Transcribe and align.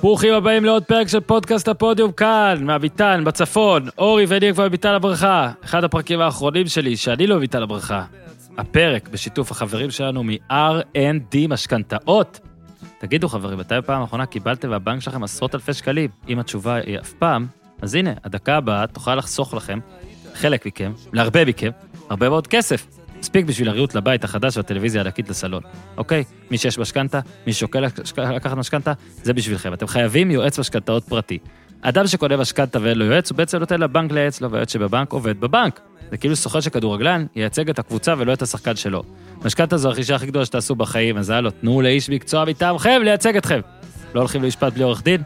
ברוכים 0.00 0.34
הבאים 0.34 0.64
לעוד 0.64 0.84
פרק 0.84 1.08
של 1.08 1.20
פודקאסט 1.20 1.68
הפודיום 1.68 2.12
כאן, 2.12 2.58
מהביתן, 2.60 3.22
בצפון. 3.24 3.88
אורי 3.98 4.24
וניר 4.28 4.52
כבר 4.54 4.68
בביתן 4.68 4.88
הברכה. 4.94 5.50
אחד 5.64 5.84
הפרקים 5.84 6.20
האחרונים 6.20 6.66
שלי, 6.66 6.96
שאני 6.96 7.26
לא 7.26 7.36
בביתן 7.36 7.62
הברכה. 7.62 8.04
הפרק 8.58 9.08
בשיתוף 9.08 9.50
החברים 9.50 9.90
שלנו 9.90 10.22
מ-R&D 10.24 11.48
משכנתאות. 11.48 12.40
תגידו 12.98 13.28
חברים, 13.28 13.58
מתי 13.58 13.74
בפעם 13.78 14.00
האחרונה 14.00 14.26
קיבלתם 14.26 14.70
מהבנק 14.70 15.00
שלכם 15.00 15.22
עשרות 15.22 15.54
אלפי 15.54 15.72
שקלים? 15.72 16.10
אם 16.28 16.38
התשובה 16.38 16.74
היא 16.74 16.98
אף 16.98 17.12
פעם, 17.12 17.46
אז 17.82 17.94
הנה, 17.94 18.12
הדקה 18.24 18.56
הבאה 18.56 18.86
תוכל 18.86 19.14
לחסוך 19.14 19.54
לכם, 19.54 19.78
חלק 20.34 20.66
מכם, 20.66 20.92
להרבה 21.12 21.44
מכם, 21.44 21.70
הרבה 22.10 22.28
מאוד 22.28 22.46
כסף. 22.46 22.86
מספיק 23.20 23.46
בשביל 23.46 23.68
הריהוט 23.68 23.94
לבית 23.94 24.24
החדש 24.24 24.56
והטלוויזיה 24.56 25.00
הענקית 25.02 25.30
לסלון. 25.30 25.62
אוקיי? 25.96 26.24
מי 26.50 26.58
שיש 26.58 26.78
משכנתה, 26.78 27.20
מי 27.46 27.52
ששוקל 27.52 27.80
לקחת 28.16 28.56
משכנתה, 28.56 28.92
זה 29.22 29.32
בשבילכם. 29.32 29.74
אתם 29.74 29.86
חייבים 29.86 30.30
יועץ 30.30 30.58
משכנתאות 30.58 31.04
פרטי. 31.04 31.38
אדם 31.82 32.06
שקונה 32.06 32.36
משכנתה 32.36 32.78
ואין 32.82 32.98
לו 32.98 33.04
יועץ, 33.04 33.30
הוא 33.30 33.36
בעצם 33.36 33.58
נותן 33.58 33.80
לבנק 33.80 34.12
לייעץ 34.12 34.40
לו, 34.40 34.50
והיועץ 34.50 34.72
שבבנק 34.72 35.12
עובד 35.12 35.40
בבנק. 35.40 35.80
זה 36.10 36.16
כאילו 36.16 36.36
סוכן 36.36 36.60
של 36.60 36.70
כדורגלן 36.70 37.26
ייצג 37.36 37.70
את 37.70 37.78
הקבוצה 37.78 38.14
ולא 38.18 38.32
את 38.32 38.42
השחקן 38.42 38.76
שלו. 38.76 39.02
משכנתה 39.44 39.76
זו 39.76 39.88
הרכישה 39.88 40.14
הכי 40.14 40.26
גדולה 40.26 40.44
שתעשו 40.44 40.74
בחיים, 40.74 41.18
אז 41.18 41.30
הלו, 41.30 41.50
תנו 41.50 41.80
לאיש 41.80 42.10
מקצוע 42.10 42.44
מטעמכם 42.44 43.00
לייצג 43.04 43.36
אתכם. 43.36 43.60
לא 44.14 44.20
הולכים 44.20 44.42
למשפט 44.42 44.72
בלי 44.72 44.82
עורך 44.82 45.02
דין? 45.02 45.22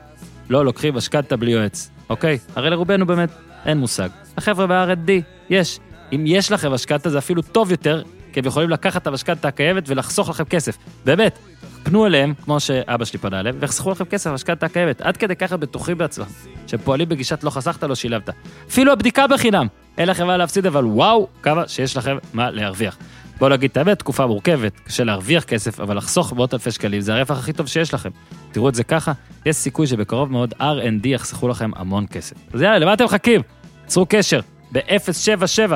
לא 0.50 0.64
לוקחים 0.64 0.94
משכנתה 0.94 1.36
בלי 1.36 1.50
יועץ. 1.50 1.90
אוקיי? 2.10 2.38
הרי 2.56 2.70
לרובנו 2.70 3.06
באמת 3.06 3.30
אין 3.64 3.78
מושג. 3.78 4.08
החבר'ה 4.36 4.66
ב-R&D, 4.66 5.10
יש. 5.50 5.78
אם 6.14 6.24
יש 6.26 6.52
לכם 6.52 6.72
משכנתה 6.72 7.10
זה 7.10 7.18
אפילו 7.18 7.42
טוב 7.42 7.70
יותר, 7.70 8.02
כי 8.32 8.40
הם 8.40 8.46
יכולים 8.46 8.70
לקחת 8.70 9.02
את 9.02 9.06
המשכנתה 9.06 9.48
הקיימת 9.48 9.84
ולחסוך 9.86 10.28
לכם 10.28 10.44
כסף. 10.44 10.76
באמת, 11.04 11.38
פנו 11.82 12.06
אליהם, 12.06 12.34
כמו 12.44 12.60
שאבא 12.60 13.04
שלי 13.04 13.18
פנה 13.18 13.40
אליהם, 13.40 13.56
ויחסכו 13.60 13.90
לכם 13.90 14.04
כסף 14.04 14.30
במשכנתה 14.30 14.66
הקיימת. 14.66 15.00
עד 15.00 15.16
כדי 15.16 15.36
ככה 15.36 15.56
בטוחים 15.56 15.98
בעצמם, 15.98 16.24
שהם 16.66 16.80
פועלים 16.84 17.08
בגישת 17.08 17.44
לא 17.44 17.50
חסכת, 17.50 17.82
לא 17.82 17.94
שילמת. 17.94 18.30
אפילו 18.68 18.92
הבדיקה 18.92 19.26
בחינם, 19.26 19.66
אין 19.98 20.08
לכם 20.08 20.26
מה 20.26 20.36
להפסיד, 20.36 20.66
אבל 20.66 20.84
וואו, 20.84 21.28
כמה 21.42 21.68
שיש 21.68 21.96
לכם 21.96 22.16
מה 22.32 22.50
להרוויח. 22.50 22.98
בואו 23.38 23.50
נגיד 23.50 23.70
את 23.70 23.76
האמת, 23.76 23.98
תקופה 23.98 24.26
מורכבת, 24.26 24.80
קשה 24.80 25.04
להרוויח 25.04 25.44
כסף, 25.44 25.80
אבל 25.80 25.96
לחסוך 25.96 26.32
מאות 26.32 26.54
אלפי 26.54 26.70
שקלים 26.70 27.00
זה 27.00 27.14
הרווח 27.14 27.38
הכי 27.38 27.52
טוב 27.52 27.66
שיש 27.66 27.94
לכם. 27.94 28.10
תראו 28.52 28.68
את 28.68 28.74
זה 28.74 28.84
ככה, 28.84 29.12
יש 29.46 29.56
סיכוי 29.56 29.86
שבקרוב 29.86 30.32
מאוד 30.32 30.54
R&D 30.60 31.08
יחסכו 31.08 31.48
לכם 31.48 31.70
המון 31.76 32.06
כסף. 32.06 32.36
אז 32.54 32.62
יאללה, 32.62 32.78
למה 32.78 32.94
אתם 32.94 33.04
מחכים? 33.04 33.40
צרו 33.86 34.06
קשר, 34.08 34.40
ב-077 34.72 35.72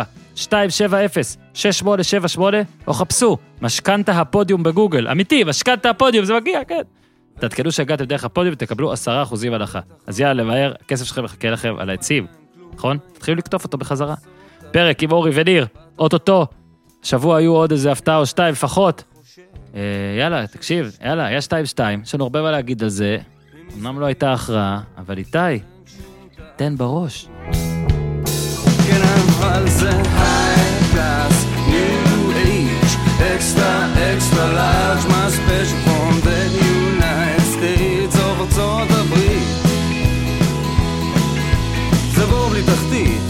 270-6878, 0.47 2.41
או 2.87 2.93
חפשו 2.95 3.39
משכנתה 3.63 4.21
הפודיום 4.21 4.63
בגוגל. 4.63 5.09
אמיתי, 5.09 5.45
משכנתה 5.45 5.91
הפודיום, 5.91 6.25
זה 6.25 6.35
מגיע, 6.35 6.65
כן. 6.65 6.83
תעדכנו 7.39 7.73
שהגעתם 7.73 8.05
דרך 8.05 8.25
הפודיום 8.25 8.55
ותקבלו 8.55 8.93
10% 8.93 8.97
הנחה. 9.53 9.81
אז 10.07 10.21
יאללה, 10.21 10.45
מהר, 10.45 10.73
הכסף 10.85 11.05
שלכם 11.05 11.25
מחכה 11.25 11.51
לכם 11.51 11.75
על 11.79 11.91
העצים, 11.91 12.27
נכון? 12.75 12.99
תתחילו 13.13 13.37
לקטוף 13.37 13.65
אותו 13.65 13.79
בחזרה. 13.79 14.15
פרק 14.71 15.03
עם 15.03 15.13
אורי 15.13 15.31
וניר, 15.35 15.67
אוטוטו. 15.99 16.47
שבוע 17.03 17.37
היו 17.37 17.53
עוד 17.53 17.73
איזה 17.73 17.93
הפתעה 17.93 18.17
או 18.17 18.27
שתיים 18.27 18.53
לפחות. 18.53 19.05
אה, 19.75 19.81
יאללה, 20.19 20.47
תקשיב, 20.47 20.97
יאללה, 21.05 21.27
היה 21.27 21.41
שתיים 21.41 21.67
שתיים, 21.67 22.01
יש 22.03 22.15
לנו 22.15 22.25
הרבה 22.25 22.43
מה 22.43 22.51
להגיד 22.51 22.83
על 22.83 22.89
זה. 22.89 23.19
אמנם 23.79 24.01
לא 24.01 24.07
הייתה 24.07 24.33
הכרעה, 24.33 24.81
אבל 24.99 25.19
איתי, 25.19 25.39
תן 26.57 26.77
בראש. 26.77 27.29
כן 28.87 29.01
אבל 29.03 29.69
זה 29.69 30.18
אקסטרה 33.49 34.15
אקסטרה 34.15 34.53
לארג', 34.53 35.09
מה 35.09 35.31
ספיישל 35.31 35.77
פרום 35.85 36.21
דה 36.25 36.45
יונייט 36.45 37.41
סטייטס 37.41 38.21
או 38.21 38.31
ארצות 38.31 38.89
הברית. 38.91 39.49
זה 42.17 42.27
בור 42.27 42.49
בלי 42.49 42.63
תחתית, 42.63 43.23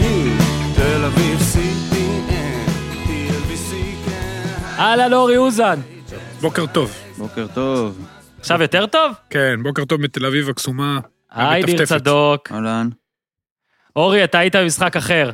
ניו, 0.00 0.32
תל 0.76 1.04
אביב, 1.04 1.38
CPN, 1.38 2.70
TLBC, 3.06 3.74
כן. 4.06 4.78
אהלן 4.78 5.12
אורי 5.12 5.36
אוזן. 5.36 5.80
בוקר 6.40 6.66
טוב. 6.66 6.94
בוקר 7.18 7.46
טוב. 7.54 8.06
עכשיו 8.38 8.62
יותר 8.62 8.86
טוב? 8.86 9.12
כן, 9.30 9.62
בוקר 9.62 9.84
טוב 9.84 10.00
מתל 10.00 10.26
אביב 10.26 10.48
הקסומה. 10.48 11.00
היי 11.30 11.62
ניר 11.62 11.70
המטפטפת. 11.70 12.00
צדוק. 12.00 12.52
אהלן. 12.52 12.88
אורי, 13.96 14.24
אתה 14.24 14.38
היית 14.38 14.56
במשחק 14.56 14.96
אחר. 14.96 15.30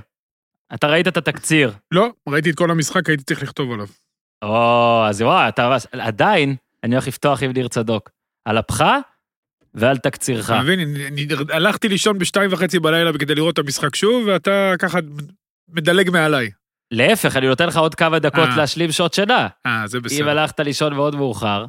אתה 0.74 0.86
ראית 0.86 1.08
את 1.08 1.16
התקציר. 1.16 1.72
לא, 1.90 2.08
ראיתי 2.28 2.50
את 2.50 2.54
כל 2.54 2.70
המשחק, 2.70 3.08
הייתי 3.08 3.24
צריך 3.24 3.42
לכתוב 3.42 3.72
עליו. 3.72 3.86
או, 4.44 5.04
אז 5.08 5.22
וואי, 5.22 5.48
אתה 5.48 5.76
עדיין, 5.92 6.56
אני 6.84 6.94
הולך 6.94 7.06
לפתוח 7.08 7.42
עם 7.42 7.52
ניר 7.52 7.68
צדוק. 7.68 8.10
על 8.44 8.58
אפך 8.58 8.84
ועל 9.74 9.96
תקצירך. 9.96 10.44
אתה 10.50 10.62
מבין, 10.62 10.80
אני- 10.80 11.06
אני 11.06 11.26
הלכתי 11.52 11.88
לישון 11.88 12.18
בשתיים 12.18 12.52
וחצי 12.52 12.78
בלילה 12.78 13.12
כדי 13.18 13.34
לראות 13.34 13.54
את 13.54 13.58
המשחק 13.58 13.94
שוב, 13.96 14.26
ואתה 14.26 14.72
ככה 14.78 14.98
מדלג 15.68 16.10
מעליי. 16.10 16.50
להפך, 16.90 17.36
אני 17.36 17.46
נותן 17.46 17.66
לך 17.66 17.76
עוד 17.76 17.94
כמה 17.94 18.18
דקות 18.18 18.48
אה. 18.48 18.56
להשלים 18.56 18.92
שעות 18.92 19.14
שינה. 19.14 19.48
אה, 19.66 19.82
זה 19.86 19.98
אם 19.98 20.02
בסדר. 20.02 20.28
הלכת 20.30 20.60
לישון 20.60 20.94
מאוד 20.94 21.16
מאוחר. 21.16 21.64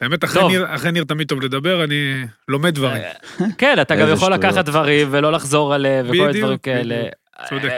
האמת, 0.00 0.24
אחרי. 0.24 0.46
ניר- 0.48 0.74
אחרי 0.74 0.92
ניר 0.92 1.04
תמיד 1.04 1.28
טוב 1.28 1.40
לדבר, 1.40 1.84
אני 1.84 2.24
לומד 2.48 2.74
דברים. 2.74 3.02
אה, 3.02 3.12
כן, 3.58 3.76
אתה 3.80 3.96
גם 3.96 4.08
יכול 4.12 4.32
לקחת. 4.32 4.64
דברים 4.64 5.08
ולא 5.10 5.32
לחזור 5.32 5.74
עליהם 5.74 6.06
וכל 6.06 6.16
מיני 6.26 6.40
דברים 6.40 6.58
כאלה. 6.58 7.02
צודק. 7.48 7.70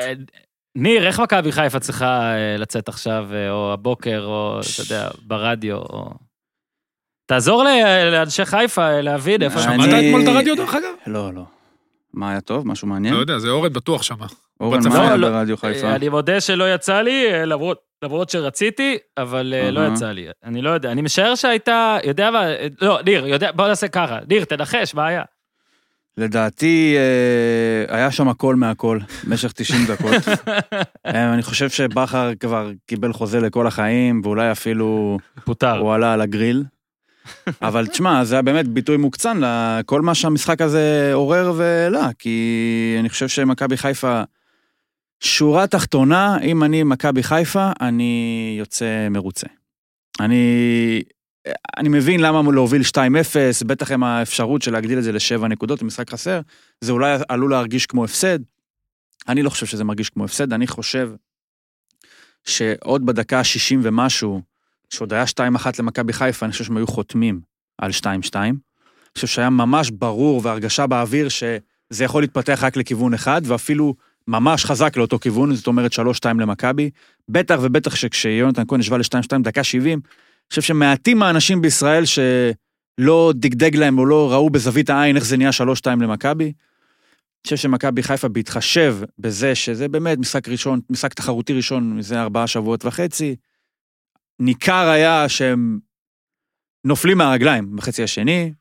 ניר, 0.76 1.06
איך 1.06 1.20
מכבי 1.20 1.53
חיפה 1.53 1.81
צריכה 1.81 2.34
אה, 2.34 2.56
לצאת 2.59 2.88
עכשיו, 2.88 3.26
אה, 3.32 3.50
או 3.50 3.72
הבוקר, 3.72 4.25
או 4.25 4.60
אתה 4.60 4.94
יודע, 4.94 5.09
ברדיו, 5.22 5.76
או... 5.76 6.10
תעזור 7.26 7.64
לאנשי 8.12 8.44
חיפה 8.44 8.82
אה, 8.82 9.00
להבין 9.00 9.42
איפה... 9.42 9.60
שמעת 9.60 9.88
אתמול 9.88 10.22
את 10.22 10.28
הרדיו 10.28 10.56
דרך 10.56 10.75
אגב? 10.75 10.91
לא, 11.06 11.34
לא. 11.34 11.42
מה 12.14 12.31
היה 12.31 12.41
טוב? 12.41 12.66
משהו 12.69 12.88
מעניין? 12.88 13.14
לא 13.14 13.19
יודע, 13.19 13.38
זה 13.38 13.48
אורן 13.48 13.72
בטוח 13.72 14.03
שמה. 14.03 14.26
אורן. 14.60 14.81
מה 14.88 15.00
היה 15.00 15.16
לא, 15.16 15.16
לא. 15.16 15.31
ברדיו 15.31 15.56
חיפה? 15.56 15.94
אני 15.94 16.09
מודה 16.09 16.41
שלא 16.41 16.75
יצא 16.75 17.00
לי, 17.00 17.47
למרות, 17.47 17.78
למרות 18.03 18.31
שרציתי, 18.31 18.98
אבל 19.19 19.54
לא. 19.72 19.81
יצא 19.87 20.12
לי. 20.12 20.26
אני 20.44 20.62
לא 20.62 20.70
יודע, 20.70 20.93
אני 20.93 21.03
משער 21.03 21.34
שהייתה, 21.34 21.98
יודע 22.04 22.31
מה, 22.31 22.44
לא, 22.81 22.98
ניר, 23.04 23.26
יודע, 23.26 23.53
בוא 23.53 23.69
נעשה 23.69 23.88
ככה. 23.88 24.19
ניר, 24.28 24.44
תנחש, 24.44 24.94
מה 24.94 25.06
היה? 25.06 25.22
לדעתי, 26.19 26.97
אה, 26.97 27.97
היה 27.97 28.10
שם 28.10 28.28
הכל 28.28 28.54
מהכל, 28.54 28.99
במשך 29.25 29.53
90 29.53 29.87
דקות. 29.87 30.22
אה, 31.06 31.34
אני 31.34 31.43
חושב 31.43 31.69
שבכר 31.69 32.31
כבר 32.41 32.71
קיבל 32.87 33.12
חוזה 33.12 33.41
לכל 33.41 33.66
החיים, 33.66 34.21
ואולי 34.25 34.53
אפילו 34.53 35.19
פוטר. 35.44 35.78
הוא 35.78 35.94
עלה 35.94 36.12
על 36.12 36.21
הגריל. 36.21 36.65
אבל 37.62 37.87
תשמע, 37.87 38.25
זה 38.25 38.34
היה 38.34 38.43
באמת 38.43 38.69
ביטוי 38.69 38.97
מוקצן 38.97 39.41
לכל 39.41 40.00
מה 40.00 40.15
שהמשחק 40.15 40.60
הזה 40.60 41.10
עורר 41.15 41.53
והעלה, 41.56 42.10
כי 42.19 42.97
אני 43.00 43.09
חושב 43.09 43.28
שמכבי 43.28 43.76
חיפה, 43.76 44.22
שורה 45.21 45.66
תחתונה, 45.66 46.38
אם 46.43 46.65
אני 46.65 46.82
מכבי 46.82 47.22
חיפה, 47.22 47.71
אני 47.81 48.56
יוצא 48.59 49.09
מרוצה. 49.10 49.47
אני, 50.21 51.03
אני 51.76 51.88
מבין 51.88 52.20
למה 52.20 52.52
להוביל 52.52 52.82
2-0, 52.82 52.96
בטח 53.66 53.92
עם 53.92 54.02
האפשרות 54.02 54.62
של 54.62 54.72
להגדיל 54.72 54.98
את 54.98 55.04
זה 55.04 55.12
לשבע 55.12 55.48
נקודות 55.48 55.82
במשחק 55.82 56.10
חסר, 56.10 56.40
זה 56.80 56.92
אולי 56.92 57.18
עלול 57.28 57.50
להרגיש 57.50 57.86
כמו 57.86 58.04
הפסד. 58.04 58.38
אני 59.28 59.42
לא 59.42 59.50
חושב 59.50 59.66
שזה 59.66 59.84
מרגיש 59.84 60.10
כמו 60.10 60.24
הפסד, 60.24 60.52
אני 60.52 60.66
חושב 60.66 61.10
שעוד 62.44 63.06
בדקה 63.06 63.38
ה-60 63.38 63.78
ומשהו, 63.82 64.42
שעוד 64.90 65.12
היה 65.12 65.24
2-1 65.24 65.40
למכבי 65.78 66.12
חיפה, 66.12 66.46
אני 66.46 66.52
חושב 66.52 66.64
שהם 66.64 66.76
היו 66.76 66.86
חותמים 66.86 67.40
על 67.78 67.90
2-2. 68.00 68.04
אני 68.36 68.52
חושב 69.14 69.26
שהיה 69.26 69.50
ממש 69.50 69.90
ברור 69.90 70.40
והרגשה 70.44 70.86
באוויר 70.86 71.28
שזה 71.28 72.04
יכול 72.04 72.22
להתפתח 72.22 72.58
רק 72.62 72.76
לכיוון 72.76 73.14
אחד, 73.14 73.42
ואפילו 73.44 73.94
ממש 74.28 74.64
חזק 74.64 74.96
לאותו 74.96 75.18
כיוון, 75.18 75.54
זאת 75.54 75.66
אומרת 75.66 75.92
3-2 75.92 75.96
למכבי. 76.24 76.90
בטח 77.28 77.58
ובטח 77.62 77.94
שכשיונתן 77.94 78.62
כהן 78.68 78.80
השווה 78.80 78.98
ל-2-2 78.98 79.38
דקה 79.42 79.64
70, 79.64 79.92
אני 79.92 80.00
חושב 80.50 80.62
שמעטים 80.62 81.22
האנשים 81.22 81.62
בישראל 81.62 82.04
שלא 82.04 83.32
דגדג 83.34 83.76
להם 83.76 83.98
או 83.98 84.06
לא 84.06 84.32
ראו 84.32 84.50
בזווית 84.50 84.90
העין 84.90 85.16
איך 85.16 85.25
זה 85.25 85.37
נהיה 85.37 85.50
3-2 85.50 85.90
למכבי. 86.00 86.44
אני 86.44 86.52
חושב 87.44 87.56
שמכבי 87.56 88.02
חיפה 88.02 88.28
בהתחשב 88.28 88.96
בזה 89.19 89.54
שזה 89.54 89.88
באמת 89.88 90.19
משחק 90.19 90.48
ראשון, 90.48 90.81
משחק 90.90 91.14
תחרותי 91.14 91.52
ראשון 91.52 91.96
מזה 91.96 92.20
ארבעה 92.20 92.46
שבועות 92.46 92.84
וחצי, 92.84 93.37
ניכר 94.40 94.88
היה 94.88 95.28
שהם 95.28 95.78
נופלים 96.84 97.19
מהרגליים 97.19 97.76
בחצי 97.76 98.02
השני, 98.02 98.52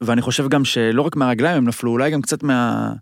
ואני 0.00 0.22
חושב 0.22 0.48
גם 0.48 0.64
שלא 0.64 1.02
רק 1.02 1.16
מהרגליים 1.16 1.56
הם 1.56 1.68
נפלו, 1.68 1.90
אולי 1.90 2.10
גם 2.10 2.22
קצת 2.22 2.42
מה... 2.42 2.92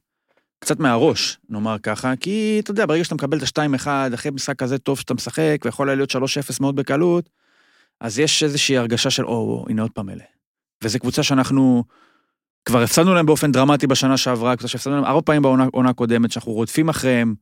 קצת 0.61 0.81
מהראש, 0.81 1.39
נאמר 1.49 1.77
ככה, 1.83 2.17
כי 2.17 2.61
אתה 2.63 2.71
יודע, 2.71 2.87
ברגע 2.87 3.05
שאתה 3.05 3.15
מקבל 3.15 3.39
את 3.39 3.59
ה-2-1, 3.59 4.15
אחרי 4.15 4.31
משחק 4.31 4.57
כזה 4.59 4.79
טוב 4.79 4.99
שאתה 4.99 5.15
משחק, 5.15 5.57
ויכול 5.65 5.89
היה 5.89 5.97
להיות 5.97 6.13
3-0 6.13 6.17
מאוד 6.61 6.77
בקלות, 6.77 7.31
אז 8.01 8.19
יש 8.19 8.43
איזושהי 8.43 8.77
הרגשה 8.77 9.11
של, 9.11 9.25
או, 9.25 9.65
הנה 9.69 9.83
עוד 9.83 9.91
פעם 9.91 10.11
אלה. 10.11 10.25
וזו 10.85 10.99
קבוצה 10.99 11.23
שאנחנו 11.23 11.85
כבר 12.65 12.83
הפסדנו 12.83 13.15
להם 13.15 13.27
באופן 13.27 13.53
דרמטי 13.53 13.87
בשנה 13.87 14.17
שעברה, 14.17 14.57
קבוצה 14.57 14.69
שהפסדנו 14.69 14.97
להם 14.97 15.05
ארבע 15.05 15.21
פעמים 15.25 15.43
בעונה 15.43 15.91
הקודמת, 15.91 16.33
שאנחנו 16.33 16.53
רודפים 16.53 16.89
אחריהם, 16.89 17.35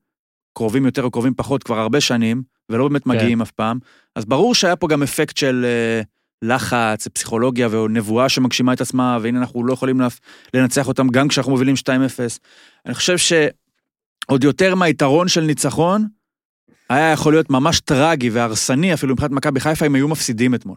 קרובים 0.54 0.86
יותר 0.86 1.02
או 1.02 1.10
קרובים 1.10 1.34
פחות 1.34 1.62
כבר 1.62 1.78
הרבה 1.78 2.00
שנים, 2.00 2.42
ולא 2.68 2.88
באמת 2.88 3.04
כן. 3.04 3.10
מגיעים 3.10 3.42
אף 3.42 3.50
פעם. 3.50 3.78
אז 4.16 4.24
ברור 4.24 4.54
שהיה 4.54 4.76
פה 4.76 4.88
גם 4.88 5.02
אפקט 5.02 5.36
של 5.36 5.64
אה, 5.64 6.02
לחץ, 6.42 7.08
פסיכולוגיה 7.08 7.68
ונבואה 7.70 8.28
שמגשימה 8.28 8.72
את 8.72 8.80
עצמה, 8.80 9.18
והנה 9.22 9.38
אנחנו 9.38 9.64
לא 9.64 9.72
יכולים 9.72 10.00
לנצח 10.54 10.88
אותם 10.88 11.08
גם 11.08 11.28
כשאנחנו 11.28 11.52
מובילים 11.52 11.74
2-0. 11.74 11.88
אני 12.86 12.94
חושב 12.94 13.18
שעוד 13.18 14.44
יותר 14.44 14.74
מהיתרון 14.74 15.28
של 15.28 15.40
ניצחון, 15.40 16.06
היה 16.88 17.12
יכול 17.12 17.32
להיות 17.32 17.50
ממש 17.50 17.80
טרגי 17.80 18.30
והרסני 18.30 18.94
אפילו 18.94 19.12
מבחינת 19.12 19.32
מכבי 19.32 19.60
חיפה 19.60 19.86
אם 19.86 19.94
היו 19.94 20.08
מפסידים 20.08 20.54
אתמול. 20.54 20.76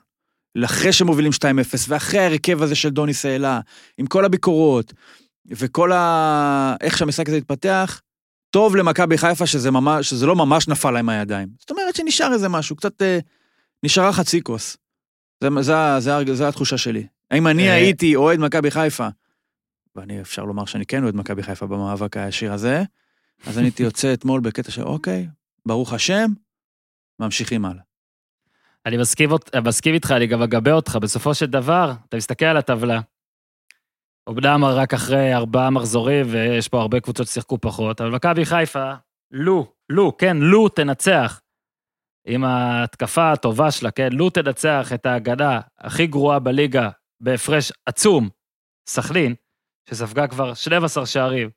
אחרי 0.66 0.94
שמובילים 0.94 1.32
2-0, 1.32 1.44
ואחרי 1.88 2.20
ההרכב 2.20 2.62
הזה 2.62 2.76
של 2.76 2.90
דוניס 2.90 3.26
העלה, 3.26 3.60
עם 3.98 4.08
כל 4.08 4.26
הביקורות, 4.26 4.94
וכל 5.52 5.92
ה... 5.92 6.76
איך 6.82 6.98
שהמשחק 6.98 7.28
הזה 7.28 7.38
התפתח, 7.38 8.02
טוב 8.50 8.76
למכבי 8.76 9.18
חיפה 9.18 9.46
שזה, 9.46 9.72
ממש, 9.72 10.10
שזה 10.10 10.26
לא 10.26 10.36
ממש 10.36 10.68
נפל 10.68 10.92
להם 10.92 11.06
מהידיים. 11.06 11.48
זאת 11.60 11.72
אומרת 11.72 11.96
שנשאר 11.96 12.34
איזה 12.34 12.50
משהו, 12.50 12.76
קצת 12.76 13.02
אה, 13.02 13.20
נשארה 13.84 14.14
חצי 14.14 14.42
כוס. 14.42 14.78
זה, 15.44 15.50
זה, 15.62 15.74
זה, 16.00 16.12
זה, 16.28 16.36
זה 16.36 16.48
התחושה 16.48 16.78
שלי. 16.78 17.08
אם 17.34 17.48
אני 17.48 17.70
אה. 17.70 17.74
הייתי 17.74 18.16
אוהד 18.16 18.40
מכבי 18.40 18.72
חיפה, 18.72 19.08
ואני 19.96 20.22
אפשר 20.22 20.44
לומר 20.44 20.66
שאני 20.66 20.86
כן 20.86 21.04
אוהד 21.04 21.16
מכבי 21.16 21.44
חיפה 21.44 21.68
במאבק 21.68 22.18
הישיר 22.18 22.54
הזה, 22.54 22.84
אז 23.46 23.58
אני 23.58 23.68
הייתי 23.68 23.84
יוצא 23.84 24.14
אתמול 24.14 24.42
בקטע 24.42 24.72
של 24.72 24.84
אוקיי, 24.84 25.28
ברוך 25.68 25.94
השם, 25.94 26.28
ממשיכים 27.20 27.66
הלאה. 27.66 27.82
אני 28.86 28.98
מסכים, 28.98 29.30
מסכים 29.64 29.94
איתך, 29.94 30.12
אני 30.12 30.28
גם 30.28 30.42
אגבה 30.42 30.72
אותך. 30.72 30.96
בסופו 31.02 31.34
של 31.34 31.46
דבר, 31.46 31.94
אתה 32.10 32.18
מסתכל 32.18 32.46
על 32.46 32.58
הטבלה. 32.58 33.00
אמנם 34.30 34.66
רק 34.66 34.94
אחרי 34.94 35.34
ארבעה 35.34 35.70
מחזורים, 35.70 36.26
ויש 36.30 36.68
פה 36.68 36.82
הרבה 36.82 37.00
קבוצות 37.00 37.28
ששיחקו 37.28 37.58
פחות, 37.62 38.02
אבל 38.02 38.10
מכבי 38.10 38.46
חיפה, 38.46 38.94
לו, 39.32 39.74
לו, 39.90 40.18
כן, 40.18 40.38
לו 40.38 40.70
תנצח. 40.70 41.42
עם 42.28 42.44
ההתקפה 42.44 43.32
הטובה 43.32 43.72
שלה, 43.72 43.92
כן, 43.92 44.10
לו 44.12 44.30
תנצח 44.30 44.90
את 44.94 45.06
ההגנה 45.06 45.60
הכי 45.78 46.08
גרועה 46.08 46.40
בליגה 46.40 46.90
בהפרש 47.22 47.72
עצום, 47.86 48.30
סכנין, 48.90 49.36
שספגה 49.90 50.28
כבר 50.28 50.54
12 50.54 51.06
שערים. 51.06 51.50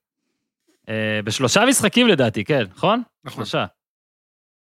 אה, 0.88 1.20
בשלושה 1.24 1.64
משחקים 1.68 2.08
לדעתי, 2.08 2.44
כן, 2.44 2.64
נכון? 2.74 3.02
נכון. 3.24 3.36
שלושה. 3.36 3.66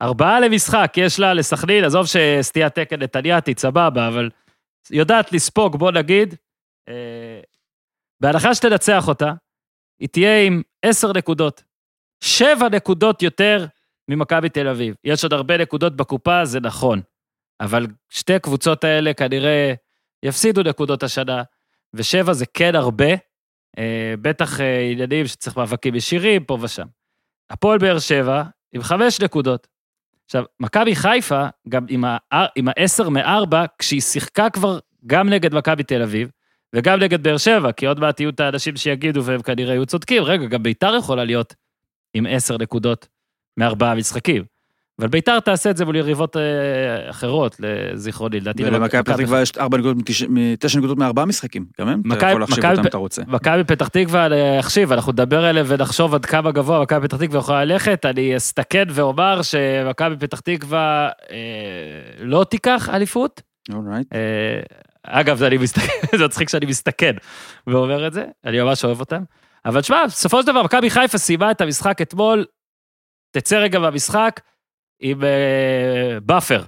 ארבעה 0.01 0.39
למשחק 0.39 0.93
יש 0.97 1.19
לה 1.19 1.33
לסכנין, 1.33 1.83
עזוב 1.83 2.05
שסטיית 2.05 2.75
תקן 2.75 3.01
נתניאתית, 3.03 3.59
סבבה, 3.59 4.07
אבל 4.07 4.29
יודעת 4.91 5.31
לספוג, 5.31 5.77
בוא 5.77 5.91
נגיד, 5.91 6.35
אה, 6.89 7.39
בהנחה 8.19 8.55
שתנצח 8.55 9.07
אותה, 9.07 9.31
היא 9.99 10.09
תהיה 10.09 10.43
עם 10.43 10.61
עשר 10.85 11.13
נקודות. 11.13 11.63
שבע 12.23 12.69
נקודות 12.69 13.21
יותר 13.21 13.65
ממכבי 14.07 14.49
תל 14.49 14.67
אביב. 14.67 14.95
יש 15.03 15.23
עוד 15.23 15.33
הרבה 15.33 15.57
נקודות 15.57 15.95
בקופה, 15.95 16.45
זה 16.45 16.59
נכון. 16.59 17.01
אבל 17.61 17.87
שתי 18.09 18.33
הקבוצות 18.33 18.83
האלה 18.83 19.13
כנראה 19.13 19.73
יפסידו 20.23 20.63
נקודות 20.63 21.03
השנה, 21.03 21.43
ושבע 21.93 22.33
זה 22.33 22.45
כן 22.53 22.75
הרבה, 22.75 23.09
אה, 23.77 24.13
בטח 24.21 24.61
אה, 24.61 24.79
עניינים 24.91 25.27
שצריך 25.27 25.57
מאבקים 25.57 25.95
ישירים 25.95 26.43
פה 26.43 26.57
ושם. 26.61 26.87
הפועל 27.49 27.77
באר 27.77 27.99
שבע 27.99 28.43
עם 28.71 28.81
חמש 28.81 29.21
נקודות. 29.21 29.67
עכשיו, 30.29 30.43
מכבי 30.59 30.95
חיפה, 30.95 31.45
גם 31.69 31.85
עם, 31.89 32.05
ה, 32.05 32.17
עם 32.55 32.67
העשר 32.67 33.09
מארבע, 33.09 33.65
כשהיא 33.79 34.01
שיחקה 34.01 34.49
כבר 34.49 34.79
גם 35.07 35.29
נגד 35.29 35.53
מכבי 35.53 35.83
תל 35.83 36.01
אביב, 36.01 36.31
וגם 36.75 36.99
נגד 36.99 37.23
באר 37.23 37.37
שבע, 37.37 37.71
כי 37.71 37.85
עוד 37.85 37.99
מעט 37.99 38.19
יהיו 38.19 38.29
את 38.29 38.39
האנשים 38.39 38.77
שיגידו, 38.77 39.23
והם 39.23 39.41
כנראה 39.41 39.73
יהיו 39.73 39.85
צודקים, 39.85 40.23
רגע, 40.23 40.45
גם 40.45 40.63
ביתר 40.63 40.95
יכולה 40.95 41.23
להיות 41.23 41.53
עם 42.13 42.25
עשר 42.29 42.57
נקודות 42.57 43.07
מארבעה 43.57 43.95
משחקים. 43.95 44.43
אבל 44.99 45.07
ביתר 45.07 45.39
תעשה 45.39 45.69
את 45.69 45.77
זה 45.77 45.85
מול 45.85 45.95
יריבות 45.95 46.37
אה, 46.37 46.41
אחרות, 47.09 47.55
לזיכרוני, 47.59 48.39
לדעתי. 48.39 48.65
ולמכבי 48.65 49.03
פתח 49.03 49.15
תקווה 49.15 49.41
יש 49.41 49.51
ארבע 49.57 49.77
נקודות, 49.77 49.97
מתש- 49.97 50.25
מתשע 50.29 50.77
נקודות 50.79 50.97
מארבעה 50.97 51.25
משחקים, 51.25 51.65
גם 51.81 51.87
הם? 51.87 52.01
אתה 52.13 52.27
יכול 52.27 52.41
להחשיב 52.41 52.65
אותם 52.65 52.81
אם 52.81 52.87
אתה 52.87 52.97
רוצה. 52.97 53.21
מכבי 53.27 53.63
פתח 53.63 53.87
תקווה, 53.87 54.27
להחשיב, 54.27 54.91
אנחנו 54.91 55.11
נדבר 55.11 55.45
עליהם 55.45 55.65
ונחשוב 55.69 56.15
עד 56.15 56.25
כמה 56.25 56.51
גבוה 56.51 56.81
מכבי 56.81 57.07
פתח 57.07 57.17
תקווה 57.17 57.39
יכולה 57.39 57.65
ללכת, 57.65 58.05
אני 58.05 58.37
אסתכן 58.37 58.83
ואומר 58.89 59.41
שמכבי 59.41 60.15
פתח 60.27 60.39
תקווה 60.39 61.09
אה, 61.31 61.37
לא 62.19 62.45
תיקח 62.49 62.89
אליפות. 62.93 63.41
אה, 64.13 64.59
אגב, 65.03 65.37
זה 65.37 65.47
אני 65.47 65.57
מסתכל, 65.57 65.87
זה 66.17 66.25
מצחיק 66.25 66.49
שאני 66.49 66.65
מסתכל 66.65 67.13
ואומר 67.67 68.07
את 68.07 68.13
זה, 68.13 68.25
אני 68.45 68.61
ממש 68.61 68.85
אוהב 68.85 68.99
אותם. 68.99 69.23
אבל 69.65 69.81
תשמע, 69.81 70.05
בסופו 70.07 70.41
של 70.41 70.47
דבר, 70.47 70.63
מכבי 70.63 70.89
חיפה 70.89 71.17
סיימה 71.17 71.51
את 71.51 71.61
המשחק 71.61 72.01
אתמול, 72.01 72.45
תצא 73.31 73.57
רגע 73.57 73.79
מהמשחק 73.79 74.39
עם 74.99 75.23
אה, 75.23 76.19
באפר. 76.19 76.63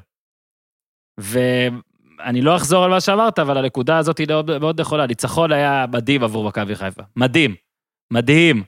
ואני 1.19 2.41
לא 2.41 2.55
אחזור 2.55 2.83
על 2.83 2.89
מה 2.89 3.01
שאמרת, 3.01 3.39
אבל 3.39 3.57
הנקודה 3.57 3.97
הזאת 3.97 4.17
היא 4.17 4.27
מאוד, 4.29 4.57
מאוד 4.57 4.81
נכונה. 4.81 5.05
ניצחון 5.07 5.51
היה 5.51 5.85
מדהים 5.93 6.23
עבור 6.23 6.43
מכבי 6.47 6.75
חיפה. 6.75 7.01
מדהים. 7.15 7.55
מדהים. 8.13 8.63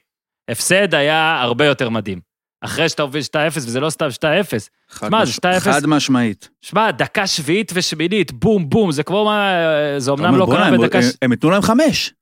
הפסד 0.51 0.93
היה 0.95 1.41
הרבה 1.41 1.65
יותר 1.65 1.89
מדהים. 1.89 2.19
אחרי 2.61 2.89
שאתה 2.89 3.05
מוביל 3.05 3.21
2-0, 3.21 3.27
וזה 3.55 3.79
לא 3.79 3.89
סתם 3.89 4.07
2-0. 4.07 4.69
חד 4.89 5.09
מה, 5.09 5.21
מש- 5.23 5.29
זה 5.29 5.57
2-0? 5.57 5.59
חד 5.59 5.85
משמעית. 5.85 6.49
שמע, 6.61 6.91
דקה 6.91 7.27
שביעית 7.27 7.71
ושמינית, 7.75 8.31
בום, 8.31 8.69
בום, 8.69 8.91
זה 8.91 9.03
כמו 9.03 9.25
מה... 9.25 9.51
זה 9.97 10.11
אמנם 10.11 10.35
לא 10.35 10.45
קרה 10.45 10.71
בדקה... 10.77 10.97
הם- 10.97 11.03
ש- 11.03 11.13
הם 11.21 11.31
ייתנו 11.31 11.49
להם 11.49 11.61
חמש. 11.61 12.13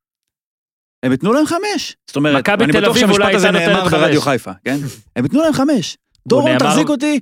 הם 1.03 1.11
ייתנו 1.11 1.33
להם 1.33 1.45
חמש. 1.45 1.95
זאת 2.07 2.15
אומרת, 2.15 2.49
אני 2.49 2.71
בטוח 2.73 2.97
שהמשפט 2.97 3.33
הזה 3.35 3.51
נאמר 3.51 3.87
ברדיו. 3.89 4.21
חיפה, 4.21 4.51
כן? 4.65 4.77
הם 5.15 5.23
ייתנו 5.23 5.41
להם 5.41 5.53
חמש. 5.53 5.97
דורון, 6.27 6.51
נאמר- 6.51 6.59
תחזיק 6.59 6.89
אותי, 6.89 7.19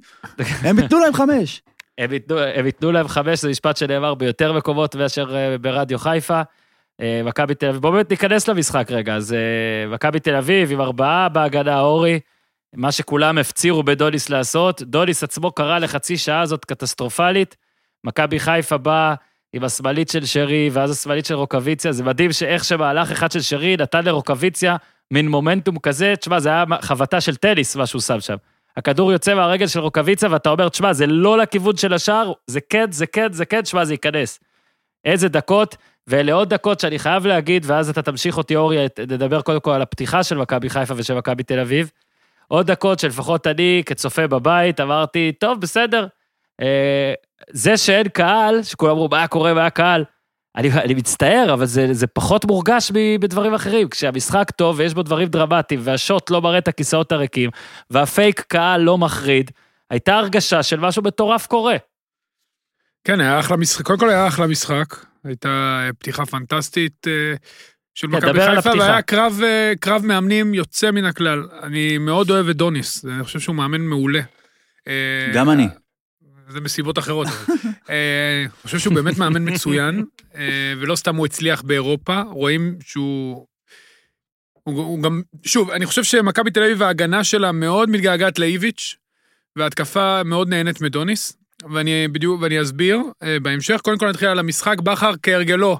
הם 0.63 0.79
ייתנו 0.79 0.99
להם 0.99 1.13
חמש. 1.13 1.61
הם 1.97 2.13
ייתנו, 2.13 2.39
הם 2.39 2.65
ייתנו 2.65 2.91
להם 2.91 3.07
חמש, 3.07 3.41
זה 3.41 3.49
משפט 3.49 3.77
שנאמר 3.77 4.13
ביותר 4.13 4.53
מקומות 4.53 4.95
מאשר 4.95 5.35
אה, 5.35 5.57
ברדיו 5.57 5.99
חיפה. 5.99 6.41
אה, 7.01 7.21
מכבי 7.25 7.55
תל 7.55 7.67
אביב, 7.67 7.81
בואו 7.81 7.93
באמת 7.93 8.09
ניכנס 8.11 8.47
למשחק 8.47 8.87
רגע, 8.91 9.15
אז 9.15 9.33
אה, 9.33 9.39
מכבי 9.93 10.19
תל 10.19 10.35
אביב 10.35 10.71
עם 10.71 10.81
ארבעה 10.81 11.29
בהגנה, 11.29 11.79
אורי, 11.79 12.19
מה 12.75 12.91
שכולם 12.91 13.37
הפצירו 13.37 13.83
בדוניס 13.83 14.29
לעשות, 14.29 14.81
דוניס 14.81 15.23
עצמו 15.23 15.51
קרא 15.51 15.79
לחצי 15.79 16.17
שעה 16.17 16.41
הזאת 16.41 16.65
קטסטרופלית, 16.65 17.55
מכבי 18.03 18.39
חיפה 18.39 18.77
באה 18.77 19.15
עם 19.53 19.63
השמאלית 19.63 20.09
של 20.09 20.25
שרי, 20.25 20.69
ואז 20.73 20.91
השמאלית 20.91 21.25
של 21.25 21.33
רוקוויציה, 21.33 21.91
זה 21.91 22.03
מדהים 22.03 22.31
שאיך 22.31 22.63
שמהלך 22.65 23.11
אחד 23.11 23.31
של 23.31 23.41
שרי 23.41 23.77
נתן 23.77 24.05
לרוקוויציה 24.05 24.75
מין 25.11 25.27
מומנטום 25.27 25.79
כזה, 25.79 26.13
תשמע, 26.19 26.39
זה 26.39 26.49
היה 26.49 26.63
חבטה 26.81 27.21
של 27.21 27.35
טניס, 27.35 27.75
מה 27.75 27.85
שהוא 27.85 28.01
שם 28.01 28.19
שם. 28.19 28.35
הכדור 28.77 29.11
יוצא 29.11 29.33
מהרגל 29.33 29.67
של 29.67 29.79
רוקוויציה, 29.79 30.29
ואתה 30.31 30.49
אומר, 30.49 30.69
תשמע, 30.69 30.93
זה 30.93 31.07
לא 31.07 31.37
לכיוון 31.37 31.77
של 31.77 31.93
השער, 31.93 32.31
זה 32.47 32.59
כן, 32.61 32.91
זה 32.91 33.07
כן, 33.07 33.33
זה 33.33 33.45
כן, 33.45 33.61
תשמע, 33.61 33.85
זה 33.85 33.93
ייכנס. 33.93 34.39
איזה 35.05 35.29
דקות, 35.29 35.75
ואלה 36.07 36.33
עוד 36.33 36.49
דקות 36.49 36.79
שאני 36.79 36.99
חייב 36.99 37.27
להגיד, 37.27 37.63
ואז 37.67 37.89
אתה 37.89 38.01
תמשיך 38.01 38.37
אותי, 38.37 38.55
אורי, 38.55 38.85
נדבר 38.99 39.41
קודם 39.41 39.59
כל 39.59 39.71
על 39.71 39.81
הפתיחה 39.81 40.23
של 40.23 40.37
מכבי 40.37 40.69
חיפה 40.69 40.93
ושל 40.97 41.13
מכבי 41.13 41.43
תל 41.43 41.59
אביב. 41.59 41.91
עוד 42.47 42.71
דקות 42.71 42.99
שלפחות 42.99 43.47
אני, 43.47 43.83
כצופה 43.85 44.27
בבית, 44.27 44.79
אמרתי, 44.79 45.31
טוב, 45.39 45.61
בסדר. 45.61 46.07
אה, 46.61 47.13
זה 47.49 47.77
שאין 47.77 48.07
קהל, 48.07 48.63
שכולם 48.63 48.91
אמרו, 48.91 49.07
מה 49.11 49.27
קורה, 49.27 49.53
מה 49.53 49.69
קהל? 49.69 50.03
אני, 50.59 50.71
אני 50.71 50.93
מצטער, 50.93 51.53
אבל 51.53 51.65
זה, 51.65 51.87
זה 51.91 52.07
פחות 52.07 52.45
מורגש 52.45 52.91
בדברים 53.19 53.53
אחרים. 53.53 53.89
כשהמשחק 53.89 54.51
טוב 54.51 54.79
ויש 54.79 54.93
בו 54.93 55.03
דברים 55.03 55.27
דרמטיים, 55.27 55.79
והשוט 55.83 56.29
לא 56.29 56.41
מראה 56.41 56.57
את 56.57 56.67
הכיסאות 56.67 57.11
הריקים, 57.11 57.49
והפייק 57.89 58.41
קהל 58.41 58.81
לא 58.81 58.97
מחריד, 58.97 59.51
הייתה 59.89 60.15
הרגשה 60.15 60.63
של 60.63 60.79
משהו 60.79 61.03
מטורף 61.03 61.47
קורה. 61.47 61.75
כן, 63.03 63.21
היה 63.21 63.39
אחלה 63.39 63.57
משחק, 63.57 63.85
קודם 63.85 63.99
כל 63.99 64.09
היה 64.09 64.27
אחלה 64.27 64.47
משחק, 64.47 64.95
הייתה 65.23 65.81
אה, 65.85 65.93
פתיחה 65.93 66.25
פנטסטית 66.25 67.07
אה, 67.07 67.35
של 67.95 68.07
כן, 68.07 68.17
מכבי 68.17 68.39
חיפה. 68.55 68.69
והיה 68.79 69.01
קרב, 69.01 69.39
אה, 69.43 69.73
קרב 69.79 70.05
מאמנים 70.05 70.53
יוצא 70.53 70.91
מן 70.91 71.05
הכלל. 71.05 71.43
אני 71.63 71.97
מאוד 71.97 72.29
אוהב 72.29 72.49
את 72.49 72.55
דוניס, 72.55 73.05
אני 73.05 73.23
חושב 73.23 73.39
שהוא 73.39 73.55
מאמן 73.55 73.81
מעולה. 73.81 74.21
גם 75.33 75.49
אני. 75.49 75.67
זה 76.49 76.61
מסיבות 76.61 76.99
אחרות. 76.99 77.27
אה, 77.89 78.41
אני 78.41 78.63
חושב 78.63 78.79
שהוא 78.79 78.93
באמת 78.93 79.17
מאמן 79.17 79.53
מצוין, 79.53 80.05
אה, 80.35 80.73
ולא 80.77 80.95
סתם 80.95 81.15
הוא 81.15 81.25
הצליח 81.25 81.61
באירופה, 81.61 82.21
רואים 82.21 82.75
שהוא... 82.83 83.45
הוא, 84.63 84.83
הוא 84.83 85.03
גם, 85.03 85.21
שוב, 85.45 85.69
אני 85.69 85.85
חושב 85.85 86.03
שמכבי 86.03 86.51
תל 86.51 86.63
אביב 86.63 86.83
ההגנה 86.83 87.23
שלה 87.23 87.51
מאוד 87.51 87.89
מתגעגעת 87.89 88.39
לאיביץ', 88.39 88.95
וההתקפה 89.55 90.23
מאוד 90.23 90.49
נהנית 90.49 90.81
מדוניס, 90.81 91.37
ואני 91.73 92.07
בדיוק, 92.07 92.41
ואני 92.41 92.61
אסביר 92.61 92.99
אה, 93.23 93.37
בהמשך. 93.39 93.79
קודם 93.83 93.97
כל 93.97 94.09
נתחיל 94.09 94.27
על 94.27 94.39
המשחק, 94.39 94.79
בכר 94.79 95.11
כהרגלו 95.23 95.79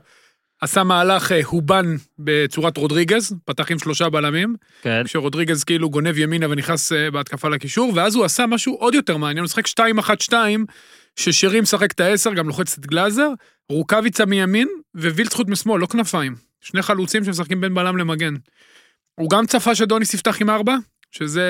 עשה 0.62 0.84
מהלך 0.84 1.32
אה, 1.32 1.42
הובן 1.46 1.96
בצורת 2.20 2.78
רודריגז, 2.78 3.36
פתח 3.46 3.72
עם 3.72 3.80
שלושה 3.80 4.10
בלמים, 4.10 4.56
כן. 4.82 5.02
כשרודריגז 5.06 5.64
כאילו 5.64 5.90
גונב 5.90 6.18
ימינה 6.18 6.46
ונכנס 6.50 6.92
אה, 6.92 7.12
בהתקפה 7.12 7.50
לקישור, 7.50 7.92
ואז 7.96 8.16
הוא 8.16 8.26
עשה 8.26 8.46
משהו 8.46 8.76
עוד 8.76 8.94
יותר 8.94 9.18
מעניין, 9.18 9.38
הוא 9.38 9.46
משחק 9.46 9.68
2-1-2, 10.30 10.34
ששירים 11.16 11.64
משחק 11.64 11.92
את 11.92 12.00
העשר, 12.00 12.34
גם 12.34 12.48
לוחץ 12.48 12.78
את 12.78 12.86
גלאזר, 12.86 13.30
רוקאביצה 13.70 14.26
מימין 14.26 14.68
ווילצחוט 14.96 15.48
משמאל, 15.48 15.82
לא 15.82 15.86
כנפיים. 15.86 16.36
שני 16.62 16.82
חלוצים 16.82 17.24
שמשחקים 17.24 17.62
בין 17.62 17.74
בלם 17.74 17.98
למגן. 17.98 18.34
הוא 19.16 19.30
גם 19.30 19.46
צפה 19.46 19.76
שדוניס 19.76 20.14
יפתח 20.14 20.42
עם 20.42 20.50
ארבע, 20.50 20.76
שזה, 21.12 21.46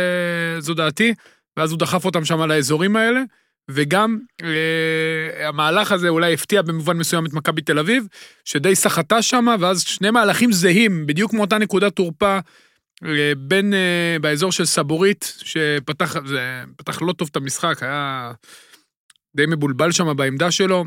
זו 0.59 0.73
דעתי, 0.73 1.13
ואז 1.57 1.71
הוא 1.71 1.79
דחף 1.79 2.05
אותם 2.05 2.25
שם 2.25 2.41
לאזורים 2.41 2.95
האלה, 2.95 3.21
וגם 3.69 4.17
אה, 4.43 5.47
המהלך 5.47 5.91
הזה 5.91 6.09
אולי 6.09 6.33
הפתיע 6.33 6.61
במובן 6.61 6.97
מסוים 6.97 7.25
את 7.25 7.33
מכבי 7.33 7.61
תל 7.61 7.79
אביב, 7.79 8.07
שדי 8.45 8.75
סחטה 8.75 9.21
שם, 9.21 9.47
ואז 9.59 9.81
שני 9.81 10.11
מהלכים 10.11 10.51
זהים, 10.51 11.07
בדיוק 11.07 11.33
מאותה 11.33 11.57
נקודת 11.57 11.95
תורפה, 11.95 12.39
אה, 13.05 13.31
בין, 13.37 13.73
אה, 13.73 14.17
באזור 14.21 14.51
של 14.51 14.65
סבורית, 14.65 15.33
שפתח 15.43 16.15
זה, 16.25 16.63
פתח 16.77 17.01
לא 17.01 17.13
טוב 17.13 17.27
את 17.31 17.35
המשחק, 17.35 17.83
היה 17.83 18.31
די 19.35 19.45
מבולבל 19.45 19.91
שם 19.91 20.17
בעמדה 20.17 20.51
שלו. 20.51 20.85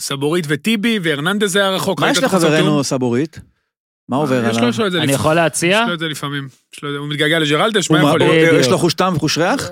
סבורית 0.00 0.44
וטיבי, 0.48 0.98
והרננדז 1.02 1.56
היה 1.56 1.70
רחוק. 1.70 2.00
מה 2.00 2.10
יש? 2.10 2.18
לחברנו 2.18 2.84
סבורית? 2.84 3.40
מה 4.08 4.16
עובר 4.16 4.36
עליו? 4.36 4.68
יש 4.68 4.78
לו 4.78 4.86
את 4.86 4.92
זה 4.92 4.98
אני 4.98 5.06
לפעמים. 5.06 5.14
יכול 5.14 5.34
להציע? 5.34 5.80
יש 5.82 5.88
לו 5.88 5.94
את 5.94 5.98
זה 5.98 6.08
לפעמים. 6.08 6.48
הוא 6.98 7.08
מתגעגע 7.08 7.38
לג'רלדש, 7.38 7.90
מה 7.90 7.98
יכול 7.98 8.18
להיות? 8.20 8.34
בדיוק. 8.34 8.60
יש 8.60 8.68
לו 8.68 8.78
חוש 8.78 8.94
טעם 8.94 9.16
וחוש 9.16 9.38
ריח? 9.38 9.70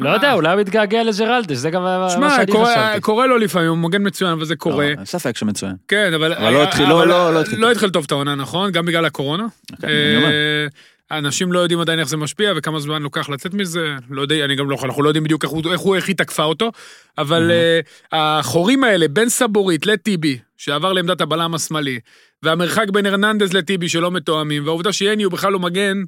לא 0.00 0.10
יודע, 0.10 0.32
אולי 0.32 0.52
הוא 0.52 0.60
מתגעגע 0.60 1.02
לג'רלדש, 1.04 1.56
זה 1.56 1.70
גם 1.70 1.82
מה 1.82 2.10
שמע, 2.10 2.30
שאני 2.36 2.52
קורה- 2.52 2.72
חשבתי. 2.88 3.00
קורה 3.00 3.26
לו 3.26 3.38
לפעמים, 3.38 3.68
הוא 3.68 3.78
מגן 3.78 4.06
מצוין, 4.06 4.30
אבל 4.32 4.44
זה 4.44 4.56
קורה. 4.56 4.84
לא, 4.84 4.90
אין 4.90 5.04
ספק 5.04 5.36
שמצוין. 5.36 5.72
כן, 5.88 6.12
אבל... 6.14 6.32
אבל 6.34 6.52
לא 6.52 6.62
התחיל- 6.62 6.88
לא- 6.88 7.06
לא- 7.06 7.34
לא 7.34 7.40
התחיל 7.40 7.58
לא 7.58 7.62
טוב. 7.62 7.70
התחיל 7.70 7.90
טוב 7.90 8.04
את 8.06 8.12
העונה, 8.12 8.34
נכון? 8.34 8.70
גם 8.70 8.86
בגלל 8.86 9.04
הקורונה. 9.04 9.46
אני. 9.84 9.92
אה, 10.24 10.66
האנשים 11.10 11.52
לא 11.52 11.58
יודעים 11.58 11.80
עדיין 11.80 11.98
איך 11.98 12.08
זה 12.08 12.16
משפיע 12.16 12.52
וכמה 12.56 12.80
זמן 12.80 13.02
לוקח 13.02 13.28
לצאת 13.28 13.54
מזה, 13.54 13.94
לא 14.10 14.22
יודע, 14.22 14.44
אני 14.44 14.56
גם 14.56 14.70
לא, 14.70 14.76
אנחנו 14.84 15.02
לא 15.02 15.08
יודעים 15.08 15.24
בדיוק 15.24 15.44
איך 15.44 15.50
הוא, 15.52 15.62
איך 15.72 15.80
הוא, 15.80 15.96
איך 15.96 16.08
היא 16.08 16.16
תקפה 16.16 16.42
אותו, 16.42 16.70
אבל 17.18 17.50
uh, 17.50 18.06
החורים 18.12 18.84
האלה 18.84 19.08
בין 19.08 19.28
סבורית 19.28 19.86
לטיבי, 19.86 20.38
שעבר 20.56 20.92
לעמדת 20.92 21.20
הבלם 21.20 21.54
השמאלי, 21.54 21.98
והמרחק 22.42 22.86
בין 22.92 23.06
הרננדז 23.06 23.52
לטיבי 23.52 23.88
שלא 23.88 24.10
מתואמים, 24.10 24.64
והעובדה 24.64 24.92
שיני 24.92 25.22
הוא 25.22 25.32
בכלל 25.32 25.52
לא 25.52 25.58
מגן 25.58 26.02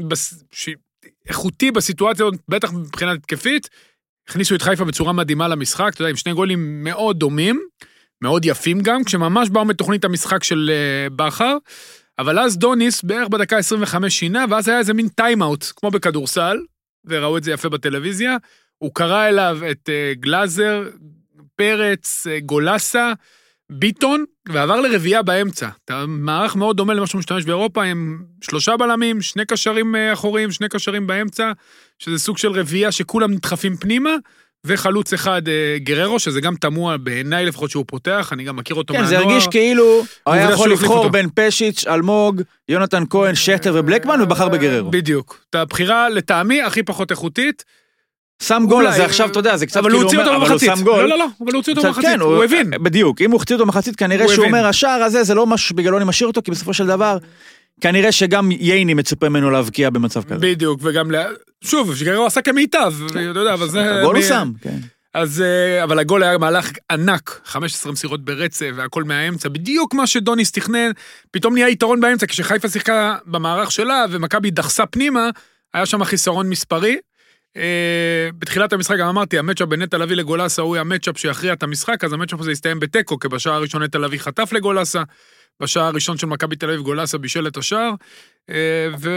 ב, 0.00 0.44
ש, 0.52 0.68
איכותי 1.28 1.70
בסיטואציה 1.70 2.26
הזאת, 2.26 2.40
בטח 2.48 2.72
מבחינה 2.72 3.12
התקפית, 3.12 3.68
הכניסו 4.28 4.54
את 4.54 4.62
חיפה 4.62 4.84
בצורה 4.84 5.12
מדהימה 5.12 5.48
למשחק, 5.48 5.90
אתה 5.94 6.02
יודע, 6.02 6.10
עם 6.10 6.16
שני 6.16 6.32
גולים 6.32 6.84
מאוד 6.84 7.18
דומים, 7.18 7.60
מאוד 8.22 8.44
יפים 8.44 8.80
גם, 8.80 9.04
כשממש 9.04 9.48
באו 9.48 9.64
מתוכנית 9.64 10.04
המשחק 10.04 10.44
של 10.44 10.70
uh, 10.70 11.12
בכר. 11.16 11.56
אבל 12.18 12.38
אז 12.38 12.58
דוניס 12.58 13.02
בערך 13.02 13.28
בדקה 13.28 13.58
25 13.58 14.18
שינה, 14.18 14.44
ואז 14.50 14.68
היה 14.68 14.78
איזה 14.78 14.94
מין 14.94 15.08
טיימאוט, 15.08 15.64
כמו 15.76 15.90
בכדורסל, 15.90 16.58
וראו 17.04 17.38
את 17.38 17.44
זה 17.44 17.52
יפה 17.52 17.68
בטלוויזיה. 17.68 18.36
הוא 18.78 18.90
קרא 18.94 19.28
אליו 19.28 19.58
את 19.70 19.88
אה, 19.88 20.12
גלאזר, 20.14 20.82
פרץ, 21.56 22.26
אה, 22.26 22.40
גולסה, 22.40 23.12
ביטון, 23.70 24.24
ועבר 24.48 24.80
לרביעייה 24.80 25.22
באמצע. 25.22 25.68
מערך 26.06 26.56
מאוד 26.56 26.76
דומה 26.76 26.94
למה 26.94 27.06
שהוא 27.06 27.18
משתמש 27.18 27.44
באירופה, 27.44 27.82
עם 27.84 28.18
שלושה 28.40 28.76
בלמים, 28.76 29.22
שני 29.22 29.44
קשרים 29.44 29.96
אה, 29.96 30.12
אחוריים, 30.12 30.52
שני 30.52 30.68
קשרים 30.68 31.06
באמצע, 31.06 31.52
שזה 31.98 32.18
סוג 32.18 32.38
של 32.38 32.52
רביעייה 32.52 32.92
שכולם 32.92 33.32
נדחפים 33.32 33.76
פנימה, 33.76 34.10
וחלוץ 34.66 35.12
אחד 35.12 35.48
אה, 35.48 35.76
גררו, 35.78 36.18
שזה 36.18 36.40
גם 36.40 36.56
תמוה 36.56 36.96
בעיניי 36.96 37.46
לפחות 37.46 37.70
שהוא 37.70 37.84
פותח, 37.86 38.30
אני 38.32 38.44
גם 38.44 38.56
מכיר 38.56 38.76
אותו 38.76 38.94
כן, 38.94 39.00
מהנוער. 39.00 39.22
זה 39.22 39.28
הרגיש 39.28 39.46
כאילו 39.48 40.04
היה 40.26 40.50
יכול 40.50 40.72
לבחור. 40.72 41.08
בין 41.08 41.28
פשיץ', 41.34 41.84
אלמוג, 41.86 42.42
יונתן 42.68 43.02
כהן, 43.10 43.34
שכטר 43.34 43.72
ובלקמן, 43.76 44.20
ובחר 44.20 44.48
בגררו. 44.48 44.90
בדיוק. 44.90 45.40
את 45.50 45.54
הבחירה, 45.54 46.08
לטעמי, 46.08 46.62
הכי 46.62 46.82
פחות 46.82 47.10
איכותית. 47.10 47.64
שם 48.42 48.62
גול, 48.68 48.86
אז 48.86 48.96
זה 48.96 49.04
עכשיו, 49.04 49.28
אתה 49.28 49.38
יודע, 49.38 49.56
זה 49.56 49.66
קצת 49.66 49.76
אבל 49.76 49.90
כאילו 49.90 49.98
הוא 49.98 50.04
הוציא 50.04 50.18
אומר, 50.18 50.28
אותו 50.30 50.36
אבל 50.36 50.46
הוא 50.46 50.52
במחצית. 50.52 50.70
שם 50.78 50.84
גול. 50.84 51.02
לא, 51.02 51.08
לא, 51.08 51.18
לא, 51.18 51.26
אבל 51.40 51.52
הוא 51.52 51.56
הוציא 51.56 51.72
אותו 51.72 51.86
במחצית, 51.86 52.04
כן, 52.04 52.20
הוא 52.20 52.44
הבין. 52.44 52.70
בדיוק, 52.82 53.20
אם 53.22 53.30
הוא 53.30 53.36
החטיא 53.36 53.54
אותו 53.54 53.64
במחצית, 53.64 53.96
כנראה 53.96 54.24
הוא 54.24 54.32
שהוא. 54.34 54.46
אומר, 54.46 54.66
השער 54.66 55.02
הזה 55.02 55.24
זה 55.24 55.34
לא 55.34 55.46
משהו 55.46 55.68
שבגללו 55.68 55.96
אני 55.96 56.04
משאיר 56.04 56.28
אותו, 56.28 56.42
כי 56.42 56.50
בסופו 56.50 56.74
של 56.74 56.86
דבר, 56.86 57.18
כנראה 57.80 58.12
שגם 58.12 58.52
ייני 58.52 58.94
מצופה 58.94 59.28
ממנו 59.28 59.50
להבקיע 59.50 59.90
במצב 59.90 60.22
כזה. 60.22 60.34
בדיוק, 60.40 60.80
וגם, 60.82 61.10
שוב, 61.64 61.96
שגררו 61.96 62.26
עשה 62.26 62.42
כמיטב, 62.42 62.94
אתה 63.10 63.20
יודע, 63.20 63.54
אבל 63.54 63.68
זה... 63.68 64.00
הגול 64.00 64.16
הוא 64.16 64.24
שם, 64.24 64.52
כן. 64.60 64.78
אז, 65.14 65.40
אה, 65.42 65.84
אבל 65.84 65.98
הגול 65.98 66.22
היה 66.22 66.38
מהלך 66.38 66.70
ענק, 66.92 67.40
15 67.44 67.92
מסירות 67.92 68.24
ברצף 68.24 68.70
והכל 68.76 69.04
מהאמצע, 69.04 69.48
בדיוק 69.48 69.94
מה 69.94 70.06
שדוניס 70.06 70.52
תכנן, 70.52 70.90
פתאום 71.30 71.54
נהיה 71.54 71.68
יתרון 71.68 72.00
באמצע, 72.00 72.26
כשחיפה 72.26 72.68
שיחקה 72.68 73.16
במערך 73.26 73.70
שלה 73.70 74.04
ומכבי 74.10 74.50
דחסה 74.50 74.86
פנימה, 74.86 75.30
היה 75.74 75.86
שם 75.86 76.04
חיסרון 76.04 76.48
מספרי. 76.48 76.96
אה, 77.56 78.28
בתחילת 78.38 78.72
המשחק 78.72 78.96
גם 78.98 79.08
אמרתי, 79.08 79.38
המצ'אפ 79.38 79.68
בין 79.68 79.82
נטע 79.82 79.98
לביא 79.98 80.16
לגולסה 80.16 80.62
הוא 80.62 80.76
המצ'אפ 80.76 81.18
שיכריע 81.18 81.52
את 81.52 81.62
המשחק, 81.62 82.04
אז 82.04 82.12
המצ'אפ 82.12 82.40
הזה 82.40 82.50
הסתיים 82.50 82.80
בתיקו, 82.80 83.18
כי 83.18 83.28
בשער 83.28 83.52
הראשון 83.52 83.82
נטע 83.82 83.98
לביא 83.98 84.18
חטף 84.18 84.52
לגולסה, 84.52 85.02
בשער 85.62 85.84
הראשון 85.84 86.18
של 86.18 86.26
מכבי 86.26 86.56
תל 86.56 86.70
אביב 86.70 86.80
גולסה 86.80 87.18
בישל 87.18 87.46
את 87.46 87.56
השער, 87.56 87.90
אה, 88.50 88.88
ו... 88.98 89.10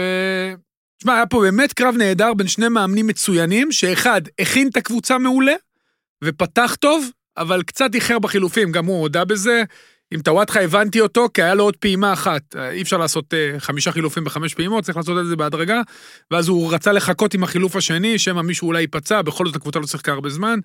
תשמע, 0.98 1.16
היה 1.16 1.26
פה 1.26 1.40
באמת 1.42 1.74
קרב 1.74 1.96
נהדר 1.98 2.34
בין 2.34 2.48
שני 2.48 2.70
מאמנים 2.70 3.08
מצוינים, 3.08 3.72
שאחד 3.72 4.22
הכין 4.40 4.68
את 4.68 4.78
הקבוצה 4.78 5.18
מעולה, 5.18 5.54
ופתח 6.24 6.76
טוב, 6.80 7.10
אבל 7.38 7.64
קצת 7.64 7.96
איחר 7.96 8.20
בחילופים, 8.20 8.72
גם 8.72 8.86
הוא 8.86 9.02
הודה 9.02 9.26
בזה. 9.26 9.64
עם 10.14 10.22
טוואטחה 10.22 10.62
הבנתי 10.62 11.02
אותו, 11.02 11.28
כי 11.34 11.44
היה 11.44 11.54
לו 11.54 11.64
עוד 11.64 11.76
פעימה 11.76 12.14
אחת. 12.14 12.56
אי 12.72 12.82
אפשר 12.82 12.98
לעשות 12.98 13.34
אה, 13.34 13.60
חמישה 13.60 13.92
חילופים 13.92 14.24
בחמש 14.24 14.54
פעימות, 14.54 14.84
צריך 14.84 14.98
לעשות 14.98 15.18
את 15.22 15.28
זה 15.28 15.36
בהדרגה. 15.36 15.82
ואז 16.32 16.48
הוא 16.48 16.74
רצה 16.74 16.92
לחכות 16.92 17.34
עם 17.34 17.44
החילוף 17.44 17.76
השני, 17.76 18.20
שמא 18.20 18.42
מישהו 18.42 18.68
אולי 18.68 18.82
ייפצע, 18.82 19.22
בכל 19.22 19.46
זאת 19.46 19.56
הקבוצה 19.56 19.80
לא 19.80 19.88
שיחקה 19.88 20.12
הרבה 20.12 20.30
זמן. 20.30 20.60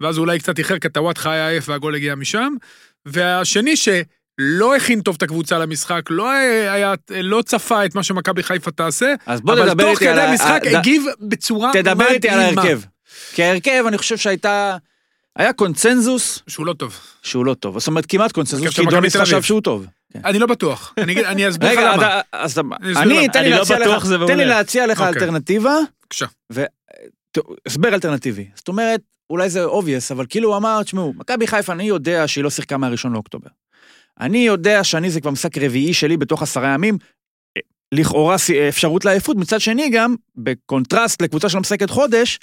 ואז 0.00 0.16
הוא 0.16 0.24
אולי 0.24 0.38
קצת 0.38 0.58
איחר, 0.58 0.78
כי 0.78 0.88
טוואטחה 0.88 1.32
היה 1.32 1.48
עייף 1.48 1.68
והגול 1.68 1.94
הגיע 1.94 2.14
משם. 2.14 2.52
והשני 3.06 3.74
שלא 3.76 4.76
הכין 4.76 5.00
טוב 5.00 5.14
את 5.16 5.22
הקבוצה 5.22 5.58
למשחק, 5.58 6.02
לא, 6.10 6.30
היה, 6.30 6.94
לא 7.10 7.42
צפה 7.46 7.84
את 7.84 7.94
מה 7.94 8.02
שמכבי 8.02 8.42
חיפה 8.42 8.70
תעשה, 8.70 9.14
אז 9.26 9.40
בוא 9.40 9.52
אבל 9.54 9.70
תוך 9.82 9.98
כדי 9.98 10.08
המשחק 10.20 10.60
ה- 10.74 10.78
הגיב 10.78 11.04
בצורה 11.20 11.70
תדבר 11.72 12.06
איתי 12.08 12.28
על 12.28 12.40
מדהימה. 12.40 12.62
ההרכב. 12.62 12.80
כי 13.34 13.42
ההרכב, 13.42 13.84
אני 13.88 13.98
חושב 13.98 14.16
שהייתה... 14.16 14.76
היה 15.38 15.52
קונצנזוס 15.52 16.42
שהוא 16.46 16.66
לא 16.66 16.72
טוב. 16.72 17.00
שהוא 17.22 17.46
לא 17.46 17.54
טוב. 17.54 17.78
זאת 17.78 17.88
אומרת, 17.88 18.06
כמעט 18.06 18.32
קונצנזוס, 18.32 18.70
של 18.70 18.82
כי 18.82 18.90
דוניס. 18.90 19.16
חשב 19.16 19.42
שהוא 19.42 19.60
טוב. 19.60 19.86
כן. 20.12 20.20
אני 20.24 20.38
לא 20.38 20.46
בטוח. 20.46 20.94
אני 20.98 21.48
אסביר 21.48 21.72
לך 21.72 21.78
למה. 21.78 22.20
אני. 22.96 23.28
תן 23.28 23.42
לי 23.42 23.50
לא 23.50 23.56
להציע 23.56 23.78
לך, 23.78 24.06
תן 24.26 24.38
לי. 24.38 24.44
להציע 24.44 24.86
לך 24.86 25.00
אוקיי. 25.00 25.14
אלטרנטיבה. 25.14 25.74
בבקשה. 26.02 26.26
הסבר 27.66 27.88
אלטרנטיבי. 27.88 28.48
זאת 28.54 28.68
אומרת, 28.68 29.00
אולי 29.30 29.50
זה 29.50 29.64
obvious, 29.64 30.12
אבל 30.12 30.26
כאילו 30.28 30.48
הוא 30.48 30.56
אמר, 30.56 30.82
תשמעו, 30.82 31.12
מכבי 31.16 31.46
חיפה, 31.46 31.72
אני 31.72 31.84
יודע 31.84 32.28
שהיא 32.28 32.44
לא 32.44 32.50
שיחקה 32.50 32.76
מהראשון 32.76 33.12
לאוקטובר. 33.12 33.48
אני 34.20 34.38
יודע 34.38 34.84
שאני 34.84 35.10
זה 35.10 35.20
כבר 35.20 35.30
משחק 35.30 35.58
רביעי 35.58 35.94
שלי 35.94 36.16
בתוך 36.16 36.42
עשרה 36.42 36.74
ימים, 36.74 36.98
אה, 37.56 37.62
לכאורה 37.92 38.36
אפשרות 38.68 39.04
לעייפות, 39.04 39.36
מצד 39.36 39.60
שני 39.60 39.90
גם, 39.90 40.14
בקונטרסט 40.36 41.22
לקבוצה 41.22 41.48
שלא 41.48 41.60
משחקת 41.60 41.90
חודש, 41.90 42.38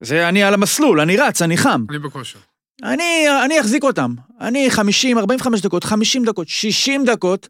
זה 0.00 0.28
אני 0.28 0.42
על 0.42 0.54
המסלול, 0.54 1.00
אני 1.00 1.16
רץ, 1.16 1.42
אני 1.42 1.56
חם. 1.56 1.84
אני 1.90 1.98
בכושר. 1.98 2.38
אני, 2.82 3.24
אני 3.44 3.60
אחזיק 3.60 3.84
אותם. 3.84 4.14
אני 4.40 4.70
50, 4.70 5.18
45 5.18 5.60
דקות, 5.60 5.84
50 5.84 6.24
דקות, 6.24 6.48
60 6.48 7.04
דקות, 7.04 7.48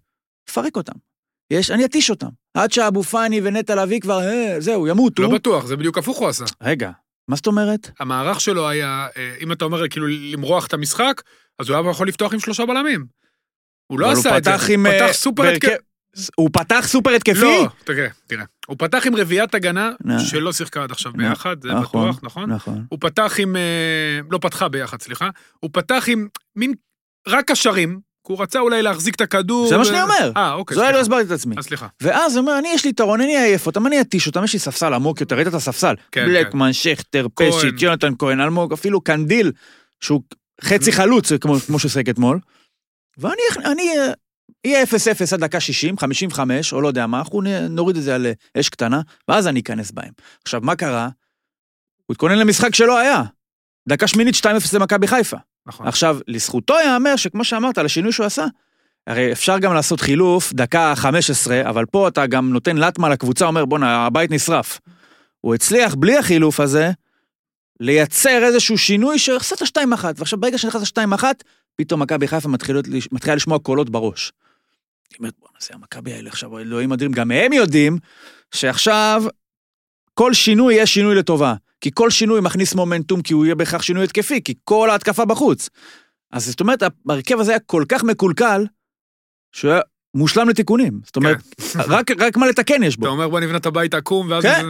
אפרק 0.50 0.76
אותם. 0.76 0.92
יש, 1.50 1.70
אני 1.70 1.84
אתיש 1.84 2.10
אותם. 2.10 2.28
עד 2.54 2.72
שאבו 2.72 3.02
פאני 3.02 3.40
ונטע 3.44 3.74
לביא 3.74 4.00
כבר, 4.00 4.20
אה, 4.20 4.56
זהו, 4.58 4.86
ימותו. 4.86 5.22
לא 5.22 5.28
בטוח, 5.28 5.66
זה 5.66 5.76
בדיוק 5.76 5.98
הפוך 5.98 6.18
הוא 6.18 6.28
עשה. 6.28 6.44
רגע, 6.62 6.90
מה 7.28 7.36
זאת 7.36 7.46
אומרת? 7.46 7.90
המערך 8.00 8.40
שלו 8.40 8.68
היה, 8.68 9.06
אה, 9.16 9.34
אם 9.40 9.52
אתה 9.52 9.64
אומר 9.64 9.88
כאילו 9.88 10.06
למרוח 10.06 10.66
את 10.66 10.74
המשחק, 10.74 11.22
אז 11.58 11.68
הוא 11.68 11.76
היה 11.76 11.90
יכול 11.90 12.08
לפתוח 12.08 12.32
עם 12.32 12.40
שלושה 12.40 12.66
בלמים. 12.66 13.06
הוא 13.86 14.00
לא 14.00 14.10
עשה 14.10 14.28
הוא 14.28 14.38
את 14.38 14.44
זה. 14.44 14.50
פתח 14.50 14.64
עם... 14.70 14.86
הוא 14.86 14.94
אה, 14.94 15.06
פתח 15.06 15.12
סופר 15.12 15.42
התקפי. 15.48 15.72
הוא 16.36 16.50
פתח 16.52 16.84
סופר 16.88 17.10
התקפי? 17.10 17.40
לא, 17.40 17.68
תראה, 17.84 18.08
תראה. 18.26 18.44
הוא 18.66 18.76
פתח 18.78 19.06
עם 19.06 19.16
רביעיית 19.16 19.54
הגנה. 19.54 19.90
שלא 20.18 20.52
שיחקה 20.52 20.82
עד 20.82 20.90
עכשיו 20.90 21.12
ביחד, 21.12 21.62
זה 21.62 21.72
נכון, 21.72 22.08
בטוח, 22.08 22.20
נכון? 22.22 22.52
נכון. 22.52 22.84
הוא 22.88 22.98
פתח 23.00 23.34
עם... 23.38 23.56
אה, 23.56 24.20
לא 24.30 24.38
פתחה 24.38 24.68
ביחד, 24.68 25.02
סליחה. 25.02 25.30
הוא 25.60 25.70
פתח 25.72 26.04
עם 26.08 26.28
מין 26.56 26.72
רק 27.28 27.50
קשרים, 27.50 28.00
כי 28.26 28.32
הוא 28.32 28.42
רצה 28.42 28.58
אולי 28.58 28.82
להחזיק 28.82 29.14
את 29.14 29.20
הכדור. 29.20 29.68
זה 29.68 29.76
מה 29.76 29.84
שאני 29.84 30.02
אומר. 30.02 30.32
אה, 30.36 30.52
אוקיי, 30.52 30.74
זו 30.74 30.80
לא 30.80 30.86
סליחה. 30.86 31.00
הסברתי 31.00 31.26
את 31.26 31.30
עצמי. 31.30 31.54
אז 31.58 31.64
סליחה. 31.64 31.86
ואז 32.02 32.36
הוא 32.36 32.42
אומר, 32.42 32.58
אני 32.58 32.68
יש 32.74 32.84
לי 32.84 32.90
יתרון, 32.90 33.20
אני 33.20 33.36
אעייף 33.36 33.66
אותם, 33.66 33.86
אני 33.86 34.00
אתיש 34.00 34.26
אותם, 34.26 34.44
יש 34.44 34.52
לי 34.52 34.58
ספסל 34.58 34.94
עמוק 34.94 35.20
יותר, 35.20 35.36
ראית 35.36 35.48
את 35.48 35.54
הספסל? 35.54 35.94
כן, 36.12 36.26
בלקמן, 36.26 36.72
שכטר. 36.72 37.26
פשיץ', 37.34 37.82
יונתן 37.82 38.12
כהן, 38.18 38.40
אלמוג, 38.40 38.72
אפילו 38.72 39.00
קנדיל, 39.00 39.52
שהוא 40.00 40.22
חצי 40.62 40.92
חלוץ, 40.92 41.32
כמו 41.66 41.78
ששיחק 41.78 42.08
אתמול. 42.08 42.38
ואני 43.18 43.42
אני, 43.64 43.92
יהיה 44.64 44.84
0-0 44.84 44.88
עד 45.34 45.40
דקה 45.40 45.60
60, 45.60 45.98
55, 45.98 46.72
או 46.72 46.80
לא 46.80 46.88
יודע 46.88 47.06
מה, 47.06 47.18
אנחנו 47.18 47.42
נוריד 47.70 47.96
את 47.96 48.02
זה 48.02 48.14
על 48.14 48.26
אה, 48.26 48.60
אש 48.60 48.68
קטנה, 48.68 49.00
ואז 49.28 49.46
אני 49.46 49.60
אכנס 49.60 49.90
בהם. 49.90 50.12
עכשיו, 50.42 50.60
מה 50.60 50.76
קרה? 50.76 51.08
הוא 52.06 52.14
התכונן 52.14 52.38
למשחק 52.38 52.74
שלא 52.74 52.98
היה. 52.98 53.22
דקה 53.88 54.06
שמינית 54.06 54.34
2-0 54.34 54.48
למכבי 54.72 55.06
חיפה. 55.06 55.36
נכון. 55.66 55.86
עכשיו, 55.86 56.18
לזכותו 56.28 56.74
ייאמר 56.74 57.16
שכמו 57.16 57.44
שאמרת, 57.44 57.78
על 57.78 57.86
השינוי 57.86 58.12
שהוא 58.12 58.26
עשה, 58.26 58.46
הרי 59.06 59.32
אפשר 59.32 59.58
גם 59.58 59.74
לעשות 59.74 60.00
חילוף, 60.00 60.52
דקה 60.52 60.92
15, 60.96 61.60
אבל 61.70 61.86
פה 61.86 62.08
אתה 62.08 62.26
גם 62.26 62.52
נותן 62.52 62.76
לטמה 62.76 63.08
לקבוצה, 63.08 63.46
אומר 63.46 63.64
בואנה, 63.64 64.06
הבית 64.06 64.30
נשרף. 64.30 64.80
הוא 65.40 65.54
הצליח 65.54 65.94
בלי 65.94 66.16
החילוף 66.16 66.60
הזה, 66.60 66.90
לייצר 67.80 68.44
איזשהו 68.44 68.78
שינוי 68.78 69.18
שעשה 69.18 69.54
את 69.54 69.62
השתיים 69.62 69.92
אחת, 69.92 70.14
ועכשיו 70.18 70.40
ברגע 70.40 70.58
שנכנס 70.58 70.82
לשתיים 70.82 71.12
אחת, 71.12 71.44
פתאום 71.76 72.02
מכבי 72.02 72.28
חיפה 72.28 72.48
מתחילה 73.12 73.36
לשמוע 73.36 73.58
קולות 73.58 73.90
בראש. 73.90 74.32
היא 75.10 75.16
אומרת, 75.18 75.34
בואנה, 75.38 75.58
זה 75.60 75.68
המכבי 75.74 76.12
האלה 76.12 76.30
עכשיו, 76.30 76.58
אלוהים 76.58 76.92
אדירים, 76.92 77.12
גם 77.12 77.30
הם 77.30 77.52
יודעים 77.52 77.98
שעכשיו 78.54 79.22
כל 80.14 80.34
שינוי 80.34 80.74
יהיה 80.74 80.86
שינוי 80.86 81.14
לטובה. 81.14 81.54
כי 81.80 81.90
כל 81.94 82.10
שינוי 82.10 82.40
מכניס 82.40 82.74
מומנטום, 82.74 83.22
כי 83.22 83.32
הוא 83.32 83.44
יהיה 83.44 83.54
בהכרח 83.54 83.82
שינוי 83.82 84.04
התקפי, 84.04 84.42
כי 84.44 84.54
כל 84.64 84.90
ההתקפה 84.90 85.24
בחוץ. 85.24 85.68
אז 86.32 86.46
זאת 86.46 86.60
אומרת, 86.60 86.82
ההרכב 87.08 87.40
הזה 87.40 87.52
היה 87.52 87.60
כל 87.60 87.84
כך 87.88 88.04
מקולקל, 88.04 88.66
שהוא 89.52 89.70
היה 89.70 89.80
מושלם 90.14 90.48
לתיקונים. 90.48 91.00
זאת 91.04 91.16
אומרת, 91.16 91.38
רק, 91.88 92.10
רק 92.20 92.36
מה 92.36 92.46
לתקן 92.46 92.82
יש 92.82 92.96
כן. 92.96 93.02
אתה 93.02 93.08
בו. 93.08 93.12
אומר 93.12 93.28
בוא 93.28 93.40
נבנה 93.40 93.56
את 93.56 93.66
הבית 93.66 93.94
עקום, 93.94 94.30
ואז... 94.30 94.42
כן. 94.42 94.66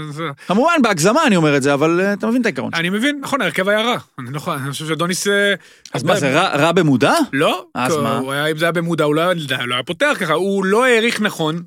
כמובן, 0.47 0.83
בהגזמה 0.83 1.27
אני 1.27 1.37
אומר 1.37 1.57
את 1.57 1.63
זה, 1.63 1.75
אבל 1.75 2.01
אה, 2.01 2.13
אתה 2.13 2.27
מבין 2.27 2.41
את 2.41 2.47
העיקרון. 2.47 2.71
אני 2.75 2.91
מבין, 2.91 3.21
נכון, 3.23 3.41
ההרכב 3.41 3.69
היה 3.69 3.81
רע. 3.81 3.97
אני 4.19 4.33
לא 4.33 4.37
יכול, 4.37 4.55
אני 4.55 4.73
חושב 4.73 4.87
שדוניס... 4.87 5.29
אה, 5.29 5.55
אז 5.95 6.03
מה, 6.03 6.17
זה 6.17 6.35
רע, 6.35 6.57
רע 6.57 6.73
במודע? 6.73 7.15
לא, 7.33 7.65
אז 7.75 7.97
מה? 7.97 8.51
אם 8.51 8.57
זה 8.57 8.65
היה 8.65 8.73
במודע, 8.73 9.05
הוא 9.05 9.15
לא 9.15 9.21
היה 9.21 9.65
לא 9.67 9.75
היה 9.75 9.83
פותח 9.83 10.17
ככה, 10.21 10.33
הוא 10.33 10.65
לא 10.65 10.85
העריך 10.85 11.21
נכון. 11.21 11.63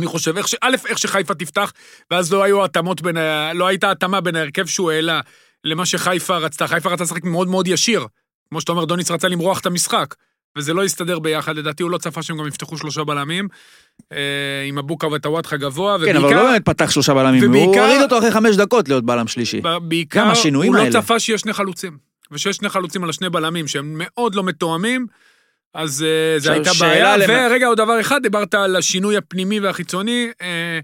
אני 0.00 0.06
חושב, 0.06 0.36
איך 0.36 0.48
ש... 0.48 0.54
א', 0.60 0.76
איך 0.88 0.98
שחיפה 0.98 1.34
תפתח, 1.34 1.72
ואז 2.10 2.32
לא 2.32 2.42
היו 2.42 2.64
התאמות 2.64 3.02
בין 3.02 3.16
ה... 3.16 3.52
לא 3.52 3.66
הייתה 3.66 3.90
התאמה 3.90 4.20
בין 4.20 4.36
ההרכב 4.36 4.66
שהוא 4.66 4.90
העלה 4.90 5.20
למה 5.64 5.86
שחיפה 5.86 6.36
רצתה. 6.36 6.66
חיפה 6.66 6.88
רצתה 6.88 7.04
לשחק 7.04 7.24
מאוד 7.24 7.48
מאוד 7.48 7.68
ישיר. 7.68 8.06
כמו 8.50 8.60
שאתה 8.60 8.72
אומר, 8.72 8.84
דוניס 8.84 9.10
רצה 9.10 9.28
למרוח 9.28 9.60
את 9.60 9.66
המשחק, 9.66 10.14
וזה 10.58 10.74
לא 10.74 10.84
הסתדר 10.84 11.18
ביחד, 11.18 11.56
לדעתי 11.56 11.82
הוא 11.82 11.90
לא 11.90 11.98
צפה 11.98 12.22
שהם 12.22 12.38
גם 12.38 12.46
יפתחו 12.46 12.76
שלושה 12.78 13.04
בלמים, 13.04 13.48
אה, 14.12 14.18
עם 14.68 14.78
אבוקה 14.78 15.06
וטוואטחה 15.08 15.56
גבוה, 15.56 15.96
כן, 16.04 16.16
אבל 16.16 16.24
הוא 16.24 16.34
לא 16.34 16.50
באמת 16.50 16.64
פתח 16.64 16.90
שלושה 16.90 17.14
בלמים, 17.14 17.40
הוא 17.42 17.48
ובעיקר- 17.48 17.84
הוריד 17.84 18.02
אותו 18.02 18.18
אחרי 18.18 18.30
חמש 18.30 18.56
דקות 18.56 18.88
להיות 18.88 19.04
בלם 19.04 19.26
שלישי. 19.26 19.60
בעיקר, 19.82 20.20
גם 20.20 20.30
השינויים 20.30 20.72
הוא 20.72 20.78
לא 20.78 20.84
האלה. 20.84 21.02
צפה 21.02 21.18
שיש 21.20 21.40
שני 21.40 21.52
חלוצים. 21.52 21.98
ושיש 22.32 22.56
שני 22.56 22.68
חלוצים 22.68 23.04
על 23.04 23.10
השני 23.10 23.30
בלמים 23.30 23.68
שהם 23.68 23.94
מאוד 23.96 24.34
לא 24.34 24.44
מתואמים, 24.44 25.06
אז 25.74 26.02
אה, 26.08 26.36
עכשיו, 26.36 26.52
הייתה 26.52 26.70
בעיה. 26.80 27.16
למה- 27.16 27.46
ורגע, 27.50 27.66
עוד 27.66 27.78
דבר 27.78 28.00
אחד, 28.00 28.22
דיברת 28.22 28.54
על 28.54 28.76
השינוי 28.76 29.16
הפנימי 29.16 29.60
והחיצוני, 29.60 30.28
אה, 30.42 30.78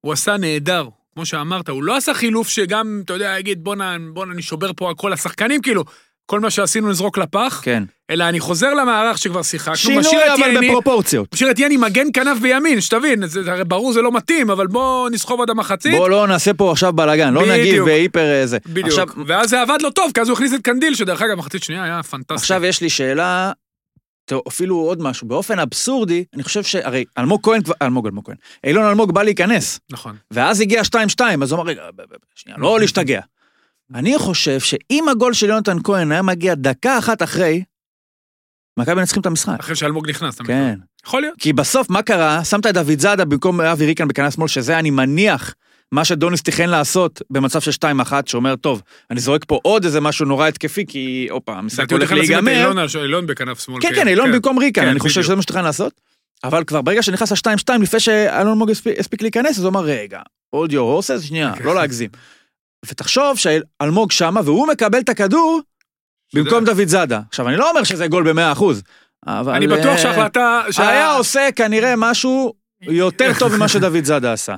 הוא 0.00 0.12
עשה 0.12 0.36
נהדר. 0.36 0.88
כמו 1.14 1.26
שאמרת, 1.26 1.68
הוא 1.68 1.82
לא 1.82 1.96
עשה 1.96 2.14
חילוף 2.14 2.48
שגם, 2.48 3.00
אתה 3.04 3.12
יודע, 3.12 3.36
יגיד, 3.38 3.64
בואנה, 3.64 3.96
בואנה, 4.12 4.32
אני 4.32 4.42
שובר 4.42 4.70
פה 4.76 4.90
הכל 4.90 5.12
השחקנים, 5.12 5.62
כאילו, 5.62 5.84
כל 6.26 6.40
מה 6.40 6.50
שעשינו 6.50 6.88
נזרוק 6.90 7.18
לפח, 7.18 7.60
כן. 7.64 7.82
אלא 8.12 8.24
אני 8.28 8.40
חוזר 8.40 8.74
למערך 8.74 9.18
שכבר 9.18 9.42
שיחקנו, 9.42 9.76
שינוי 9.76 10.02
אבל 10.34 10.42
ייני, 10.52 10.68
בפרופורציות. 10.68 11.34
משאיר 11.34 11.50
את 11.50 11.58
יני 11.58 11.76
מגן 11.76 12.06
כנף 12.14 12.38
בימין, 12.38 12.80
שתבין, 12.80 13.26
זה, 13.26 13.52
הרי 13.52 13.64
ברור 13.64 13.92
זה 13.92 14.02
לא 14.02 14.12
מתאים, 14.12 14.50
אבל 14.50 14.66
בוא 14.66 15.10
נסחוב 15.10 15.40
עד 15.40 15.50
המחצית. 15.50 15.94
בוא 15.94 16.08
לא 16.08 16.26
נעשה 16.26 16.54
פה 16.54 16.72
עכשיו 16.72 16.92
בלאגן, 16.92 17.34
לא 17.34 17.46
נגיב. 17.46 17.84
בהיפר 17.84 18.20
אה, 18.40 18.46
זה. 18.46 18.58
בדיוק. 18.66 18.86
עכשיו, 18.88 19.06
ואז 19.26 19.50
זה 19.50 19.60
עבד 19.60 19.78
לו 19.82 19.90
טוב, 19.90 20.10
כי 20.14 20.20
אז 20.20 20.28
הוא 20.28 20.34
הכניס 20.34 20.54
את 20.54 20.60
קנדיל, 20.60 20.94
שדרך 20.94 21.22
אגב, 21.22 21.34
מחצית 21.38 21.62
שנייה 21.62 21.84
היה 21.84 22.02
פנטסטי. 22.02 22.34
עכשיו 22.34 22.64
יש 22.64 22.80
לי 22.80 22.90
שאלה, 22.90 23.52
אפילו 24.48 24.76
עוד 24.76 25.02
משהו, 25.02 25.28
באופן 25.28 25.58
אבסורדי, 25.58 26.24
אני 26.34 26.42
חושב 26.42 26.62
שהרי 26.62 27.04
אלמוג 27.18 27.40
כהן, 27.42 27.62
כבר- 27.62 27.74
אלמוג, 27.82 28.06
אלמוג 28.06 28.24
כהן, 28.26 28.36
אילון 28.64 28.84
אלמוג 28.84 29.12
בא 29.14 29.22
להיכנס, 29.22 29.80
נכון. 29.92 30.16
ואז 30.30 30.60
הגיע 30.60 30.82
2-2, 30.84 31.20
אז 31.42 31.52
הוא 31.52 31.60
אמר, 31.60 31.68
רגע, 31.70 31.82
שנייה, 32.34 32.58
לא 32.58 32.78
להשתגע. 32.80 33.20
אני 33.94 34.18
חושב 34.18 34.60
שאם 34.60 35.04
הגול 35.10 35.32
של 35.32 35.48
יונתן 35.48 35.76
כהן 35.84 36.12
היה 36.12 36.22
מגיע 36.22 36.54
דקה 36.54 36.98
אחת 36.98 37.22
אחרי, 37.22 37.62
מכבי 38.78 38.94
מנצחים 38.94 39.20
את 39.20 39.26
המשחק. 39.26 39.56
אחרי 39.60 39.76
שאלמוג 39.76 40.08
נכנס. 40.08 40.38
כן. 40.40 40.78
יכול 41.06 41.20
להיות. 41.20 41.34
כי 41.38 41.52
בסוף, 41.52 41.90
מה 41.90 42.02
קרה? 42.02 42.44
שמת 42.44 42.66
את 42.66 42.74
דוד 42.74 42.98
זאדה 42.98 43.24
במקום 43.24 43.60
אבי 43.60 43.86
ריקן 43.86 44.08
בכנף 44.08 44.34
שמאל, 44.34 44.48
שזה 44.48 44.78
אני 44.78 44.90
מניח 44.90 45.54
מה 45.92 46.04
שדוניס 46.04 46.42
תכנן 46.42 46.68
לעשות 46.68 47.22
במצב 47.30 47.60
של 47.60 47.70
2-1, 47.70 48.12
שאומר, 48.26 48.56
טוב, 48.56 48.82
אני 49.10 49.20
זורק 49.20 49.44
פה 49.48 49.58
עוד 49.62 49.84
איזה 49.84 50.00
משהו 50.00 50.26
נורא 50.26 50.46
התקפי, 50.48 50.84
כי 50.88 51.26
הופה, 51.30 51.52
המשחק 51.52 51.92
הולך 51.92 52.12
להיגמר. 52.12 52.72
אילון 53.02 53.26
בכנף 53.26 53.60
שמאל. 53.60 53.82
כן, 53.82 53.94
כן, 53.94 54.08
אילון 54.08 54.32
במקום 54.32 54.58
ריקן, 54.58 54.82
כן, 54.82 54.88
אני 54.88 55.00
חושב. 55.00 55.22
שזה 55.22 55.36
מה 55.36 55.42
שתכנן 55.42 55.64
לעשות. 55.64 56.00
אבל 56.44 56.64
כבר 56.64 56.82
ברגע 56.82 57.02
שנכנס 57.02 57.32
ה-2-2, 57.32 57.82
לפני 57.82 58.00
שאלון 58.00 58.58
מוג 58.58 58.70
הספיק- 58.70 59.22
להיכנס, 59.22 59.58
אז 59.58 59.64
הוא 59.64 59.70
אמר, 59.70 59.80
רגע, 59.80 60.20
hold 60.56 60.68
your 60.68 60.74
horses, 60.74 61.22
שנייה, 61.22 61.52
כן. 61.56 61.64
לא 61.64 61.74
להגזים. 61.74 62.10
ותחשוב 62.86 63.38
שאלמוג 63.38 64.12
שמה, 64.12 64.40
והוא 64.44 64.68
מקבל 64.68 64.98
את 64.98 65.08
הכדור 65.08 65.60
במקום 66.34 66.64
דוד 66.64 66.88
זאדה. 66.88 67.20
עכשיו, 67.28 67.48
אני 67.48 67.56
לא 67.56 67.70
אומר 67.70 67.84
שזה 67.84 68.06
גול 68.06 68.32
ב-100%, 68.32 68.64
אבל... 69.26 69.54
אני 69.54 69.66
בטוח 69.66 69.86
אה, 69.86 69.98
שההחלטה... 69.98 70.62
שה- 70.70 70.88
היה 70.88 71.14
עושה 71.14 71.48
כנראה 71.56 71.94
משהו 71.96 72.52
יותר 72.82 73.30
טוב 73.40 73.56
ממה 73.56 73.68
שדוד 73.68 74.04
זאדה 74.04 74.32
עשה. 74.32 74.54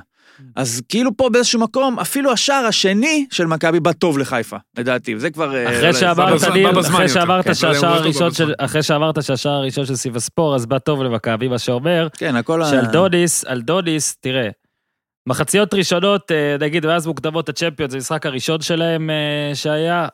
אז 0.55 0.81
כאילו 0.89 1.17
פה 1.17 1.29
באיזשהו 1.29 1.59
מקום, 1.59 1.99
אפילו 1.99 2.31
השער 2.31 2.65
השני 2.65 3.25
של 3.31 3.45
מכבי 3.45 3.79
בא 3.79 3.91
טוב 3.91 4.17
לחיפה, 4.17 4.57
לדעתי, 4.77 5.15
וזה 5.15 5.29
כבר... 5.31 5.69
אחרי 5.69 5.93
שעברת, 5.93 6.43
ניר, 6.53 6.79
אחרי 6.79 7.09
שעברת 7.09 7.55
שהשער 7.55 7.93
הראשון. 7.93 8.33
של, 8.33 8.53
אחרי 8.57 8.83
שעברת 8.83 9.23
שהשער 9.23 9.51
הראשון 9.53 9.85
של 9.85 9.95
סיב 9.95 10.15
הספור, 10.15 10.55
אז 10.55 10.65
בא 10.65 10.79
טוב 10.79 11.03
למכבי, 11.03 11.47
מה 11.47 11.59
שאומר 11.59 12.07
כן, 12.17 12.35
הכל... 12.35 12.61
שעל 12.65 12.85
דוניס, 12.85 13.45
על 13.45 13.61
דוניס, 13.61 14.15
תראה, 14.15 14.49
מחציות 15.27 15.73
ראשונות, 15.73 16.31
אה, 16.31 16.55
נגיד, 16.59 16.85
ואז 16.85 17.07
מוקדמות 17.07 17.49
הצ'מפיון, 17.49 17.89
זה 17.89 17.97
המשחק 17.97 18.25
הראשון 18.25 18.61
שלהם 18.61 19.09
אה, 19.09 19.55
שהיה. 19.55 20.07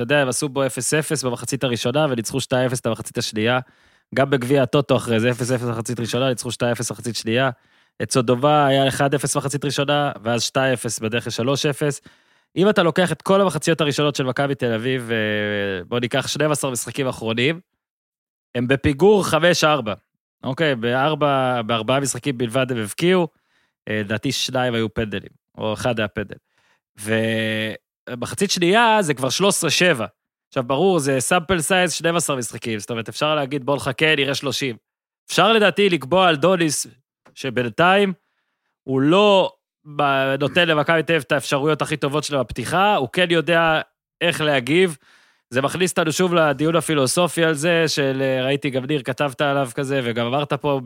אתה 0.00 0.14
יודע, 0.14 0.22
הם 0.22 0.28
עשו 0.28 0.48
בו 0.48 0.62
0-0 0.64 0.66
במחצית 1.24 1.64
הראשונה 1.64 2.06
וניצחו 2.10 2.38
2-0 2.38 2.42
את 2.80 2.86
המחצית 2.86 3.18
השנייה. 3.18 3.58
גם 4.14 4.30
בגביע 4.30 4.62
הטוטו 4.62 4.96
אחרי 4.96 5.20
זה 5.20 5.30
0-0 5.30 5.64
מחצית 5.70 6.00
ראשונה, 6.00 6.28
ניצחו 6.28 6.48
2-0 6.48 6.52
מחצית 6.90 7.16
שנייה. 7.16 7.50
את 8.02 8.12
סודובה 8.12 8.66
היה 8.66 8.88
1-0 8.88 8.92
מחצית 9.36 9.64
ראשונה, 9.64 10.12
ואז 10.22 10.50
2-0 10.56 11.02
בדרך 11.02 11.26
ל-3-0. 11.26 12.00
אם 12.56 12.68
אתה 12.68 12.82
לוקח 12.82 13.12
את 13.12 13.22
כל 13.22 13.40
המחציות 13.40 13.80
הראשונות 13.80 14.16
של 14.16 14.24
מכבי 14.24 14.54
תל 14.54 14.72
אביב, 14.72 15.10
אה, 15.10 15.84
בוא 15.84 16.00
ניקח 16.00 16.26
12 16.26 16.70
משחקים 16.70 17.08
אחרונים, 17.08 17.60
הם 18.54 18.68
בפיגור 18.68 19.24
5-4. 19.62 19.94
אוקיי, 20.44 20.76
בארבע, 20.76 21.62
בארבעה 21.62 22.00
משחקים 22.00 22.38
בלבד 22.38 22.72
הם 22.72 22.78
הבקיעו, 22.78 23.28
אה, 23.88 24.00
לדעתי 24.00 24.32
שניים 24.32 24.74
היו 24.74 24.94
פנדלים, 24.94 25.30
או 25.58 25.72
אחד 25.74 25.98
היה 25.98 26.08
פנדל. 26.08 26.36
ובמחצית 28.10 28.50
שנייה 28.50 28.98
זה 29.00 29.14
כבר 29.14 29.28
13-7. 29.98 30.04
עכשיו, 30.48 30.62
ברור, 30.62 30.98
זה 30.98 31.20
sample 31.20 31.60
size 31.60 31.92
12 31.92 32.36
משחקים, 32.36 32.78
זאת 32.78 32.90
אומרת, 32.90 33.08
אפשר 33.08 33.34
להגיד, 33.34 33.64
בוא 33.64 33.76
נחכה, 33.76 34.16
נראה 34.16 34.34
30. 34.34 34.76
אפשר 35.28 35.52
לדעתי 35.52 35.90
לקבוע 35.90 36.28
על 36.28 36.36
דוניס, 36.36 36.86
שבינתיים 37.34 38.12
הוא 38.82 39.00
לא 39.00 39.52
נותן 40.40 40.68
למכבי 40.68 41.02
תל 41.02 41.12
אביב 41.12 41.22
את 41.26 41.32
האפשרויות 41.32 41.82
הכי 41.82 41.96
טובות 41.96 42.24
שלו 42.24 42.40
בפתיחה, 42.40 42.96
הוא 42.96 43.08
כן 43.12 43.26
יודע 43.30 43.80
איך 44.20 44.40
להגיב. 44.40 44.96
זה 45.50 45.62
מכניס 45.62 45.90
אותנו 45.90 46.12
שוב 46.12 46.34
לדיון 46.34 46.76
הפילוסופי 46.76 47.44
על 47.44 47.54
זה, 47.54 47.84
של 47.88 48.22
ראיתי 48.44 48.70
גם 48.70 48.84
ניר 48.84 49.02
כתבת 49.02 49.40
עליו 49.40 49.70
כזה, 49.74 50.00
וגם 50.04 50.26
אמרת 50.26 50.52
פה 50.52 50.80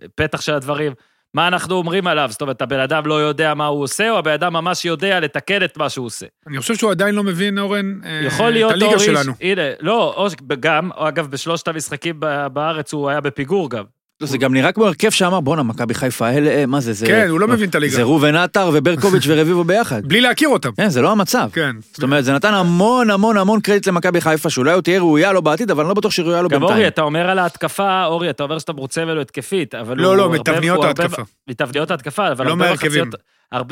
בפתח 0.00 0.40
של 0.40 0.54
הדברים, 0.54 0.92
מה 1.36 1.48
אנחנו 1.48 1.74
אומרים 1.74 2.06
עליו? 2.06 2.28
זאת 2.32 2.42
אומרת, 2.42 2.62
הבן 2.62 2.80
אדם 2.80 3.06
לא 3.06 3.14
יודע 3.14 3.54
מה 3.54 3.66
הוא 3.66 3.82
עושה, 3.82 4.10
או 4.10 4.18
הבן 4.18 4.30
אדם 4.32 4.52
ממש 4.52 4.84
יודע 4.84 5.20
לתקן 5.20 5.64
את 5.64 5.76
מה 5.76 5.88
שהוא 5.88 6.06
עושה. 6.06 6.26
אני 6.46 6.60
חושב 6.60 6.74
שהוא 6.74 6.90
עדיין 6.90 7.14
לא 7.14 7.22
מבין, 7.22 7.58
אורן, 7.58 8.00
אה, 8.04 8.20
יכול 8.26 8.50
להיות 8.50 8.70
את 8.70 8.74
הליגה 8.74 8.92
אורי, 8.92 9.04
שלנו. 9.04 9.32
הנה, 9.40 9.62
לא, 9.80 10.14
או 10.16 10.28
גם, 10.60 10.90
או 10.96 11.08
אגב, 11.08 11.26
בשלושת 11.26 11.68
המשחקים 11.68 12.20
בארץ 12.52 12.92
הוא 12.92 13.10
היה 13.10 13.20
בפיגור 13.20 13.70
גם. 13.70 13.84
לא, 14.20 14.26
זה 14.26 14.38
גם 14.38 14.54
נראה 14.54 14.72
כמו 14.72 14.86
הרכב 14.86 15.10
שאמר, 15.10 15.40
בואנה, 15.40 15.62
מכבי 15.62 15.94
חיפה 15.94 16.26
האלה, 16.26 16.50
אה, 16.50 16.66
מה 16.66 16.80
זה, 16.80 16.92
זה... 16.92 17.06
כן, 17.06 17.26
הוא 17.28 17.40
לא 17.40 17.48
מבין 17.48 17.68
את 17.68 17.74
הליגה. 17.74 17.96
זה 17.96 18.02
ראובן 18.02 18.34
עטר 18.36 18.70
וברקוביץ' 18.74 19.24
ורביבו 19.28 19.64
ביחד. 19.64 20.02
בלי 20.06 20.20
להכיר 20.20 20.48
אותם. 20.48 20.70
כן, 20.76 20.88
זה 20.88 21.02
לא 21.02 21.12
המצב. 21.12 21.48
כן. 21.52 21.70
זאת 21.92 22.02
אומרת, 22.02 22.24
זה 22.24 22.32
נתן 22.32 22.54
המון 22.54 23.10
המון 23.10 23.36
המון 23.36 23.60
קרדיט 23.60 23.86
למכבי 23.88 24.20
חיפה, 24.20 24.50
שאולי 24.50 24.72
עוד 24.72 24.84
תהיה 24.84 24.98
ראויה 25.00 25.32
לו 25.32 25.42
בעתיד, 25.42 25.70
אבל 25.70 25.82
אני 25.82 25.88
לא 25.88 25.94
בטוח 25.94 26.12
שהיא 26.12 26.24
ראויה 26.26 26.42
לו 26.42 26.48
גם 26.48 26.60
בינתיים. 26.60 26.76
אורי, 26.78 26.88
אתה 26.88 27.02
אומר 27.02 27.30
על 27.30 27.38
ההתקפה, 27.38 28.04
אורי, 28.04 28.30
אתה 28.30 28.42
אומר 28.42 28.58
שאתה 28.58 28.72
מרוצה 28.72 29.04
ממנו 29.04 29.20
התקפית, 29.20 29.74
אבל 29.74 29.96
לא, 30.00 30.08
הוא... 30.08 30.16
לא, 30.16 30.30
מתבניות 30.30 30.76
הוא 30.76 30.86
ההתקפה. 30.86 31.22
מתבניות 31.48 31.90
ההתקפה, 31.90 32.30
אבל 32.32 32.44
לא 32.44 32.50
הרבה 32.50 32.64
מהרכבים. 32.64 33.10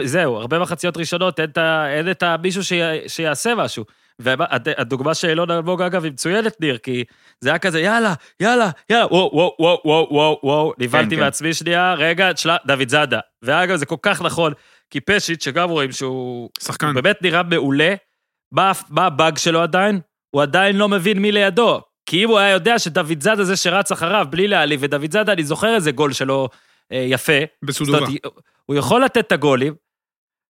זהו, 0.04 0.37
הרבה 0.37 0.59
מחציות 0.59 0.96
ראשונות, 0.96 1.40
אין 1.40 1.48
את 1.50 1.59
ה- 1.59 1.87
אין 1.88 2.11
את 2.11 2.22
ה- 2.22 2.37
מישהו 2.42 2.64
שי- 2.64 2.80
שיעשה 3.07 3.54
משהו. 3.54 3.85
והדוגמה 4.18 5.14
של 5.14 5.29
אילון 5.29 5.50
אלמוג, 5.50 5.83
אגב, 5.83 6.05
היא 6.05 6.12
מצוינת, 6.12 6.61
ניר, 6.61 6.79
כי 6.79 7.05
זה 7.40 7.48
היה 7.48 7.59
כזה, 7.59 7.81
יאללה, 7.81 8.14
יאללה, 8.40 8.70
יאללה, 8.90 9.07
וואו, 9.07 9.31
וואו, 9.33 9.57
וואו, 9.59 9.81
וואו, 9.85 10.09
וואו, 10.11 10.40
וואו, 10.42 10.72
נבהלתי 10.79 11.16
כן. 11.16 11.22
מעצמי 11.22 11.55
שנייה, 11.55 11.94
רגע, 11.94 12.33
תשלה, 12.33 12.57
דוד 12.66 12.88
זאדה. 12.88 13.20
ואגב, 13.42 13.77
זה 13.77 13.87
כל 13.87 13.96
כך 14.03 14.22
נכון, 14.22 14.53
כי 14.90 15.00
פשיץ', 15.00 15.44
שגם 15.44 15.70
רואים 15.70 15.92
שהוא 15.92 16.50
שחקן. 16.61 16.87
הוא 16.87 16.94
באמת 16.94 17.22
נראה 17.22 17.42
מעולה, 17.42 17.94
מה 18.53 18.72
מה 18.90 19.07
הבאג 19.07 19.38
שלו 19.38 19.62
עדיין? 19.62 20.00
הוא 20.31 20.42
עדיין 20.42 20.77
לא 20.77 20.88
מבין 20.88 21.18
מי 21.18 21.33
לידו. 21.33 21.81
כי 22.07 22.24
אם 22.24 22.29
הוא 22.29 22.38
היה 22.38 22.50
יודע 22.50 22.79
שדוד 22.79 23.22
זאדה 23.22 23.44
זה 23.44 23.57
שרץ 23.57 23.92
אחריו, 23.92 24.27
בלי 24.31 24.48
להעליב, 24.48 24.81
ודוד 24.83 25.12
זאדה, 25.12 25.33
אני 25.33 25.44
זוכר 25.44 25.74
איזה 25.74 25.92
גול 25.92 26.12
שלו 26.12 26.48
אה, 26.92 27.07
יפה. 27.09 27.33
בסודובה. 27.62 28.07
הוא 28.66 28.77
יכול 28.77 29.05
לתת 29.05 29.27
את 29.27 29.33
הגולים. 29.33 29.74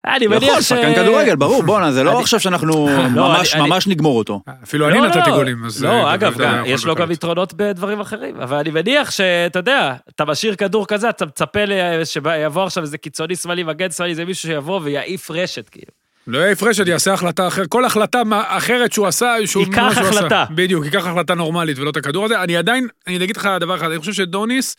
אני 0.06 0.24
יכול, 0.24 0.36
מניח 0.38 0.60
ש... 0.60 0.68
שחקן 0.68 0.94
כדורגל, 0.94 1.36
ברור, 1.36 1.62
בואנה, 1.66 1.92
זה 1.92 2.02
לא 2.02 2.20
עכשיו 2.20 2.40
שאנחנו 2.40 2.88
לא, 3.14 3.28
ממש 3.28 3.56
ממש 3.56 3.86
נגמור 3.86 4.18
אותו. 4.18 4.40
אפילו 4.62 4.88
אני 4.88 4.98
לא, 4.98 5.06
נתתי 5.06 5.30
לא, 5.30 5.36
גולים. 5.36 5.64
אז, 5.64 5.84
אה, 5.84 5.90
לא, 5.90 6.14
אגב, 6.14 6.32
דוד 6.32 6.42
גם, 6.42 6.54
יכול 6.54 6.68
יש 6.74 6.84
לו 6.84 6.94
גם. 6.94 7.10
יתרונות 7.10 7.54
בדברים 7.54 8.00
אחרים, 8.00 8.40
אבל 8.40 8.56
אני 8.56 8.70
מניח 8.70 9.10
שאתה 9.10 9.58
יודע, 9.58 9.94
אתה 10.14 10.24
משאיר 10.24 10.54
כדור 10.54 10.86
כזה, 10.86 11.08
אתה 11.08 11.26
מצפה 11.26 11.60
שיבוא 12.04 12.64
עכשיו 12.64 12.82
איזה 12.82 12.98
קיצוני 12.98 13.36
שמאלי, 13.36 13.62
מגן 13.62 13.90
שמאלי, 13.90 14.14
זה 14.14 14.24
מישהו 14.24 14.48
שיבוא 14.48 14.80
ויעיף 14.82 15.30
רשת, 15.30 15.68
כאילו. 15.68 15.92
לא 16.26 16.38
יהיה 16.38 16.52
הפרשת, 16.52 16.86
יעשה 16.86 17.12
החלטה 17.12 17.46
אחרת. 17.46 17.66
כל 17.66 17.84
החלטה 17.84 18.22
אחרת 18.46 18.92
שהוא 18.92 19.06
עשה, 19.06 19.34
שהוא... 19.44 19.64
ייקח 19.64 19.82
עשה. 19.90 20.00
החלטה. 20.00 20.44
בדיוק, 20.50 20.84
ייקח 20.84 21.06
החלטה 21.06 21.34
נורמלית 21.34 21.78
ולא 21.78 21.90
את 21.90 21.96
הכדור 21.96 22.24
הזה. 22.24 22.42
אני 22.42 22.56
עדיין, 22.56 22.88
אני 23.06 23.16
אגיד 23.16 23.36
לך 23.36 23.48
דבר 23.60 23.76
אחד, 23.76 23.90
אני 23.90 23.98
חושב 23.98 24.12
שדוניס, 24.12 24.76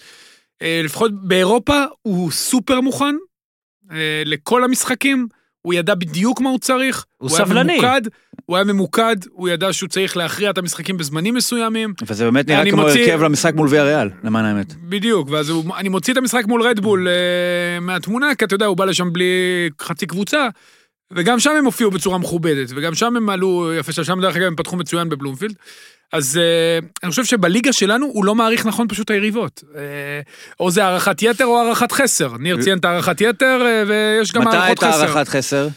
אה, 0.62 0.82
לפחות 0.84 1.12
באירופה, 1.28 1.84
הוא 2.02 2.32
סופר 2.32 2.82
מוכן 2.82 3.16
אה, 3.91 3.98
לכל 4.26 4.63
המשחקים. 4.63 5.28
הוא 5.62 5.74
ידע 5.74 5.95
בדיוק 5.95 6.41
מה 6.41 6.50
הוא 6.50 6.60
צריך. 6.60 7.06
הוא 7.17 7.30
היה 7.36 7.45
סבלני. 7.45 7.74
ממוקד, 7.74 8.02
הוא 8.45 8.58
היה 8.58 8.63
ממוקד, 8.65 9.15
הוא 9.32 9.50
ידע 9.50 9.74
שהוא 9.74 9.89
צריך 9.89 10.17
להכריע 10.17 10.50
את 10.50 10.58
המשחקים 10.58 10.98
בזמנים 10.98 11.34
מסוימים. 11.34 11.93
וזה 12.08 12.26
באמת 12.26 12.48
נראה 12.48 12.71
כמו 12.71 12.82
מוציא- 12.82 13.02
הרכב 13.12 13.24
למשחק 13.24 13.54
מול 13.56 13.67
ויה 13.71 13.84
ריאל, 13.84 14.10
למען 14.24 14.45
האמת. 14.45 14.74
בדיוק, 14.76 15.30
ואז 15.32 15.50
הוא, 15.50 15.76
אני 15.78 15.89
מוציא 15.89 16.13
את 16.13 16.17
המשחק 16.17 16.45
מול 16.48 16.62
רדבול 16.62 17.08
אה, 17.08 17.13
מהתמונה, 17.80 18.36
כי 18.36 18.45
אתה 18.45 18.56
יודע, 18.56 18.65
הוא 18.65 18.78
בא 18.78 18.86
לשם 18.86 19.13
בלי 19.13 19.26
חצי 19.82 20.06
קבוצה, 20.08 20.48
וגם 21.13 21.39
שם 21.39 21.52
הם 21.58 21.65
הופיעו 21.65 21.91
בצורה 21.91 22.17
מכובדת, 22.17 22.67
וגם 22.76 22.95
שם 22.95 23.15
הם 23.17 23.30
עלו 23.30 23.71
יפה, 23.80 23.91
שם 23.91 24.21
דרך 24.21 24.36
אגב 24.36 24.45
הם 24.48 24.56
פתחו 24.56 24.76
מצוין 24.76 25.10
בבלומפילד. 25.10 25.56
אז 26.13 26.38
אה, 26.38 26.80
אני 27.04 27.10
חושב 27.10 27.26
שבליגה 27.26 27.74
שלנו 27.74 28.06
הוא 28.06 28.26
לא 28.26 28.36
מעריך 28.36 28.65
נכון 28.65 28.88
פשוט 28.88 29.12
היריבות. 29.12 29.63
אה, 29.76 29.82
או 30.60 30.72
זה 30.72 30.86
הערכת 30.86 31.22
יתר 31.22 31.46
או 31.46 31.60
הערכת 31.62 31.91
חסר. 31.91 32.32
ניר 32.39 32.62
ציין 32.62 32.78
את 32.78 32.86
הערכת 32.86 33.22
יתר, 33.22 33.62
אה, 33.65 33.84
ויש 33.88 34.34
גם 34.34 34.41
מתי 34.48 34.58
הערכות 34.58 34.84
הייתה 34.84 34.98
חסר. 34.98 35.06
הערכת 35.18 35.28
חסר? 35.28 35.68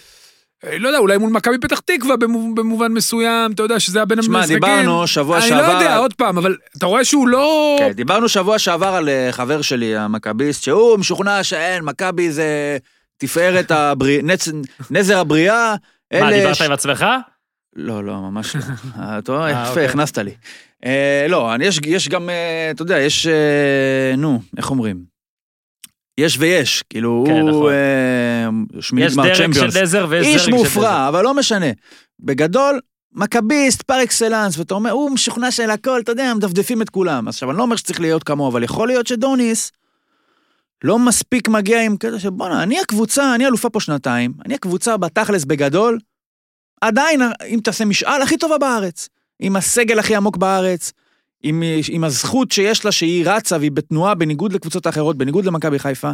לא 0.79 0.89
יודע, 0.89 0.99
אולי 0.99 1.17
מול 1.19 1.31
מכבי 1.31 1.59
פתח 1.59 1.81
תקווה 1.81 2.17
במו- 2.17 2.55
במובן 2.55 2.93
מסוים, 2.93 3.53
אתה 3.53 3.63
יודע 3.63 3.81
שזה 3.81 3.99
היה 3.99 4.05
בין 4.05 4.23
שמע, 4.23 4.39
המשחקים. 4.39 4.57
דיברנו 4.61 5.07
שבוע 5.07 5.39
אני 5.39 5.49
שעבר... 5.49 5.69
לא 5.69 5.79
יודע, 5.79 5.97
עוד 5.97 6.15
פעם, 6.15 6.39
אבל 6.39 6.57
אתה 6.79 6.87
רואה 6.87 7.05
שהוא 7.05 7.29
לא... 7.29 7.77
כן, 7.79 7.93
דיברנו 7.93 8.29
שבוע 8.29 8.59
שעבר 8.59 8.87
על 8.95 9.09
חבר 9.31 9.63
שלי, 9.63 9.97
המכביסט, 9.97 10.63
שהוא 10.63 10.99
משוכנע 10.99 11.45
שאין, 11.45 11.85
מכבי 11.85 12.31
זה 12.33 12.79
תפארת 13.19 13.71
הבריאה, 13.71 14.23
נזר 14.91 15.19
הבריאה. 15.19 15.75
מה, 16.21 16.33
דיברת 16.33 16.55
ש- 16.57 16.63
עם 16.63 16.73
עצמך? 16.73 17.07
לא, 17.79 18.05
לא, 18.05 18.21
ממש 18.21 18.57
לא. 18.57 18.61
אה, 19.03 19.19
אתה 19.19 19.33
רואה, 19.33 19.45
אה, 19.47 19.63
יפה, 19.63 19.71
אוקיי. 19.71 19.87
הכנסת 19.87 20.19
לי. 20.19 20.35
אה, 20.85 21.27
לא, 21.29 21.51
יש- 21.87 22.09
גם, 22.09 22.29
אתה 22.71 22.83
יודע, 22.83 22.99
יש, 22.99 23.27
נו, 24.17 24.41
איך 24.57 24.71
אומרים? 24.71 25.05
יש 26.19 26.37
ויש, 26.41 26.83
כאילו, 26.91 27.25
כן, 27.27 27.33
נכון. 27.39 27.51
הוא 27.51 27.71
אה, 27.71 28.81
שמינית 28.81 29.11
יש 29.11 29.17
דרג 29.17 29.35
צ'מפיונס. 29.37 29.75
של 29.75 29.83
נזר 29.83 30.07
ויש 30.09 30.25
דרג 30.27 30.35
איש 30.35 30.43
של 30.45 30.51
נזר. 30.51 30.63
מופרע, 30.63 31.09
אבל 31.09 31.25
לא 31.25 31.35
משנה. 31.35 31.67
בגדול, 32.21 32.81
מכביסט 33.13 33.83
פר 33.83 34.03
אקסלנס, 34.03 34.59
ואתה 34.59 34.75
אומר, 34.75 34.91
הוא 34.91 35.11
משוכנע 35.11 35.51
של 35.51 35.71
הכל, 35.71 36.01
אתה 36.01 36.13
יודע, 36.13 36.35
מדפדפים 36.35 36.83
את 36.83 36.91
כולם. 36.91 37.29
עכשיו, 37.29 37.51
אני 37.51 37.59
לא 37.59 37.63
אומר 37.63 37.77
שצריך 37.77 38.01
להיות 38.01 38.25
כמוהו, 38.25 38.51
אבל 38.51 38.63
יכול 38.63 38.89
להיות 38.89 39.07
שדוניס 39.07 39.73
לא 40.85 40.99
מספיק 40.99 41.49
מגיע 41.49 41.83
עם 41.85 41.97
כזה 41.97 42.21
של 42.21 42.31
בואנה, 42.31 42.63
אני 42.63 42.81
הקבוצה, 42.81 43.35
אני 43.35 43.47
אלופה 43.47 43.71
פה 43.71 43.81
שנתיים, 43.81 44.33
אני 44.47 44.55
הקבוצה 44.55 44.97
בתכלס 44.97 45.45
בגדול, 45.45 45.99
עדיין, 46.81 47.21
אם 47.47 47.61
תעשה 47.65 47.85
משאל, 47.85 48.23
הכי 48.23 48.37
טובה 48.37 48.59
בארץ. 48.59 49.09
עם 49.39 49.57
הסגל 49.57 49.99
הכי 49.99 50.17
עמוק 50.17 50.37
בארץ, 50.37 50.93
עם, 51.43 51.63
עם 51.91 52.05
הזכות 52.05 52.53
שיש 52.53 52.85
לה 52.85 52.93
שהיא 52.93 53.25
רצה 53.27 53.57
והיא 53.57 53.71
בתנועה 53.71 54.15
בניגוד 54.15 54.53
לקבוצות 54.53 54.87
האחרות, 54.87 55.19
בניגוד 55.19 55.45
למכבי 55.45 55.79
חיפה. 55.79 56.11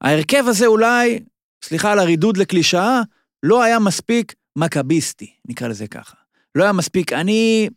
ההרכב 0.00 0.44
הזה 0.48 0.66
אולי, 0.66 1.20
סליחה 1.64 1.92
על 1.92 1.98
הרידוד 1.98 2.36
לקלישאה, 2.36 3.00
לא 3.42 3.62
היה 3.62 3.78
מספיק 3.78 4.34
מכביסטי, 4.56 5.34
נקרא 5.44 5.68
לזה 5.68 5.86
ככה. 5.86 6.16
לא 6.54 6.62
היה 6.64 6.72
מספיק, 6.72 7.12
אני... 7.12 7.68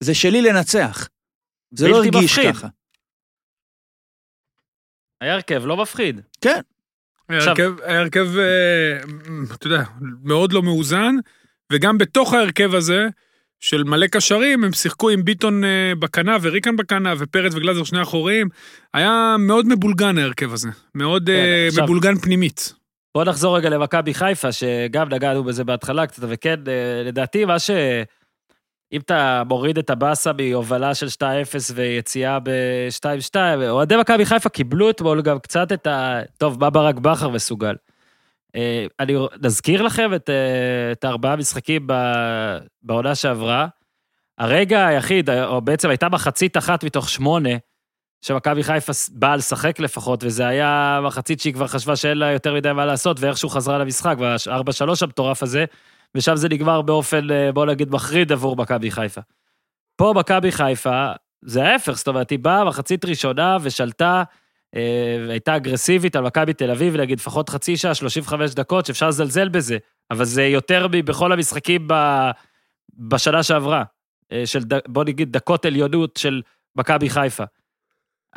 זה 0.00 0.14
שלי 0.14 0.42
לנצח. 0.42 1.08
זה 1.70 1.88
לא 1.88 1.96
הרגיש 1.96 2.38
מפחיד. 2.38 2.54
ככה. 2.54 2.68
היה 5.20 5.34
הרכב 5.34 5.62
לא 5.66 5.76
מפחיד. 5.76 6.20
כן, 6.40 6.60
ההרכב, 7.28 7.80
ההרכב, 7.80 8.26
אה, 8.38 8.98
אתה 9.54 9.66
יודע, 9.66 9.82
מאוד 10.22 10.52
לא 10.52 10.62
מאוזן, 10.62 11.14
וגם 11.72 11.98
בתוך 11.98 12.34
ההרכב 12.34 12.74
הזה, 12.74 13.08
של 13.60 13.84
מלא 13.84 14.06
קשרים, 14.06 14.64
הם 14.64 14.72
שיחקו 14.72 15.10
עם 15.10 15.24
ביטון 15.24 15.64
אה, 15.64 15.92
בכנף 15.98 16.40
וריקן 16.44 16.76
בכנף 16.76 17.18
ופרץ 17.20 17.54
וגלאזר 17.54 17.84
שני 17.84 18.02
אחוריים. 18.02 18.48
היה 18.94 19.36
מאוד 19.38 19.66
מבולגן 19.66 20.18
ההרכב 20.18 20.52
הזה, 20.52 20.68
מאוד 20.94 21.30
אה, 21.30 21.66
עכשיו- 21.68 21.84
מבולגן 21.84 22.18
פנימית. 22.18 22.74
בוא 23.14 23.24
נחזור 23.24 23.56
רגע 23.56 23.68
למכבי 23.68 24.14
חיפה, 24.14 24.52
שגם 24.52 25.08
נגענו 25.08 25.44
בזה 25.44 25.64
בהתחלה 25.64 26.06
קצת, 26.06 26.22
וכן, 26.28 26.60
אה, 26.68 27.02
לדעתי, 27.04 27.44
מה 27.44 27.58
ש... 27.58 27.70
אם 28.92 29.00
אתה 29.00 29.42
מוריד 29.46 29.78
את 29.78 29.90
הבאסה 29.90 30.30
מהובלה 30.32 30.94
של 30.94 31.06
2-0 31.06 31.20
ויציאה 31.74 32.38
ב-2-2, 32.38 33.36
אוהדי 33.68 33.96
מכבי 33.96 34.26
חיפה 34.26 34.48
קיבלו 34.48 34.90
אתמול 34.90 35.22
גם 35.22 35.38
קצת 35.38 35.72
את 35.72 35.86
ה... 35.86 36.20
טוב, 36.38 36.60
מה 36.60 36.70
ברק 36.70 36.94
בכר 36.94 37.28
מסוגל. 37.28 37.74
אה, 38.56 38.86
אני 39.00 39.14
נזכיר 39.42 39.82
לכם 39.82 40.14
את, 40.14 40.30
אה, 40.30 40.92
את 40.92 41.04
הארבעה 41.04 41.36
משחקים 41.36 41.86
ב- 41.86 42.58
בעונה 42.82 43.14
שעברה. 43.14 43.66
הרגע 44.38 44.86
היחיד, 44.86 45.30
או 45.30 45.60
בעצם 45.60 45.88
הייתה 45.88 46.08
מחצית 46.08 46.56
אחת 46.56 46.84
מתוך 46.84 47.08
שמונה, 47.08 47.50
שמכבי 48.22 48.62
חיפה 48.62 48.92
באה 49.12 49.36
לשחק 49.36 49.80
לפחות, 49.80 50.24
וזה 50.24 50.46
היה 50.46 51.00
מחצית 51.02 51.40
שהיא 51.40 51.54
כבר 51.54 51.66
חשבה 51.66 51.96
שאין 51.96 52.18
לה 52.18 52.32
יותר 52.32 52.54
מדי 52.54 52.72
מה 52.72 52.86
לעשות, 52.86 53.20
ואיכשהו 53.20 53.48
חזרה 53.48 53.78
למשחק, 53.78 54.16
ב-4-3 54.18 54.50
המטורף 55.02 55.42
הזה, 55.42 55.64
ושם 56.14 56.36
זה 56.36 56.48
נגמר 56.48 56.82
באופן, 56.82 57.30
אה, 57.30 57.52
בוא 57.52 57.66
נגיד, 57.66 57.90
מחריד 57.90 58.32
עבור 58.32 58.56
מכבי 58.56 58.90
חיפה. 58.90 59.20
פה 59.96 60.12
מכבי 60.16 60.52
חיפה, 60.52 61.12
זה 61.44 61.64
ההפך, 61.64 61.92
זאת 61.92 62.08
אומרת, 62.08 62.30
היא 62.30 62.38
באה 62.38 62.64
מחצית 62.64 63.04
ראשונה 63.04 63.56
ושלטה, 63.62 64.22
אה, 64.74 65.24
והייתה 65.28 65.56
אגרסיבית 65.56 66.16
על 66.16 66.24
מכבי 66.24 66.52
תל 66.52 66.70
אביב, 66.70 66.96
נגיד 66.96 67.18
לפחות 67.18 67.48
חצי 67.48 67.76
שעה, 67.76 67.94
35 67.94 68.54
דקות, 68.54 68.86
שאפשר 68.86 69.08
לזלזל 69.08 69.48
בזה, 69.48 69.78
אבל 70.10 70.24
זה 70.24 70.46
יותר 70.46 70.86
מבכל 70.92 71.32
המשחקים 71.32 71.88
ב, 71.88 71.94
בשנה 72.98 73.42
שעברה, 73.42 73.84
אה, 74.32 74.46
של, 74.46 74.64
ד, 74.64 74.78
בוא 74.88 75.04
נגיד, 75.04 75.32
דקות 75.32 75.64
עליונות 75.64 76.16
של 76.16 76.42
מכבי 76.76 77.10
חיפה. 77.10 77.44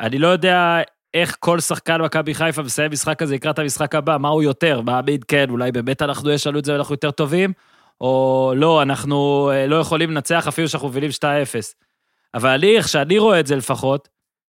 אני 0.00 0.18
לא 0.18 0.28
יודע 0.28 0.80
איך 1.14 1.36
כל 1.40 1.60
שחקן 1.60 2.02
מכבי 2.02 2.34
חיפה 2.34 2.62
מסיים 2.62 2.92
משחק 2.92 3.18
כזה 3.18 3.34
לקראת 3.34 3.58
המשחק 3.58 3.94
הבא, 3.94 4.16
מה 4.20 4.28
הוא 4.28 4.42
יותר, 4.42 4.80
מעמיד 4.80 5.24
כן, 5.24 5.50
אולי 5.50 5.72
באמת 5.72 6.02
אנחנו, 6.02 6.30
יש 6.30 6.46
לנו 6.46 6.58
את 6.58 6.64
זה 6.64 6.72
ואנחנו 6.72 6.94
יותר 6.94 7.10
טובים, 7.10 7.52
או 8.00 8.52
לא, 8.56 8.82
אנחנו 8.82 9.50
אה, 9.54 9.66
לא 9.66 9.76
יכולים 9.76 10.10
לנצח 10.10 10.48
אפילו 10.48 10.68
שאנחנו 10.68 10.88
מובילים 10.88 11.10
2-0. 11.10 11.24
אבל 12.34 12.50
אני, 12.50 12.76
איך 12.76 12.88
שאני 12.88 13.18
רואה 13.18 13.40
את 13.40 13.46
זה 13.46 13.56
לפחות, 13.56 14.08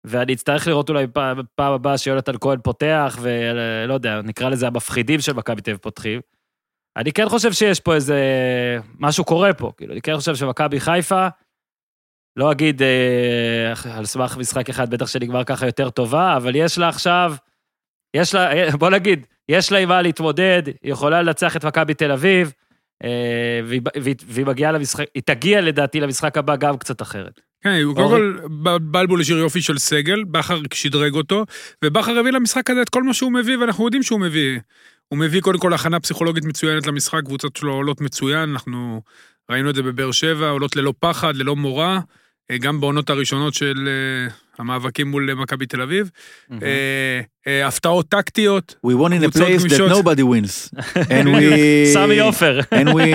ואני 0.08 0.34
אצטרך 0.34 0.68
לראות 0.68 0.90
אולי 0.90 1.08
פעם, 1.08 1.40
פעם 1.56 1.74
הבאה 1.74 1.98
שיונתן 1.98 2.34
כהן 2.42 2.60
פותח, 2.64 3.18
ולא 3.22 3.94
יודע, 3.94 4.22
נקרא 4.22 4.50
לזה 4.50 4.68
המפחידים 4.68 5.20
של 5.20 5.34
מכבי 5.34 5.62
תל 5.62 5.72
אביב 5.72 5.82
פותחים. 5.82 6.22
אני 6.98 7.12
כן 7.14 7.30
חושב 7.30 7.52
שיש 7.52 7.80
פה 7.80 7.96
איזה... 7.96 8.20
משהו 9.00 9.24
קורה 9.24 9.54
פה. 9.54 9.72
כאילו, 9.78 9.94
אני 9.94 10.02
כן 10.02 10.16
חושב 10.16 10.36
שמכבי 10.36 10.80
חיפה, 10.80 11.28
לא 12.38 12.52
אגיד 12.52 12.82
אה, 12.82 13.98
על 13.98 14.06
סמך 14.06 14.38
משחק 14.38 14.70
אחד, 14.70 14.90
בטח 14.90 15.08
שנגמר 15.08 15.44
ככה 15.44 15.66
יותר 15.66 15.90
טובה, 15.90 16.38
אבל 16.38 16.56
יש 16.56 16.78
לה 16.78 16.90
עכשיו, 16.90 17.36
יש 18.14 18.36
לה, 18.36 18.54
אה, 18.54 18.78
בוא 18.78 18.90
נגיד, 18.90 19.28
יש 19.50 19.72
לה 19.72 19.78
עם 19.78 19.90
מה 19.90 20.02
להתמודד, 20.02 20.64
היא 20.84 20.92
יכולה 20.92 21.22
לנצח 21.22 21.56
את 21.56 21.66
מכבי 21.66 21.94
תל 21.94 22.12
אביב, 22.12 22.54
והיא, 23.66 23.82
והיא, 24.02 24.16
והיא 24.28 24.46
מגיעה 24.46 24.72
למשחק, 24.72 25.06
היא 25.16 25.24
תגיע 25.26 25.62
לדעתי 25.62 26.00
למשחק 26.00 26.38
הבא 26.38 26.56
גם 26.56 26.78
קצת 26.78 27.02
אחרת. 27.02 27.42
כן, 27.64 27.82
הוא 27.84 27.96
קודם 27.96 28.10
כל, 28.10 28.38
בלבול 28.82 29.22
השאיר 29.22 29.38
יופי 29.38 29.62
של 29.62 29.78
סגל, 29.78 30.24
בכר 30.24 30.60
שדרג 30.74 31.14
אותו, 31.14 31.46
ובכר 31.86 32.20
הביא 32.20 32.32
למשחק 32.32 32.70
הזה 32.70 32.82
את 32.82 32.90
כל 32.90 33.04
מה 33.04 33.14
שהוא 33.14 33.32
מביא, 33.32 33.58
ואנחנו 33.58 33.86
יודעים 33.86 34.04
שהוא 34.04 34.20
מביא. 34.20 34.60
הוא 35.08 35.20
מביא 35.20 35.42
קודם 35.42 35.60
כל 35.60 35.74
הכנה 35.74 36.00
פסיכולוגית 36.00 36.46
מצוינת 36.46 36.88
למשחק, 36.88 37.22
קבוצות 37.26 37.56
שלו 37.56 37.74
עולות 37.74 38.02
מצוין, 38.02 38.50
אנחנו 38.50 39.02
ראינו 39.52 39.70
את 39.70 39.76
זה 39.76 39.84
בבאר 39.84 40.12
שבע, 40.12 40.50
עולות 40.50 40.76
ללא 40.76 40.94
פחד, 41.00 41.36
ללא 41.36 41.56
מורא, 41.56 41.86
אה, 41.86 42.00
גם 42.56 42.82
בעונות 42.82 43.10
הראשונות 43.10 43.54
של 43.54 43.88
אה, 43.88 44.34
המאבקים 44.60 45.08
מול 45.08 45.30
אה, 45.30 45.36
מכבי 45.36 45.66
תל 45.66 45.82
אביב. 45.82 46.10
אה, 46.52 46.58
אה, 47.48 47.68
הפתעות 47.68 48.10
טקטיות, 48.10 48.76
We 48.86 48.90
won 48.90 49.12
in 49.12 49.24
a 49.24 49.38
place 49.38 49.64
that 49.64 49.90
nobody 49.90 50.24
wins. 50.24 50.72
And 51.18 51.28
we... 51.28 51.44
סמי 51.94 52.20
עופר. 52.20 52.60
And 52.80 52.88
we 52.88 53.06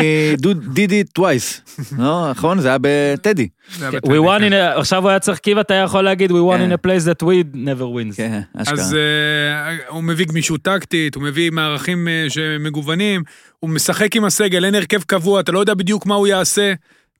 did 0.74 0.90
it 0.90 1.20
twice. 1.20 1.78
לא, 1.98 2.30
נכון? 2.30 2.60
זה 2.60 2.68
היה 2.68 2.78
בטדי. 2.80 3.48
We 3.78 3.80
won 4.08 4.38
כן. 4.38 4.48
in 4.48 4.52
a, 4.52 4.78
עכשיו 4.78 5.02
הוא 5.02 5.10
היה 5.10 5.18
צריך, 5.18 5.38
כי 5.38 5.60
אתה 5.60 5.74
יכול 5.74 6.04
להגיד, 6.04 6.30
we 6.30 6.34
won 6.34 6.58
כן. 6.58 6.72
in 6.72 6.74
a 6.74 6.86
place 6.86 7.04
that 7.06 7.22
we 7.22 7.56
never 7.56 7.82
wins. 7.82 8.16
כן, 8.16 8.40
אשכרה. 8.56 8.74
אז 8.74 8.94
אה, 8.94 9.76
הוא 9.88 10.02
מביא 10.02 10.26
גמישות 10.26 10.62
טקטית, 10.62 11.14
הוא 11.14 11.22
מביא 11.22 11.50
מערכים 11.50 12.08
אה, 12.08 12.26
שמגוונים, 12.28 13.22
הוא 13.58 13.70
משחק 13.70 14.16
עם 14.16 14.24
הסגל, 14.24 14.64
אין 14.64 14.74
הרכב 14.74 15.02
קבוע, 15.02 15.40
אתה 15.40 15.52
לא 15.52 15.58
יודע 15.58 15.74
בדיוק 15.74 16.06
מה 16.06 16.14
הוא 16.14 16.26
יעשה. 16.26 16.72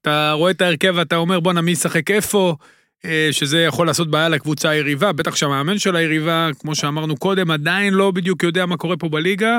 אתה 0.03 0.33
רואה 0.33 0.51
את 0.51 0.61
ההרכב 0.61 0.95
ואתה 0.97 1.17
אומר, 1.17 1.41
בואנה, 1.41 1.61
מי 1.61 1.71
ישחק 1.71 2.11
איפה? 2.11 2.57
אה, 3.05 3.29
שזה 3.33 3.62
יכול 3.62 3.87
לעשות 3.87 4.11
בעיה 4.11 4.29
לקבוצה 4.29 4.71
היריבה, 4.71 5.12
בטח 5.12 5.37
שהמאמן 5.37 5.79
של 5.79 5.97
היריבה, 5.97 6.51
כמו 6.59 6.75
שאמרנו 6.75 7.17
קודם, 7.17 7.51
עדיין 7.51 7.95
לא 7.95 8.11
בדיוק 8.11 8.43
יודע 8.43 8.67
מה 8.67 8.77
קורה 8.77 8.97
פה 8.97 9.09
בליגה, 9.09 9.59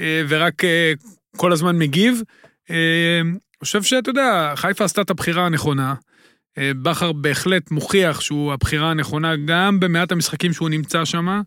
אה, 0.00 0.22
ורק 0.28 0.64
אה, 0.64 0.92
כל 1.36 1.52
הזמן 1.52 1.78
מגיב. 1.78 2.22
אני 2.70 3.38
חושב 3.64 3.82
שאתה 3.82 4.10
יודע, 4.10 4.52
חיפה 4.56 4.84
עשתה 4.84 5.00
את 5.00 5.10
הבחירה 5.10 5.46
הנכונה. 5.46 5.94
בכר 6.58 7.12
בהחלט 7.12 7.70
מוכיח 7.70 8.20
שהוא 8.20 8.52
הבחירה 8.52 8.90
הנכונה 8.90 9.36
גם 9.36 9.80
במעט 9.80 10.12
המשחקים 10.12 10.52
שהוא 10.52 10.68
נמצא 10.68 11.04
שם. 11.04 11.40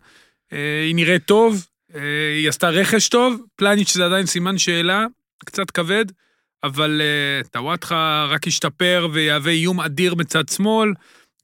היא 0.84 0.94
נראית 0.94 1.24
טוב, 1.24 1.66
היא 2.34 2.48
עשתה 2.48 2.68
רכש 2.68 3.08
טוב, 3.08 3.42
פלניץ' 3.56 3.94
זה 3.94 4.06
עדיין 4.06 4.26
סימן 4.26 4.58
שאלה, 4.58 5.06
קצת 5.44 5.70
כבד, 5.70 6.04
אבל 6.66 7.00
אה, 7.04 7.48
טוואטחה 7.50 8.26
רק 8.30 8.46
ישתפר 8.46 9.08
ויהווה 9.12 9.52
איום 9.52 9.80
אדיר 9.80 10.14
בצד 10.14 10.48
שמאל, 10.48 10.92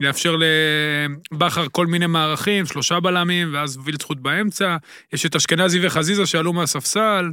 יאפשר 0.00 0.36
לבכר 1.32 1.66
כל 1.72 1.86
מיני 1.86 2.06
מערכים, 2.06 2.66
שלושה 2.66 3.00
בלמים, 3.00 3.50
ואז 3.54 3.78
וילצחוט 3.84 4.18
באמצע. 4.18 4.76
יש 5.12 5.26
את 5.26 5.36
אשכנזי 5.36 5.86
וחזיזה 5.86 6.26
שעלו 6.26 6.52
מהספסל. 6.52 7.30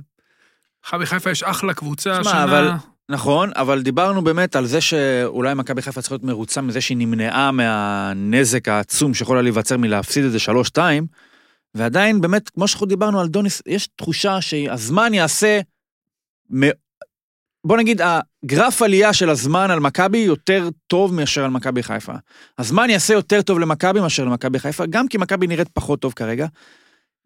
מכבי 0.87 1.05
חיפה 1.05 1.31
יש 1.31 1.43
אחלה 1.43 1.73
קבוצה 1.73 2.09
שמע, 2.23 2.31
השנה. 2.31 2.43
אבל- 2.43 2.69
נכון, 3.11 3.51
אבל 3.55 3.81
דיברנו 3.81 4.23
באמת 4.23 4.55
על 4.55 4.65
זה 4.65 4.81
שאולי 4.81 5.53
מכבי 5.53 5.81
חיפה 5.81 6.01
צריכה 6.01 6.15
להיות 6.15 6.23
מרוצה 6.23 6.61
מזה 6.61 6.81
שהיא 6.81 6.97
נמנעה 6.97 7.51
מהנזק 7.51 8.67
העצום 8.67 9.13
שיכול 9.13 9.37
היה 9.37 9.41
להיווצר 9.43 9.77
מלהפסיד 9.77 10.25
את 10.25 10.31
זה 10.31 10.39
3-2, 10.39 10.79
ועדיין 11.75 12.21
באמת, 12.21 12.49
כמו 12.49 12.67
שאנחנו 12.67 12.85
דיברנו 12.87 13.19
על 13.19 13.27
דוניס, 13.27 13.61
יש 13.65 13.87
תחושה 13.95 14.41
שהזמן 14.41 15.13
יעשה, 15.13 15.59
בוא 17.63 17.77
נגיד, 17.77 18.01
הגרף 18.01 18.81
עלייה 18.81 19.13
של 19.13 19.29
הזמן 19.29 19.71
על 19.71 19.79
מכבי 19.79 20.17
יותר 20.17 20.69
טוב 20.87 21.13
מאשר 21.13 21.43
על 21.43 21.49
מכבי 21.49 21.83
חיפה. 21.83 22.13
הזמן 22.57 22.89
יעשה 22.89 23.13
יותר 23.13 23.41
טוב 23.41 23.59
למכבי 23.59 23.99
מאשר 23.99 24.25
למכבי 24.25 24.59
חיפה, 24.59 24.85
גם 24.85 25.07
כי 25.07 25.17
מכבי 25.17 25.47
נראית 25.47 25.69
פחות 25.69 25.99
טוב 25.99 26.13
כרגע. 26.13 26.47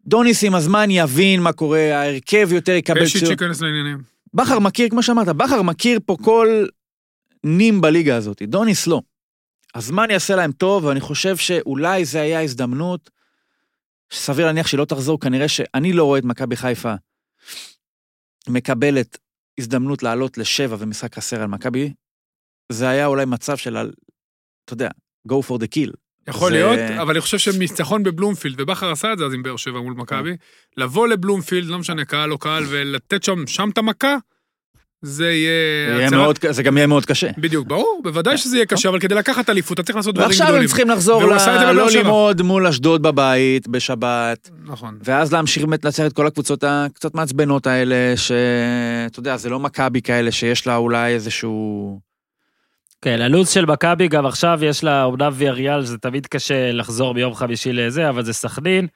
דוניס 0.06 0.44
עם 0.44 0.54
הזמן 0.54 0.90
יבין 0.90 1.40
מה 1.42 1.52
קורה, 1.52 1.80
ההרכב 1.80 2.48
יותר 2.52 2.72
יקבל 2.72 3.06
פשיץ'. 3.06 3.28
ייכנס 3.28 3.60
לעניינים. 3.60 3.98
בכר 4.34 4.58
מכיר, 4.58 4.88
כמו 4.88 5.02
שאמרת, 5.02 5.28
בכר 5.28 5.62
מכיר 5.62 5.98
פה 6.06 6.16
כל 6.22 6.66
נים 7.44 7.80
בליגה 7.80 8.16
הזאת, 8.16 8.42
דוניס 8.42 8.86
לא. 8.86 9.00
הזמן 9.74 10.10
יעשה 10.10 10.36
להם 10.36 10.52
טוב, 10.52 10.84
ואני 10.84 11.00
חושב 11.00 11.36
שאולי 11.36 12.04
זה 12.04 12.20
היה 12.20 12.42
הזדמנות, 12.42 13.10
סביר 14.12 14.46
להניח 14.46 14.66
שהיא 14.66 14.78
לא 14.78 14.84
תחזור, 14.84 15.20
כנראה 15.20 15.48
שאני 15.48 15.92
לא 15.92 16.04
רואה 16.04 16.18
את 16.18 16.24
מכבי 16.24 16.56
חיפה 16.56 16.94
מקבלת 18.48 19.18
הזדמנות 19.60 20.02
לעלות 20.02 20.38
לשבע 20.38 20.76
ומשחק 20.78 21.14
חסר 21.14 21.40
על 21.42 21.46
מכבי. 21.46 21.92
זה 22.72 22.88
היה 22.88 23.06
אולי 23.06 23.24
מצב 23.24 23.56
של, 23.56 23.76
אתה 24.64 24.72
יודע, 24.72 24.88
go 25.28 25.34
for 25.48 25.58
the 25.58 25.66
kill. 25.74 25.92
יכול 26.28 26.48
זה- 26.52 26.54
להיות, 26.58 26.78
אבל 27.02 27.10
אני 27.10 27.20
חושב 27.20 27.38
שניצחון 27.38 28.02
בבלומפילד, 28.02 28.60
ובכר 28.60 28.90
עשה 28.92 29.12
את 29.12 29.18
זה 29.18 29.24
אז 29.24 29.34
עם 29.34 29.42
באר 29.42 29.56
שבע 29.56 29.80
מול 29.80 29.94
מכבי, 29.94 30.36
לבוא 30.76 31.08
לבלומפילד, 31.08 31.68
לא 31.68 31.78
משנה, 31.78 32.04
קהל 32.04 32.32
או 32.32 32.38
קהל, 32.38 32.64
ולתת 32.68 33.22
שם, 33.24 33.46
שם 33.46 33.68
את 33.72 33.78
המכה, 33.78 34.16
זה 35.04 35.30
יהיה... 35.30 35.50
יהיה 35.96 36.06
הצהרה- 36.06 36.22
מאוד, 36.22 36.38
זה 36.50 36.62
גם 36.62 36.76
יהיה 36.76 36.86
מאוד 36.86 37.04
קשה. 37.06 37.28
בדיוק, 37.38 37.66
ברור, 37.68 38.00
בוודאי 38.04 38.38
שזה 38.38 38.56
יהיה 38.56 38.66
קשה, 38.66 38.88
אבל 38.88 39.00
כדי 39.00 39.14
לקחת 39.14 39.50
אליפות, 39.50 39.80
אתה 39.80 39.86
צריך 39.86 39.96
לעשות 39.96 40.14
דברים 40.14 40.28
ועכשיו 40.28 40.46
גדולים. 40.46 40.62
הם 40.62 40.68
צריכים 40.68 40.90
לחזור 40.90 41.22
ל... 41.24 41.36
לא. 41.72 41.86
ללמוד 41.94 42.42
מול 42.42 42.66
אשדוד 42.66 43.02
בבית, 43.02 43.68
בשבת. 43.68 44.50
נכון. 44.64 44.98
ואז 45.04 45.32
להמשיך 45.32 45.64
באמת 45.64 45.84
לנצח 45.84 46.06
את 46.06 46.12
כל 46.12 46.26
הקבוצות 46.26 46.64
הקצת 46.66 47.14
מעצבנות 47.14 47.66
האלה, 47.66 48.12
שאתה 48.16 49.18
יודע, 49.20 49.36
זה 49.36 49.50
לא 49.50 49.60
מכבי 49.60 50.02
כאלה 50.02 50.32
שיש 50.32 50.66
לה 50.66 50.76
אולי 50.76 51.12
איזשהו... 51.14 52.00
כן, 53.02 53.20
הלו"ז 53.20 53.48
של 53.48 53.66
מכבי 53.66 54.08
גם 54.08 54.26
עכשיו 54.26 54.58
יש 54.64 54.84
לה 54.84 55.04
אומנם 55.04 55.32
ויאריאל, 55.34 55.84
זה 55.84 55.98
תמיד 55.98 56.26
קשה 56.26 56.72
לחזור 56.72 57.14
ביום 57.14 57.34
חמישי 57.34 57.72
לזה, 57.72 58.08
אבל 58.08 58.24
זה 58.24 58.32
סכנין. 58.32 58.86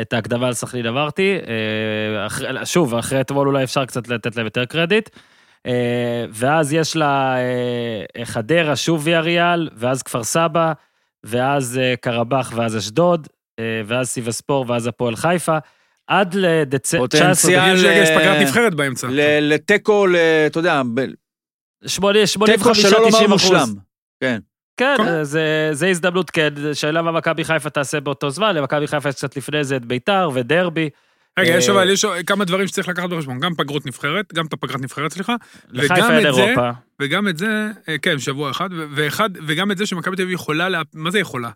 את 0.00 0.12
ההקדמה 0.12 0.46
על 0.46 0.52
סכנין 0.54 0.86
עברתי. 0.86 1.36
אה, 1.46 2.26
אחרי- 2.26 2.66
שוב, 2.66 2.94
אחרי 2.94 3.20
אתמול 3.20 3.48
אולי 3.48 3.64
אפשר 3.64 3.84
קצת 3.84 4.08
לתת 4.08 4.36
להם 4.36 4.46
יותר 4.46 4.64
קרדיט. 4.64 5.08
אה, 5.66 5.72
ואז 6.32 6.72
יש 6.72 6.96
לה 6.96 7.36
אה, 8.16 8.24
חדרה, 8.24 8.76
שוב 8.76 9.00
ויאריאל, 9.04 9.68
ואז 9.76 10.02
כפר 10.02 10.24
סבא, 10.24 10.72
ואז 11.24 11.78
אה, 11.82 11.94
קרבח, 12.00 12.52
ואז 12.54 12.76
אשדוד, 12.76 13.28
ואז 13.86 14.08
סיבספור, 14.08 14.64
ואז 14.68 14.86
הפועל 14.86 15.16
חיפה. 15.16 15.58
עד 16.06 16.34
לדצמבר, 16.34 17.04
פוטנציאל- 17.06 17.76
שיש 17.76 18.08
פגרת 18.10 18.42
נבחרת 18.42 18.74
באמצע. 18.74 19.06
ל- 19.10 19.52
לתיקו, 19.54 20.06
ל- 20.06 20.16
אתה 20.46 20.58
יודע, 20.58 20.82
ב- 20.94 21.00
85-90 21.86 22.46
תיקו 22.46 22.74
שלא 22.74 22.98
לומר 22.98 23.08
אחוז. 23.18 23.28
מושלם. 23.28 23.74
כן. 24.20 24.38
כן, 24.76 24.96
זה, 25.22 25.68
זה 25.72 25.86
הזדמנות, 25.88 26.30
כן, 26.30 26.48
שאלה 26.74 27.02
מה 27.02 27.12
מכבי 27.12 27.44
חיפה 27.44 27.70
תעשה 27.70 28.00
באותו 28.00 28.30
זמן, 28.30 28.54
למכבי 28.56 28.86
חיפה 28.86 29.08
יש 29.08 29.14
קצת 29.14 29.36
לפני 29.36 29.64
זה 29.64 29.76
את 29.76 29.84
ביתר 29.84 30.30
ודרבי. 30.34 30.90
רגע, 31.38 31.56
יש 31.56 31.68
אה, 31.68 31.74
אבל 31.74 31.90
יש 31.90 32.04
כמה 32.26 32.44
דברים 32.44 32.66
שצריך 32.66 32.88
לקחת 32.88 33.08
בחשבון, 33.10 33.40
גם 33.40 33.54
פגרות 33.54 33.86
נבחרת, 33.86 34.34
גם 34.34 34.46
את 34.46 34.52
הפגרת 34.52 34.80
נבחרת, 34.80 35.12
סליחה, 35.12 35.34
וגם 35.74 35.88
את 36.18 36.34
זה-. 36.34 36.54
וגם 37.00 37.28
את 37.28 37.38
זה, 37.38 37.70
כן, 38.02 38.18
שבוע 38.18 38.50
אחד, 38.50 38.68
ואחד, 38.94 39.30
וגם 39.46 39.70
את 39.70 39.78
זה 39.78 39.86
שמכבי 39.86 40.16
תל 40.16 40.22
אביב 40.22 40.34
יכולה, 40.34 40.68
לה- 40.68 40.82
מה 40.94 41.10
זה 41.10 41.18
יכולה? 41.18 41.50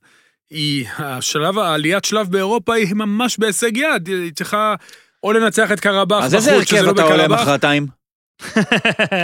היא, 0.51 0.87
השלב, 0.99 1.59
העליית 1.59 2.05
שלב 2.05 2.31
באירופה 2.31 2.75
היא 2.75 2.95
ממש 2.95 3.39
בהישג 3.39 3.77
יד, 3.77 4.09
היא 4.09 4.33
צריכה 4.33 4.75
או 5.23 5.33
לנצח 5.33 5.73
את 5.73 5.81
קרבח 5.81 6.23
אז 6.25 6.35
איזה 6.35 6.53
בחוץ, 6.53 6.69
שזה 6.69 6.79
הרכב 6.79 6.87
לא 6.87 6.93
אתה 6.93 7.03
עולה 7.03 7.25
בקרבח, 7.29 7.43
מחרתיים? 7.43 7.87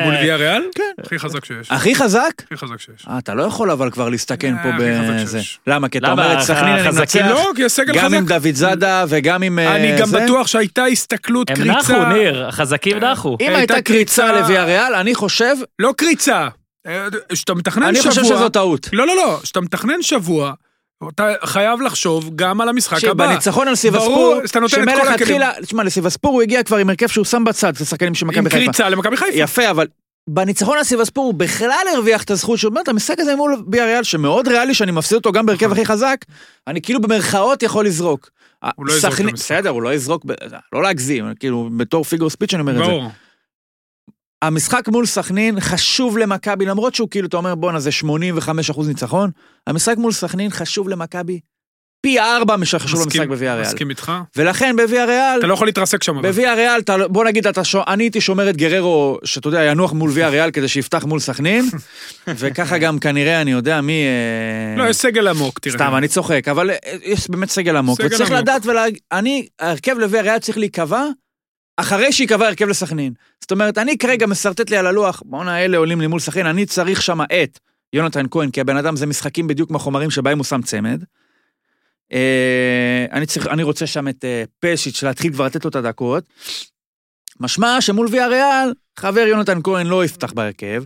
מול 0.05 0.15
ויה 0.23 0.37
ריאל? 0.37 0.63
כן. 0.75 0.83
הכי 1.05 1.19
חזק 1.19 1.45
שיש, 1.45 1.71
הכי 1.71 1.95
חזק? 1.95 2.31
הכי 2.45 2.57
חזק 2.57 2.81
שיש. 2.81 3.07
אה, 3.09 3.19
אתה 3.19 3.35
לא 3.35 3.43
יכול 3.43 3.71
אבל 3.71 3.91
כבר 3.91 4.09
להסתכן 4.09 4.55
אה, 4.57 4.63
פה 4.63 4.69
חזק 4.73 5.23
בזה. 5.23 5.41
למה? 5.67 5.89
כי 5.89 5.99
אתה? 5.99 6.11
אומר 6.13 6.33
את 6.39 6.41
סכנין 6.41 6.65
אני 6.75 6.83
מנצח, 6.99 7.17
לא, 7.31 7.51
כי 7.57 7.65
הסגל 7.65 7.95
גם 7.95 8.15
עם 8.15 8.25
חזק. 8.27 8.35
דוד 8.35 8.55
זאדה 8.55 9.05
וגם 9.09 9.43
עם 9.43 9.59
אה, 9.59 9.77
אני 9.77 9.97
גם. 10.01 10.11
בטוח 10.11 10.47
שהייתה 10.47 10.85
הסתכלות, 10.85 11.51
הם 11.51 11.57
קריצה, 11.57 11.71
נחו, 11.99 12.05
ניר, 12.13 12.47
החזקים 12.49 12.97
נחו. 12.99 13.37
אם 13.41 13.55
הייתה 13.57 13.75
קריצה 13.83 14.23
קריצה- 14.23 14.33
לוויה 14.41 14.65
ריאל, 14.65 14.95
אני 14.95 15.15
חושב, 15.15 15.55
לא 15.79 15.95
קריצה, 15.97 16.49
שאתה 17.35 17.55
מתכנן 17.55 17.83
אני 17.87 17.99
שבוע, 17.99 18.11
חושב 18.11 18.25
שזו 18.25 18.49
טעות. 18.49 18.89
לא, 18.93 19.07
לא, 19.07 19.17
לא, 19.17 19.39
כשאתה 19.43 19.61
מתכנן 19.61 20.03
שבוע, 20.03 20.53
אתה 21.09 21.33
חייב 21.45 21.81
לחשוב 21.81 22.31
גם 22.37 22.61
על 22.61 22.69
המשחק 22.69 23.05
הבא. 23.05 23.27
בניצחון 23.27 23.69
על 23.69 23.75
סיבספור. 23.75 24.41
שמלכתחילה, 24.67 25.53
תשמע, 25.63 25.83
לסיבספור 25.83 26.33
הוא 26.33 26.43
הגיע 26.43 26.63
כבר 26.63 26.77
עם 26.77 26.89
הרכב 26.89 27.07
שהוא 27.07 27.25
שם 27.25 27.45
בצד, 27.45 27.75
את 27.77 27.81
השחקנים 27.81 28.15
של 28.15 28.27
עם 28.27 28.31
מכבי 28.31 28.51
חיפה. 28.51 28.65
קריצה 28.65 28.89
למכבי 28.89 29.17
חיפה. 29.17 29.39
יפה, 29.39 29.71
אבל 29.71 29.87
בניצחון 30.29 30.79
על 30.79 30.85
סיבספור 30.85 31.25
הוא 31.25 31.35
בכלל 31.35 31.85
הרוויח 31.95 32.23
את 32.23 32.31
הזכות 32.31 32.59
שהוא 32.59 32.71
אומר, 32.71 32.81
את 32.81 32.89
המשחק 32.89 33.19
הזה 33.19 33.37
מול 33.37 33.63
ביאריאל, 33.67 34.03
שמאוד 34.03 34.49
ריאלי 34.49 34.75
שאני 34.75 34.93
מפסיד 34.93 35.17
אותו 35.17 35.33
גם 35.33 35.47
בהרכב 35.47 35.73
הכי 35.73 35.87
חזק, 35.87 36.17
אני 36.67 36.83
כאילו 36.83 37.01
במרכאות 37.01 37.63
יכול 37.63 37.87
לזרוק. 37.87 38.31
הוא 38.77 38.87
לא 38.87 38.93
יזרוק. 38.93 39.21
בסדר, 39.33 39.71
הוא 39.71 39.83
לא 39.83 39.95
יזרוק, 39.95 40.27
לא 40.73 40.83
להגזים, 40.83 41.25
כאילו, 41.41 41.71
בתור 41.77 42.05
פיגור 42.05 42.31
ספיץ' 42.31 42.55
אני 42.55 42.61
אומר 42.61 42.81
את 42.81 42.87
זה. 42.87 42.93
המשחק 44.43 44.89
מול 44.89 45.07
סכנין 45.07 45.61
חשוב 45.61 46.19
למכבי, 46.19 46.65
למרות 46.67 46.95
שהוא 46.95 47.09
כאילו, 47.11 47.29
אתה 47.29 47.37
אומר, 47.37 47.55
בואנה, 47.55 47.81
זה 47.81 47.91
85% 47.91 48.87
ניצחון, 48.89 49.31
המשחק 49.67 49.95
מול 49.99 50.13
סכנין 50.13 50.51
חשוב 50.51 50.89
למכבי 50.89 51.41
פי 52.01 52.21
ארבע 52.21 52.57
מאשר 52.57 52.79
חשוב 52.79 53.01
מסכים- 53.07 53.23
למשחק 53.23 53.29
בוויה 53.29 53.55
ריאל. 53.55 53.67
מסכים 53.67 53.91
איתך. 53.91 54.13
ולכן 54.37 54.77
בוויה 54.77 55.05
ריאל, 55.05 55.39
אתה 55.39 55.47
לא 55.47 55.55
יכול 55.55 55.67
להתרסק 55.67 56.03
שם. 56.03 56.23
בוויה 56.23 56.55
ריאל, 56.55 56.81
אתה- 56.81 57.09
בוא 57.09 57.25
נגיד, 57.25 57.47
אתה 57.47 57.61
אני 57.89 58.05
הייתי 58.05 58.21
שומר 58.21 58.51
את 58.51 58.57
גררו, 58.57 59.19
שאתה 59.25 59.49
יודע, 59.49 59.65
ינוח 59.65 59.93
מול 59.93 60.11
ויה 60.15 60.29
ריאל 60.29 60.51
כדי 60.51 60.69
שיפתח 60.69 61.05
מול 61.05 61.21
סכנין, 61.21 61.69
וככה 62.39 62.79
גם 62.79 62.99
כנראה, 62.99 63.41
אני 63.41 63.51
יודע 63.53 63.81
מי... 63.81 64.03
אה, 64.05 64.83
לא, 64.85 64.89
יש 64.89 64.97
סגל 64.97 65.29
עמוק, 65.29 65.59
תראה. 65.59 65.75
סתם, 65.75 65.95
אני 65.97 66.09
צוחק, 66.09 66.49
אבל 66.49 66.71
אה, 66.71 66.77
יש 67.03 67.31
באמת 67.31 67.51
סגל 67.51 67.77
עמוק, 67.77 67.99
סגל 68.03 68.07
וצריך 68.15 68.31
עמוק. 68.31 68.43
לדעת 68.43 68.67
ולהגיד, 68.67 68.99
אני, 69.13 69.47
ההרכב 69.61 69.99
לוויה 69.99 70.23
ריאל 70.23 70.39
צריך 70.39 70.59
להיקבע 70.59 71.05
אחרי 71.81 72.13
שייקבע 72.13 72.47
הרכב 72.47 72.69
לסכנין. 72.69 73.13
זאת 73.41 73.51
אומרת, 73.51 73.79
אני 73.79 73.99
כרגע 73.99 74.27
משרטט 74.27 74.71
לי 74.71 74.77
על 74.77 74.87
הלוח, 74.87 75.23
בואנה, 75.27 75.65
אלה 75.65 75.77
עולים 75.77 76.01
לי 76.01 76.07
מול 76.07 76.21
סכנין, 76.21 76.47
אני 76.47 76.67
צריך 76.67 77.03
שם 77.03 77.21
את 77.21 77.59
יונתן 77.93 78.25
כהן, 78.31 78.51
כי 78.51 78.61
הבן 78.61 78.77
אדם 78.77 78.97
זה 78.97 79.07
משחקים 79.07 79.47
בדיוק 79.47 79.71
מהחומרים 79.71 80.11
שבהם 80.11 80.39
הוא 80.39 80.45
שם 80.45 80.63
צמד. 80.63 81.05
אה, 82.13 83.07
אני 83.13 83.27
צריך, 83.27 83.47
אני 83.47 83.63
רוצה 83.63 83.87
שם 83.87 84.09
את 84.09 84.25
אה, 84.25 84.45
פשיץ' 84.61 85.03
להתחיל 85.03 85.33
כבר 85.33 85.45
לתת 85.45 85.65
לו 85.65 85.71
את 85.71 85.77
הדקות. 85.77 86.25
משמע 87.41 87.81
שמול 87.81 88.07
ויה 88.11 88.27
ריאל, 88.27 88.73
חבר 88.99 89.21
יונתן 89.21 89.59
כהן 89.65 89.87
לא 89.87 90.05
יפתח 90.05 90.33
בהרכב, 90.33 90.83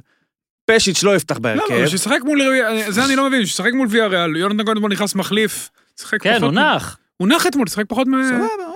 פשיץ' 0.65 1.03
לא 1.03 1.17
יפתח 1.17 1.35
לא, 1.35 1.41
בהרכב. 1.41 1.75
לא, 1.75 1.87
שישחק 1.87 2.19
מול... 2.25 2.41
זה 2.89 3.05
אני 3.05 3.17
לא 3.17 3.29
מבין, 3.29 3.47
שישחק 3.47 3.73
מול 3.75 3.87
ויה 3.91 4.07
ריאל. 4.07 4.37
יונתן 4.37 4.65
כהן 4.65 4.93
נכנס 4.93 5.15
מחליף. 5.15 5.71
שיחק 6.01 6.23
כן, 6.23 6.31
פחות 6.39 6.43
הוא 6.43 6.51
מ- 6.53 6.59
נח. 6.59 6.99
הוא 7.17 7.29
נח 7.29 7.47
אתמול, 7.47 7.67
שיחק 7.67 7.85
פחות 7.89 8.07
מ- 8.07 8.23
סבבה, 8.29 8.73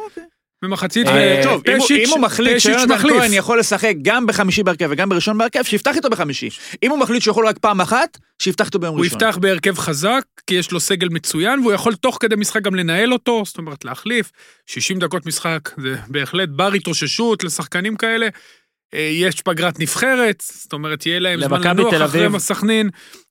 ממחצית. 0.65 1.07
אה, 1.07 1.41
טוב, 1.43 1.63
אם 1.69 1.77
הוא- 1.77 1.87
הוא 2.11 2.21
מחליט 2.21 2.59
שיונתן. 2.59 2.99
כהן 2.99 3.33
יכול 3.33 3.59
לשחק 3.59 3.95
גם 4.03 4.27
בחמישי 4.27 4.63
בהרכב 4.63 4.89
וגם 4.91 5.09
בראשון 5.09 5.39
בהרכב, 5.39 5.63
שיפתח 5.63 5.97
איתו 5.97 6.11
בחמישי. 6.11 6.49
אם 6.83 6.91
הוא 6.91 6.99
מחליט 6.99 7.23
שהוא 7.23 7.33
יכול 7.33 7.47
רק 7.49 7.59
פעם 7.59 7.81
אחת, 7.81 8.19
שיפתח 8.43 8.67
איתו 8.67 8.79
ביום 8.79 8.97
הוא 8.97 9.05
ראשון. 9.05 9.19
יפתח 9.21 9.39
בהרכב 9.41 9.79
חזק, 9.79 10.23
כי 10.47 10.55
יש 10.55 10.73
לו 10.73 10.81
סגל 10.81 11.09
מצוין, 11.09 11.61
והוא 11.61 11.73
יכול 11.73 11.95
תוך 11.95 12.19
כדי 12.21 12.37
משחק 12.37 12.63
גם 12.63 12.75
לנהל 12.75 13.13
אותו, 13.13 13.43
זאת 13.47 13.59
אומרת 13.59 13.85
להחליף. 13.85 14.31
60 14.67 14.99
דקות 14.99 15.27
משחק, 15.27 15.71
זה 15.81 15.97
בהחלט 16.09 16.49
בר 16.49 16.73
התאוששות 16.73 17.45
לשחקנים 17.45 17.97
כאלה. 17.97 18.29
אה, 18.95 19.01
יש 19.13 19.41
פגרת 19.43 19.81
נבחרת, 19.81 20.43
זאת 20.53 20.73
אומרת, 20.73 21.07
יהיה 21.07 21.19
להם 21.19 21.41
זמן 21.45 21.61
לנוח 21.63 21.95
אחרי 21.95 22.27
אביב. 22.27 22.39
סכנין. 22.39 22.91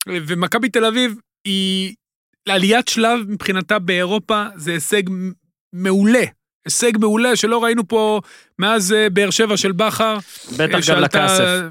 ומכבי 0.10 0.70
תל 0.70 0.86
אביב 0.86 1.16
היא... 1.46 1.94
עליית 2.50 2.88
שלב 2.88 3.20
מבחינתה 3.28 3.80
באירופה 3.80 4.46
זה 4.56 4.72
הישג 4.72 5.04
מעולה. 5.74 6.24
הישג 6.66 6.92
מעולה 7.00 7.36
שלא 7.36 7.64
ראינו 7.64 7.88
פה 7.88 8.22
מאז 8.60 8.94
אה, 8.94 9.10
באר 9.10 9.30
שבע 9.30 9.58
של 9.58 9.72
בכר. 9.72 10.18
בטח 10.58 10.66
גם 10.74 10.82
שעלתה- 10.82 11.00
לכסף. 11.26 11.62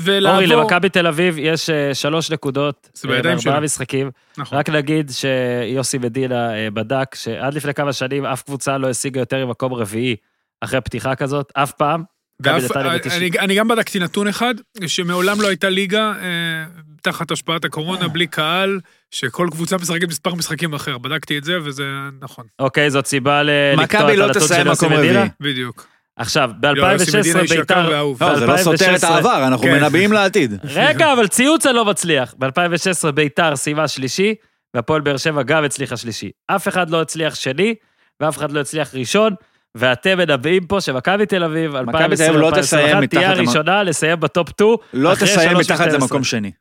ולעבור... 0.00 0.34
אורי, 0.42 0.46
למכבי 0.46 0.88
תל 0.88 1.06
אביב 1.06 1.34
יש 1.38 1.70
אה, 1.70 1.94
שלוש 1.94 2.30
נקודות 2.30 2.90
זה 2.94 3.08
אה, 3.08 3.22
בארבעה. 3.22 3.60
משחקים. 3.60 4.10
נכון. 4.38 4.58
רק 4.58 4.68
נגיד 4.70 5.10
שיוסי 5.10 5.98
מדינה 5.98 6.54
אה, 6.54 6.70
בדק 6.70 7.14
שעד 7.14 7.54
לפני 7.54 7.74
כמה 7.74 7.92
שנים 7.92 8.24
אף 8.26 8.42
קבוצה 8.42 8.78
לא 8.78 8.88
השיגה 8.90 9.20
יותר 9.20 9.46
ממקום 9.46 9.74
רביעי 9.74 10.16
אחרי 10.60 10.80
פתיחה 10.80 11.14
כזאת, 11.14 11.52
אף 11.54 11.72
פעם. 11.72 12.02
ואף-. 12.42 12.76
אני, 13.16 13.30
אני 13.38 13.54
גם 13.54 13.68
בדקתי 13.68 13.98
נתון 13.98 14.28
אחד, 14.28 14.54
שמעולם 14.86 15.40
לא 15.40 15.48
הייתה 15.48 15.68
ליגה 15.68 16.12
אה, 16.22 16.64
תחת 17.02 17.30
השפעת 17.30 17.64
הקורונה, 17.64 18.08
בלי 18.08 18.26
קהל, 18.26 18.80
שכל 19.10 19.48
קבוצה 19.50 19.76
משחקת 19.76 20.08
מספר 20.08 20.34
משחקים 20.34 20.74
אחר. 20.74 20.98
בדקתי 20.98 21.38
את 21.38 21.44
זה, 21.44 21.58
וזה 21.64 21.84
נכון, 22.20 22.46
אוקיי, 22.58 22.90
זאת 22.90 23.06
סיבה 23.06 23.42
ל- 23.42 23.50
לקטוע 23.72 24.00
מכבי 24.00 24.12
את 24.12 24.18
לא 24.18 24.32
תסיים 24.32 24.62
של 24.62 24.68
יוסי 24.68 24.86
מקום 24.86 24.98
מדינה. 24.98 25.18
רביעי. 25.18 25.28
בדיוק. 25.40 25.86
עכשיו, 26.16 26.50
לא, 26.62 26.86
יוסי 26.86 27.18
מדינה 27.18 27.38
ב-2016 27.38 27.42
איש 27.42 27.50
יקר 27.50 27.58
ביתר... 27.60 27.88
לא, 28.20 28.38
זה 28.38 28.46
לא 28.46 28.56
סותר 28.56 28.94
את 28.96 29.00
ב-2016 29.00 29.06
העבר, 29.06 29.46
אנחנו 29.46 29.62
כן. 29.66 29.72
מנבאים 29.72 30.12
לעתיד. 30.12 30.54
רגע, 30.64 31.12
אבל 31.12 31.26
ציוץ 31.28 31.66
אני 31.66 31.76
לא 31.76 31.84
מצליח. 31.84 32.34
ב-2016 32.38 33.10
ביתר 33.10 33.56
סיימה 33.56 33.88
שלישי, 33.88 34.34
והפועל 34.74 35.00
באר 35.00 35.16
שבע 35.16 35.42
גם 35.42 35.64
הצליחה 35.64 35.96
שלישי. 35.96 36.30
אף 36.46 36.68
אחד 36.68 36.90
לא 36.90 37.00
הצליח 37.00 37.34
שני, 37.34 37.74
ואף 38.20 38.38
אחד 38.38 38.52
לא 38.52 38.60
הצליח 38.60 38.94
ראשון, 38.94 39.34
ואתם 39.74 40.18
מדברים 40.18 40.66
פה 40.66 40.80
שמכבי 40.80 41.26
תל 41.26 41.44
אביב, 41.44 41.80
מכבי 41.80 42.16
תל 42.16 42.22
אביב 42.24 42.36
לא 42.36 42.50
2020-2021, 42.50 42.60
תסיים 42.60 42.86
תהיה 42.86 43.00
מתחת 43.00 43.22
למ- 43.22 43.30
הראשונה 43.30 43.82
לסיים 43.82 44.20
בטופ 44.20 44.48
2. 44.50 44.70
לא 44.92 45.12
אחרי 45.12 45.28
תסיים 45.28 45.56
מתחת 45.58 45.86
למקום 45.86 46.24
שני. 46.24 46.52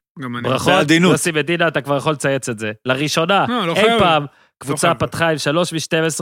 ברכות. 0.44 0.74
יוסי 1.12 1.32
מדינה, 1.32 1.68
אתה 1.68 1.82
כבר 1.82 1.98
יכול 1.98 2.14
לצייץ 2.14 2.50
את 2.50 2.60
זה. 2.60 2.72
לראשונה, 2.86 3.46
לא, 3.50 3.68
לא 3.68 3.74
אי. 3.76 4.00
פעם, 4.00 4.26
קבוצה 4.58 4.88
חייב. 4.88 4.98
פתחה 5.00 5.30
עם 5.30 5.38
3 5.38 5.74
מ-12 5.74 6.20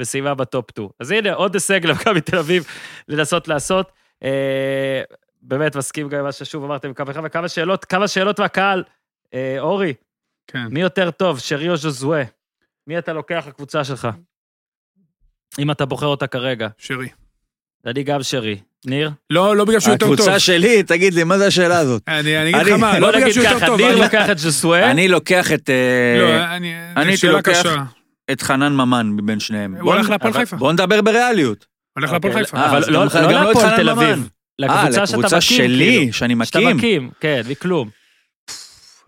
וסיימה 0.00 0.34
בטופ 0.34 0.70
2. 0.70 0.88
אז 1.00 1.10
הנה, 1.10 1.32
עוד 1.34 1.54
הישג 1.54 1.86
למכבי 1.86 2.20
תל 2.20 2.38
אביב 2.38 2.64
לנסות 3.08 3.48
לעשות. 3.48 3.92
אה, 4.24 5.02
באמת 5.42 5.76
מסכים 5.76 6.08
גם 6.08 6.18
עם 6.18 6.24
מה 6.24 6.32
ששוב 6.32 6.64
אמרתם, 6.64 6.92
כמה 6.94 7.12
וכמה, 7.24 7.48
שאלות, 7.48 7.84
כמה 7.84 8.08
שאלות 8.08 8.40
מהקהל. 8.40 8.84
אה, 9.34 9.56
אורי, 9.58 9.94
כן. 10.46 10.66
מי 10.70 10.80
יותר 10.80 11.10
טוב, 11.10 11.38
שרי 11.38 11.68
או 11.68 11.76
ז'וזואה? 11.76 12.22
מי 12.86 12.98
אתה 12.98 13.12
לוקח 13.12 13.44
לקבוצה 13.48 13.84
שלך? 13.84 14.08
אם 15.58 15.70
אתה 15.70 15.84
בוחר 15.86 16.06
אותה 16.06 16.26
כרגע. 16.26 16.68
שרי. 16.78 17.08
אני 17.86 18.02
גם 18.02 18.22
שרי. 18.22 18.56
ניר? 18.86 19.10
לא, 19.30 19.56
לא 19.56 19.64
בגלל 19.64 19.80
שהוא 19.80 19.92
יותר 19.92 20.06
טוב. 20.06 20.14
הקבוצה 20.14 20.38
שלי, 20.38 20.82
תגיד 20.82 21.14
לי, 21.14 21.24
מה 21.24 21.38
זה 21.38 21.46
השאלה 21.46 21.78
הזאת? 21.78 22.02
אני 22.08 22.38
אני 22.38 22.50
אגיד 22.50 22.66
לך 22.66 22.68
אני- 22.72 22.80
מה, 22.80 22.92
בוא 22.92 23.10
לא 23.12 23.18
בגלל 23.18 23.32
שהוא 23.32 23.44
יותר 23.44 23.66
טוב. 23.66 23.80
ניר 23.80 23.96
לוקח 24.04 24.30
את 24.30 24.38
ז'וזואה. 24.38 24.90
אני 24.90 25.08
לוקח 25.08 25.52
את 25.52 25.70
אה, 25.70 26.18
לא, 26.20 26.54
אני... 26.96 27.16
שאלה 27.16 27.32
לוקח- 27.32 27.50
קשה. 27.60 27.76
את 28.30 28.42
חנן 28.42 28.72
ממן 28.72 29.10
מבין 29.16 29.40
שניהם. 29.40 29.74
הוא 29.80 29.92
הולך 29.94 30.10
להפועל 30.10 30.32
חיפה. 30.32 30.56
בוא 30.56 30.72
נדבר 30.72 31.00
בריאליות. 31.02 31.66
הולך 31.96 32.12
להפועל 32.12 32.32
אוקיי, 32.32 32.44
חיפה. 32.44 32.56
אה, 32.56 32.70
אבל 32.70 32.80
לא 32.92 33.04
לא 33.14 33.20
לא 33.32 33.44
להפועל 33.48 33.76
תל. 33.76 33.88
אביב. 33.88 34.08
אה, 34.08 34.16
לקבוצה 34.58 35.06
שאתה 35.06 35.16
לקבוצה 35.18 35.36
מקים, 35.36 35.56
שלי, 35.56 35.96
כאילו. 35.98 36.12
שאני 36.12 36.34
שאתה 36.44 36.58
מקים. 36.58 36.76
מקים, 36.76 37.10
כן, 37.20 37.42
מכלום. 37.48 37.88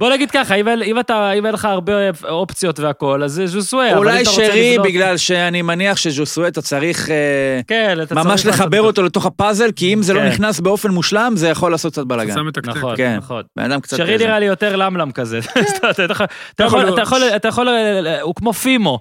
בוא 0.00 0.10
נגיד 0.10 0.30
ככה, 0.30 0.54
אם 0.54 0.68
אין- 0.68 0.98
אתה, 1.00 1.32
אם 1.32 1.46
אין 1.46 1.54
לך 1.54 1.64
הרבה 1.64 1.92
אופציות 2.28 2.80
והכל, 2.80 3.22
אז 3.22 3.40
אם 3.40 3.96
אולי 3.96 4.22
אתה 4.22 4.30
רוצה 4.30 4.46
שרי, 4.46 4.76
בגלל 4.84 5.16
שאני 5.16 5.62
מניח 5.62 5.96
שז'וסואט 5.96 6.52
אתה 6.52 6.62
צריך 6.62 7.10
אה, 7.10 7.60
כן, 7.66 7.98
אתה 8.02 8.14
ממש 8.14 8.42
צריך 8.42 8.54
לחבר 8.60 8.82
אותו 8.82 9.02
לתוך 9.02 9.26
הפאזל, 9.26 9.72
כי 9.76 9.94
אם 9.94 10.02
זה 10.02 10.14
לא 10.14 10.20
כן. 10.20 10.26
נכנס 10.28 10.60
באופן 10.60 10.90
מושלם, 10.90 11.32
זה 11.36 11.48
יכול 11.48 11.70
לעשות 11.70 11.92
קצת 11.92 12.04
בלאגן. 12.06 12.34
נכון, 12.66 12.96
כן. 12.96 13.16
נכון. 13.16 13.42
בן 13.56 13.70
אדם 13.72 13.80
קצת... 13.80 13.96
שרי 13.96 14.12
איזה- 14.12 14.24
נראה 14.26 14.38
לי 14.38 14.46
יותר 14.46 14.76
למלם 14.76 15.12
כזה. 15.12 15.38
אתה- 15.80 15.90
אתה 15.90 16.02
יכול- 16.64 16.82
יכול, 16.98 17.68
הוא 18.22 18.34
כמו 18.34 18.52
פימו. 18.52 18.98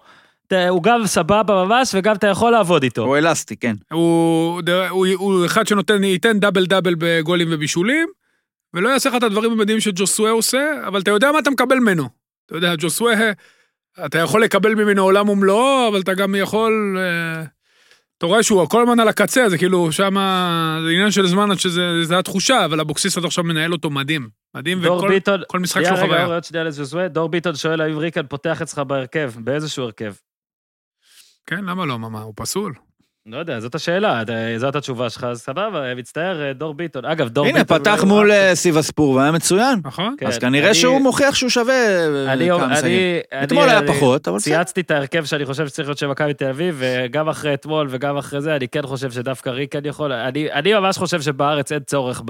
אתה- 0.48 0.70
הוא 0.70 0.84
גם 0.84 1.06
סבבה 1.08 1.66
ממש, 1.66 1.92
וגם 1.94 2.16
אתה 2.16 2.28
יכול 2.28 2.52
לעבוד 2.52 2.84
איתו. 2.84 3.02
הוא 3.02 3.18
אלסטי, 3.18 3.56
כן. 3.56 3.76
הוא, 3.92 4.62
הוא, 4.90 5.08
הוא 5.18 5.46
אחד 5.46 5.68
שנותן, 5.68 6.04
ייתן 6.04 6.40
דאבל 6.40 6.66
דאבל 6.66 6.96
בגולים 6.98 7.48
ובישולים, 7.52 8.08
ולא 8.74 8.90
יעשה 8.90 9.10
לך 9.10 9.16
את 9.16 9.24
הדברים 9.24 9.52
המדהימים 9.52 9.82
שג'וסואה 9.82 10.32
עושה, 10.32 10.88
אבל 10.88 11.02
אתה 11.02 11.12
יודע 11.12 11.32
מה 11.32 11.40
אתה 11.40 11.50
מקבל 11.50 11.80
ממנו. 11.80 12.10
אתה 12.46 12.56
יודע, 12.56 12.76
ג'וסואה, 12.78 13.32
אתה 14.06 14.20
יכול 14.20 14.44
לקבל 14.44 14.76
ממנו 14.76 15.04
עולם 15.04 15.30
ומלואו, 15.30 15.88
אבל 15.88 16.02
אתה 16.02 16.14
גם 16.14 16.36
יכול... 16.36 16.98
אה, 17.00 17.44
אתה 18.18 18.26
רואה 18.26 18.44
שהוא 18.44 18.70
כל 18.70 18.82
הזמן 18.82 19.00
על 19.00 19.08
הקצה, 19.08 19.50
זה 19.50 19.58
כאילו 19.58 19.92
שם, 19.92 20.16
זה 20.84 20.90
עניין 20.90 21.12
של 21.12 21.28
זמן 21.28 21.52
עד 21.52 21.60
שזה 21.60 22.04
זה 22.04 22.20
התחושה, 22.20 22.66
אבל 22.66 22.80
אבוקסיס 22.80 23.18
עד 23.18 23.26
עכשיו 23.26 23.44
מנהל 23.44 23.74
אותו 23.74 23.90
מדהים. 23.90 24.30
מדהים, 24.56 24.82
דור 24.82 24.98
וכל 24.98 25.10
ביטון, 25.10 25.42
כל 25.48 25.60
משחק 25.60 25.82
רגע, 25.82 25.96
חוויה. 25.96 26.24
אורי, 26.24 26.36
עוד 26.36 26.44
שנייה 26.44 26.64
לז'וזואה. 26.64 27.08
דור 27.08 27.30
ביטון 27.30 27.56
שואל 27.56 27.82
האם 27.82 27.98
ריקן 27.98 28.28
פותח 28.28 28.62
אצלך 28.62 28.80
בהרכב, 28.80 29.32
באיזשהו 29.38 29.84
הרכב. 29.84 30.14
כן, 31.46 31.66
למה 31.66 31.86
לא, 31.86 32.00
מה, 32.00 32.22
הוא 32.22 32.34
פסול. 32.36 32.74
לא 33.32 33.38
יודע, 33.38 33.60
זאת 33.60 33.76
השאלה, 33.76 34.24
זאת 34.58 34.76
התשובה 34.76 35.10
שלך, 35.10 35.24
אז 35.24 35.42
סבבה, 35.42 35.96
מצטער, 35.96 36.52
דור 36.54 36.74
ביטון. 36.74 37.06
אגב, 37.06 37.30
דור 37.30 37.46
הנה, 37.46 37.60
ביטון... 37.60 37.80
פתח 37.80 37.98
הוא- 38.00 38.08
מול 38.08 38.32
אה, 38.32 38.56
סיבספור 38.56 39.10
והיה 39.10 39.32
מצוין. 39.32 39.80
נכון? 39.84 40.16
כן, 40.18 40.28
אז 40.28 40.38
כנראה 40.38 40.66
אני- 40.68 40.76
שהוא 40.76 41.02
מוכיח 41.02 41.36
שהוא 41.36 41.50
שווה 41.50 41.74
אה, 41.74 42.34
אני, 42.34 42.48
כמה 42.50 42.64
אני, 42.66 42.74
משחקים. 42.74 42.92
אני, 43.34 43.44
אתמול 43.44 43.70
היה 43.70 43.78
אני 43.80 43.88
פחות, 43.88 44.28
אבל 44.28 44.38
בסדר. 44.38 44.54
צייצתי 44.56 44.82
את 44.82 44.92
ההרכב 44.92 45.26
שאני 45.26 45.46
חושב 45.46 45.68
שצריך 45.68 45.88
להיות 45.88 45.98
של 45.98 46.08
מכבי 46.08 46.34
תל 46.34 46.46
אביב, 46.50 46.76
וגם 46.80 47.30
אחרי 47.30 47.54
אתמול 47.54 47.88
וגם 47.90 48.18
אחרי 48.18 48.42
זה, 48.42 48.56
אני 48.56 48.68
כן 48.68 48.82
חושב 48.84 49.12
שדווקא 49.12 49.50
ריקן 49.50 49.86
יכול, 49.86 50.12
אני, 50.14 50.52
אני 50.52 50.74
ממש 50.74 50.98
חושב 50.98 51.22
שבארץ 51.22 51.72
אין 51.72 51.80
צורך 51.86 52.22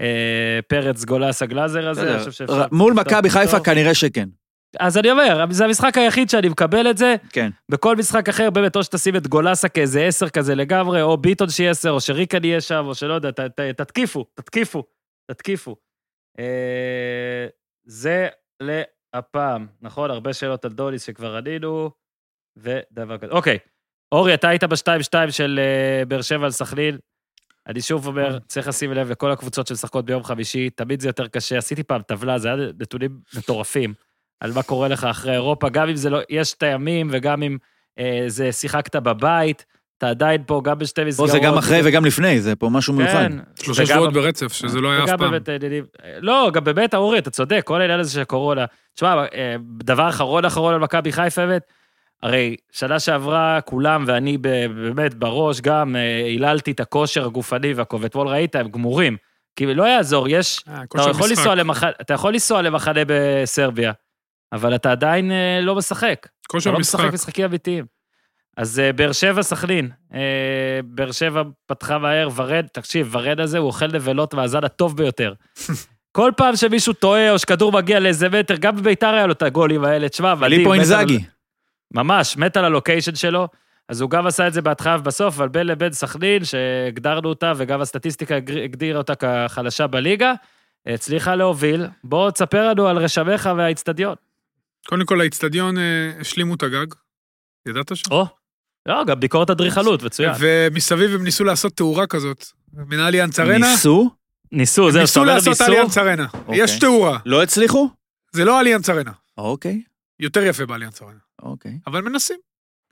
בפרץ 0.00 1.04
גולסה 1.04 1.46
גלאזר 1.46 1.88
הזה, 1.88 2.10
אני 2.10 2.18
חושב 2.18 2.30
שאפשר... 2.30 2.64
מול 2.72 2.92
מכבי. 2.94 3.30
חיפה 3.30 3.60
כנראה 3.60 3.94
שכן. 3.94 4.28
אז 4.78 4.98
אני 4.98 5.10
אומר, 5.10 5.44
זה 5.50 5.64
המשחק 5.64 5.98
היחיד 5.98 6.30
שאני 6.30 6.48
מקבל 6.48 6.90
את 6.90 6.98
זה, 6.98 7.16
כן. 7.32 7.50
בכל 7.70 7.96
משחק 7.96 8.28
אחר, 8.28 8.50
באמת, 8.50 8.76
או 8.76 8.84
שתשים 8.84 9.16
את 9.16 9.26
גולסה 9.26 9.68
כאיזה 9.68 10.04
עשר 10.04 10.28
כזה 10.28 10.54
לגמרי, 10.54 11.02
או 11.02 11.16
ביטון 11.16 11.50
שיהיה 11.50 11.70
עשר, 11.70 11.90
או 11.90 12.00
שריקן 12.00 12.44
יהיה 12.44 12.60
שם, 12.60 12.84
או 12.86 12.94
שלא 12.94 13.14
יודע, 13.14 13.30
ת, 13.30 13.40
ת, 13.40 13.60
תתקיפו, 13.60 14.24
תתקיפו, 14.34 14.84
תתקיפו. 15.30 15.76
אה, 16.38 17.46
זה 17.84 18.28
להפעם, 18.60 19.66
נכון? 19.80 20.10
הרבה 20.10 20.32
שאלות 20.32 20.64
על 20.64 20.72
דוליס 20.72 21.06
שכבר 21.06 21.36
ענינו, 21.36 21.90
ודבר 22.56 23.18
כזה. 23.18 23.32
אוקיי, 23.32 23.58
אורי, 24.12 24.34
אתה 24.34 24.48
היית 24.48 24.64
ב-2-2 24.64 25.30
של 25.30 25.60
אה, 25.62 26.04
באר 26.04 26.22
שבע 26.22 26.44
על 26.44 26.50
סכנין. 26.50 26.98
אני 27.66 27.80
שוב 27.80 28.06
אומר, 28.06 28.38
צריך 28.38 28.68
לשים 28.68 28.92
לב 28.92 29.10
לכל 29.10 29.30
הקבוצות 29.30 29.66
שמשחקות 29.66 30.04
ביום 30.04 30.24
חמישי, 30.24 30.70
תמיד 30.70 31.00
זה 31.00 31.08
יותר 31.08 31.28
קשה. 31.28 31.58
עשיתי 31.58 31.82
פעם 31.82 32.02
טבלה, 32.02 32.38
זה 32.38 32.48
היה 32.48 32.56
נתונים 32.78 33.20
מטורפים. 33.38 33.94
על 34.40 34.52
מה 34.52 34.62
קורה 34.62 34.88
לך 34.88 35.04
אחרי 35.04 35.32
אירופה, 35.32 35.68
גם 35.68 35.88
אם 35.88 35.96
זה 35.96 36.10
לא, 36.10 36.18
יש 36.30 36.54
את 36.54 36.62
הימים 36.62 37.08
וגם 37.12 37.42
אם 37.42 37.56
אה, 37.98 38.24
זה 38.26 38.52
שיחקת 38.52 38.96
בבית, 38.96 39.64
אתה 39.98 40.08
עדיין 40.08 40.42
פה 40.46 40.60
גם 40.64 40.78
בשתי 40.78 41.00
פה 41.02 41.06
מסגרות. 41.08 41.30
זה 41.30 41.38
גם 41.38 41.58
אחרי 41.58 41.80
וגם 41.84 42.04
לפני, 42.04 42.40
זה 42.40 42.56
פה 42.56 42.68
משהו 42.68 42.94
מיוחד. 42.94 43.12
כן. 43.12 43.32
שלושה 43.62 43.82
וגם- 43.82 43.94
שבועות 43.94 44.12
ברצף, 44.12 44.52
שזה 44.52 44.80
לא 44.80 44.90
היה 44.92 45.04
אף 45.04 45.08
פעם. 45.08 45.18
באמת, 45.30 45.48
עניינים- 45.48 45.84
לא, 46.20 46.50
גם 46.52 46.64
באמת, 46.64 46.94
אורי, 46.94 47.18
אתה 47.18 47.30
צודק, 47.30 47.62
כל 47.64 47.80
העניין 47.80 48.00
הזה 48.00 48.10
של 48.12 48.20
הקורונה. 48.20 48.64
תשמע, 48.94 49.24
אה, 49.34 49.56
דבר 49.82 50.08
אחרון 50.08 50.44
אחרון 50.44 50.74
על 50.74 50.80
מכבי 50.80 51.12
חיפה, 51.12 51.46
באמת, 51.46 51.62
הרי 52.22 52.56
שנה 52.72 53.00
שעברה 53.00 53.60
כולם, 53.60 54.04
ואני 54.06 54.38
ב- 54.38 54.48
באמת 54.66 55.14
בראש 55.14 55.60
גם, 55.60 55.96
אה, 55.96 56.00
היללתי 56.24 56.70
את 56.70 56.80
הכושר 56.80 57.26
הגופני 57.26 57.72
והכל, 57.72 57.96
ואתמול 58.00 58.28
ראית, 58.28 58.56
הם 58.56 58.68
גמורים. 58.68 59.16
כי 59.56 59.74
לא 59.74 59.84
יעזור, 59.84 60.28
יש 60.28 60.64
אה, 60.68 60.82
אתה 60.82 61.10
יכול, 61.10 61.28
למח... 61.54 61.84
אתה 62.00 62.14
יכול 62.14 62.32
לנסוע 62.32 62.62
למחנה 62.62 63.00
בסרביה, 63.06 63.92
אבל 64.52 64.74
אתה 64.74 64.92
עדיין 64.92 65.30
אה, 65.32 65.60
לא 65.62 65.74
משחק. 65.74 66.18
אתה 66.22 66.28
כושר 66.48 66.70
לא 66.70 66.78
משחק. 66.78 67.00
משחק 67.00 67.14
משחקים 67.14 67.44
אמיתיים. 67.44 67.84
אז 68.56 68.80
אה, 68.80 68.92
באר 68.92 69.12
שבע, 69.12 69.42
סכנין. 69.42 69.90
אה, 70.14 70.20
באר 70.84 71.12
שבע 71.12 71.42
פתחה 71.66 71.98
מהר, 71.98 72.28
ורד, 72.36 72.66
תקשיב, 72.72 73.08
ורד 73.10 73.40
הזה 73.40 73.58
הוא 73.58 73.66
אוכל 73.66 73.86
נבלות 73.86 74.34
מהזן 74.34 74.64
הטוב 74.64 74.96
ביותר. 74.96 75.32
כל 76.16 76.32
פעם 76.36 76.56
שמישהו 76.56 76.92
טועה 76.92 77.30
או 77.30 77.38
שכדור 77.38 77.72
מגיע 77.72 78.00
לאיזה 78.00 78.28
מטר, 78.28 78.56
גם 78.56 78.76
בביתר 78.76 79.08
היה 79.14 79.26
לו 79.26 79.32
את 79.32 79.42
הגולים 79.42 79.84
האלה, 79.84 80.08
תשמע, 80.08 80.34
מדהים. 80.34 80.50
ליפו 80.58 80.70
מת 80.70 80.74
על- 80.74 80.80
אינזאגי. 80.80 81.24
ממש, 81.94 82.36
מת 82.36 82.56
על 82.56 82.64
הלוקיישן 82.64 83.14
שלו. 83.14 83.48
אז 83.88 84.00
הוא 84.00 84.10
גם 84.10 84.26
עשה 84.26 84.46
את 84.46 84.52
זה 84.52 84.62
בהתחלה 84.62 84.96
ובסוף, 85.00 85.34
אבל 85.34 85.48
בין 85.48 85.66
לבין 85.66 85.92
סכנין, 85.92 86.44
שהגדרנו 86.44 87.28
אותה, 87.28 87.52
וגם 87.56 87.80
הסטטיסטיקה 87.80 88.34
הגדירה 88.36 88.98
אותה 88.98 89.12
כחלשה 89.14 89.86
בליגה, 89.86 90.32
הצליחה 90.86 91.34
להוביל. 91.34 91.86
בוא 92.04 92.30
תספר 92.30 92.68
לנו 92.68 92.88
על 92.88 92.96
רשמיך 92.98 93.48
והאיצטדיון. 93.56 94.14
קודם 94.86 95.06
כל, 95.06 95.20
האיצטדיון 95.20 95.78
אה, 95.78 96.12
השלימו 96.20 96.54
את 96.54 96.62
הגג. 96.62 96.86
ידעת 97.68 97.96
שם? 97.96 98.10
או, 98.10 98.26
לא, 98.88 99.04
גם 99.04 99.20
ביקורת 99.20 99.50
אדריכלות, 99.50 100.02
מצוין. 100.02 100.32
ומסביב 100.40 101.10
הם 101.10 101.24
ניסו 101.24 101.44
לעשות 101.44 101.76
תאורה 101.76 102.06
כזאת. 102.06 102.44
מן 102.72 103.00
אליאנס 103.00 103.40
ארנה. 103.40 103.70
ניסו? 103.70 104.10
ניסו, 104.52 104.90
זהו, 104.90 105.00
ניסו 105.00 105.24
לעשות 105.24 105.48
ניסו, 105.48 105.64
אליאנס 105.64 105.98
ארנה. 105.98 106.26
אוקיי. 106.34 106.64
יש 106.64 106.78
תאורה. 106.78 107.18
לא 107.26 107.42
הצליחו? 107.42 107.88
זה 108.32 108.44
לא 108.44 108.60
אליאנס 108.60 108.90
ארנה. 108.90 109.12
אוקיי, 109.38 109.82
יותר 110.20 110.42
יפה 110.42 110.66
באליאנס 110.66 111.02
ארנה. 111.02 111.18
אוקיי. 111.42 111.78
אבל 111.86 112.00
מנסים. 112.02 112.38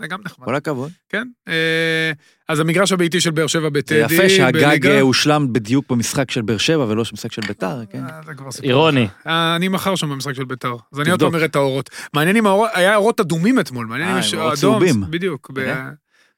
זה 0.00 0.07
גם 0.07 0.18
נחמד. 0.24 0.44
כל 0.44 0.54
הכבוד. 0.54 0.90
כן. 1.09 1.28
אה, 1.48 2.12
אז 2.48 2.61
המגרש 2.61 2.92
הביתי 2.92 3.20
של 3.20 3.30
באר 3.30 3.46
שבע 3.46 3.62
זה 3.62 3.70
בטדי. 3.70 3.98
יפה 4.14 4.28
שהגג 4.28 4.87
אה, 4.87 5.00
הושלם 5.00 5.52
בדיוק 5.52 5.90
במשחק 5.90 6.30
של 6.30 6.42
באר 6.42 6.59
שבע 6.59 6.85
ולא 6.85 7.04
במשחק 7.11 7.33
של 7.33 7.42
ביתר, 7.48 7.80
כן. 7.90 8.04
אה, 8.04 8.20
זה 8.26 8.35
כבר 8.35 8.50
סיפור. 8.50 8.68
אירוני. 8.70 9.08
אני 9.27 9.68
מחר 9.68 9.94
שם 9.96 10.10
במשחק 10.10 10.33
של 10.33 10.44
ביתר. 10.44 10.77
אז 10.92 11.00
אני 11.00 11.10
עוד. 11.10 11.21
פעם 11.21 11.35
אראה 11.35 11.44
את 11.44 11.56
האורות. 11.56 11.90
מעניין 12.14 12.37
אם 12.37 12.46
האורות, 12.46 12.71
היה 12.75 12.96
אורות 12.96 13.21
אדומים 13.21 13.60
אתמול, 13.60 13.87
מעניין 13.87 14.08
אם 14.10 14.18
יש 14.18 14.35
אורות 14.35 14.58
אדום. 14.58 14.58
צהובים. 14.60 15.04
בדיוק. 15.10 15.50
ב-. 15.54 15.75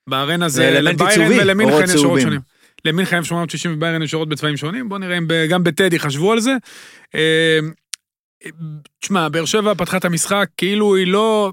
בארנה 0.09 0.49
זה 0.49 0.57
זה 0.57 0.69
אלמנט 0.69 1.01
לביירן 1.01 1.21
עיצובי, 1.23 1.41
ולמינכן 1.43 1.73
אורות 1.73 1.85
יש 1.85 1.95
אורות 1.95 2.03
צהובים. 2.05 2.23
שונים. 2.23 2.41
למינכן 2.85 3.25
890 3.25 3.75
וביירן 3.75 4.03
יש 4.03 4.15
אורות 4.15 4.29
בצבעים 4.29 4.57
שונים, 4.57 4.89
בוא 4.89 4.99
נראה 4.99 5.19
אם 5.19 5.29
ב- 5.29 5.47
גם 5.49 5.65
בטדי 5.65 5.99
חשבו 5.99 6.33
על 6.33 6.41
זה. 6.41 6.57
תשמע, 9.01 9.29
באר 9.29 9.45
שבע 9.45 9.75
פתחה 9.75 9.97
את 9.97 10.05
המשחק 10.05 10.49
כאילו 10.57 10.97
היא 10.97 11.07
לא... 11.07 11.53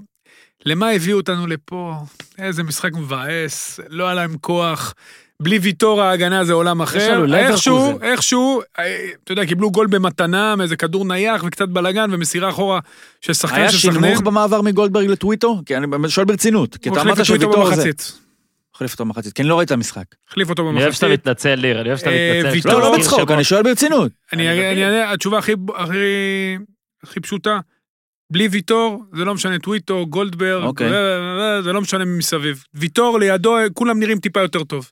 למה 0.66 0.90
הביאו 0.90 1.16
אותנו 1.16 1.46
לפה? 1.46 1.94
איזה 2.38 2.62
משחק 2.62 2.92
מבאס, 2.92 3.80
לא 3.88 4.04
היה 4.04 4.14
להם 4.14 4.36
כוח. 4.40 4.94
בלי 5.40 5.58
ויטור 5.58 6.02
ההגנה 6.02 6.44
זה 6.44 6.52
עולם 6.52 6.82
אחר. 6.82 7.24
איכשהו, 7.34 8.00
איכשהו, 8.02 8.60
אה, 8.78 9.06
אתה 9.24 9.32
יודע, 9.32 9.46
קיבלו 9.46 9.70
גול 9.70 9.86
במתנה 9.86 10.56
מאיזה 10.56 10.76
כדור 10.76 11.04
נייח 11.04 11.44
וקצת 11.46 11.68
בלאגן 11.68 12.10
ומסירה 12.12 12.50
אחורה 12.50 12.80
של 13.20 13.32
שחקן 13.32 13.54
היה 13.56 13.72
של 13.72 13.78
סכנין. 13.78 13.94
שינמוך 13.94 14.20
במעבר 14.20 14.62
מגולדברג 14.62 15.06
לטוויטו? 15.06 15.62
כי 15.66 15.76
אני 15.76 15.86
שואל 16.08 16.26
ברצינות. 16.26 16.76
כי 16.76 16.88
אתה 16.88 17.00
אמרת 17.00 17.24
שוויטור 17.24 17.66
זה... 17.68 17.74
במחצית. 17.74 18.12
החליף 18.74 18.92
אותו 18.92 19.04
במחצית, 19.04 19.32
כי 19.32 19.42
אני 19.42 19.48
לא 19.48 19.58
ראיתי 19.58 19.72
את 19.74 19.78
המשחק. 19.78 20.04
החליף 20.28 20.50
אותו 20.50 20.70
אני 20.70 20.82
אוהב 20.82 20.92
שאתה 20.92 21.06
במחצית. 21.06 21.20
מתנצל, 21.26 21.60
ניר, 21.60 21.80
אני 21.80 21.88
אוהב 21.88 21.98
שאתה 21.98 22.10
אה, 22.10 22.40
מתנצל. 22.44 22.68
לא, 22.68 22.80
לא 22.80 22.84
טוב, 22.84 22.96
בצחוק. 23.00 23.30
אני 23.30 23.44
שואל 23.44 23.62
ברצינות. 23.62 24.12
אני 24.32 24.48
אני 24.72 24.84
אענה- 24.84 25.12
התשובה 25.12 25.38
הכי 27.02 27.20
פשוטה, 27.22 27.58
בלי 28.34 28.48
ויטור, 28.48 29.04
זה 29.16 29.24
לא 29.24 29.34
משנה 29.34 29.58
טוויטו, 29.58 30.06
גולדברג, 30.06 30.62
אוקיי. 30.62 30.90
ו- 30.90 31.38
ו- 31.38 31.62
זה 31.62 31.72
לא 31.72 31.80
משנה 31.80 32.04
מסביב. 32.04 32.64
ויטור 32.74 33.18
לידו, 33.18 33.56
כולם 33.74 34.00
נראים 34.00 34.18
טיפה 34.18 34.40
יותר 34.40 34.64
טוב. 34.64 34.90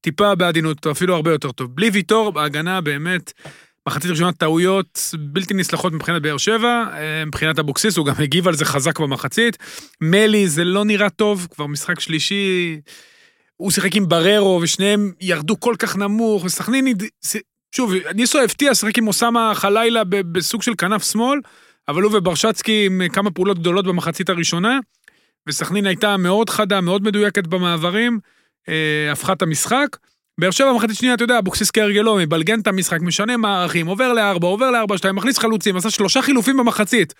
טיפה 0.00 0.34
בעדינות, 0.34 0.86
אפילו 0.86 1.14
הרבה 1.14 1.32
יותר 1.32 1.52
טוב. 1.52 1.74
בלי 1.74 1.90
ויטור, 1.90 2.32
בהגנה 2.32 2.80
באמת, 2.80 3.32
מחצית 3.88 4.10
ראשונה 4.10 4.32
טעויות 4.32 5.14
בלתי 5.18 5.54
נסלחות 5.54 5.92
מבחינת 5.92 6.22
באר 6.22 6.36
שבע, 6.36 6.84
אה, 6.92 7.24
מבחינת 7.24 7.58
אבוקסיס, 7.58 7.96
הוא 7.96 8.06
גם 8.06 8.14
הגיב 8.18 8.48
על 8.48 8.54
זה 8.54 8.64
חזק 8.64 8.98
במחצית. 9.00 9.56
מלי, 10.00 10.48
זה 10.48 10.64
לא 10.64 10.84
נראה 10.84 11.10
טוב, 11.10 11.48
כבר 11.50 11.66
משחק 11.66 12.00
שלישי, 12.00 12.78
הוא 13.56 13.70
שיחק 13.70 13.96
עם 13.96 14.08
בררו, 14.08 14.58
ושניהם 14.62 15.12
ירדו 15.20 15.60
כל 15.60 15.74
כך 15.78 15.96
נמוך, 15.96 16.44
וסכנין, 16.44 16.94
שוב, 17.76 17.92
ניסו 18.14 18.40
הפתיע, 18.40 18.74
שיחק 18.74 18.98
עם 18.98 19.08
אוסאמה 19.08 19.52
חלילה 19.54 20.02
בסוג 20.04 20.62
של 20.62 20.72
כנף 20.78 21.10
שמאל, 21.12 21.38
אבל 21.88 22.02
הוא 22.02 22.18
וברשצקי 22.18 22.86
עם 22.86 23.02
כמה 23.12 23.30
פעולות 23.30 23.58
גדולות 23.58 23.86
במחצית 23.86 24.28
הראשונה, 24.28 24.78
וסכנין 25.46 25.86
הייתה 25.86 26.16
מאוד 26.16 26.50
חדה, 26.50 26.80
מאוד 26.80 27.02
מדויקת 27.02 27.46
במעברים, 27.46 28.18
אה, 28.68 29.12
הפכה 29.12 29.32
את 29.32 29.42
המשחק. 29.42 29.96
באר 30.40 30.50
שבע 30.50 30.72
מחצית 30.72 30.96
שנייה, 30.96 31.14
אתה 31.14 31.24
יודע, 31.24 31.38
אבוקסיס 31.38 31.70
כהרגלו, 31.70 32.16
מבלגן 32.16 32.60
את 32.60 32.66
המשחק, 32.66 33.00
משנה 33.00 33.36
מערכים, 33.36 33.86
עובר 33.86 34.12
לארבע, 34.12 34.46
עובר 34.46 34.70
לארבע, 34.70 34.98
שתיים, 34.98 35.16
מכניס 35.16 35.38
חלוצים, 35.38 35.76
עשה 35.76 35.90
שלושה 35.90 36.22
חילופים 36.22 36.56
במחצית. 36.56 37.14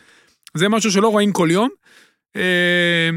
זה 0.56 0.68
משהו 0.68 0.92
שלא 0.92 1.08
רואים 1.08 1.32
כל 1.32 1.48
יום. 1.50 1.68
אה, 2.36 3.11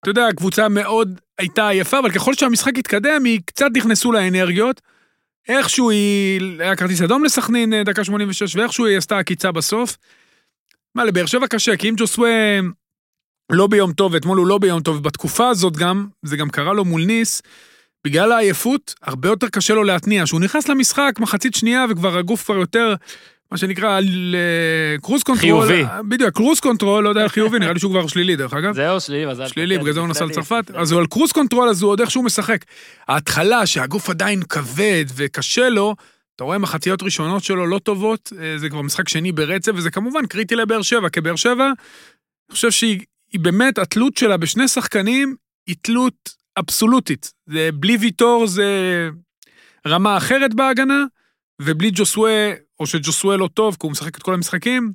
אתה 0.00 0.10
יודע, 0.10 0.26
הקבוצה 0.26 0.68
מאוד 0.68 1.20
הייתה 1.38 1.68
עייפה, 1.68 1.98
אבל 1.98 2.10
ככל 2.10 2.34
שהמשחק 2.34 2.78
התקדם, 2.78 3.24
היא 3.24 3.40
קצת 3.46 3.66
נכנסו 3.76 4.12
לאנרגיות. 4.12 4.80
איכשהו 5.48 5.90
היא, 5.90 6.40
היה 6.58 6.76
כרטיס 6.76 7.02
אדום 7.02 7.24
לסכנין, 7.24 7.74
אה, 7.74 7.84
דקה 7.84 8.04
86, 8.04 8.56
ואיכשהו 8.56 8.86
היא 8.86 8.98
עשתה 8.98 9.18
עקיצה 9.18 9.52
בסוף. 9.52 9.96
מה, 10.94 11.04
לבאר 11.04 11.26
שבע 11.26 11.46
קשה, 11.46 11.76
כי 11.76 11.88
אם 11.88 11.94
ג'וסווה 11.96 12.28
לא 13.52 13.66
ביום 13.66 13.92
טוב, 13.92 14.14
ואתמול 14.14 14.38
הוא 14.38 14.46
לא 14.46 14.58
ביום 14.58 14.80
טוב, 14.82 15.02
בתקופה 15.02 15.48
הזאת 15.48 15.76
גם, 15.76 16.06
זה 16.22 16.36
גם 16.36 16.50
קרה 16.50 16.72
לו 16.72 16.84
מול 16.84 17.04
ניס, 17.04 17.42
בגלל 18.04 18.32
העייפות, 18.32 18.94
הרבה 19.02 19.28
יותר 19.28 19.48
קשה 19.48 19.74
לו 19.74 19.84
להתניע. 19.84 20.26
שהוא 20.26 20.40
נכנס 20.40 20.68
למשחק, 20.68 21.12
מחצית 21.18 21.54
שנייה, 21.54 21.86
וכבר 21.90 22.18
הגוף 22.18 22.44
כבר 22.44 22.54
יותר, 22.54 22.94
מה 23.52 23.58
שנקרא, 23.58 24.00
cruise 25.02 25.22
control. 25.22 25.66
חיובי. 25.66 25.84
בדיוק, 26.08 26.34
cruise 26.34 26.60
control, 26.60 27.04
לא 27.04 27.08
יודע 27.08 27.22
על 27.22 27.28
חיובי, 27.28 27.58
נראה 27.58 27.72
לי 27.72 27.78
שהוא 27.78 27.92
כבר 27.92 28.06
שלילי, 28.06 28.36
דרך 28.36 28.54
אגב. 28.54 28.74
זהו, 28.74 29.00
שלילי, 29.00 29.32
מזל. 29.32 29.46
שלילי, 29.46 29.78
בגלל 29.78 29.92
זה 29.92 30.00
הוא 30.00 30.08
נסע 30.08 30.24
לצרפת. 30.24 30.70
אז 30.74 30.92
הוא 30.92 31.00
על 31.00 31.06
cruise 31.06 31.32
control, 31.32 31.68
אז 31.68 31.82
הוא 31.82 31.90
עוד 31.90 32.00
איכשהו 32.00 32.22
משחק. 32.22 32.64
ההתחלה, 33.08 33.66
שהגוף 33.66 34.10
עדיין 34.10 34.42
כבד 34.42 35.04
וקשה 35.16 35.68
לו, 35.68 35.94
אתה 36.40 36.44
רואה 36.44 36.58
מחציות 36.58 37.02
ראשונות 37.02 37.44
שלו 37.44 37.66
לא 37.66 37.78
טובות, 37.78 38.32
אה, 38.40 38.58
זה 38.58 38.68
כבר 38.68 38.82
משחק 38.82 39.08
שני 39.08 39.32
ברצף, 39.32 39.72
וזה 39.74 39.90
כמובן 39.90 40.26
קריטי 40.26 40.56
לבאר 40.56 40.82
שבע. 40.82 41.08
כבאר 41.08 41.36
שבע, 41.36 41.64
אני 41.66 42.54
חושב 42.54 42.70
שהיא 42.70 43.00
היא 43.32 43.40
באמת, 43.40 43.78
התלות 43.78 44.16
שלה 44.16 44.36
בשני 44.36 44.68
שחקנים 44.68 45.36
היא 45.66 45.76
תלות 45.82 46.34
אבסולוטית. 46.58 47.32
זה, 47.46 47.70
בלי 47.74 47.96
ויטור 47.96 48.46
זה 48.46 48.68
רמה 49.86 50.16
אחרת 50.16 50.54
בהגנה, 50.54 51.04
ובלי 51.62 51.90
ג'וסווה, 51.94 52.52
או 52.80 52.86
שג'וסווה 52.86 53.36
לא 53.36 53.48
טוב, 53.54 53.74
כי 53.74 53.86
הוא 53.86 53.92
משחק 53.92 54.16
את 54.16 54.22
כל 54.22 54.34
המשחקים, 54.34 54.92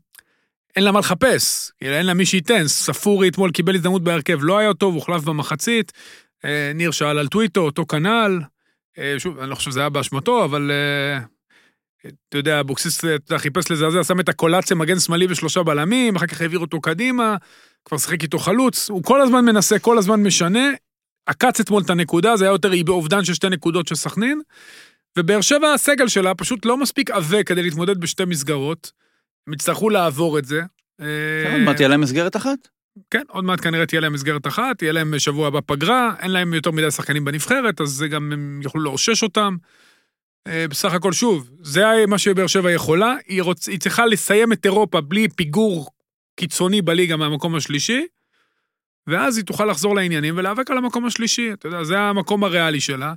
אין 0.76 0.84
לה 0.84 0.92
מה 0.92 1.00
לחפש, 1.00 1.72
כאילו 1.78 1.94
אין 1.94 2.06
לה 2.06 2.14
מי 2.14 2.26
שייתן. 2.26 2.68
ספורי 2.68 3.28
אתמול 3.28 3.52
קיבל 3.52 3.76
הזדמנות 3.76 4.04
בהרכב, 4.04 4.38
לא 4.42 4.58
היה 4.58 4.74
טוב, 4.74 4.96
הוחלף 4.96 5.24
במחצית. 5.24 5.92
אה, 6.46 6.72
ניר 6.76 6.92
שאל 6.92 7.18
על 7.18 7.28
טוויטו, 7.28 7.62
אותו 7.62 7.86
כנ"ל. 7.86 8.42
אה, 8.98 9.16
שוב, 9.18 9.40
אני 9.40 9.50
לא 9.50 9.56
חושב 9.56 9.72
שזה 9.72 9.80
היה 9.80 9.90
באשמתו, 9.90 10.46
אבל 10.46 10.72
אתה 12.30 12.38
יודע, 12.38 12.60
אבוקסיס 12.60 13.02
חיפש 13.38 13.72
לזעזע, 13.72 14.04
שם 14.04 14.20
את 14.20 14.30
הקולציה 14.30 14.76
מגן 14.76 15.00
שמאלי 15.00 15.26
ושלושה 15.30 15.64
בלמים, 15.64 16.16
אחר 16.16 16.28
כך 16.28 16.42
העביר 16.42 16.60
אותו 16.60 16.82
קדימה, 16.82 17.36
כבר 17.86 17.98
שיחק 17.98 18.24
איתו 18.24 18.40
חלוץ, 18.40 18.90
הוא 18.90 19.04
כל 19.04 19.22
הזמן 19.22 19.46
מנסה, 19.46 19.80
כל 19.80 19.98
הזמן 19.98 20.24
משנה. 20.24 20.70
עקץ 21.26 21.60
אתמול 21.60 21.84
את 21.86 21.90
הנקודה, 21.90 22.38
זה 22.38 22.46
היה 22.46 22.52
יותר 22.52 22.72
באובדן 22.86 23.24
של 23.24 23.34
שתי 23.34 23.50
נקודות 23.50 23.88
של 23.88 23.96
סכנין. 23.96 24.42
ובאר 25.18 25.42
שבע, 25.42 25.74
הסגל 25.74 26.08
שלה 26.08 26.36
פשוט 26.36 26.66
לא 26.66 26.78
מספיק 26.78 27.12
עבה 27.12 27.44
כדי 27.44 27.64
להתמודד 27.64 27.98
בשתי 27.98 28.26
מסגרות. 28.26 28.92
הם 29.48 29.54
יצטרכו 29.54 29.90
לעבור 29.90 30.40
את 30.40 30.46
זה. 30.46 30.62
אה, 31.02 31.52
עוד 31.52 31.62
מעט 31.62 31.76
תהיה 31.76 31.88
להם 31.88 32.02
מסגרת 32.02 32.36
אחת. 32.36 32.58
כן, 33.12 33.24
עוד 33.28 33.44
מעט 33.44 33.62
כנראה 33.62 33.86
תהיה 33.86 34.02
להם 34.02 34.14
מסגרת 34.14 34.48
אחת, 34.48 34.78
תהיה 34.78 34.92
להם 34.92 35.20
שבוע 35.20 35.48
הבא 35.48 35.60
פגרה, 35.66 36.14
אין 36.20 36.32
להם 36.32 36.54
יותר 36.54 36.72
מדי 36.72 36.92
שחקנים 36.92 37.26
בנבחרת, 37.26 37.82
אז 37.82 37.90
זה 37.90 38.08
גם 38.08 38.32
הם 38.34 38.60
יוכלו 38.64 38.82
לאושש 38.82 39.24
אותם. 39.24 39.56
אה, 40.48 40.68
בסך 40.68 40.94
הכל, 40.94 41.14
שוב, 41.14 41.50
זה 41.62 41.84
מה 42.08 42.18
שבאר 42.18 42.48
שבע 42.48 42.72
יכולה, 42.72 43.16
היא, 43.28 43.42
רוצ... 43.42 43.68
היא 43.68 43.80
צריכה 43.80 44.06
לסיים 44.06 44.54
את 44.54 44.66
אירופה 44.66 45.02
בלי 45.02 45.28
פיגור 45.30 45.90
קיצוני 46.36 46.82
בליגה 46.82 47.16
מהמקום 47.16 47.56
השלישי, 47.56 48.06
ואז 49.08 49.38
היא 49.38 49.46
תוכל 49.46 49.66
לחזור 49.66 49.96
לעניינים 49.96 50.38
ולהיאבק 50.38 50.72
על 50.72 50.78
המקום 50.78 51.06
השלישי, 51.06 51.54
אתה 51.54 51.68
יודע, 51.68 51.84
זה 51.84 52.00
המקום 52.00 52.44
הריאלי 52.44 52.82
שלה. 52.82 53.14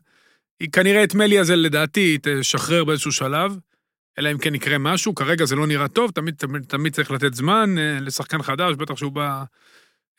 היא 0.60 0.68
כנראה 0.72 1.04
את 1.04 1.14
מלי 1.14 1.38
הזה, 1.38 1.56
לדעתי, 1.56 2.00
היא 2.00 2.18
תשחרר 2.22 2.84
באיזשהו 2.84 3.12
שלב, 3.12 3.56
אלא 4.18 4.32
אם 4.32 4.38
כן 4.38 4.54
יקרה 4.54 4.78
משהו, 4.78 5.14
כרגע 5.14 5.44
זה 5.44 5.56
לא 5.56 5.66
נראה 5.66 5.88
טוב, 5.88 6.10
תמיד, 6.10 6.34
תמיד, 6.34 6.62
תמיד 6.62 6.92
צריך 6.92 7.10
לתת 7.10 7.34
זמן 7.34 7.78
אה, 7.78 8.00
לשחקן 8.00 8.42
חדש, 8.42 8.74
בטח 8.74 8.96
שהוא 8.96 9.12
בא, 9.12 9.44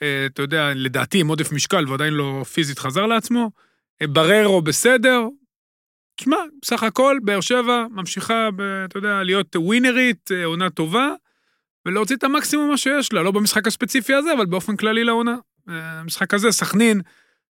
אה, 0.02 0.26
אתה 0.26 0.42
יודע, 0.42 0.72
לדעתי 0.76 1.20
עם 1.20 1.28
עודף 1.28 1.52
משקל 1.52 1.86
ועדיין 1.90 2.14
לא 2.14 2.44
פיזית 2.54 2.80
חזר 2.80 3.06
לעצמו. 3.06 3.52
בררו 4.04 4.62
בסדר. 4.62 5.28
תשמע, 6.20 6.38
בסך 6.62 6.84
הכל, 6.84 7.18
באר 7.24 7.42
שבע 7.42 7.86
ממשיכה, 7.92 8.50
ב, 8.56 8.62
אתה 8.62 8.98
יודע, 8.98 9.24
להיות 9.24 9.56
ווינרית, 9.56 10.32
אה, 10.32 10.46
עונה 10.46 10.70
טובה, 10.70 11.10
ולהוציא 11.86 12.16
את 12.16 12.24
המקסימום 12.24 12.70
מה 12.70 12.78
שיש 12.78 13.14
לה, 13.14 13.24
לא 13.24 13.32
במשחק 13.32 13.68
הספציפי 13.68 14.14
הזה, 14.14 14.34
אבל 14.34 14.46
באופן 14.46 14.76
כללי 14.76 15.04
לעונה. 15.04 15.36
אה, 15.70 16.00
המשחק 16.00 16.34
הזה, 16.34 16.52
סכנין, 16.52 17.02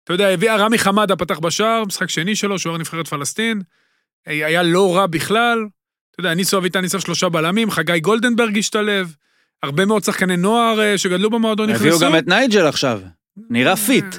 אתה 0.04 0.12
יודע, 0.12 0.28
הביאה 0.28 0.56
רמי 0.56 0.78
חמדה 0.78 1.16
פתח 1.16 1.38
בשער, 1.38 1.84
משחק 1.84 2.10
שני 2.10 2.36
שלו, 2.36 2.58
שוער 2.58 2.78
נבחרת 2.78 3.08
פלסטין, 3.08 3.62
אה, 4.28 4.46
היה 4.46 4.62
לא 4.62 4.96
רע 4.96 5.06
בכלל. 5.06 5.66
אתה 6.10 6.20
יודע, 6.20 6.34
ניסו 6.34 6.58
אביטן 6.58 6.80
ניסה 6.80 7.00
שלושה 7.00 7.28
בלמים, 7.28 7.70
חגי 7.70 8.00
גולדנברג 8.00 8.58
השתלב, 8.58 9.14
הרבה 9.62 9.86
מאוד 9.86 10.04
שחקני 10.04 10.36
נוער 10.36 10.80
אה, 10.80 10.98
שגדלו 10.98 11.30
במועדון 11.30 11.70
נכנסו. 11.70 11.86
הביאו 11.86 12.10
גם 12.10 12.18
את 12.18 12.26
נייג'ל 12.26 12.66
עכשיו. 12.66 13.00
נראה 13.50 13.76
fit, 13.76 14.16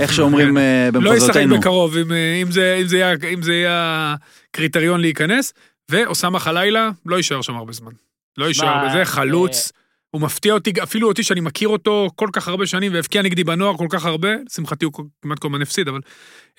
איך 0.00 0.12
שאומרים 0.12 0.58
אה, 0.58 0.88
לא 0.92 0.98
ישחק 0.98 1.12
במחוזותינו. 1.12 1.60
בקרוב, 1.60 1.96
אם, 1.96 2.12
אה, 2.12 2.42
אם, 2.42 2.50
זה, 2.50 2.78
אם, 2.80 2.86
זה 2.86 2.96
יהיה, 2.96 3.14
אם 3.34 3.42
זה 3.42 3.52
יהיה 3.52 4.14
הקריטריון 4.50 5.00
להיכנס. 5.00 5.52
ואוסאמה 5.88 6.38
חלילה 6.38 6.90
לא 7.06 7.16
יישאר 7.16 7.42
שם 7.42 7.54
הרבה 7.54 7.72
זמן. 7.72 7.92
לא 8.38 8.44
יישאר 8.44 8.88
בזה, 8.88 8.98
אה, 8.98 9.04
חלוץ. 9.04 9.72
הוא 10.10 10.22
מפתיע 10.22 10.54
אותי, 10.54 10.72
אפילו 10.82 11.08
אותי 11.08 11.22
שאני 11.22 11.40
מכיר 11.40 11.68
אותו 11.68 12.10
כל 12.14 12.28
כך 12.32 12.48
הרבה 12.48 12.66
שנים, 12.66 12.94
והבקיע 12.94 13.22
נגדי 13.22 13.44
בנוער 13.44 13.76
כל 13.76 13.86
כך 13.90 14.04
הרבה, 14.04 14.28
לשמחתי 14.46 14.84
הוא 14.84 14.92
כמעט 15.22 15.38
כל 15.38 15.48
הזמן 15.48 15.62
הפסיד, 15.62 15.88
אבל 15.88 16.00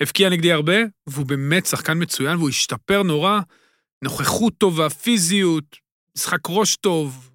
הבקיע 0.00 0.28
נגדי 0.28 0.52
הרבה, 0.52 0.76
והוא 1.06 1.26
באמת 1.26 1.66
שחקן 1.66 2.02
מצוין, 2.02 2.36
והוא 2.36 2.48
השתפר 2.48 3.02
נורא, 3.02 3.40
נוכחות 4.02 4.52
טובה, 4.58 4.90
פיזיות, 4.90 5.76
משחק 6.16 6.38
ראש 6.48 6.76
טוב. 6.76 7.30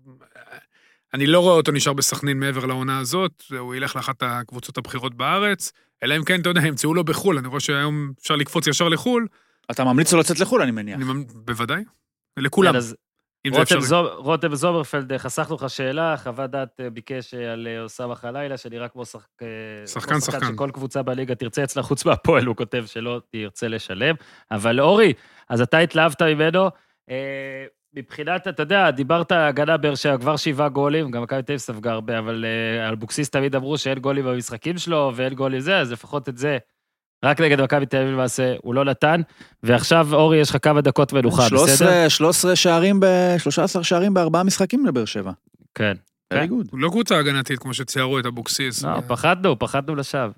אני 1.13 1.27
לא 1.27 1.39
רואה 1.39 1.53
אותו 1.55 1.71
נשאר 1.71 1.93
בסכנין 1.93 2.39
מעבר 2.39 2.65
לעונה 2.65 2.99
הזאת, 2.99 3.43
הוא 3.59 3.75
ילך 3.75 3.95
לאחת 3.95 4.15
הקבוצות 4.23 4.77
הבכירות 4.77 5.15
בארץ, 5.15 5.71
אלא 6.03 6.17
אם 6.17 6.23
כן, 6.23 6.41
אתה 6.41 6.49
יודע, 6.49 6.61
ימצאו 6.67 6.93
לו 6.93 7.03
בחו"ל, 7.03 7.37
אני 7.37 7.47
רואה 7.47 7.59
שהיום 7.59 8.11
אפשר 8.21 8.35
לקפוץ 8.35 8.67
ישר 8.67 8.89
לחו"ל, 8.89 9.27
אתה 9.71 9.83
ממליץ 9.83 10.13
לו 10.13 10.19
לצאת 10.19 10.39
לחו"ל, 10.39 10.61
אני 10.61 10.71
מניח. 10.71 10.95
אני 10.95 11.03
ממ- 11.05 11.23
בוודאי, 11.33 11.83
לכולם, 12.39 12.75
אז 12.75 12.95
אם 13.47 13.53
זה 13.53 13.59
רותם 13.59 13.75
אפשרי. 13.75 13.87
זוב- 13.87 14.07
רותם 14.17 14.55
זוברפלד, 14.55 15.11
אה, 15.11 15.19
חסכנו 15.19 15.55
לך 15.55 15.69
שאלה, 15.69 16.15
חוות 16.17 16.51
דעת 16.51 16.79
אה, 16.79 16.89
ביקש 16.89 17.33
אה, 17.33 17.53
על 17.53 17.67
אוסאמה 17.83 18.15
חלילה, 18.15 18.57
שנראה 18.57 18.87
כמו 18.87 19.05
שחק- 19.05 19.21
שחקן, 19.85 20.11
כמו 20.13 20.21
שחקן. 20.21 20.53
שכל 20.53 20.69
קבוצה 20.73 21.01
בליגה 21.03 21.35
תרצה 21.35 21.63
אצלה, 21.63 21.83
חוץ 21.83 22.05
מהפועל, 22.05 22.45
הוא 22.45 22.55
כותב 22.55 22.83
שלא 22.87 23.21
תרצה 23.31 23.67
לשלם. 23.67 24.15
אבל 24.51 24.79
אורי, 24.81 25.13
אז 25.49 25.61
אתה 25.61 25.77
התלהבת 25.77 26.21
ממנו. 26.21 26.69
אה, 27.97 28.01
מבחינת, 28.01 28.47
אתה 28.47 28.63
יודע, 28.63 28.91
דיברת 28.91 29.31
על 29.31 29.41
הגנה 29.41 29.77
באר 29.77 29.95
שבע, 29.95 30.17
כבר 30.17 30.35
שבעה 30.37 30.69
גולים, 30.69 31.11
גם 31.11 31.23
מכבי 31.23 31.43
תל 31.43 31.51
אביב 31.51 31.59
ספגה 31.59 31.91
הרבה, 31.91 32.19
אבל 32.19 32.45
אה, 32.45 32.87
על 32.87 32.93
אבוקסיס 32.93 33.29
תמיד 33.29 33.55
אמרו 33.55 33.77
שאין 33.77 33.99
גולים 33.99 34.25
במשחקים 34.25 34.77
שלו, 34.77 35.11
ואין 35.15 35.33
גולים 35.33 35.59
זה, 35.59 35.77
אז 35.77 35.91
לפחות 35.91 36.29
את 36.29 36.37
זה, 36.37 36.57
רק 37.25 37.41
נגד 37.41 37.61
מכבי 37.61 37.85
תל 37.85 37.97
אביב 37.97 38.09
למעשה, 38.13 38.55
הוא 38.63 38.75
לא 38.75 38.85
נתן. 38.85 39.21
ועכשיו, 39.63 40.07
אורי, 40.13 40.37
יש 40.37 40.49
לך 40.49 40.57
כמה 40.61 40.81
דקות 40.81 41.13
מנוחה, 41.13 41.45
בסדר? 41.45 41.57
13 41.57 42.09
13 42.09 42.55
שערים, 42.55 42.99
ב- 42.99 43.35
13 43.37 43.83
שערים 43.83 44.13
בארבעה 44.13 44.43
משחקים 44.43 44.85
לבאר 44.85 45.05
שבע. 45.05 45.31
כן. 45.75 45.93
הוא 46.49 46.63
לא 46.79 46.89
קבוצה 46.89 47.19
הגנתית 47.19 47.59
כמו 47.59 47.73
שציירו 47.73 48.19
את 48.19 48.25
אבוקסיס. 48.25 48.83
לא, 48.83 49.01
פחדנו, 49.07 49.59
פחדנו 49.59 49.95
לשווא. 49.95 50.31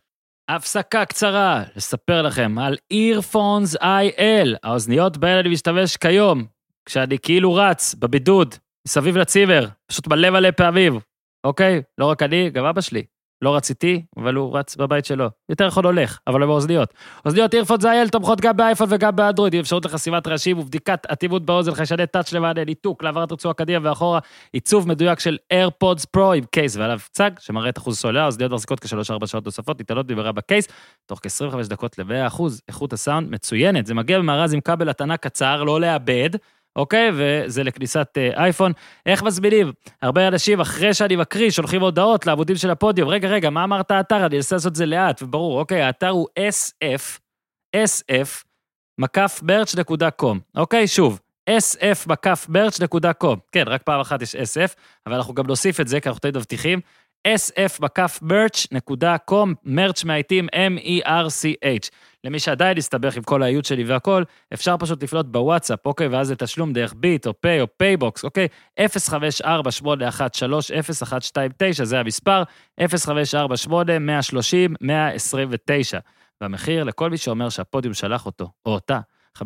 הפסקה 0.49 1.06
קצרה, 1.06 1.64
לספר 1.76 2.22
לכם 2.22 2.58
על 2.60 2.78
earphones 2.93 3.78
IL, 3.82 4.58
האוזניות 4.64 5.18
בהן 5.18 5.38
אני 5.38 5.49
משתמש 5.49 5.97
כיום, 5.97 6.45
כשאני 6.86 7.19
כאילו 7.19 7.53
רץ, 7.53 7.95
בבידוד, 7.99 8.55
מסביב 8.88 9.17
לצימר, 9.17 9.67
פשוט 9.88 10.07
מלא 10.07 10.29
מלא 10.29 10.51
פעמים, 10.51 10.99
אוקיי? 11.43 11.82
לא 11.97 12.05
רק 12.05 12.23
אני, 12.23 12.49
גם 12.49 12.65
אבא 12.65 12.82
שלי. 12.82 13.03
לא 13.41 13.55
רציתי, 13.55 14.01
אבל 14.17 14.36
הוא 14.36 14.57
רץ 14.57 14.75
בבית 14.75 15.05
שלו. 15.05 15.29
יותר 15.49 15.67
נכון 15.67 15.86
הולך, 15.86 16.19
אבל 16.27 16.39
לא 16.39 16.45
באוזניות. 16.45 16.93
אוזניות 17.25 17.53
אירפוד 17.53 17.82
זייל 17.82 18.09
תומכות 18.09 18.41
גם 18.41 18.57
באייפון 18.57 18.88
וגם 18.89 19.15
באנדרואיד, 19.15 19.53
עם 19.53 19.59
אפשרות 19.59 19.86
לחסימת 19.86 20.27
רעשים 20.27 20.59
ובדיקת 20.59 21.05
אטימות 21.11 21.45
באוזן, 21.45 21.73
חיישני 21.73 22.07
טאץ' 22.07 22.34
למענה, 22.34 22.63
ניתוק, 22.63 23.03
להעברת 23.03 23.32
רצועה 23.32 23.53
קדימה 23.53 23.89
ואחורה, 23.89 24.19
עיצוב 24.53 24.88
מדויק 24.88 25.19
של 25.19 25.38
AirPods 25.53 26.05
Pro 26.17 26.36
עם 26.36 26.43
קייס 26.51 26.75
ועליו 26.75 26.99
צג, 27.11 27.32
שמראה 27.39 27.69
את 27.69 27.77
אחוז 27.77 27.97
סולר, 27.97 28.25
אוזניות 28.25 28.51
מחזיקות 28.51 28.79
כ-3-4 28.79 29.27
שעות 29.27 29.45
נוספות, 29.45 29.79
ניתנות 29.79 30.07
במהרה 30.07 30.32
בקייס, 30.32 30.67
תוך 31.05 31.19
כ-25 31.23 31.67
דקות 31.67 31.97
ל-100 31.97 32.32
איכות 32.67 32.93
הסאונד 32.93 33.32
מצוינת. 33.32 33.86
זה 33.86 33.93
מגיע 33.93 34.19
במארז 34.19 34.53
עם 34.53 34.61
כבל 34.61 34.89
הטענה 34.89 35.17
קצר, 35.17 35.63
לא 35.63 35.82
לאבד. 35.82 36.29
אוקיי? 36.76 37.11
וזה 37.13 37.63
לכניסת 37.63 38.07
אה, 38.17 38.43
אייפון. 38.43 38.72
איך 39.05 39.24
מזמינים? 39.24 39.72
הרבה 40.01 40.28
אנשים, 40.28 40.59
אחרי 40.59 40.93
שאני 40.93 41.15
מקריא, 41.15 41.49
שולחים 41.49 41.82
הודעות 41.82 42.26
לעמודים 42.26 42.55
של 42.55 42.69
הפודיום. 42.69 43.09
רגע, 43.09 43.28
רגע, 43.28 43.49
מה 43.49 43.63
אמרת 43.63 43.91
האתר? 43.91 44.26
אני 44.26 44.38
אנסה 44.38 44.55
לעשות 44.55 44.72
את 44.72 44.76
זה 44.76 44.86
לאט 44.86 45.24
וברור. 45.24 45.59
אוקיי, 45.59 45.82
האתר 45.82 46.09
הוא 46.09 46.28
sf, 46.39 47.19
sf, 47.76 48.43
מקף 48.97 49.41
מרץ'.com. 49.43 50.38
אוקיי, 50.55 50.88
שוב, 50.88 51.19
sf 51.49 52.07
מקף 52.07 52.45
מרץ'.com. 52.49 53.36
כן, 53.51 53.63
רק 53.67 53.84
פעם 53.84 53.99
אחת 53.99 54.22
יש 54.22 54.36
sf, 54.36 54.76
אבל 55.07 55.15
אנחנו 55.15 55.34
גם 55.34 55.47
נוסיף 55.47 55.80
את 55.80 55.88
זה, 55.88 55.99
כי 55.99 56.09
אנחנו 56.09 56.19
תמיד 56.19 56.38
מבטיחים. 56.38 56.80
Sf 57.28 57.78
מקף 57.80 58.19
מרץ'.com, 58.22 59.49
מרץ' 59.63 60.03
מהעיתים 60.03 60.47
M-E-R-C-H. 60.47 61.89
למי 62.24 62.39
שעדיין 62.39 62.78
הסתבך 62.78 63.17
עם 63.17 63.24
כל 63.24 63.43
האיות 63.43 63.65
שלי 63.65 63.84
והכל, 63.84 64.24
אפשר 64.53 64.76
פשוט 64.80 65.03
לפנות 65.03 65.32
בוואטסאפ, 65.32 65.86
אוקיי? 65.86 66.07
ואז 66.07 66.28
זה 66.28 66.36
תשלום 66.36 66.74
דרך 66.74 66.93
ביט 66.97 67.28
או 67.28 67.41
פיי 67.41 67.61
או 67.61 67.67
פייבוקס, 67.78 68.24
אוקיי? 68.24 68.47
054-813-0129, 68.80 68.84
זה 71.84 71.99
המספר, 71.99 72.43
054-8-130-129. 72.82 72.84
והמחיר 76.41 76.84
לכל 76.84 77.09
מי 77.09 77.17
שאומר 77.17 77.49
שהפודיום 77.49 77.93
שלח 77.93 78.26
אותו, 78.26 78.51
או 78.65 78.72
אותה, 78.74 78.99
15% 79.38 79.43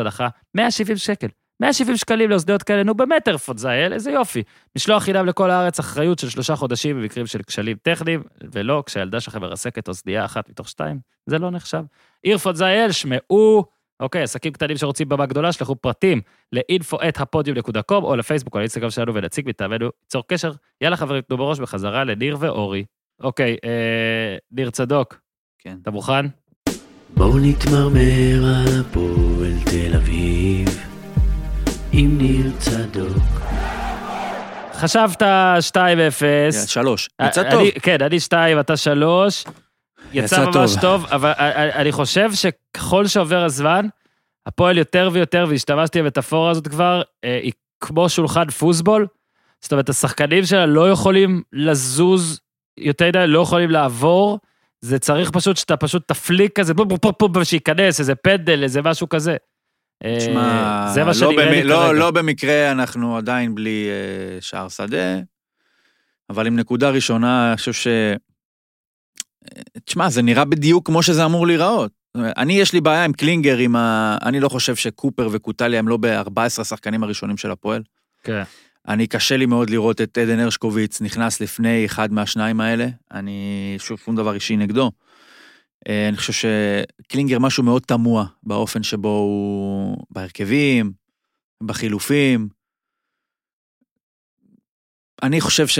הנחה, 0.00 0.28
170 0.54 0.96
שקל. 0.96 1.28
170 1.62 1.96
שקלים 1.96 2.30
לאוזניות 2.30 2.62
כאלה, 2.62 2.82
נו 2.82 2.94
באמת 2.94 3.28
ארפוד 3.28 3.58
זייל, 3.58 3.92
איזה 3.92 4.10
יופי. 4.10 4.42
משלוח 4.76 5.02
חינם 5.02 5.26
לכל 5.26 5.50
הארץ, 5.50 5.78
אחריות 5.78 6.18
של 6.18 6.28
שלושה 6.28 6.56
חודשים 6.56 7.00
במקרים 7.00 7.26
של 7.26 7.42
כשלים 7.42 7.76
טכניים, 7.82 8.22
ולא 8.52 8.82
כשהילדה 8.86 9.20
שלכם 9.20 9.40
מרסקת 9.40 9.88
אוזנייה 9.88 10.24
אחת 10.24 10.48
מתוך 10.48 10.68
שתיים, 10.68 10.98
זה 11.26 11.38
לא 11.38 11.50
נחשב. 11.50 11.82
אירפוד 12.24 12.54
זייל, 12.54 12.92
שמעו, 12.92 13.64
אוקיי, 14.00 14.22
עסקים 14.22 14.52
קטנים 14.52 14.76
שרוצים 14.76 15.08
במה 15.08 15.26
גדולה, 15.26 15.52
שלחו 15.52 15.76
פרטים 15.76 16.20
ל-info@הפודיום.com 16.52 18.02
או 18.02 18.16
לפייסבוק 18.16 18.54
או 18.54 18.58
לאינסטגרם 18.58 18.90
שלנו 18.90 19.14
ונציג 19.14 19.48
מטעמנו, 19.48 19.88
ייצור 20.02 20.22
קשר. 20.26 20.52
יאללה 20.80 20.96
חברים, 20.96 21.22
תנו 21.22 21.36
בראש 21.36 21.60
בחזרה 21.60 22.04
לניר 22.04 22.36
ואורי. 22.40 22.84
אוקיי, 23.20 23.56
אה, 23.64 24.36
ניר 24.50 24.70
צדוק, 24.70 25.20
כן. 25.58 25.76
אתה 25.82 25.90
מוכן? 25.90 26.26
בואו 27.14 27.38
נתמרמר 27.38 28.44
על 28.44 28.80
הפועל 28.80 29.52
תל 29.70 29.96
אביב 29.96 30.91
עם 31.92 32.18
ניר 32.18 32.46
צדוק. 32.58 33.16
חשבת 34.74 35.22
2-0. 35.22 35.24
יאללה, 36.24 36.66
שלוש. 36.66 37.08
יצא 37.22 37.40
אני- 37.40 37.50
טוב. 37.50 37.62
כן, 37.82 37.96
אני 38.02 38.20
שתיים, 38.20 38.60
אתה 38.60 38.76
שלוש. 38.76 39.44
יצא 40.12 40.34
יצא 40.34 40.44
ממש 40.44 40.54
טוב. 40.74 40.80
טוב, 40.80 41.06
אבל 41.06 41.32
אני 41.74 41.92
חושב 41.92 42.30
שככל 42.34 43.06
שעובר 43.06 43.44
הזמן, 43.44 43.86
הפועל 44.46 44.78
יותר 44.78 45.10
ויותר, 45.12 45.46
והשתמשתי 45.48 46.02
במטאפורה 46.02 46.50
הזאת 46.50 46.68
כבר, 46.68 47.02
אה, 47.24 47.40
היא 47.42 47.52
כמו 47.80 48.08
שולחן 48.08 48.50
פוסבול. 48.50 49.06
זאת 49.60 49.72
אומרת, 49.72 49.88
השחקנים 49.88 50.44
שלה 50.44 50.66
לא 50.66 50.90
יכולים 50.90 51.42
לזוז 51.52 52.40
יותר 52.78 53.08
מדי, 53.08 53.24
לא 53.26 53.40
יכולים 53.40 53.70
לעבור. 53.70 54.38
זה 54.80 54.98
צריך 54.98 55.30
פשוט 55.30 55.56
שאתה 55.56 55.76
פשוט 55.76 56.02
תפליק 56.08 56.60
כזה, 56.60 56.74
בום 56.74 56.88
בום 56.88 56.98
בום 57.02 57.12
בום, 57.20 57.42
ושייכנס, 57.42 58.00
איזה 58.00 58.14
פנדל, 58.14 58.62
איזה 58.62 58.82
משהו 58.82 59.08
כזה. 59.08 59.36
תשמע, 60.18 60.90
זה 60.94 61.00
מה 61.00 61.06
לא 61.06 61.12
שנראה 61.12 61.50
לי 61.50 61.62
לא- 61.62 61.76
כרגע. 61.76 61.92
לא 61.92 62.10
במקרה 62.10 62.72
אנחנו 62.72 63.16
עדיין 63.16 63.54
בלי 63.54 63.88
אה, 63.90 64.40
שער 64.40 64.68
שדה, 64.68 65.18
אבל 66.30 66.46
עם 66.46 66.56
נקודה 66.56 66.90
ראשונה, 66.90 67.48
אני 67.48 67.56
חושב 67.56 67.72
ש... 67.72 67.86
אה, 67.86 68.16
תשמע, 69.84 70.08
זה 70.10 70.22
נראה 70.22 70.44
בדיוק 70.44 70.86
כמו 70.86 71.02
שזה 71.02 71.24
אמור 71.24 71.46
להיראות. 71.46 71.92
אני, 72.14 72.52
יש 72.52 72.72
לי 72.72 72.80
בעיה 72.80 73.04
עם 73.04 73.12
קלינגר, 73.12 73.58
עם 73.58 73.76
ה... 73.76 74.16
אני 74.22 74.40
לא 74.40 74.48
חושב 74.48 74.76
שקופר 74.76 75.28
וקוטליה 75.32 75.78
הם 75.78 75.88
לא 75.88 75.96
ב-14 76.00 76.60
השחקנים 76.60 77.02
הראשונים 77.02 77.36
של 77.36 77.50
הפועל. 77.50 77.82
כן. 78.24 78.42
אני, 78.88 79.06
קשה 79.06 79.36
לי 79.36 79.46
מאוד 79.46 79.70
לראות 79.70 80.00
את 80.00 80.18
עדן 80.18 80.38
הרשקוביץ 80.38 81.00
נכנס 81.00 81.40
לפני 81.40 81.86
אחד 81.86 82.12
מהשניים 82.12 82.60
האלה. 82.60 82.86
אני, 83.12 83.76
שוב, 83.78 84.00
שום 84.04 84.16
דבר 84.16 84.34
אישי 84.34 84.56
נגדו. 84.56 84.90
אה, 85.88 86.08
אני 86.08 86.16
חושב 86.16 86.32
שקלינגר 86.32 87.38
משהו 87.38 87.62
מאוד 87.62 87.82
תמוה 87.82 88.26
באופן 88.42 88.82
שבו 88.82 89.08
הוא... 89.08 89.96
בהרכבים, 90.10 90.92
בחילופים. 91.62 92.48
אני 95.22 95.40
חושב 95.40 95.66
ש... 95.66 95.78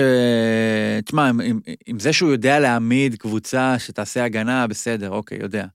תשמע, 1.05 1.29
עם, 1.29 1.61
עם, 1.87 1.99
זה 1.99 2.13
שהוא 2.13 2.33
יודע 2.33 2.61
להעמיד 2.61 3.15
קבוצה 3.15 3.79
שתעשה 3.79 4.25
הגנה, 4.25 4.67
בסדר, 4.67 5.11
אוקיי, 5.11 5.39
יודע. 5.41 5.67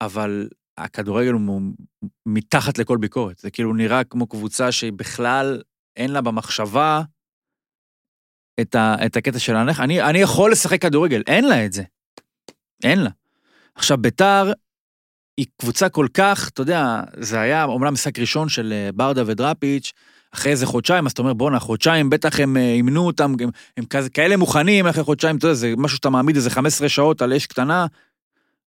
אבל 0.00 0.48
הכדורגל 0.78 1.32
הוא 1.32 1.62
מתחת 2.26 2.78
לכל 2.78 2.96
ביקורת. 2.96 3.38
זה 3.38 3.50
כאילו 3.50 3.74
נראה 3.74 4.04
כמו 4.04 4.26
קבוצה 4.26 4.72
שהיא 4.72 4.92
בכלל 4.92 5.62
אין 5.96 6.10
לה 6.10 6.20
במחשבה 6.20 7.02
את, 8.60 8.74
ה, 8.74 8.96
את 9.06 9.16
הקטע 9.16 9.38
של 9.38 9.56
הנך. 9.56 9.80
אני, 9.80 10.02
אני 10.02 10.18
יכול 10.18 10.52
לשחק 10.52 10.82
כדורגל, 10.82 11.22
אין 11.26 11.44
לה 11.44 11.66
את 11.66 11.72
זה. 11.72 11.82
אין 12.84 12.98
לה. 12.98 13.10
עכשיו, 13.74 13.98
ביתר 13.98 14.52
היא 15.36 15.46
קבוצה 15.60 15.88
כל 15.88 16.06
כך, 16.14 16.48
אתה 16.48 16.62
יודע, 16.62 17.02
זה 17.16 17.40
היה 17.40 17.64
אומנם 17.64 17.92
משחק 17.92 18.18
ראשון 18.18 18.48
של 18.48 18.72
אה, 18.72 18.92
ברדה 18.92 19.22
ודראפיץ', 19.26 19.92
אחרי 20.34 20.52
איזה 20.52 20.66
חודשיים, 20.66 21.06
אז 21.06 21.12
אתה 21.12 21.22
אומר, 21.22 21.32
בואנה, 21.32 21.58
חודשיים, 21.58 22.10
בטח 22.10 22.40
הם 22.40 22.56
אה, 22.56 22.72
אימנו 22.72 23.06
אותם, 23.06 23.34
הם, 23.40 23.48
הם 23.76 23.84
כזה, 23.84 24.10
כאלה 24.10 24.36
מוכנים, 24.36 24.86
אחרי 24.86 25.04
חודשיים, 25.04 25.36
אתה 25.36 25.46
יודע, 25.46 25.54
זה 25.54 25.74
משהו 25.76 25.96
שאתה 25.96 26.10
מעמיד 26.10 26.36
איזה 26.36 26.50
15 26.50 26.88
שעות 26.88 27.22
על 27.22 27.32
אש 27.32 27.46
קטנה, 27.46 27.86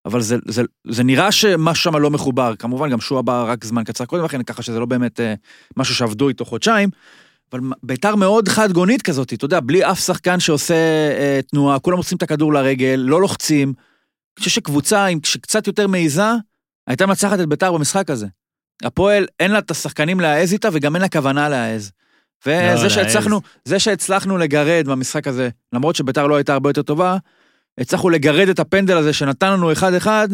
אבל 0.05 0.21
זה, 0.21 0.37
זה, 0.45 0.63
זה 0.87 1.03
נראה 1.03 1.31
שמשהו 1.31 1.83
שם 1.83 1.95
לא 1.95 2.09
מחובר. 2.09 2.53
כמובן, 2.59 2.89
גם 2.89 3.01
שועה 3.01 3.21
בא 3.21 3.45
רק 3.47 3.65
זמן 3.65 3.83
קצר 3.83 4.05
קודם 4.05 4.23
לכן, 4.23 4.43
ככה 4.43 4.61
שזה 4.61 4.79
לא 4.79 4.85
באמת 4.85 5.19
אה, 5.19 5.33
משהו 5.77 5.95
שעבדו 5.95 6.29
איתו 6.29 6.45
חודשיים. 6.45 6.89
אבל 7.51 7.59
ביתר 7.83 8.15
מאוד 8.15 8.47
חד 8.47 8.71
גונית 8.71 9.01
כזאת, 9.01 9.33
אתה 9.33 9.45
יודע, 9.45 9.59
בלי 9.59 9.91
אף 9.91 9.99
שחקן 9.99 10.39
שעושה 10.39 10.75
אה, 11.19 11.39
תנועה, 11.51 11.79
כולם 11.79 11.97
עושים 11.97 12.17
את 12.17 12.23
הכדור 12.23 12.53
לרגל, 12.53 13.03
לא 13.05 13.21
לוחצים. 13.21 13.73
אני 14.37 14.43
חושב 14.43 14.51
שקבוצה 14.51 15.05
עם 15.05 15.19
שקצת 15.23 15.67
יותר 15.67 15.87
מעיזה, 15.87 16.31
הייתה 16.87 17.05
מנצחת 17.05 17.39
את 17.39 17.49
ביתר 17.49 17.73
במשחק 17.73 18.09
הזה. 18.09 18.27
הפועל, 18.83 19.27
אין 19.39 19.51
לה 19.51 19.59
את 19.59 19.71
השחקנים 19.71 20.19
להעז 20.19 20.53
איתה 20.53 20.69
וגם 20.73 20.95
אין 20.95 21.01
לה 21.01 21.09
כוונה 21.09 21.49
להעז. 21.49 21.91
לא, 22.45 22.51
וזה 22.51 22.81
להעז. 22.81 22.91
שהצלחנו, 22.91 23.41
זה 23.65 23.79
שהצלחנו 23.79 24.37
לגרד 24.37 24.85
במשחק 24.87 25.27
הזה, 25.27 25.49
למרות 25.73 25.95
שביתר 25.95 26.27
לא 26.27 26.35
הייתה 26.35 26.53
הרבה 26.53 26.69
יותר 26.69 26.81
טובה, 26.81 27.17
הצלחנו 27.77 28.09
לגרד 28.09 28.49
את 28.49 28.59
הפנדל 28.59 28.97
הזה 28.97 29.13
שנתן 29.13 29.51
לנו 29.51 29.71
אחד-אחד, 29.71 30.29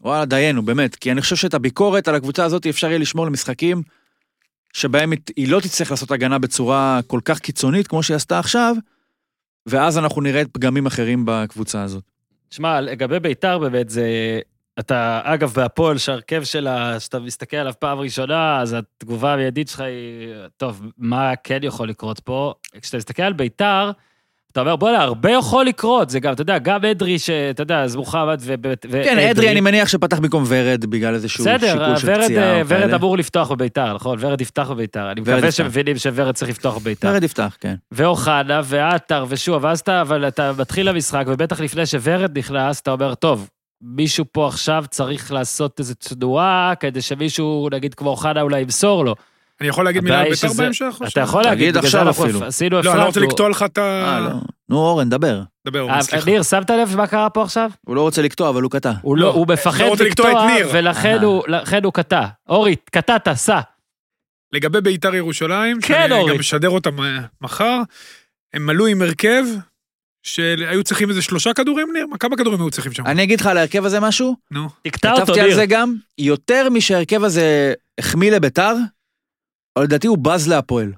וואלה, 0.00 0.24
דיינו, 0.24 0.62
באמת. 0.62 0.96
כי 0.96 1.12
אני 1.12 1.20
חושב 1.20 1.36
שאת 1.36 1.54
הביקורת 1.54 2.08
על 2.08 2.14
הקבוצה 2.14 2.44
הזאת 2.44 2.66
אפשר 2.66 2.86
יהיה 2.86 2.98
לשמור 2.98 3.26
למשחקים 3.26 3.82
שבהם 4.72 5.12
היא 5.36 5.48
לא 5.48 5.60
תצטרך 5.60 5.90
לעשות 5.90 6.10
הגנה 6.10 6.38
בצורה 6.38 7.00
כל 7.06 7.20
כך 7.24 7.38
קיצונית 7.38 7.86
כמו 7.86 8.02
שהיא 8.02 8.14
עשתה 8.14 8.38
עכשיו, 8.38 8.76
ואז 9.66 9.98
אנחנו 9.98 10.20
נראה 10.20 10.42
פגמים 10.52 10.86
אחרים 10.86 11.24
בקבוצה 11.26 11.82
הזאת. 11.82 12.11
שמע, 12.52 12.80
לגבי 12.80 13.20
ביתר 13.20 13.58
באמת 13.58 13.88
זה... 13.90 14.40
אתה, 14.78 15.20
אגב, 15.24 15.52
בהפועל, 15.56 15.98
שההרכב 15.98 16.44
שלה, 16.44 17.00
שאתה 17.00 17.18
מסתכל 17.18 17.56
עליו 17.56 17.72
פעם 17.78 17.98
ראשונה, 17.98 18.60
אז 18.60 18.72
התגובה 18.78 19.32
המיידית 19.32 19.68
שלך 19.68 19.80
היא, 19.80 20.34
טוב, 20.56 20.82
מה 20.98 21.36
כן 21.44 21.58
יכול 21.62 21.88
לקרות 21.88 22.20
פה? 22.20 22.54
כשאתה 22.80 22.96
מסתכל 22.96 23.22
על 23.22 23.32
ביתר, 23.32 23.90
אתה 24.52 24.60
אומר, 24.60 24.76
בוא'נה, 24.76 25.02
הרבה 25.02 25.30
יכול 25.30 25.66
לקרות. 25.66 26.10
זה 26.10 26.20
גם, 26.20 26.32
אתה 26.32 26.42
יודע, 26.42 26.58
גם 26.58 26.84
אדרי, 26.84 27.18
שאתה 27.18 27.62
יודע, 27.62 27.82
אז 27.82 27.96
מוחמד 27.96 28.40
ו... 28.40 28.54
כן, 28.90 29.18
אדרי 29.18 29.50
אני 29.50 29.60
מניח 29.60 29.88
שפתח 29.88 30.18
במקום 30.18 30.44
ורד 30.48 30.84
בגלל 30.86 31.14
איזשהו 31.14 31.44
בסדר, 31.44 31.72
שיקול 31.72 31.96
של 31.96 32.24
פציעה. 32.24 32.60
או 32.60 32.66
ורד. 32.68 32.94
אמור 32.94 33.18
לפתוח 33.18 33.50
בביתר, 33.50 33.94
נכון? 33.94 34.18
ורד 34.20 34.40
יפתח 34.40 34.70
בביתר. 34.70 35.10
אני 35.10 35.20
מקווה. 35.20 35.50
שמבינים 35.50 35.98
שוורד 35.98 36.34
צריך 36.34 36.50
לפתוח 36.50 36.78
בביתר. 36.78 37.08
ורד 37.12 37.24
יפתח, 37.24 37.56
כן. 37.60 37.74
ואוחנה, 37.92 38.60
ועטר, 38.64 39.24
ושוב, 39.28 39.64
ואז 39.64 39.80
אתה, 39.80 40.00
אבל 40.00 40.28
אתה 40.28 40.52
מתחיל 40.58 40.88
למשחק, 40.88 41.24
ובטח 41.26 41.60
לפני 41.60 41.86
שוורד 41.86 42.38
נכנס, 42.38 42.80
אתה 42.80 42.90
אומר, 42.90 43.14
טוב, 43.14 43.48
מישהו 43.82 44.24
פה 44.32 44.48
עכשיו 44.48 44.84
צריך 44.90 45.32
לעשות 45.32 45.80
איזו 45.80 45.94
תנועה, 45.94 46.72
כדי 46.80 47.00
שמישהו, 47.00 47.68
נגיד 47.72 47.94
כמו 47.94 48.10
אוחנה, 48.10 48.40
אולי 48.40 48.60
ימסור 48.60 49.04
לו. 49.04 49.14
אני 49.62 49.68
יכול 49.68 49.84
להגיד 49.84 50.02
מילה 50.04 50.18
על 50.18 50.24
בית"ר 50.24 50.34
שזה- 50.48 50.62
בהמשך? 50.62 50.98
אתה 51.12 51.20
יכול 51.20 51.42
להגיד, 51.42 51.68
בגלל 51.68 51.82
זה 51.82 51.86
עכשיו 51.88 52.02
אנחנו 52.08 52.24
אפילו. 52.24 52.44
עשינו, 52.44 52.82
לא, 52.82 52.90
אני 52.92 52.98
לא 53.00 53.04
רוצה. 53.04 53.20
לקטוע 53.20 53.48
לך 53.48 53.62
את 53.62 53.78
ה... 53.78 53.82
אה, 53.82 54.20
לא. 54.20 54.30
נו, 54.68 54.76
אורן, 54.76 55.08
דבר. 55.08 55.42
דבר, 55.66 55.90
אה, 55.90 56.02
סליחה. 56.02 56.30
ניר, 56.30 56.42
שמת 56.42 56.70
לב 56.70 56.96
מה 56.96 57.06
קרה 57.06 57.30
פה 57.30 57.42
עכשיו? 57.42 57.70
הוא 57.86 57.96
לא 57.96 58.00
רוצה 58.00 58.22
לקטוע, 58.22 58.48
אבל 58.48 58.62
הוא 58.62 58.70
קטע. 58.70 58.92
הוא 59.02 59.16
לא, 59.16 59.22
לא, 59.26 59.32
הוא 59.32 59.46
מפחד 59.48 59.84
לא 59.84 60.06
לקטוע 60.06 60.46
ניר. 60.46 60.68
ולכן 60.72 61.18
אה. 61.18 61.24
הוא- 61.78 61.92
קטע. 61.92 62.26
אורי, 62.48 62.76
קטעת, 62.90 63.28
סע. 63.34 63.60
לגבי 64.52 64.80
בית"ר 64.80 65.14
ירושלים, 65.14 65.80
כן, 65.80 65.94
שאני 66.08 66.14
אורית. 66.20 66.34
גם 66.34 66.40
משדר 66.40 66.68
אותם 66.70 66.96
מחר, 67.40 67.78
הם 68.54 68.70
עלו 68.70 68.86
עם 68.86 69.02
הרכב 69.02 69.44
שהיו 70.22 70.84
צריכים 70.84 71.10
איזה 71.10 71.22
שלושה 71.22 71.54
כדורים, 71.54 71.88
ניר? 71.92 72.06
מה, 72.06 72.18
כמה 72.18 72.36
כדורים 72.36 72.60
היו 72.60 72.70
צריכים 72.70 72.92
שם? 72.92 73.06
אני 73.06 73.22
אגיד 73.22 73.40
לך 73.40 73.46
על 73.46 73.58
ההרכב 73.58 73.84
הזה 73.84 74.00
משהו, 74.00 74.36
נו. 74.50 74.68
תקטע 74.82 75.12
אותו, 75.12 75.22
כתבתי 75.24 75.40
על. 75.40 75.54
זה 75.54 75.66
גם, 75.66 75.94
יותר 76.18 76.68
משההרכב 76.70 77.24
הזה 77.24 77.74
החמיא 78.00 78.30
לביתר, 78.32 78.74
אבל 79.76 79.84
לדעתי 79.84 80.06
הוא 80.06 80.18
בז 80.18 80.48
להפועל. 80.48 80.92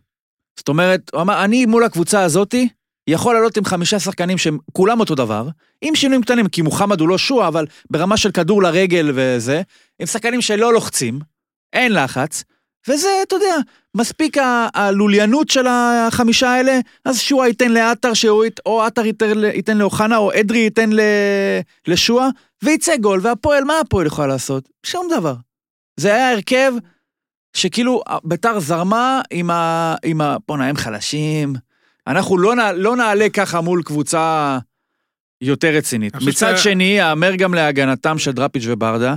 זאת 0.59 0.68
אומרת, 0.68 1.11
הוא 1.14 1.20
אמר, 1.22 1.45
אני 1.45 1.66
מול 1.66 1.85
הקבוצה 1.85 2.22
הזאתי, 2.22 2.68
יכול 3.11 3.35
לעלות 3.35 3.57
עם 3.57 3.64
חמישה 3.64 3.99
שחקנים 4.01 4.39
שהם 4.39 4.59
כולם 4.72 5.01
אותו 5.01 5.14
דבר, 5.14 5.49
עם 5.83 5.95
שינויים 5.95 6.22
קטנים, 6.22 6.49
כי 6.49 6.62
מוחמד 6.62 7.01
הוא 7.01 7.09
לא 7.09 7.18
שועה, 7.18 7.49
אבל 7.49 7.66
ברמה 7.91 8.16
של 8.16 8.31
כדור 8.31 8.62
לרגל 8.62 9.11
וזה, 9.14 9.62
עם 9.99 10.07
שחקנים 10.07 10.41
שלא 10.43 10.72
לוחצים, 10.72 11.20
אין 11.72 11.93
לחץ, 11.93 12.45
וזה, 12.89 13.09
אתה 13.22 13.37
יודע, 13.37 13.55
מספיק 13.97 14.39
ה- 14.39 14.68
הלוליינות 14.75 15.49
של 15.51 15.66
החמישה 15.66 16.49
האלה, 16.49 16.79
אז 17.05 17.20
שועה 17.20 17.49
ייתן 17.49 17.72
לעטר, 17.72 18.14
שהוא 18.14 18.45
ית- 18.45 18.61
או 18.66 18.83
עטר 18.83 19.03
ייתן, 19.55 19.79
לאוחנה, 19.79 20.16
או 20.16 20.33
אדרי 20.41 20.59
ייתן 20.59 20.93
ל- 20.93 21.01
לשועה, 21.87 22.29
ויצא 22.64 22.97
גול, 22.97 23.20
והפועל, 23.22 23.64
מה 23.64 23.81
הפועל 23.81 24.07
יכולה 24.07 24.27
לעשות? 24.29 24.68
שום 24.87 25.09
דבר. 25.11 25.35
זה 26.01 26.14
היה 26.14 26.31
הרכב 26.33 26.72
שכאילו 27.55 28.02
בית״ר 28.24 28.61
זרמה 28.61 29.20
עם 29.30 29.50
ה... 29.50 29.94
עם 30.05 30.20
ה... 30.20 30.36
בואנה, 30.48 30.66
הם 30.66 30.76
חלשים. 30.76 31.55
אנחנו 32.07 32.38
לא, 32.38 32.55
נע... 32.55 32.72
לא 32.72 32.96
נעלה 32.96 33.28
ככה 33.28 33.61
מול 33.61 33.82
קבוצה 33.82 34.59
יותר 35.40 35.68
רצינית. 35.68 36.14
מצד 36.26 36.57
ש- 36.57 36.64
שני, 36.64 36.84
יאמר 36.98 37.34
גם 37.34 37.55
להגנתם 37.55 38.18
של 38.18 38.32
דראפיץ' 38.32 38.64
וברדה, 38.66 39.14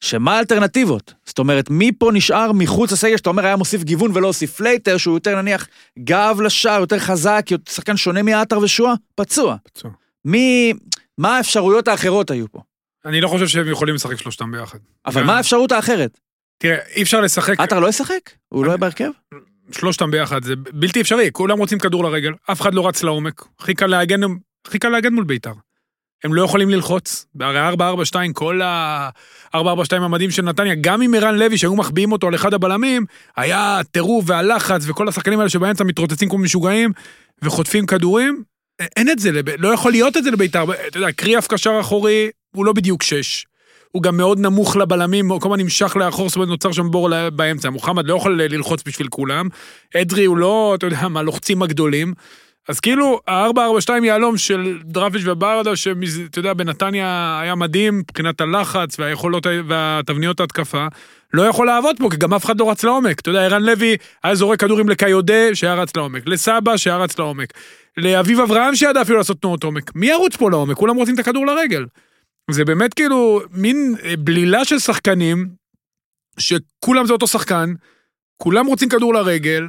שמה 0.00 0.36
האלטרנטיבות? 0.36 1.14
זאת 1.26 1.38
אומרת, 1.38 1.70
מי 1.70 1.92
פה 1.98 2.10
נשאר 2.12 2.52
מחוץ 2.52 2.92
לסגל 2.92 3.16
שאתה 3.16 3.30
אומר 3.30 3.44
היה 3.46 3.56
מוסיף 3.56 3.82
גיוון 3.82 4.10
ולא 4.14 4.26
הוסיף, 4.26 4.56
פליטר, 4.56 4.96
שהוא 4.96 5.16
יותר 5.16 5.42
נניח 5.42 5.66
גב 5.98 6.40
לשער, 6.44 6.80
יותר 6.80 6.98
חזק, 6.98 7.46
יותר- 7.50 7.72
שחקן 7.72 7.96
שונה 7.96 8.22
מעטר 8.22 8.58
ושועה? 8.58 8.94
פצוע. 9.14 9.56
פצוע. 9.62 9.90
מי... 10.24 10.72
מה 11.18 11.36
האפשרויות 11.36 11.88
האחרות 11.88 12.30
היו 12.30 12.46
פה? 12.52 12.60
אני 13.04 13.20
לא 13.20 13.28
חושב 13.28 13.48
שהם 13.48 13.68
יכולים 13.68 13.94
לשחק 13.94 14.16
שלושתם 14.20 14.52
ביחד. 14.52 14.78
אבל 15.06 15.20
כן. 15.20 15.26
מה 15.26 15.36
האפשרות 15.36 15.72
האחרת? 15.72 16.18
תראה, 16.62 16.78
אי 16.96 17.02
אפשר 17.02 17.20
לשחק 17.20 17.60
עטר 17.60 17.80
לא 17.80 17.88
ישחק? 17.88 18.30
הוא 18.48 18.64
לא 18.64 18.70
יהיה 18.70 18.76
בהרכב? 18.76 19.10
שלושתם 19.72 20.10
ביחד, 20.10 20.44
זה 20.44 20.54
בלתי 20.56 21.00
אפשרי, 21.00 21.28
כולם 21.32 21.58
רוצים 21.58 21.78
כדור 21.78 22.04
לרגל, 22.04 22.32
אף 22.52 22.60
אחד 22.60 22.74
לא 22.74 22.88
רץ 22.88 23.02
לעומק, 23.02 23.44
הכי 23.60 23.74
קל 23.74 23.86
להגן, 23.86 24.20
הכי 24.66 24.78
קל 24.78 24.88
להגן 24.88 25.14
מול 25.14 25.24
בית"ר. 25.24 25.52
הם 26.24 26.34
לא 26.34 26.42
יכולים 26.42 26.70
ללחוץ, 26.70 27.26
הרי 27.40 27.74
4-4-2, 27.74 28.14
כל 28.32 28.62
ה-4-4-2 28.62 29.58
המדהים 29.92 30.30
של 30.30 30.42
נתניה, 30.42 30.74
גם 30.74 31.02
עם 31.02 31.14
ערן 31.14 31.34
לוי 31.34 31.58
שהיו 31.58 31.76
מחביאים 31.76 32.12
אותו 32.12 32.26
על 32.26 32.34
אחד 32.34 32.54
הבלמים, 32.54 33.04
היה 33.36 33.80
טירוף 33.90 34.24
והלחץ 34.28 34.82
וכל 34.88 35.08
השחקנים 35.08 35.38
האלה 35.38 35.50
שבאמצע 35.50 35.84
מתרוצצים 35.84 36.28
כמו 36.28 36.38
משוגעים 36.38 36.92
וחוטפים 37.42 37.86
כדורים, 37.86 38.42
אין 38.96 39.10
את 39.10 39.18
זה, 39.18 39.30
לא 39.58 39.68
יכול 39.68 39.92
להיות 39.92 40.16
את 40.16 40.24
זה 40.24 40.30
לבית"ר, 40.30 40.64
אתה 40.88 40.98
יודע, 40.98 41.12
קריאף 41.12 41.46
קשר 41.46 41.78
אחורי, 41.80 42.30
הוא 42.54 42.64
לא 42.64 42.72
בדיוק 42.72 43.02
שש. 43.02 43.46
הוא 43.92 44.02
גם 44.02 44.16
מאוד 44.16 44.38
נמוך 44.38 44.76
לבלמים, 44.76 45.30
הוא 45.30 45.40
כל 45.40 45.48
הזמן 45.48 45.60
נמשך 45.60 45.96
לאחור, 45.96 46.28
זאת 46.28 46.36
אומרת 46.36 46.48
נוצר 46.48 46.72
שם 46.72 46.90
בור 46.90 47.30
באמצע. 47.30 47.70
מוחמד 47.70 48.06
לא 48.06 48.14
יכול 48.14 48.42
ללחוץ 48.42 48.82
בשביל 48.86 49.08
כולם. 49.08 49.48
אדרי 49.96 50.24
הוא 50.24 50.36
לא, 50.36 50.74
אתה 50.78 50.86
יודע, 50.86 51.08
מהלוחצים 51.08 51.62
הגדולים. 51.62 52.14
אז 52.68 52.80
כאילו, 52.80 53.20
ה-442 53.28 54.04
יהלום 54.04 54.36
של 54.36 54.78
דרפיץ' 54.84 55.22
וברדה, 55.24 55.76
שאתה 55.76 56.38
יודע, 56.38 56.54
בנתניה 56.54 57.38
היה 57.42 57.54
מדהים 57.54 57.98
מבחינת 57.98 58.40
הלחץ 58.40 58.98
והיכולות 58.98 59.46
והתבניות 59.68 60.40
ההתקפה, 60.40 60.86
לא 61.34 61.42
יכול 61.42 61.66
לעבוד 61.66 61.96
פה, 61.98 62.10
כי 62.10 62.16
גם 62.16 62.34
אף 62.34 62.44
אחד 62.44 62.60
לא 62.60 62.70
רץ 62.70 62.84
לעומק. 62.84 63.20
אתה 63.20 63.30
יודע, 63.30 63.44
ערן 63.44 63.62
לוי 63.62 63.96
היה 64.24 64.34
זורק 64.34 64.60
כדורים 64.60 64.88
לקיודה, 64.88 65.54
שהיה 65.54 65.74
רץ 65.74 65.96
לעומק. 65.96 66.22
לסבא, 66.26 66.76
שהיה 66.76 66.96
רץ 66.96 67.18
לעומק. 67.18 67.52
לאביב 67.96 68.40
אברהם, 68.40 68.74
שידע 68.74 69.02
אפילו 69.02 69.18
לעשות 69.18 69.40
תנועות 69.40 69.64
עומק. 69.64 69.90
מי 69.94 70.06
ירוץ 70.06 70.36
פה 70.36 70.50
לעומק? 70.50 70.76
כולם 70.76 70.96
רוצים 70.96 71.14
את 71.14 71.18
הכדור 71.18 71.46
לרגל. 71.46 71.84
זה 72.50 72.64
באמת 72.64 72.94
כאילו 72.94 73.40
מין 73.50 73.94
אה, 74.04 74.14
בלילה 74.18 74.64
של 74.64 74.78
שחקנים, 74.78 75.48
שכולם 76.38 77.06
זה 77.06 77.12
אותו 77.12 77.26
שחקן, 77.26 77.74
כולם 78.36 78.66
רוצים 78.66 78.88
כדור 78.88 79.14
לרגל, 79.14 79.66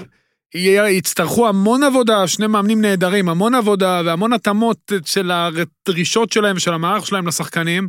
יצטרכו 0.56 1.48
המון 1.48 1.84
עבודה, 1.84 2.28
שני 2.28 2.48
מאמנים 2.48 2.82
נהדרים, 2.82 3.30
המון 3.30 3.56
עבודה 3.56 4.02
והמון 4.06 4.34
התאמות 4.34 4.92
של 5.06 5.32
הדרישות 5.32 6.32
שלהם 6.32 6.56
ושל 6.56 6.74
המערך 6.74 7.08
שלהם 7.08 7.28
לשחקנים, 7.28 7.88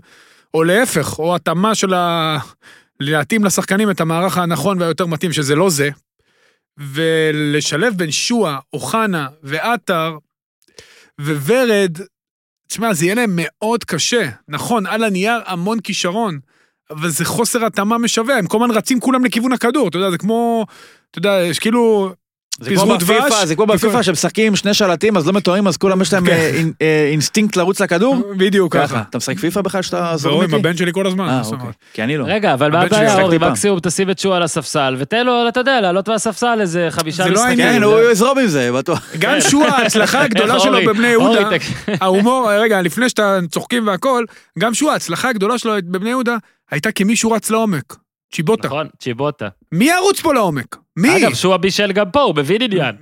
או 0.55 0.64
להפך, 0.64 1.18
או 1.18 1.35
התאמה 1.35 1.74
של 1.74 1.95
ה... 1.95 2.39
להתאים 3.01 3.45
לשחקנים 3.45 3.91
את 3.91 4.01
המערך 4.01 4.39
הנכון 4.39 4.80
והיותר 4.80 5.07
מתאים, 5.07 5.32
שזה 5.32 5.55
לא 5.55 5.70
זה, 5.70 5.91
ולשלב 6.78 7.95
בין 7.95 8.11
שועה, 8.11 8.59
אוחנה 8.72 9.28
ועטר 9.43 10.16
וורד, 11.20 11.99
תשמע, 12.74 12.94
זה 12.94 13.04
יהיה 13.04 13.14
להם 13.14 13.30
מאוד 13.34 13.84
קשה. 13.84 14.28
נכון, 14.48 14.86
על 14.86 15.04
הנייר 15.04 15.40
המון 15.46 15.80
כישרון, 15.80 16.38
אבל 16.90 17.08
זה 17.08 17.24
חוסר 17.24 17.64
התאמה 17.64 17.98
משווע, 17.98 18.34
הם 18.34 18.46
כל 18.46 18.56
הזמן 18.56 18.76
רצים 18.76 19.00
כולם 19.00 19.24
לכיוון 19.24 19.52
הכדור, 19.52 19.88
אתה 19.88 19.96
יודע, 19.96 20.10
זה 20.10 20.18
כמו, 20.18 20.66
אתה 21.10 21.18
יודע, 21.18 21.40
יש 21.50 21.58
כאילו... 21.58 22.12
זה 22.61 22.70
כמו 22.70 22.80
פיזרו 22.80 22.96
בפיפא, 22.96 23.28
דבש, 23.28 23.44
זה 23.44 23.55
כמו 23.57 23.66
בפיפא 23.66 24.02
שמשחקים 24.02 24.57
שני 24.57 24.74
שלטים 24.74 25.16
אז 25.16 25.26
לא 25.26 25.32
מתואמים 25.32 25.66
אז 25.66 25.76
כולם 25.76 26.02
יש 26.02 26.12
להם 26.12 26.26
כן. 26.26 26.32
אה, 26.32 26.62
אה, 26.82 27.09
אינסטינקט 27.11 27.57
לרוץ 27.57 27.80
לכדור? 27.80 28.22
בדיוק 28.36 28.76
ככה. 28.76 29.02
אתה 29.11 29.18
משחק 29.18 29.38
פיפא 29.38 29.61
בכלל 29.61 29.82
שאתה 29.82 30.12
זורם 30.16 30.42
איתי? 30.42 30.55
עם 30.55 30.61
הבן 30.61 30.76
שלי 30.76 30.92
כל 30.92 31.07
הזמן. 31.07 31.28
אה, 31.28 31.42
אוקיי. 31.44 31.68
כי 31.92 32.02
אני 32.02 32.16
לא. 32.16 32.24
רגע, 32.28 32.55
אבל 32.55 32.70
מה 32.70 32.80
הבעיה, 32.82 33.22
אורי? 33.22 33.38
מקסימום 33.38 33.80
תשים 33.80 34.11
את 34.11 34.18
שועה 34.18 34.36
על 34.36 34.42
הספסל, 34.42 34.96
ותן 34.98 35.26
לו, 35.26 35.48
אתה 35.48 35.61
יודע, 35.61 35.80
לעלות 35.80 36.09
מהספסל 36.09 36.61
איזה 36.61 36.86
חמישה 36.90 37.24
זה 37.24 37.30
לא 37.30 37.34
משחקים. 37.34 37.50
העניין, 37.50 37.72
כן, 37.72 37.82
הוא 37.82 38.00
יזרום 38.11 38.38
עם 38.38 38.46
זה, 38.46 38.72
בטוח. 38.72 39.12
גם 39.18 39.40
שועה, 39.40 39.78
ההצלחה 39.78 40.22
הגדולה 40.22 40.61
שלו 40.61 40.78
בבני 40.86 41.09
יהודה, 41.09 41.48
ההומור, 42.00 42.52
רגע, 42.52 42.82
לפני 42.82 43.09
שאתה 43.09 43.38
צוחקים 43.50 43.86
והכל, 43.86 44.24
גם 44.59 44.74
שועה, 44.74 44.92
ההצלחה 44.92 45.28
הגדולה 45.28 45.59
שלו 45.59 45.72
בבני 45.84 46.11
יהודה, 46.11 46.36
הייתה 46.70 46.92
כי 46.92 47.05
מישהו 47.05 47.30
רץ 47.30 47.50
לעומק. 47.50 48.03
צ'יבוטה. 48.35 48.68
נכון, 48.68 48.89
צ'יבוטה. 48.99 49.49
מי 49.72 49.85
ירוץ 49.85 50.20
פה 50.20 50.35
לעומק? 50.35 50.76
מי? 50.97 51.16
אגב, 51.16 51.35
שועה 51.35 51.59
בישל 51.59 51.93
גם 51.93 52.11
פה, 52.11 52.20
הוא 52.22 52.37
מבין 52.37 52.62
עניין. 52.62 52.97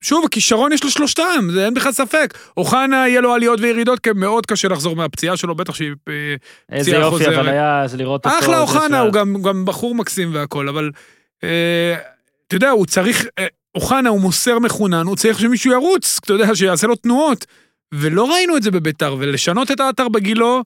שוב, 0.00 0.24
הכישרון 0.24 0.72
יש 0.72 0.84
לשלושתם, 0.84 1.48
זה 1.52 1.64
אין 1.64 1.74
בכלל 1.74 1.92
ספק. 1.92 2.38
אוחנה 2.56 3.08
יהיה 3.08 3.20
לו 3.20 3.34
עליות 3.34 3.60
וירידות, 3.60 4.00
כי 4.00 4.10
מאוד 4.14 4.46
קשה 4.46 4.68
לחזור 4.68 4.96
מהפציעה 4.96 5.36
שלו, 5.36 5.54
בטח 5.54 5.74
שהיא... 5.74 5.90
אה, 6.08 6.34
איזה 6.72 6.90
פציעה 6.90 7.00
יופי, 7.00 7.24
חוזרת. 7.24 7.38
אבל 7.38 7.48
היה 7.48 7.82
אז 7.82 7.94
לראות 7.94 8.26
אותו. 8.26 8.38
אחלה 8.38 8.56
זה 8.56 8.62
אוחנה, 8.62 9.00
הוא 9.00 9.12
גם, 9.12 9.42
גם 9.42 9.64
בחור 9.64 9.94
מקסים 9.94 10.34
והכל, 10.34 10.68
אבל 10.68 10.90
אה, 11.44 11.94
אתה 12.46 12.56
יודע, 12.56 12.70
הוא 12.70 12.86
צריך, 12.86 13.26
אה, 13.38 13.46
אוחנה 13.74 14.08
הוא 14.08 14.20
מוסר 14.20 14.58
מחונן, 14.58 15.06
הוא 15.06 15.16
צריך 15.16 15.40
שמישהו 15.40 15.72
ירוץ, 15.72 16.20
אתה 16.24 16.32
יודע, 16.32 16.54
שיעשה 16.54 16.86
לו 16.86 16.96
תנועות. 16.96 17.46
ולא 17.94 18.32
ראינו 18.32 18.56
את 18.56 18.62
זה 18.62 18.70
בביתר, 18.70 19.16
ולשנות 19.18 19.70
את 19.70 19.80
האתר 19.80 20.08
בגילו, 20.08 20.62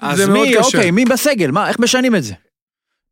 אז 0.00 0.18
זה 0.18 0.26
מאוד 0.26 0.48
מי, 0.48 0.54
קשה. 0.54 0.66
אוקיי, 0.66 0.90
מי 0.90 1.04
בסגל? 1.04 1.50
מה, 1.50 1.68
איך 1.68 1.78
משנים 1.78 2.16
את 2.16 2.24
זה? 2.24 2.34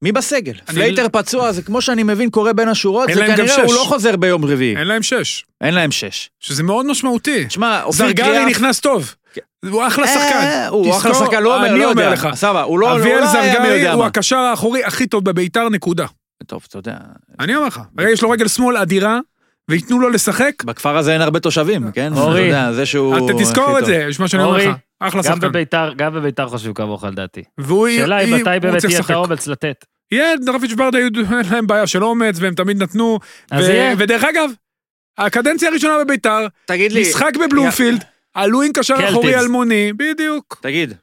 מי 0.02 0.12
בסגל? 0.12 0.52
אני- 0.68 0.74
פלייטר 0.76 1.06
פצוע, 1.12 1.52
זה 1.52 1.62
כמו 1.62 1.80
שאני 1.82 2.02
מבין 2.02 2.30
קורה 2.30 2.52
בין 2.52 2.68
השורות, 2.68 3.08
זה 3.14 3.26
כנראה. 3.26 3.62
הוא 3.64 3.74
לא 3.74 3.84
חוזר 3.84 4.16
ביום 4.16 4.44
רביעי. 4.44 4.76
אין 4.76 4.86
להם 4.86 5.02
שש, 5.02 5.44
אין 5.60 5.74
להם 5.74 5.90
שש. 5.90 6.30
שזה 6.40 6.62
מאוד 6.62 6.86
משמעותי. 6.86 7.44
תשמע, 7.46 7.82
אופיר 7.82 8.06
זרגרי. 8.06 8.44
נכנס 8.46 8.80
טוב. 8.80 9.14
הוא 9.70 9.86
אחלה 9.86 10.06
אה, 10.06 10.14
שחקן. 10.14 10.66
הוא 10.70 10.96
אחלה 10.96 11.14
שחקן, 11.14 11.42
לא 11.42 11.56
אומר, 11.56 11.66
אני 11.70 11.78
לא 11.78 11.90
אומר 11.90 12.02
יודע. 12.02 12.12
לך. 12.14 12.28
סבבה, 12.34 12.62
הוא 12.62 12.78
לא 12.78 12.96
אביאל 12.96 13.26
זרגרי 13.26 13.88
הוא. 13.90 14.04
הקשר 14.04 14.36
האחורי 14.36 14.84
הכי 14.84 15.06
טוב 15.06 15.24
בביתר, 15.24 15.68
נקודה. 15.68 16.06
טוב, 16.46 16.64
אתה 16.68 16.78
יודע, 16.78 16.94
אני 17.40 17.56
אומר 17.56 17.66
לך. 17.66 17.80
יש 18.12 18.22
לו 18.22 18.30
רגל 18.30 18.48
שמאל 18.48 18.76
אדירה, 18.76 19.18
וייתנו 19.68 20.00
לו 20.00 20.08
לשחק, 20.08 20.64
בכפר 20.64 20.96
הזה 20.96 21.12
אין 21.12 21.20
הרבה 21.20 21.40
תושבים, 21.40 21.92
כן? 21.92 22.12
אורי. 22.12 22.40
אתה 22.40 22.46
יודע, 22.46 22.72
זה 22.72 22.86
שהוא... 22.86 23.16
אתה 23.16 23.38
תזכור 23.38 23.78
את. 23.78 23.84
זה, 23.86 23.94
יש 24.08 24.20
מה 24.20 24.28
שאני 24.28 24.42
אומר 24.42 24.56
לך. 24.56 24.76
אחלה 25.00 25.22
גם 25.22 25.34
שחקן. 25.34 25.48
בביתר, 25.48 25.92
גם 25.96 26.14
בביתר 26.14 26.48
חושבים 26.48 26.74
כמוך 26.74 27.04
לדעתי. 27.04 27.42
והוא 27.58 27.88
השאלה 27.88 28.16
היא 28.16 28.34
מתי 28.34 28.60
באמת 28.60 28.84
יהיה 28.84 29.00
את. 29.00 29.10
האומץ 29.10 29.46
לתת. 29.46 29.84
יהיה, 30.12 30.36
דרפיץ' 30.36 30.72
ברדה, 30.72 30.98
היו- 30.98 31.08
אין 31.16 31.46
להם 31.50 31.66
בעיה 31.66 31.86
של 31.86 32.04
אומץ, 32.04 32.36
והם 32.40 32.54
תמיד 32.54 32.82
נתנו. 32.82 33.18
אז 33.50 33.68
יהיה. 33.68 33.94
ודרך 33.98 34.24
אגב, 34.24 34.50
הקדנציה 35.18 35.68
הראשונה 35.68 36.04
בביתר, 36.04 36.46
תגיד 36.66 36.92
לי, 36.92 37.00
משחק 37.00 37.32
בבלומפילד, 37.46 38.04
עלו 38.34 38.62
עם 38.62 38.72
קשר. 38.72 38.94
אחורי 39.10 39.38
אלמוני, 39.38 39.92
בדיוק. 39.92 40.58
תגיד, 40.62 40.94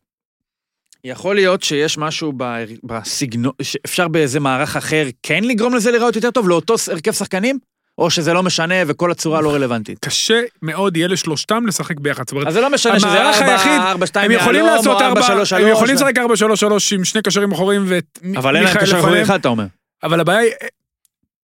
יכול 1.03 1.35
להיות 1.35 1.63
שיש 1.63 1.97
משהו 1.97 2.33
ב- 2.37 2.63
בסגנון, 2.83 3.51
שאפשר 3.61 4.07
באיזה 4.07 4.39
מערך 4.39 4.75
אחר 4.77 5.05
כן 5.23 5.43
לגרום 5.43 5.75
לזה 5.75 5.91
להיראות 5.91 6.15
יותר 6.15 6.31
טוב, 6.31 6.49
לאותו 6.49 6.75
הרכב 6.91 7.11
שחקנים? 7.11 7.59
או 7.97 8.09
שזה 8.09 8.33
לא 8.33 8.43
משנה 8.43 8.75
וכל 8.87 9.11
הצורה 9.11 9.41
לא 9.41 9.53
רלוונטית? 9.53 9.99
קשה 9.99 10.41
מאוד 10.61 10.97
יהיה 10.97 11.07
לשלושתם 11.07 11.67
לשחק 11.67 11.99
ביחד. 11.99 12.23
אז 12.47 12.53
זה 12.53 12.61
לא 12.61 12.69
משנה 12.69 12.99
שזה 12.99 13.07
המערך 13.07 13.41
4, 13.41 13.51
היחיד, 13.51 13.71
4, 13.81 14.05
2 14.05 14.31
הם 14.31 14.37
יכולים 14.37 14.65
לעשות 14.65 15.01
ארבע, 15.01 15.21
הם 15.57 15.67
יכולים 15.67 15.95
לשחק 15.95 16.17
4-3-3 16.17 16.95
עם 16.95 17.03
שני 17.03 17.21
קשרים 17.21 17.51
אחוריים 17.51 17.85
ואת 17.87 18.19
אבל 18.37 18.55
אין 18.55 18.63
להם 18.63 18.77
קשר 18.77 18.99
אחורי 18.99 19.21
אחד, 19.21 19.39
אתה 19.39 19.47
אומר. 19.47 19.65
אבל 20.03 20.19
הבעיה 20.19 20.39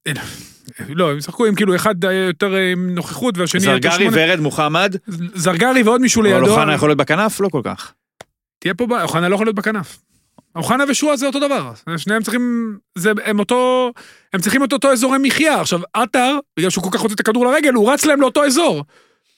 היא... 0.06 0.16
לא, 0.90 1.12
הם 1.12 1.18
ישחקו 1.18 1.46
עם 1.46 1.56
כאילו 1.56 1.76
אחד 1.76 2.06
אה, 2.06 2.14
יותר 2.14 2.56
אה, 2.56 2.72
עם 2.72 2.96
נוכחות 2.96 3.38
והשני 3.38 3.60
זרגרי. 3.60 4.08
ורד, 4.12 4.40
מוחמד, 4.40 4.96
זרגרי 5.36 5.84
ועוד 5.84 6.02
מישהו 6.02 6.22
אבל 6.22 6.34
לידו. 6.34 6.52
אוחנה 6.52 6.74
יכול 6.74 6.90
להיות 6.90 6.98
בכנף? 6.98 7.40
לא 7.40 7.50
כל 7.50 7.62
כך. 7.64 7.94
תהיה 8.60 8.74
פה 8.74 8.88
בעיה, 8.88 9.04
אוחנה 9.04 9.30
לא 9.30 9.36
יכול 9.36 9.46
להיות 9.46 9.56
בכנף. 9.56 9.98
אוחנה 10.56 10.84
ושועה 10.90 11.18
זה 11.18 11.28
אותו 11.28 11.40
דבר, 11.40 11.72
שניהם 11.98 12.24
צריכים, 12.24 12.78
זה, 12.98 13.12
הם 13.26 13.40
אותו, 13.40 13.92
הם 14.34 14.42
צריכים 14.42 14.64
את 14.64 14.74
אותו 14.74 14.92
אזורי 14.92 15.18
מחיה. 15.22 15.62
עכשיו, 15.62 15.80
עטר, 15.94 16.38
בגלל 16.58 16.70
שהוא 16.70 16.84
כל 16.84 16.90
כך 16.92 17.00
רוצה 17.00 17.14
את 17.16 17.20
הכדור 17.20 17.46
לרגל, 17.46 17.74
הוא 17.74 17.92
רץ 17.92 18.06
להם 18.06 18.22
לאותו 18.22 18.46
אזור. 18.46 18.84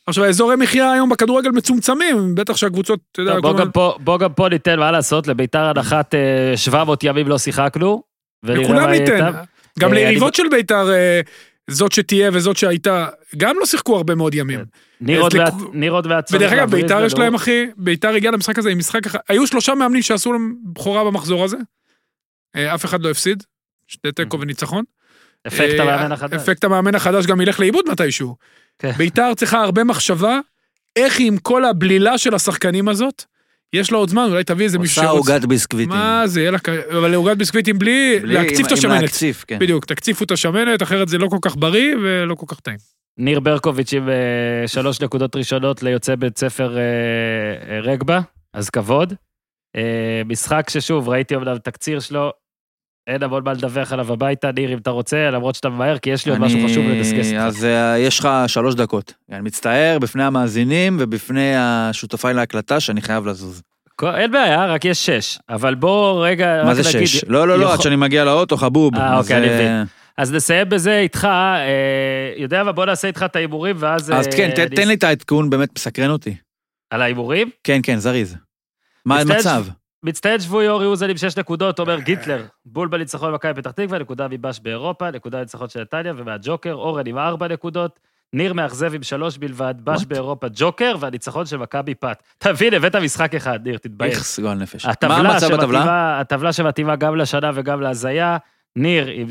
עכשיו, 0.07 0.23
האזורי 0.23 0.55
מחיה 0.55 0.91
היום 0.91 1.09
בכדורגל 1.09 1.49
מצומצמים, 1.49 2.35
בטח 2.35 2.57
שהקבוצות, 2.57 2.99
אתה 3.11 3.21
יודע, 3.21 3.39
בוא 3.39 3.57
גם 3.57 3.71
פה- 3.71 3.95
בוא 3.99 4.19
גם 4.19 4.33
פה 4.33 4.49
ניתן 4.49 4.79
מה 4.79 4.91
לעשות, 4.91 5.27
לביתר 5.27 5.59
הנחת 5.63 6.15
אה, 6.15 6.57
700 6.57 7.03
ימים 7.03 7.27
לא 7.27 7.37
שיחקנו. 7.37 8.03
לכולם 8.43 8.89
ניתן. 8.89 9.31
גם 9.79 9.89
אה, 9.89 9.93
ליריבות 9.95 10.35
של 10.35 10.43
בית"ר, 10.51 10.91
אה, 10.91 11.21
זאת 11.69 11.91
שתהיה 11.91 12.29
וזאת 12.33 12.57
שהייתה, 12.57 13.07
גם 13.37 13.55
לא 13.59 13.65
שיחקו 13.65 13.95
הרבה 13.95 14.15
מאוד 14.15 14.35
ימים. 14.35 14.59
כן. 14.59 14.65
ניר 15.01 15.21
עוד 15.21 15.31
צריך 16.21 16.41
ודרך 16.41 16.53
אגב, 16.53 16.71
בית"ר 16.71 17.05
יש. 17.05 17.13
להם, 17.13 17.35
אחי, 17.35 17.65
בית"ר 17.77 18.09
הגיע 18.09 18.31
למשחק 18.31 18.59
הזה 18.59 18.69
עם 18.69 18.77
משחק 18.77 19.05
אחד, 19.05 19.19
היו 19.29 19.47
שלושה 19.47 19.75
מאמנים 19.75 20.01
שעשו 20.01 20.33
להם 20.33 20.55
בכורה 20.63 21.03
במחזור 21.03 21.43
הזה, 21.43 21.57
אה, 22.55 22.75
אף 22.75 22.85
אחד 22.85 23.01
לא 23.01 23.11
הפסיד, 23.11 23.43
שתי 23.87 24.11
תיקו 24.11 24.39
וניצחון. 24.39 24.83
אפקט 25.47 25.79
אה, 25.79 25.83
המאמן 25.83 26.11
החדש. 26.11 26.41
אפקט 26.41 26.63
המאמן 26.63 26.95
החדש 26.95 27.25
גם 27.25 27.41
ילך 27.41 27.59
לאיבוד 27.59 27.85
מתישהו. 27.91 28.35
כן. 28.79 28.91
בית"ר 28.91 29.33
צריכה 29.35 29.63
הרבה 29.63 29.83
מחשבה, 29.83 30.39
איך 30.95 31.19
היא 31.19 31.27
עם 31.27 31.37
כל 31.37 31.65
הבלילה 31.65 32.17
של 32.17 32.35
השחקנים 32.35 32.89
הזאת, 32.89 33.23
יש 33.73 33.91
לה 33.91 33.97
עוד 33.97 34.09
זמן, 34.09 34.27
אולי 34.31 34.43
תביא 34.43 34.65
איזה 34.65 34.79
מישהו 34.79 35.01
עושה 35.03 35.11
שרוצה- 35.13 35.33
עוגת 35.33 35.45
ביסקוויטים. 35.45 35.89
מה 35.89 36.23
זה, 36.25 36.39
יהיה 36.41 36.51
לה 36.51 36.59
כ- 36.59 36.69
אבל 36.69 37.13
עוגת 37.15 37.37
ביסקוויטים 37.37 37.79
בלי 37.79 38.19
בלי- 38.21 38.33
להקציף 38.33 38.59
עם- 38.59 38.65
את 38.65 38.71
עם 38.71 38.77
השמנת. 38.77 39.01
להקציף, 39.01 39.45
כן. 39.47 39.59
בדיוק, 39.59 39.85
תקציפו 39.85 40.23
את 40.23 40.31
השמנת, 40.31 40.83
אחרת 40.83 41.07
זה 41.09 41.17
לא 41.17 41.27
כל 41.27 41.37
כך 41.41 41.55
בריא 41.57 41.95
ולא 42.03 42.35
כל 42.35 42.45
כך 42.49 42.59
טעים. 42.59 42.77
ניר 43.17 43.39
ברקוביץ' 43.39 43.93
עם 43.93 44.09
אה, 44.09 44.13
שלוש 44.67 45.01
נקודות 45.01 45.35
ראשונות 45.35 45.83
ליוצא 45.83 46.15
בית 46.15 46.37
ספר 46.37 46.77
אה, 46.77 46.81
אה, 47.75 47.79
רגבה, 47.79 48.19
אז 48.53 48.69
כבוד. 48.69 49.13
משחק 50.25 50.69
ששוב, 50.69 51.09
ראיתי 51.09 51.35
אומנם 51.35 51.57
תקציר 51.57 51.99
שלו, 51.99 52.31
אין 53.07 53.23
המון 53.23 53.43
מה 53.43 53.53
לדווח 53.53 53.93
עליו 53.93 54.13
הביתה, 54.13 54.51
ניר 54.51 54.73
אם 54.73 54.77
אתה 54.77 54.89
רוצה, 54.89 55.29
למרות 55.31 55.55
שאתה 55.55 55.69
ממהר, 55.69 55.97
כי 55.97 56.09
יש 56.09 56.25
לי 56.25 56.31
עוד 56.31 56.41
משהו 56.41 56.59
חשוב 56.65 56.85
לדסקס. 56.85 57.33
אז 57.39 57.65
אה, 57.65 57.99
יש 57.99 58.19
לך 58.19 58.29
שלוש 58.47 58.75
דקות. 58.75 59.13
אני 59.31 59.41
מצטער 59.41 59.99
בפני 59.99 60.23
המאזינים 60.23 60.97
ובפני 60.99 61.55
השותפיי 61.57 62.33
להקלטה 62.33 62.79
שאני 62.79 63.01
חייב 63.01 63.25
לזוז. 63.25 63.61
אין 64.03 64.31
בעיה, 64.31 64.65
רק 64.65 64.85
יש 64.85 65.05
שש. 65.05 65.39
אבל 65.49 65.75
בוא 65.75 66.27
רגע, 66.27 66.61
מה 66.65 66.73
זה. 66.73 66.83
שש? 66.83 67.23
לא, 67.27 67.47
לא, 67.47 67.59
לא, 67.59 67.73
עד 67.73 67.81
שאני 67.81 67.95
מגיע 67.95 68.25
לאוטו, 68.25 68.57
חבוב. 68.57 68.95
אה, 68.95 69.17
אוקיי, 69.17 69.37
אני 69.37 69.49
אה, 69.49 69.55
מבין. 69.55 69.85
אז 70.17 70.33
נסיים 70.33 70.69
בזה 70.69 70.99
איתך, 70.99 71.25
אה, 71.25 72.33
יודע 72.37 72.63
מה, 72.63 72.71
בוא 72.71 72.85
נעשה 72.85 73.07
איתך 73.07 73.23
את 73.25 73.35
ההימורים, 73.35 73.75
ואז... 73.79 74.11
אז 74.11 74.27
אה, 74.27 74.31
כן, 74.31 74.67
תן 74.75 74.87
לי 74.87 74.93
את 74.93 75.03
העדכון, 75.03 75.49
באמת 75.49 75.69
מסקרן 75.75 76.09
אותי. 76.09 76.35
על 76.89 77.01
ההימורים? 77.01 77.49
כן, 77.63 77.79
כן, 77.83 77.97
זריז. 77.97 78.35
מה 79.05 79.19
המצב? 79.19 79.65
מצטיין 80.03 80.39
שבוי 80.39 80.69
אורי 80.69 80.85
אוזן 80.85 81.09
עם 81.09 81.17
שש 81.17 81.37
נקודות, 81.37 81.79
אומר 81.79 81.99
גיטלר, 81.99 82.45
בול 82.65 82.87
בניצחון 82.87 83.31
במכבי 83.31 83.53
פתח 83.53 83.71
תקווה, 83.71 83.99
נקודה 83.99 84.27
מבש 84.27 84.59
באירופה, 84.59 85.11
נקודה 85.11 85.37
בניצחון 85.37 85.69
של 85.69 85.81
נתניה 85.81 86.13
ומהג'וקר, 86.17 86.73
אורן 86.73 87.07
עם 87.07 87.17
ארבע 87.17 87.47
נקודות, 87.47 87.99
ניר 88.33 88.53
מאכזב 88.53 88.95
עם 88.95 89.03
שלוש 89.03 89.37
בלבד, 89.37 89.75
בש? 89.83 90.05
באירופה 90.05 90.47
ג'וקר, 90.55 90.95
והניצחון 90.99 91.45
של 91.45 91.57
מכבי 91.57 91.95
פת. 91.95 92.23
תבין, 92.37 92.73
הבאת 92.73 92.95
משחק 92.95 93.35
אחד, 93.35 93.59
ניר, 93.67 93.77
תתבייש. 93.77 94.15
איך 94.15 94.23
סגול 94.23 94.53
נפש. 94.53 94.85
מה 94.85 95.17
המצב 95.17 95.53
בטבלה? 95.53 96.19
הטבלה 96.19 96.53
שמתאימה 96.53 96.95
גם 96.95 97.15
לשנה 97.15 97.51
וגם 97.53 97.81
להזיה, 97.81 98.37
ניר 98.75 99.07
עם 99.07 99.27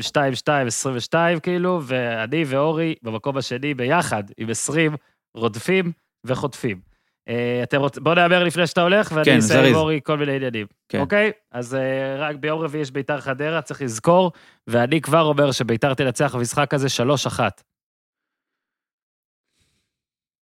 2-2-22 1.09 1.39
כאילו, 1.39 1.81
ואני 1.83 2.43
ואורי 2.47 2.95
במקום 3.03 3.37
השני 3.37 3.73
ביחד 3.73 4.23
עם 4.37 4.49
20 4.49 4.95
רודפים 5.35 5.91
וחוטפים. 6.25 6.92
אה, 7.27 7.59
אתם 7.63 7.79
רוצים, 7.79 8.03
בוא 8.03 8.15
נאמר 8.15 8.43
לפני 8.43 8.67
שאתה 8.67 8.81
הולך, 8.81 9.11
ואני 9.11 9.25
כן, 9.25 9.37
אסיים 9.37 9.65
עם. 9.65 9.75
אורי 9.75 9.99
כל 10.03 10.17
מיני 10.17 10.35
עניינים. 10.35 10.67
כן. 10.89 10.99
אוקיי? 10.99 11.31
אז 11.51 11.75
אה, 11.75 12.15
רק 12.17 12.35
ביום 12.35 12.59
רביעי 12.59 12.81
יש 12.81 12.91
ביתר 12.91 13.21
חדרה, 13.21 13.61
צריך 13.61 13.81
לזכור, 13.81 14.31
ואני 14.67 15.01
כבר 15.01 15.21
אומר 15.21 15.51
שביתר 15.51 15.93
תנצח 15.93 16.35
במשחק 16.35 16.73
הזה 16.73 16.87
3-1. 17.37 17.39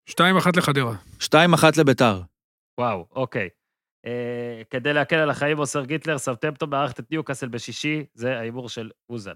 שתיים 0.07 0.37
אחת 0.37 0.57
לחדרה. 0.57 0.95
שתיים 1.21 1.55
אחת 1.55 1.77
לביתר. 1.77 2.21
וואו, 2.79 3.07
אוקיי. 3.13 3.49
אה, 4.07 4.63
כדי 4.71 4.93
להקל 4.93 5.17
על 5.17 5.31
החיים, 5.31 5.57
מוסר 5.57 5.85
גיטלר, 5.85 6.19
סבטמפטון 6.19 6.71
מארחת 6.71 7.01
את 7.01 7.11
ניוקאסל 7.11 7.49
בשישי, 7.49 8.05
זה 8.15 8.39
ההימור 8.39 8.69
של 8.69 8.91
אוזן. 9.11 9.35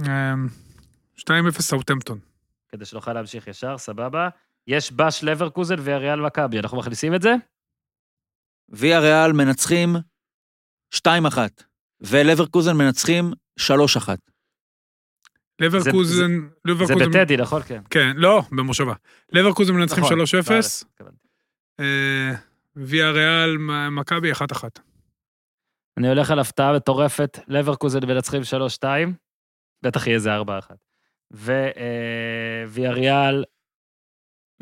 אמ, 0.00 0.46
2-0 1.16 1.62
סאוטמפטון. 1.62 2.18
כדי 2.68 2.84
שנוכל 2.84 3.12
להמשיך 3.12 3.46
ישר, 3.46 3.78
סבבה. 3.78 4.28
יש 4.66 4.92
בש 4.92 5.24
לברקוזן 5.24 5.74
ואריאל 5.78 6.20
מכבי, 6.20 6.58
אנחנו 6.58 6.78
מכניסים 6.78 7.14
את 7.14 7.22
זה? 7.22 7.34
ויה 8.68 9.00
ריאל 9.00 9.32
מנצחים 9.32 9.96
2-1, 10.94 11.00
ולברקוזן 12.00 12.76
מנצחים 12.76 13.32
3-1. 13.60 14.08
לברקוזן, 15.60 16.40
זה 16.40 16.48
לברקוזן, 16.64 17.10
בטדי, 17.10 17.36
נכון? 17.36 17.62
כן. 17.62 17.82
כן, 17.90 18.12
לא, 18.16 18.42
במושבה. 18.50 18.94
לברקוזן 19.32 19.74
מנצחים 19.74 20.04
נכון, 20.04 20.20
3-0, 20.20 20.24
התכוונתי. 20.90 21.26
אה, 21.80 22.32
ויה 22.76 23.10
ריאל, 23.10 23.56
מכבי 23.90 24.32
1-1. 24.32 24.36
אני 25.96 26.08
הולך 26.08 26.30
על 26.30 26.38
הפתעה 26.38 26.72
מטורפת, 26.76 27.38
לברקוזן 27.48 28.06
מנצחים 28.06 28.42
3-2, 28.80 28.84
בטח 29.82 30.06
יהיה 30.06 30.14
איזה 30.14 30.30
4-1. 30.40 30.40
וויאריאל 32.70 33.44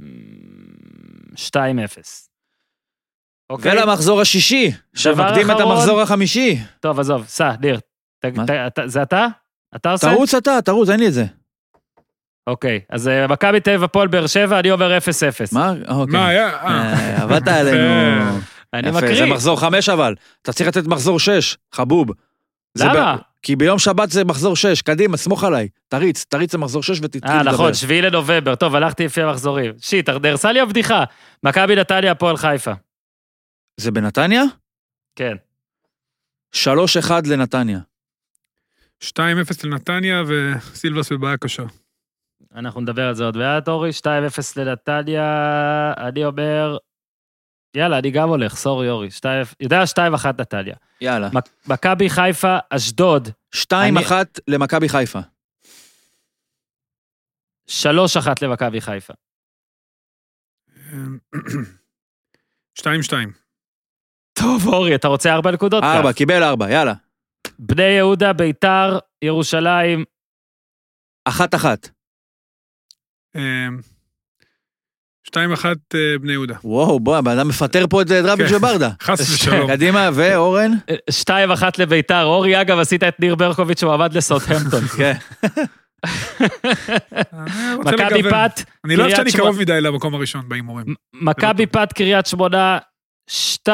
2-0. 0.01 0.03
אוקיי? 3.51 3.73
ולמחזור 3.83 4.21
השישי, 4.21 4.71
שמקדים 4.95 5.51
את. 5.51 5.61
המחזור 5.61 6.01
החמישי. 6.01 6.59
טוב, 6.81 7.01
עזוב, 7.01 7.25
סע, 7.27 7.53
ניר. 7.61 7.81
ת-? 8.21 8.27
ת- 8.27 8.51
אתה- 8.51 8.89
זה 8.89 9.03
אתה? 9.03 9.27
אתה 9.77 9.91
עושה? 9.93 10.11
תרוץ 10.15 10.35
אתה, 10.35 10.59
תרוץ, 10.65 10.89
אין 10.89 11.01
לי 11.01 11.09
את 11.09 11.13
זה. 11.13 11.25
אוקיי, 12.47 12.81
אז 12.91 13.09
אה, 13.09 13.27
מכבי 13.27 13.61
תל 13.61 13.71
אביב 13.71 13.83
הפועל 13.85 14.09
באר 14.09 14.27
שבע, 14.27 14.59
אני 14.61 14.71
אומר 14.71 14.99
0-0. 14.99 15.01
מה? 15.53 15.73
אוקיי. 15.89 16.13
מה 16.13 16.29
היה? 16.29 16.49
אה, 16.49 17.23
עבדת 17.23 17.49
עלינו. 17.49 17.79
אני 18.75 18.89
יפה, 18.89 19.01
זה 19.01 19.07
מקריא. 19.07 19.25
מחזור 19.33 19.61
חמש 19.61 19.89
אבל. 19.89 20.15
אתה 20.43 20.53
צריך 20.53 20.69
לתת 20.69 20.87
מחזור 20.87 21.19
שש, 21.19 21.57
חבוב. 21.75 22.09
למה? 22.79 23.17
כי 23.43 23.57
ביום 23.57 23.79
שבת 23.79 24.11
זה 24.11 24.25
מחזור 24.25 24.57
שש, 24.57 24.83
קדימה, 24.83 25.17
סמוך 25.17 25.45
עליי. 25.45 25.69
תריץ, 25.89 26.25
תריץ 26.25 26.55
למחזור 26.55 26.83
שש 26.83 26.99
ותתחיל 27.03 27.31
אה, 27.31 27.43
לדבר. 27.43 27.53
נכון, 27.53 27.75
שביעי 27.75 28.03
לנובמבר. 28.03 28.55
טוב, 28.55 28.75
הלכתי 28.75 29.05
לפי 29.05 29.23
המחזורים. 29.23 29.73
שיט, 29.79 30.09
נהרסה 30.09 30.53
לי 30.53 30.61
הבדיחה. 30.61 31.05
מכבי 31.43 31.77
נתניה, 31.77 32.13
הפועל 32.13 32.37
חיפה. 32.37 32.73
זה 33.77 33.91
בנתניה? 33.91 34.43
כן. 35.17 35.37
3-1 36.57 36.59
לנתניה. 37.27 37.79
2-0 39.05 39.19
לנתניה 39.65 40.23
וסילבס 40.27 41.13
בבעיה 41.13 41.37
קשה. 41.37 41.63
אנחנו 42.55 42.81
נדבר 42.81 43.09
על 43.09 43.15
זה 43.15 43.25
עוד 43.25 43.37
מעט, 43.37 43.69
אורי. 43.69 43.91
2-0 43.91 44.05
לנתניה, 44.57 45.25
אני 45.97 46.25
אומר... 46.25 46.77
יאללה, 47.75 47.99
אני 47.99 48.11
גם 48.11 48.29
הולך, 48.29 48.57
סורי, 48.57 48.91
אורי. 48.91 49.11
2 49.11 49.45
יודע 49.61 49.83
2-1 49.85 50.27
נתניה. 50.41 50.75
יאללה. 51.01 51.29
מכבי 51.67 52.11
חיפה, 52.11 52.57
אשדוד, 52.71 53.29
2-1 53.57 54.13
למכבי 54.49 54.89
חיפה. 54.89 55.19
3-1 57.69 57.73
למכבי 58.43 58.81
חיפה. 58.81 59.13
אמ, 60.93 61.19
2-2. 62.79 62.83
טוב, 64.33 64.67
אורי, 64.67 64.95
אתה 64.95 65.09
רוצה 65.09 65.33
ארבע 65.33 65.51
נקודות? 65.51 65.85
ארבע, 65.85 66.13
קח. 66.13 66.19
קיבל 66.19 66.43
ארבע, 66.43 66.71
יאללה. 66.71 66.95
בני 67.59 67.83
יהודה, 67.83 68.33
ביתר, 68.33 68.99
ירושלים, 69.23 70.05
אחת 71.25 71.55
אחת. 71.55 71.89
אמ, 73.37 73.81
2-1 75.29 75.35
אה, 75.35 76.19
בני 76.21 76.33
יהודה. 76.33 76.55
וואו, 76.65 77.01
בוא, 77.01 77.17
הבן 77.17 77.39
אדם 77.39 77.49
מפטר 77.49 77.87
פה 77.91 78.03
את 78.03 78.09
כן. 78.09 78.57
וברדה. 78.57 78.91
חס 79.03 79.21
ושלום. 79.21 79.71
קדימה, 79.71 80.11
ואורן? 80.15 80.73
2-1 81.29 81.31
לביתר. 81.79 82.25
אורי, 82.25 82.61
אגב, 82.61 82.79
עשית 82.79 83.03
את 83.03 83.21
ניר 83.21 83.35
ברקוביץ', 83.35 83.83
הוא 83.83 83.93
עמד 83.93 84.15
לסאוטהמפטון. 84.15 84.85
כן. 84.97 85.13
אני 86.05 87.75
רוצה 87.75 87.91
מכבי. 87.93 88.23
פת, 88.31 88.61
אני 88.85 88.97
לא 88.97 89.05
אוהב 89.05 89.17
שאני 89.17 89.33
קרוב 89.33 89.59
מדי 89.61 89.81
למקום 89.81 90.15
הראשון 90.15 90.49
בהימורים. 90.49 90.95
מכבי 91.13 91.67
פת, 91.67 91.93
קריית 91.93 92.27
שמונה, 92.27 92.79
2-0, 93.31 93.71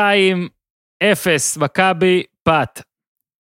מכבי 1.56 2.22
פת. 2.42 2.82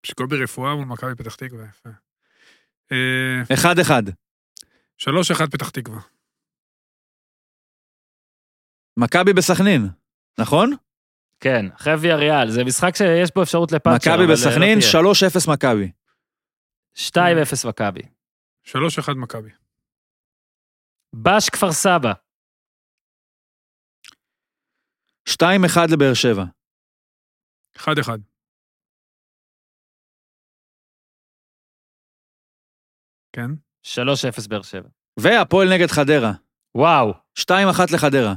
שכל 0.03 0.25
ברפואה 0.25 0.75
מול 0.75 0.85
מכבי 0.85 1.15
פתח 1.15 1.35
תקווה, 1.35 1.65
יפה. 1.69 1.89
אה, 2.91 3.53
אחד 3.53 3.79
אחד. 3.79 4.03
3-1 5.01 5.47
פתח 5.51 5.69
תקווה. 5.69 5.99
מכבי 8.97 9.33
בסכנין, 9.33 9.89
נכון? 10.39 10.71
כן, 11.39 11.65
אחרי 11.75 11.93
ויאריאל, 11.93 12.49
זה 12.49 12.63
משחק 12.63 12.95
שיש 12.95 13.29
בו 13.35 13.43
אפשרות 13.43 13.71
לפאצ'ר. 13.71 14.11
מכבי 14.11 14.23
אה, 14.23 14.31
בסכנין, 14.31 14.79
לא 15.03 15.11
3-0 15.11 15.51
מכבי. 15.51 15.91
תהיה. 17.13 17.43
2-0 17.43 17.67
מכבי. 17.69 18.01
3-1 18.67 18.73
מכבי. 19.15 19.49
בש 21.13 21.49
כפר 21.49 21.71
סבא, 21.71 22.13
2-1 25.29 25.43
לבאר 25.91 26.13
שבע. 26.13 26.43
1-1. 27.77 27.87
כן? 33.33 33.51
3-0 33.83 34.47
באר 34.49 34.61
שבע. 34.61 34.89
והפועל 35.19 35.73
נגד 35.73 35.87
חדרה. 35.87 36.31
וואו, 36.75 37.13
2-1 37.39 37.51
לחדרה. 37.93 38.33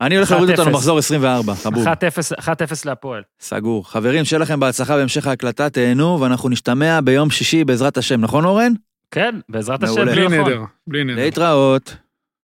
אני 0.00 0.16
הולך 0.16 0.28
1-0. 0.28 0.34
להוריד 0.34 0.58
אותנו 0.58 0.72
מחזור 0.72 0.98
24, 0.98 1.54
חבוב. 1.54 1.86
1-0 1.86 1.90
1-0 2.38 2.48
להפועל. 2.84 3.22
סגור. 3.40 3.90
חברים, 3.90 4.24
שיהיה 4.24 4.40
לכם 4.40 4.60
בהצלחה 4.60 4.96
בהמשך 4.96 5.26
ההקלטה, 5.26 5.70
תהנו, 5.70 6.20
ואנחנו 6.20 6.48
נשתמע 6.48 7.00
ביום 7.00 7.30
שישי 7.30 7.64
בעזרת 7.64 7.96
השם, 7.96 8.20
נכון 8.20 8.44
אורן? 8.44 8.72
כן, 9.10 9.34
בעזרת 9.48 9.82
השם. 9.82 10.04
בלי 10.04 10.26
נכון. 10.26 10.40
נדר, 10.40 10.64
בלי 10.86 11.04
נדר. 11.04 11.16
להתראות. 11.16 11.96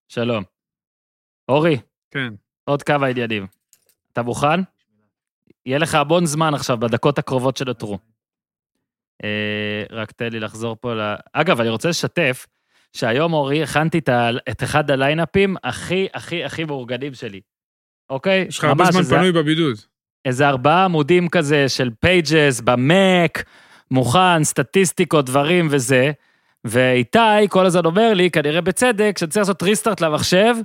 שלום. 0.07 0.43
אורי, 1.49 1.77
כן. 2.11 2.33
עוד 2.65 2.83
כמה 2.83 3.07
עניינים. 3.07 3.47
אתה 4.13 4.21
מוכן? 4.21 4.59
יהיה 5.65 5.77
לך 5.77 5.95
המון 5.95 6.25
זמן 6.25 6.53
עכשיו, 6.53 6.77
בדקות 6.77 7.19
הקרובות 7.19 7.57
שנותרו. 7.57 7.99
אה, 9.23 9.83
רק 9.91 10.11
תן 10.11 10.29
לי 10.31 10.39
לחזור 10.39 10.77
פה 10.81 10.93
ל... 10.93 11.15
אגב, 11.33 11.59
אני 11.59 11.69
רוצה 11.69 11.89
לשתף 11.89 12.47
שהיום, 12.95 13.33
אורי, 13.33 13.63
הכנתי 13.63 13.97
את, 14.49 14.63
אחד 14.63 14.91
ה 14.91 14.97
line-upים 14.97 15.55
הכי, 15.63 16.07
הכי, 16.13 16.43
הכי 16.43 16.63
מאורגנים 16.63 17.13
שלי. 17.13 17.41
אוקיי? 18.09 18.45
יש 18.49 18.57
לך 18.59 18.63
הרבה 18.63 18.85
זמן 18.91 18.99
איזה- 18.99 19.15
פנוי 19.15 19.31
בבידוד. 19.31 19.75
איזה 20.25 20.47
ארבעה 20.47 20.85
עמודים 20.85 21.29
כזה 21.29 21.69
של 21.69 21.89
Pages 21.99 22.61
במק, 22.61 23.43
מוכן, 23.91 24.43
סטטיסטיקות, 24.43 25.25
דברים 25.25 25.67
וזה. 25.71 26.11
ואיתי 26.63 27.19
כל 27.49 27.65
הזמן 27.65 27.85
אומר 27.85 28.13
לי, 28.13 28.31
כנראה 28.31 28.61
בצדק, 28.61 29.17
שאני 29.17 29.31
צריך 29.31 29.41
לעשות 29.41 29.63
restart 29.63 30.01
למחשב 30.01 30.55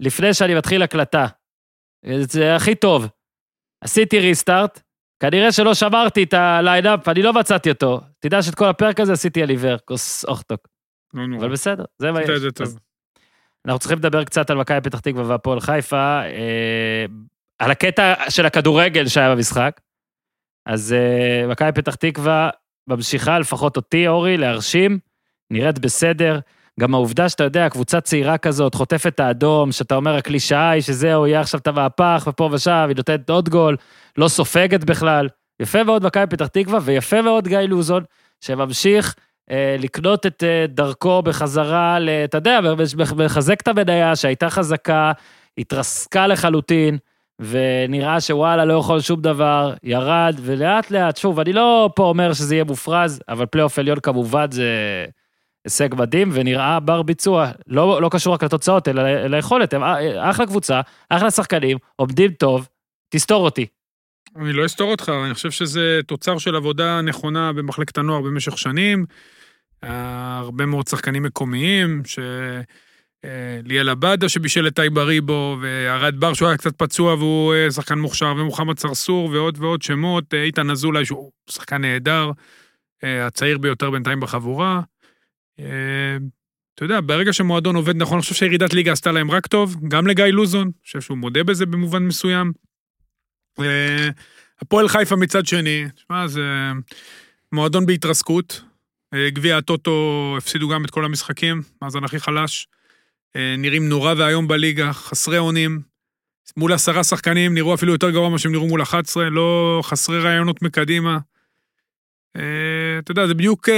לפני 0.00 0.34
שאני 0.34 0.54
מתחיל 0.54 0.82
הקלטה. 0.82 1.26
זה 2.20 2.56
הכי 2.56 2.74
טוב. 2.74 3.06
עשיתי 3.84 4.18
restart, 4.18 4.80
כנראה 5.22 5.52
שלא 5.52 5.74
שמרתי 5.74 6.22
את 6.22 6.34
ה 6.34 6.42
line-up, 6.42 7.08
אני 7.08 7.22
לא 7.22 7.32
מצאתי 7.32 7.70
אותו. 7.70 8.00
תדע 8.20 8.42
שאת 8.42 8.54
כל 8.54 8.68
הפרק 8.68 9.00
הזה 9.00 9.12
עשיתי 9.12 9.42
על 9.42 9.48
עיוור, 9.50 9.76
כוס 9.84 10.24
אוחתוק. 10.24 10.68
לא 11.14 11.26
נורא. 11.26 11.40
אבל 11.40 11.52
בסדר, 11.52 11.84
זה 11.98 12.12
מה 12.12 12.22
יש. 12.22 12.30
אז 12.60 12.78
אנחנו 13.66 13.78
צריכים 13.78 13.98
לדבר 13.98 14.24
קצת 14.24 14.50
על 14.50 14.56
מכבי 14.56 14.80
פתח 14.80 15.00
תקווה 15.00 15.24
והפועל 15.26 15.60
חיפה, 15.60 16.20
אה, 16.22 17.04
על 17.58 17.70
הקטע 17.70 18.14
של 18.28 18.46
הכדורגל 18.46 19.08
שהיה 19.08 19.34
במשחק. 19.34 19.80
אז 20.66 20.92
אה, 20.92 21.46
מכבי 21.46 21.72
פתח 21.72 21.94
תקווה 21.94 22.50
ממשיכה, 22.86 23.38
לפחות 23.38 23.76
אותי, 23.76 24.08
אורי, 24.08 24.36
להרשים, 24.36 24.98
נראית 25.50 25.78
בסדר. 25.78 26.40
גם 26.80 26.94
העובדה 26.94 27.28
שאתה 27.28 27.44
יודע, 27.44 27.68
קבוצה 27.68 28.00
צעירה 28.00 28.38
כזאת, 28.38 28.74
חוטפת 28.74 29.14
את 29.14 29.20
האדום, 29.20 29.72
שאתה 29.72 29.94
אומר, 29.94 30.16
הקלישאה 30.16 30.70
היא 30.70 30.82
שזהו, 30.82 31.26
יהיה 31.26 31.40
עכשיו 31.40 31.60
את 31.60 31.66
המהפך, 31.66 32.24
ופה 32.28 32.48
ושם, 32.52 32.84
היא 32.88 32.96
נותנת 32.96 33.30
עוד 33.30 33.48
גול, 33.48 33.76
לא 34.18 34.28
סופגת 34.28 34.84
בכלל. 34.84 35.28
יפה 35.60 35.84
מאוד 35.84 36.04
מכבי 36.06 36.26
פתח 36.26 36.46
תקווה, 36.46 36.78
ויפה 36.82 37.22
מאוד 37.22 37.48
גיא 37.48 37.58
לוזון, 37.58 38.04
שממשיך 38.40 39.14
לקנות 39.78 40.26
את 40.26 40.44
אה, 40.44 40.64
דרכו 40.68 41.22
בחזרה, 41.22 41.98
אתה 42.24 42.38
יודע, 42.38 42.60
מחזק 43.16 43.60
את 43.60 43.68
המניה 43.68 44.16
שהייתה 44.16 44.50
חזקה, 44.50 45.12
התרסקה 45.58 46.26
לחלוטין, 46.26 46.98
ונראה 47.40 48.20
שוואלה 48.20 48.64
לא 48.64 48.74
יכול 48.74 49.00
שום 49.00 49.20
דבר, 49.20 49.74
ירד, 49.82 50.34
ולאט 50.40 50.90
לאט, 50.90 51.16
שוב, 51.16 51.40
אני 51.40 51.52
לא 51.52 51.90
פה 51.96 52.02
אומר 52.02 52.32
שזה 52.32 52.54
יהיה 52.54 52.64
מופרז, 52.64 53.20
אבל 53.28 53.46
פלייאוף 53.46 53.78
עליון 53.78 54.00
כמובן 54.00 54.46
זה 54.50 54.64
הישג 55.64 55.88
מדהים, 55.94 56.30
ונראה 56.32 56.80
בר 56.80 57.02
ביצוע. 57.02 57.50
לא, 57.66 58.02
לא 58.02 58.08
קשור 58.12 58.34
רק 58.34 58.44
לתוצאות, 58.44 58.88
אלא 58.88 59.26
ליכולת, 59.26 59.74
הם 59.74 59.82
אה, 59.82 60.30
אחלה 60.30 60.46
קבוצה, 60.46 60.80
אחלה 61.10 61.30
שחקנים, 61.30 61.78
עומדים 61.96 62.30
טוב, 62.30 62.68
תסתור 63.08 63.44
אותי. 63.44 63.66
אני 64.36 64.52
לא 64.52 64.66
אסתור 64.66 64.90
אותך, 64.90 65.12
אני 65.24 65.34
חושב 65.34 65.50
שזה 65.50 66.00
תוצר 66.06 66.38
של 66.38 66.56
עבודה 66.56 67.00
נכונה 67.00 67.52
במחלקת 67.52 67.98
הנוער 67.98 68.20
במשך 68.20 68.58
שנים. 68.58 69.06
הרבה 69.82 70.66
מאוד 70.66 70.88
שחקנים 70.88 71.22
מקומיים, 71.22 72.02
ש... 72.04 72.18
אה, 73.24 73.60
ליאל 73.64 73.88
עבדה 73.88 74.28
שבישל 74.28 74.66
את 74.66 74.74
טייב 74.74 74.94
בריבו, 74.94 75.58
וארד 75.60 76.20
בר 76.20 76.34
שהוא 76.34 76.48
היה 76.48 76.56
קצת 76.56 76.76
פצוע 76.76 77.14
והוא 77.14 77.54
אה, 77.54 77.70
שחקן 77.70 77.98
מוכשר, 77.98 78.34
ומוחמד 78.38 78.76
צרצור 78.76 79.30
ועוד 79.32 79.58
ועוד 79.58 79.82
שמות, 79.82 80.34
אה, 80.34 80.42
איתן 80.42 80.70
אזולאי 80.70 81.04
שהוא 81.04 81.32
שחקן 81.50 81.80
נהדר, 81.80 82.30
הצעיר 83.02 83.58
ביותר 83.58 83.90
בינתיים 83.90 84.20
בחבורה. 84.20 84.80
אתה 85.54 86.84
יודע, 86.84 87.00
ברגע 87.00 87.32
שמועדון 87.32 87.76
עובד 87.76 87.96
נכון, 87.96 88.14
אני 88.14 88.22
חושב 88.22 88.34
שירידת 88.34 88.74
ליגה 88.74 88.92
עשתה 88.92 89.12
להם 89.12 89.30
רק 89.30 89.46
טוב, 89.46 89.76
גם 89.88 90.06
לגיא 90.06 90.24
לוזון, 90.24 90.62
אני 90.62 90.84
חושב 90.84 91.00
שהוא 91.00 91.18
מודה 91.18 91.44
בזה 91.44 91.66
במובן 91.66 92.02
מסוים. 92.02 92.52
הפועל 94.62 94.88
חיפה 94.88 95.16
מצד 95.16 95.46
שני, 95.46 95.84
תשמע, 95.94 96.26
זה 96.26 96.42
מועדון 97.52 97.86
בהתרסקות. 97.86 98.62
אה, 99.14 99.30
גביע 99.30 99.56
הטוטו 99.56 100.34
הפסידו 100.38 100.68
גם 100.68 100.84
את 100.84 100.90
כל 100.90 101.04
המשחקים, 101.04 101.62
מאזן 101.82 102.04
הכי 102.04 102.20
חלש. 102.20 102.68
אה, 103.36 103.54
נראים 103.58 103.88
נורא 103.88 104.14
ואיום 104.16 104.48
בליגה, 104.48 104.92
חסרי 104.92 105.38
אונים. 105.38 105.80
מול 106.56 106.72
עשרה 106.72 107.04
שחקנים 107.04 107.54
נראו 107.54 107.74
אפילו 107.74 107.92
יותר 107.92 108.10
גרוע 108.10 108.28
ממה 108.28 108.38
שהם 108.38 108.52
נראו 108.52 108.66
מול 108.66 108.82
11, 108.82 109.30
לא 109.30 109.80
חסרי 109.84 110.20
רעיונות 110.20 110.62
מקדימה. 110.62 111.18
אה, 112.36 112.98
אתה 112.98 113.10
יודע, 113.10 113.26
זה 113.26 113.34
בדיוק... 113.34 113.68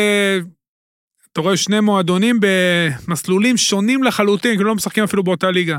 אתה 1.33 1.41
רואה 1.41 1.57
שני 1.57 1.80
מועדונים 1.80 2.41
במסלולים 2.41 3.57
שונים 3.57 4.05
לחלוטין, 4.05 4.55
כאילו 4.55 4.68
לא 4.68 4.74
משחקים 4.74 5.05
אפילו 5.05 5.22
באותה 5.22 5.51
ליגה. 5.51 5.78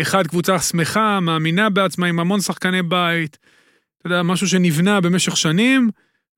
אחד, 0.00 0.26
קבוצה 0.26 0.58
שמחה, 0.58 1.20
מאמינה 1.20 1.70
בעצמה, 1.70 2.06
עם 2.06 2.20
המון 2.20 2.40
שחקני 2.40 2.82
בית. 2.82 3.38
אתה 3.98 4.06
יודע, 4.06 4.22
משהו 4.22 4.48
שנבנה 4.48 5.00
במשך 5.00 5.36
שנים, 5.36 5.90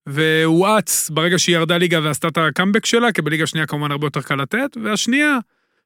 והואץ 0.06 1.10
ברגע 1.10 1.38
שהיא 1.38 1.56
ירדה 1.56 1.78
ליגה 1.78 2.00
ועשתה 2.02 2.28
את 2.28 2.38
הקאמבק 2.38 2.86
שלה, 2.86 3.12
כי 3.12 3.22
בליגה 3.22 3.44
השנייה 3.44 3.66
כמובן 3.66 3.90
הרבה 3.90 4.06
יותר 4.06 4.22
קל 4.22 4.34
לתת, 4.34 4.76
והשנייה, 4.84 5.38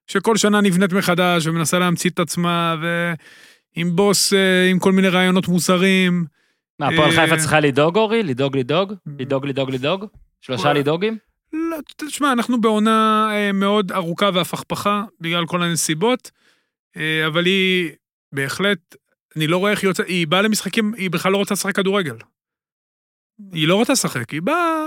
שכל 0.06 0.36
שנה 0.36 0.60
נבנית 0.60 0.92
מחדש 0.92 1.46
ומנסה 1.46 1.78
להמציא 1.78 2.10
את 2.10 2.18
עצמה, 2.18 2.76
ועם 2.80 3.96
בוס 3.96 4.32
אה, 4.32 4.70
עם 4.70 4.78
כל 4.78 4.92
מיני 4.92 5.08
רעיונות 5.08 5.48
מוזרים. 5.48 6.24
מה, 6.78 6.88
הפועל 6.88 7.10
אה, 7.10 7.16
חיפה 7.16 7.36
צריכה 7.36 7.60
לדאוג, 7.60 7.96
אורי? 7.96 8.22
לדאוג, 8.22 8.56
לדאוג? 8.56 8.94
לדאוג, 9.18 9.46
לדאוג, 9.46 9.70
לדאוג? 9.70 10.04
שלושה. 10.40 10.72
לדאוגים? 10.72 11.18
לא, 11.52 11.76
תשמע, 11.96 12.32
אנחנו 12.32 12.60
בעונה 12.60 13.28
אה, 13.32 13.52
מאוד 13.52 13.92
ארוכה 13.92 14.30
והפכפכה, 14.34 15.04
בגלל 15.20 15.46
כל 15.46 15.62
הנסיבות, 15.62 16.30
אה, 16.96 17.26
אבל 17.26 17.44
היא 17.44 17.90
בהחלט, 18.32 18.96
אני 19.36 19.46
לא 19.46 19.56
רואה 19.56 19.70
איך 19.70 19.82
היא 19.82 19.88
יוצאת, 19.88 20.06
היא 20.06 20.26
באה 20.26 20.42
למשחקים, 20.42 20.94
היא 20.94 21.10
בכלל 21.10 21.32
לא 21.32 21.36
רוצה 21.36 21.54
לשחק 21.54 21.76
כדורגל. 21.76 22.16
היא 23.52 23.68
לא 23.68 23.74
רוצה 23.74 23.92
לשחק, 23.92 24.30
היא 24.30 24.42
באה 24.42 24.86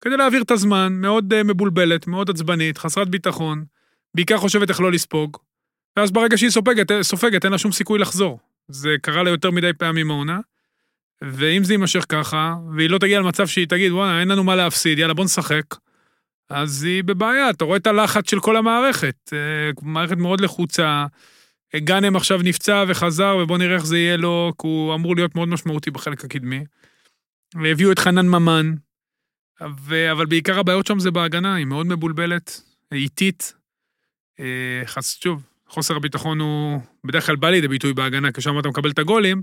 כדי 0.00 0.16
להעביר 0.16 0.42
את 0.42 0.50
הזמן, 0.50 0.92
מאוד 0.92 1.32
אה, 1.32 1.42
מבולבלת, 1.42 2.06
מאוד 2.06 2.30
עצבנית, 2.30 2.78
חסרת 2.78 3.08
ביטחון, 3.08 3.64
בעיקר 4.14 4.38
חושבת 4.38 4.68
איך 4.70 4.80
לא 4.80 4.92
לספוג, 4.92 5.36
ואז 5.96 6.10
ברגע 6.10 6.38
שהיא 6.38 6.50
סופגת, 6.50 6.90
אה, 6.90 7.02
סופגת, 7.02 7.44
אין 7.44 7.52
לה 7.52 7.58
שום 7.58 7.72
סיכוי 7.72 7.98
לחזור. 7.98 8.38
זה 8.68 8.94
קרה 9.02 9.22
לה 9.22 9.30
יותר 9.30 9.50
מדי 9.50 9.72
פעמים 9.78 10.10
העונה, 10.10 10.40
ואם 11.22 11.64
זה 11.64 11.72
יימשך 11.72 12.04
ככה, 12.08 12.54
והיא 12.76 12.90
לא 12.90 12.98
תגיע 12.98 13.20
למצב 13.20 13.46
שהיא 13.46 13.66
תגיד, 13.66 13.92
וואלה, 13.92 14.20
אין 14.20 14.28
לנו 14.28 14.44
מה 14.44 14.56
להפסיד, 14.56 14.98
יאללה, 14.98 15.14
בוא 15.14 15.24
נשחק, 15.24 15.64
אז 16.50 16.82
היא 16.82 17.04
בבעיה, 17.04 17.50
אתה 17.50 17.64
רואה 17.64 17.76
את 17.76 17.86
הלחץ 17.86 18.30
של 18.30 18.40
כל 18.40 18.56
המערכת, 18.56 19.32
אה, 19.32 19.70
מערכת 19.82 20.16
מאוד 20.16 20.40
לחוצה. 20.40 21.06
גאנם 21.76 22.16
עכשיו 22.16 22.40
נפצע 22.44 22.84
וחזר, 22.88 23.36
ובוא 23.42 23.58
נראה 23.58 23.74
איך 23.74 23.86
זה 23.86 23.98
יהיה 23.98 24.16
לו, 24.16 24.52
כי 24.60 24.66
הוא 24.66 24.94
אמור 24.94 25.16
להיות 25.16 25.34
מאוד 25.34 25.48
משמעותי 25.48 25.90
בחלק 25.90 26.24
הקדמי. 26.24 26.64
והביאו 27.54 27.92
את 27.92 27.98
חנן 27.98 28.28
ממן, 28.28 28.74
ו- 29.80 30.12
אבל 30.12 30.26
בעיקר 30.26 30.58
הבעיות 30.58 30.86
שם 30.86 30.98
זה 30.98 31.10
בהגנה, 31.10 31.54
היא 31.54 31.66
מאוד 31.66 31.86
מבולבלת, 31.86 32.60
איטית. 32.92 33.54
אה, 34.40 34.82
חס, 34.86 35.20
שוב, 35.22 35.46
חוסר 35.68 35.96
הביטחון 35.96 36.40
הוא 36.40 36.80
בדרך 37.04 37.26
כלל 37.26 37.36
בא 37.36 37.50
לידי 37.50 37.68
ביטוי 37.68 37.92
בהגנה, 37.92 38.32
כי 38.32 38.40
שם 38.40 38.58
אתה 38.58 38.68
מקבל 38.68 38.90
את 38.90 38.98
הגולים, 38.98 39.42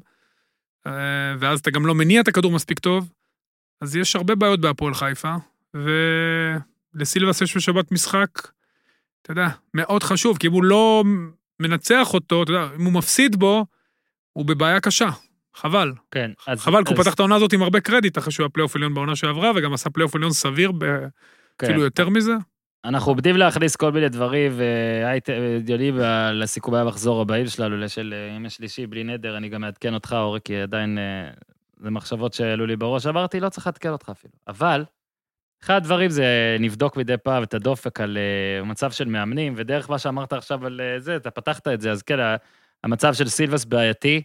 אה, 0.88 1.36
ואז 1.40 1.60
אתה 1.60 1.72
גם 1.72 1.86
לא 1.86 1.96
מניע 1.96 2.22
את 2.22 2.28
הכדור 2.28 2.52
מספיק 2.52 2.80
טוב, 2.80 3.10
אז 3.82 3.96
יש 3.96 4.16
הרבה 4.16 4.36
בעיות 4.36 4.62
בהפועל 4.62 4.94
חיפה, 4.94 5.36
ולסילבס 6.94 7.42
יש 7.42 7.58
בשבת 7.58 7.92
משחק, 7.92 8.30
אתה 9.22 9.32
יודע, 9.32 9.50
מאוד 9.74 10.04
חשוב, 10.04 10.38
כי 10.38 10.48
אם 10.48 10.52
הוא 10.52 10.64
לא 10.64 11.04
מנצח 11.60 12.14
אותו, 12.14 12.44
אתה 12.44 12.52
יודע, 12.52 12.68
אם 12.76 12.86
הוא 12.86 12.94
מפסיד 12.94 13.36
בו, 13.36 13.66
הוא 14.34 14.46
בבעיה 14.46 14.80
קשה. 14.80 15.10
חבל. 15.60 15.94
כן. 16.12 16.32
אז- 16.48 16.60
חבל, 16.62 16.84
כי 16.86 16.94
הוא 16.94 17.00
אז- 17.00 17.06
פתח 17.06 17.14
את 17.14 17.20
העונה 17.20 17.36
הזאת 17.36 17.54
עם 17.54 17.62
הרבה 17.62 17.80
קרדיט, 17.80 18.18
אחרי 18.18 18.32
שהוא 18.32 18.44
היה 18.44 18.50
פלייאוף 18.50 18.76
עליון 18.76 18.94
בעונה 18.94 19.16
שעברה, 19.16 19.52
וגם 19.56 19.74
עשה 19.74 19.90
פלייאוף 19.90 20.16
עליון 20.16 20.32
סביר, 20.32 20.72
ב- 20.72 20.86
כן. 21.58 21.66
אפילו 21.68 21.82
יותר 21.84 22.10
מזה. 22.10 22.34
אנחנו 22.86 23.12
עומדים 23.12 23.38
להכניס 23.38 23.76
כל 23.76 23.92
מיני 23.92 24.10
דברים, 24.10 24.52
והייתם 24.58 25.34
הגיוני 25.58 25.92
לסיכומי 26.34 26.78
המחזור 26.78 27.22
הבאים 27.22 27.48
שלנו, 27.48 27.90
של 27.90 28.14
אה, 28.18 28.36
ימי 28.36 28.50
שלישי 28.50 28.88
בלי 28.88 29.04
נדר, 29.04 29.38
אני 29.38 29.50
גם 29.50 29.62
מעדכן 29.62 29.94
אותך, 29.94 30.16
אורי, 30.20 30.40
כי 30.44 30.62
עדיין 30.62 30.98
אה, 30.98 31.30
זה 31.78 31.90
מחשבות 31.90 32.34
שעלו 32.34 32.66
לי 32.66 32.76
בראש. 32.76 33.06
אמרתי, 33.08 33.40
לא 33.40 33.50
צריך 33.50 33.68
לעדכן 33.68 33.90
אותך 33.90 34.10
אפילו. 34.10 34.34
אבל, 34.48 34.84
אחד 35.64 35.76
הדברים 35.76 36.10
זה 36.10 36.26
נבדוק 36.60 36.98
מדי 36.98 37.18
פעם 37.24 37.44
את 37.44 37.54
הדופק 37.54 38.02
על 38.02 38.18
אה, 38.18 38.64
מצב 38.66 38.92
של 38.92 39.06
מאמנים, 39.06 39.54
ודרך 39.58 39.90
מה 39.90 40.00
שאמרת 40.00 40.34
עכשיו 40.34 40.66
על 40.66 40.82
זה, 40.98 41.16
אתה 41.16 41.32
פתחת 41.32 41.68
את 41.68 41.82
זה, 41.82 41.92
אז 41.92 42.02
כן, 42.02 42.18
המצב 42.84 43.14
של 43.14 43.28
סילבס 43.30 43.66
בעייתי. 43.66 44.22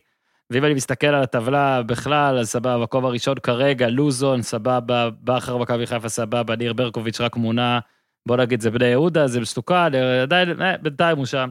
ואם 0.51 0.65
אני 0.65 0.75
מסתכל 0.75 1.07
על 1.07 1.23
הטבלה 1.23 1.83
בכלל, 1.83 2.39
אז 2.39 2.49
סבבה, 2.49 2.79
במקום 2.79 3.05
הראשון 3.05 3.39
כרגע, 3.39 3.89
לוזון, 3.89 4.43
סבבה, 4.43 5.11
בכר 5.11 5.57
מכבי 5.59 5.87
חיפה, 5.87 6.09
סבבה, 6.09 6.57
ניר 6.57 6.73
ברקוביץ' 6.73 7.21
רק 7.21 7.37
מונה, 7.37 7.79
בוא 8.27 8.37
נגיד, 8.37 8.61
זה 8.61 8.71
בני 8.71 8.87
יהודה, 8.87 9.27
זה 9.27 9.41
מסוכן, 9.41 9.95
אה, 9.95 10.23
עדיין, 10.23 10.63
אה, 10.63 10.77
בינתיים 10.77 11.19
הוא 11.19 11.27
שם. 11.27 11.49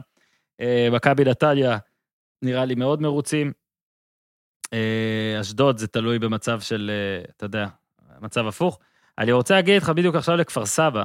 אה, 0.60 0.88
מכבי 0.92 1.24
נתניה, 1.24 1.78
נראה 2.42 2.64
לי 2.64 2.74
מאוד 2.74 3.02
מרוצים. 3.02 3.52
אשדוד, 5.40 5.78
זה 5.78 5.86
תלוי 5.86 6.18
במצב 6.18 6.60
של, 6.60 6.90
אתה 7.36 7.44
יודע, 7.44 7.66
מצב 8.20 8.46
הפוך. 8.46 8.78
אני 9.18 9.32
רוצה 9.32 9.54
להגיד 9.54 9.82
לך 9.82 9.88
בדיוק 9.88 10.16
עכשיו 10.16 10.36
לכפר 10.36 10.66
סבא, 10.66 11.04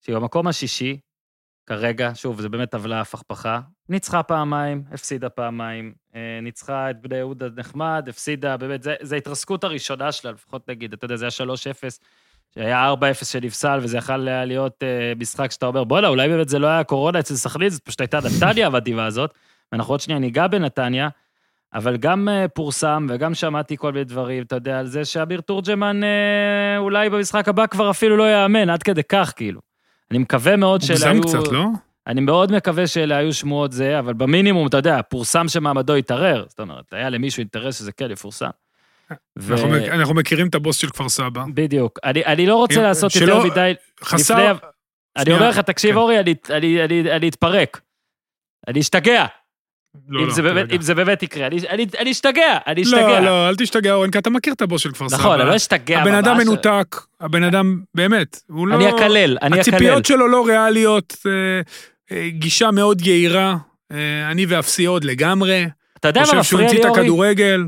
שהיא 0.00 0.16
במקום 0.16 0.46
השישי, 0.46 1.00
כרגע, 1.66 2.10
שוב, 2.14 2.40
זה 2.40 2.48
באמת 2.48 2.70
טבלה 2.70 3.00
הפכפכה, 3.00 3.60
ניצחה 3.88 4.22
פעמיים, 4.22 4.82
הפסידה 4.92 5.28
פעמיים, 5.28 5.92
אה, 6.14 6.38
ניצחה 6.42 6.90
את 6.90 7.02
בני 7.02 7.16
יהודה 7.16 7.46
נחמד, 7.56 8.06
הפסידה, 8.08 8.56
באמת, 8.56 8.82
זה 8.82 9.14
ההתרסקות 9.14 9.64
הראשונה 9.64 10.12
שלה, 10.12 10.30
לפחות 10.32 10.68
נגיד, 10.68 10.92
אתה 10.92 11.04
יודע, 11.04 11.16
זה 11.16 11.24
היה 11.24 11.30
3-0, 11.30 11.98
שהיה 12.54 12.92
4-0 12.92 13.24
שנפסל, 13.24 13.78
וזה 13.82 13.98
יכול 13.98 14.28
היה 14.28 14.44
להיות 14.44 14.82
אה, 14.82 15.12
משחק 15.16 15.50
שאתה 15.50 15.66
אומר, 15.66 15.84
בואנה, 15.84 16.08
אולי 16.08 16.28
באמת 16.28 16.48
זה 16.48 16.58
לא 16.58 16.66
היה 16.66 16.84
קורונה 16.84 17.18
אצל 17.18 17.34
סכנין, 17.34 17.68
זאת 17.68 17.82
פשוט 17.82 18.00
הייתה 18.00 18.18
נתניה 18.18 18.66
המדהימה 18.66 19.06
הזאת, 19.06 19.34
ואנחנו 19.72 19.94
עוד 19.94 20.00
שנייה 20.00 20.18
ניגע 20.20 20.46
בנתניה, 20.46 21.08
אבל 21.74 21.96
גם 21.96 22.28
אה, 22.28 22.48
פורסם 22.48 23.06
וגם 23.10 23.34
שמעתי 23.34 23.76
כל 23.76 23.92
מיני 23.92 24.04
דברים, 24.04 24.42
אתה 24.42 24.56
יודע, 24.56 24.78
על 24.78 24.86
זה 24.86 25.04
שאביר 25.04 25.40
תורג'מן 25.40 26.00
אולי 26.78 27.10
במשחק 27.10 27.48
הבא 27.48 27.66
כבר 27.66 27.90
אפילו 27.90 28.16
לא 28.16 28.32
יאמן, 28.32 28.70
עד 28.70 28.82
כדי 28.82 29.02
כך, 29.02 29.32
כאילו. 29.36 29.65
אני 30.10 30.18
מקווה 30.18 30.56
מאוד 30.56 30.80
שאלה 30.80 31.10
היו... 31.10 31.22
קצת, 31.22 31.48
לא? 31.52 31.64
אני 32.06 32.20
מאוד 32.20 32.52
מקווה 32.52 32.86
שאלה 32.86 33.16
היו 33.16 33.32
שמועות 33.32 33.72
זה, 33.72 33.98
אבל 33.98 34.12
במינימום, 34.14 34.66
אתה 34.66 34.76
יודע, 34.76 35.00
פורסם 35.02 35.48
שמעמדו 35.48 35.96
יתערער. 35.96 36.44
זאת 36.48 36.60
אומרת, 36.60 36.84
היה 36.92 37.10
למישהו 37.10 37.40
אינטרס 37.40 37.78
שזה 37.78 37.92
כן 37.92 38.10
יפורסם. 38.10 38.50
ו- 39.38 39.52
אנחנו 39.54 39.68
מכ- 39.68 39.88
אנחנו 39.88 40.14
מכירים 40.14 40.48
את 40.48 40.54
הבוס 40.54 40.76
של 40.76 40.90
כפר 40.90 41.08
סבא. 41.08 41.44
בדיוק. 41.54 41.98
אני, 42.04 42.24
אני 42.24 42.46
לא 42.46 42.56
רוצה 42.56 42.74
אם- 42.80 42.82
לעשות 42.82 43.10
שלא- 43.10 43.32
יותר 43.34 43.50
מדי... 43.50 43.72
חסר... 44.04 44.52
לפני- 44.52 44.68
אני 45.16 45.32
אומר 45.32 45.48
לך, 45.48 45.58
תקשיב, 45.58 45.90
כן. 45.90 45.96
אורי, 45.96 46.20
אני, 46.20 46.34
אני, 46.50 46.84
אני, 46.84 47.12
אני 47.16 47.28
אתפרק. 47.28 47.80
אני 48.68 48.80
אשתגע, 48.80 49.26
לא, 50.08 50.20
אם, 50.20 50.26
לא, 50.26 50.32
זה 50.34 50.42
באמת, 50.42 50.64
רגע. 50.64 50.76
אם 50.76 50.82
זה 50.82 50.94
באמת 50.94 51.22
יקרה. 51.22 51.46
אני, 51.46 51.58
אני, 51.68 51.86
אני 51.98 52.10
אשתגע, 52.12 52.58
אני 52.66 52.82
אשתגע. 52.82 53.20
לא, 53.20 53.26
לא, 53.26 53.48
אל 53.48 53.56
תשתגע, 53.56 53.92
אורן, 53.94 54.10
כי 54.10 54.18
אתה 54.18 54.30
מכיר 54.30 54.52
את 54.52 54.62
הבוס 54.62 54.82
של 54.82 54.92
כפר 54.92 55.08
סבא. 55.08 55.18
נכון, 55.18 55.40
אני 55.40 55.48
לא 55.50 55.56
אשתגע. 55.56 56.00
הבן 56.00 56.14
אדם 56.14 56.34
ממש. 56.36 56.46
מנותק, 56.46 56.96
הבן 57.20 57.42
אדם, 57.42 57.80
באמת, 57.94 58.40
הוא 58.48 58.68
לא... 58.68 58.74
אני 58.76 58.88
אקלל, 58.90 59.38
אני 59.42 59.60
אקלל. 59.60 59.74
הציפיות 59.74 60.04
שלו 60.04 60.28
לא 60.28 60.46
ריאליות, 60.46 61.16
אה, 61.26 61.32
אה, 62.16 62.28
גישה 62.28 62.70
מאוד 62.70 63.06
יהירה, 63.06 63.56
אה, 63.92 64.30
אני 64.30 64.46
ואפסי 64.46 64.84
עוד 64.84 65.04
לגמרי. 65.04 65.66
אתה 65.98 66.08
יודע 66.08 66.20
מה 66.20 66.26
חושב 66.26 66.42
שהוא 66.42 66.60
מפריע 66.60 66.68
המציא 66.70 66.78
לי, 66.78 66.84
את 66.84 66.90
אורי? 66.90 67.00
הכדורגל. 67.00 67.60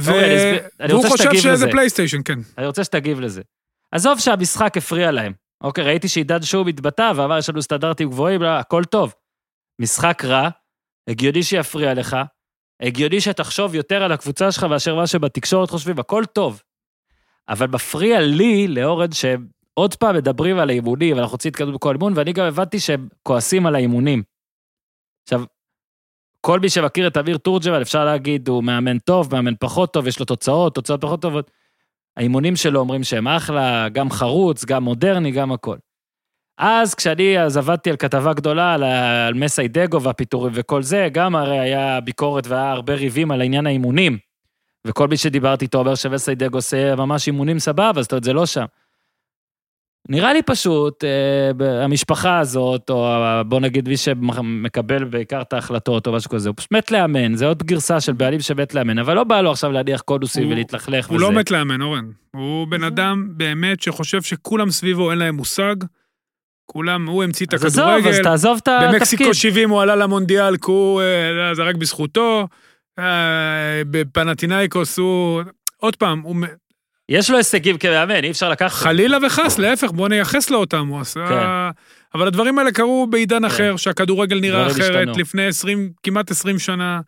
ו- 0.00 0.10
אורי, 0.10 0.24
אני 0.24 0.36
אסביר- 0.36 0.68
אני 0.80 0.92
והוא 0.92 1.08
חושב 1.08 1.34
שזה. 1.34 1.70
פלייסטיישן, 1.70 2.18
כן. 2.24 2.38
אני 2.58 2.66
רוצה 2.66 2.84
שתגיב 2.84 3.20
לזה. 3.20 3.42
עזוב 3.92 4.18
שהמשחק 4.20 4.76
הפריע 4.76 5.10
להם. 5.10 5.32
אוקיי, 5.60 5.84
ראיתי 5.84 6.08
שעידן 6.08 6.42
שוב 6.42 6.68
התבטא 6.68 7.12
ואמר, 7.16 7.38
יש 7.38 7.50
לנו 7.50 7.62
סטנדרטים 7.62 8.08
גבוהים, 8.10 8.42
לא, 8.42 8.48
הכל 8.48 8.84
טוב. 8.84 9.14
משחק 9.80 10.24
רע, 10.24 10.48
הגיוני 11.10 11.42
שיפריע 11.42 11.94
לך, 11.94 12.16
הגיוני 12.82 13.20
שתחשוב 13.20 13.74
יותר 13.74 14.02
על 14.02 14.12
הקבוצה 14.12 14.52
שלך 14.52 14.64
מאשר 14.64 14.94
מה 14.94 15.06
שבתקשורת 15.06 15.70
חושבים, 15.70 15.98
הכל 15.98 16.24
טוב. 16.32 16.62
אבל 17.48 17.66
מפריע 17.66 18.20
לי, 18.20 18.68
לאורן, 18.68 19.12
שהם 19.12 19.46
עוד 19.74 19.94
פעם 19.94 20.16
מדברים 20.16 20.58
על 20.58 20.70
האימונים, 20.70 21.16
ואנחנו 21.16 21.32
רוצים 21.32 21.48
להתקדם 21.48 21.74
בכל 21.74 21.94
אימון, 21.94 22.12
ואני 22.16 22.32
גם 22.32 22.46
הבנתי 22.46 22.80
שהם 22.80 23.08
כועסים 23.22 23.66
על 23.66 23.74
האימונים. 23.74 24.22
עכשיו, 25.22 25.42
כל 26.40 26.60
מי 26.60 26.68
שמכיר 26.68 27.06
את 27.06 27.16
אמיר 27.16 27.36
תורג'מן, 27.36 27.80
אפשר 27.80 28.04
להגיד, 28.04 28.48
הוא 28.48 28.64
מאמן 28.64 28.98
טוב, 28.98 29.34
מאמן 29.34 29.54
פחות 29.60 29.92
טוב, 29.92 30.06
יש 30.06 30.20
לו 30.20 30.24
תוצאות, 30.24 30.74
תוצאות 30.74 31.00
פחות 31.00 31.22
טובות. 31.22 31.50
האימונים 32.16 32.56
שלו 32.56 32.80
אומרים 32.80 33.04
שהם 33.04 33.28
אחלה, 33.28 33.88
גם 33.88 34.10
חרוץ, 34.10 34.64
גם 34.64 34.84
מודרני, 34.84 35.30
גם 35.30 35.52
הכל. 35.52 35.76
אז 36.62 36.94
כשאני 36.94 37.40
אז 37.42 37.56
עבדתי 37.56 37.90
על 37.90 37.96
כתבה 37.96 38.32
גדולה 38.34 38.74
על, 38.74 38.84
על 39.28 39.34
מסיידגו 39.34 40.02
והפיטורים 40.02 40.52
וכל 40.56 40.82
זה, 40.82 41.08
גם 41.12 41.36
הרי 41.36 41.58
היה 41.60 42.00
ביקורת 42.00 42.46
והיה 42.46 42.70
הרבה 42.70 42.94
ריבים 42.94 43.30
על 43.30 43.40
העניין 43.40 43.66
האימונים. 43.66 44.18
וכל 44.86 45.08
מי 45.08 45.16
שדיברתי 45.16 45.64
איתו 45.64 45.78
אומר 45.78 45.94
שמסיידגו 45.94 46.58
עושה 46.58 46.96
ממש 46.96 47.26
אימונים 47.26 47.58
סבבה, 47.58 48.02
זאת 48.02 48.12
אומרת, 48.12 48.24
זה 48.24 48.32
לא 48.32 48.46
שם. 48.46 48.64
נראה 50.08 50.32
לי 50.32 50.42
פשוט, 50.42 51.04
אה, 51.04 51.50
המשפחה 51.84 52.38
הזאת, 52.38 52.90
או 52.90 53.14
בוא 53.46 53.60
נגיד 53.60 53.88
מי 53.88 53.96
שמקבל 53.96 55.04
בעיקר 55.04 55.42
את 55.42 55.52
ההחלטות 55.52 56.06
או 56.06 56.12
משהו 56.12 56.30
כזה, 56.30 56.48
הוא 56.48 56.56
פשוט 56.56 56.72
מת 56.72 56.90
לאמן, 56.90 57.34
זה 57.34 57.46
עוד 57.46 57.62
גרסה 57.62 58.00
של 58.00 58.12
בעלים 58.12 58.40
שמת 58.40 58.74
לאמן, 58.74 58.98
אבל 58.98 59.14
לא 59.14 59.24
בא 59.24 59.40
לו 59.40 59.50
עכשיו 59.50 59.72
להניח 59.72 60.00
קונוסים 60.00 60.44
הוא- 60.44 60.52
ולהתלכלך 60.52 61.06
הוא 61.08 61.16
וזה. 61.16 61.24
לא 61.24 61.32
מת 61.32 61.50
לאמן, 61.50 61.82
אורן. 61.82 62.04
הוא 62.36 62.66
בן 62.66 62.84
אדם 62.84 63.28
באמת 63.30 63.80
שחושב 63.82 64.22
שכולם 64.22 64.70
סביבו 64.70 65.10
אין 65.10 65.18
להם 65.18 65.34
מושג. 65.34 65.74
כולם, 66.72 67.06
הוא 67.06 67.24
המציא 67.24 67.46
את 67.46 67.54
אז 67.54 67.64
עזוב, 67.64 67.88
אז 67.88 67.96
הכדורגל. 67.98 68.22
תעזוב 68.22 68.58
את 68.62 68.68
התפקיד. 68.68 68.94
במקסיקו 68.94 69.34
70 69.34 69.70
הוא 69.70 69.82
עלה 69.82 69.96
למונדיאל, 69.96 70.56
כי 70.56 70.70
הוא, 70.70 71.02
אה, 71.02 71.54
זה 71.54 71.62
רק 71.62 71.74
בזכותו. 71.74 72.48
אה, 72.98 73.82
בפנטינאיקוס 73.90 74.98
הוא... 74.98 75.42
עוד 75.76 75.96
פעם, 75.96 76.20
הוא... 76.20 76.36
יש 77.08 77.30
לו 77.30 77.36
הישגים 77.36 77.78
כמאמן, 77.78 78.24
אי 78.24 78.30
אפשר 78.30 78.48
לקחת. 78.48 78.82
חלילה 78.82 79.18
וחס, 79.26 79.58
להפך, 79.58 79.90
בוא 79.90 80.08
נייחס 80.08 80.50
לו 80.50 80.58
אותם, 80.58 80.86
הוא 80.86 81.00
עשה... 81.00 81.26
כן. 81.28 81.46
אבל 82.14 82.26
הדברים 82.26 82.58
האלה 82.58 82.72
קרו 82.72 83.06
בעידן 83.10 83.44
אחר, 83.44 83.76
שהכדורגל 83.76 84.40
נראה 84.40 84.66
אחרת, 84.66 84.80
השתנו. 84.80 85.12
לפני 85.18 85.46
20, 85.46 85.92
כמעט 86.02 86.30
20 86.30 86.58
שנה. 86.58 87.00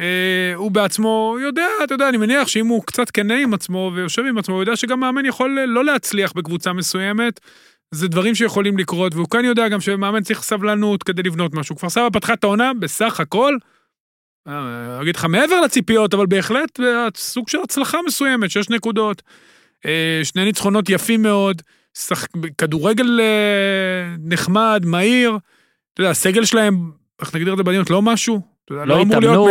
אה, 0.00 0.54
הוא 0.54 0.70
בעצמו 0.70 1.36
יודע, 1.42 1.66
אתה 1.84 1.94
יודע, 1.94 2.08
אני 2.08 2.16
מניח 2.16 2.48
שאם 2.48 2.66
הוא 2.66 2.82
קצת 2.86 3.10
כנה 3.10 3.34
עם 3.34 3.54
עצמו 3.54 3.92
ויושב 3.94 4.22
עם 4.28 4.38
עצמו, 4.38 4.54
הוא 4.54 4.62
יודע 4.62 4.76
שגם 4.76 5.00
מאמן 5.00 5.26
יכול 5.26 5.58
לא 5.66 5.84
להצליח 5.84 6.32
בקבוצה 6.32 6.72
מסוימת. 6.72 7.40
זה 7.94 8.08
דברים 8.08 8.34
שיכולים 8.34 8.78
לקרות, 8.78 9.14
והוא 9.14 9.28
כאן 9.30 9.44
יודע 9.44 9.68
גם 9.68 9.80
שמאמן 9.80 10.22
צריך 10.22 10.42
סבלנות 10.42 11.02
כדי 11.02 11.22
לבנות 11.22 11.54
משהו. 11.54 11.76
כפר 11.76 11.88
סבא 11.88 12.08
פתחה 12.12 12.32
את 12.32 12.44
העונה 12.44 12.72
בסך 12.74 13.20
הכל, 13.20 13.56
אה, 14.48 15.02
אגיד 15.02 15.16
לך 15.16 15.24
מעבר 15.24 15.60
לציפיות, 15.60 16.14
אבל 16.14 16.26
בהחלט 16.26 16.80
אה, 16.80 17.08
סוג 17.16 17.48
של 17.48 17.58
הצלחה 17.64 17.98
מסוימת, 18.06 18.50
שש 18.50 18.70
נקודות, 18.70 19.22
אה, 19.86 20.20
שני 20.24 20.44
ניצחונות 20.44 20.90
יפים 20.90 21.22
מאוד, 21.22 21.62
שח... 21.98 22.26
כדורגל 22.58 23.20
נחמד, 24.18 24.82
מהיר, 24.86 25.38
אתה 25.94 26.00
יודע, 26.00 26.10
הסגל 26.10 26.44
שלהם, 26.44 26.90
איך 27.20 27.34
נגדיר 27.34 27.52
את 27.52 27.58
זה 27.58 27.64
בעדינות, 27.64 27.90
לא 27.90 28.02
משהו, 28.02 28.53
לא 28.70 28.86
לא 28.86 29.00
התאמנו, 29.00 29.48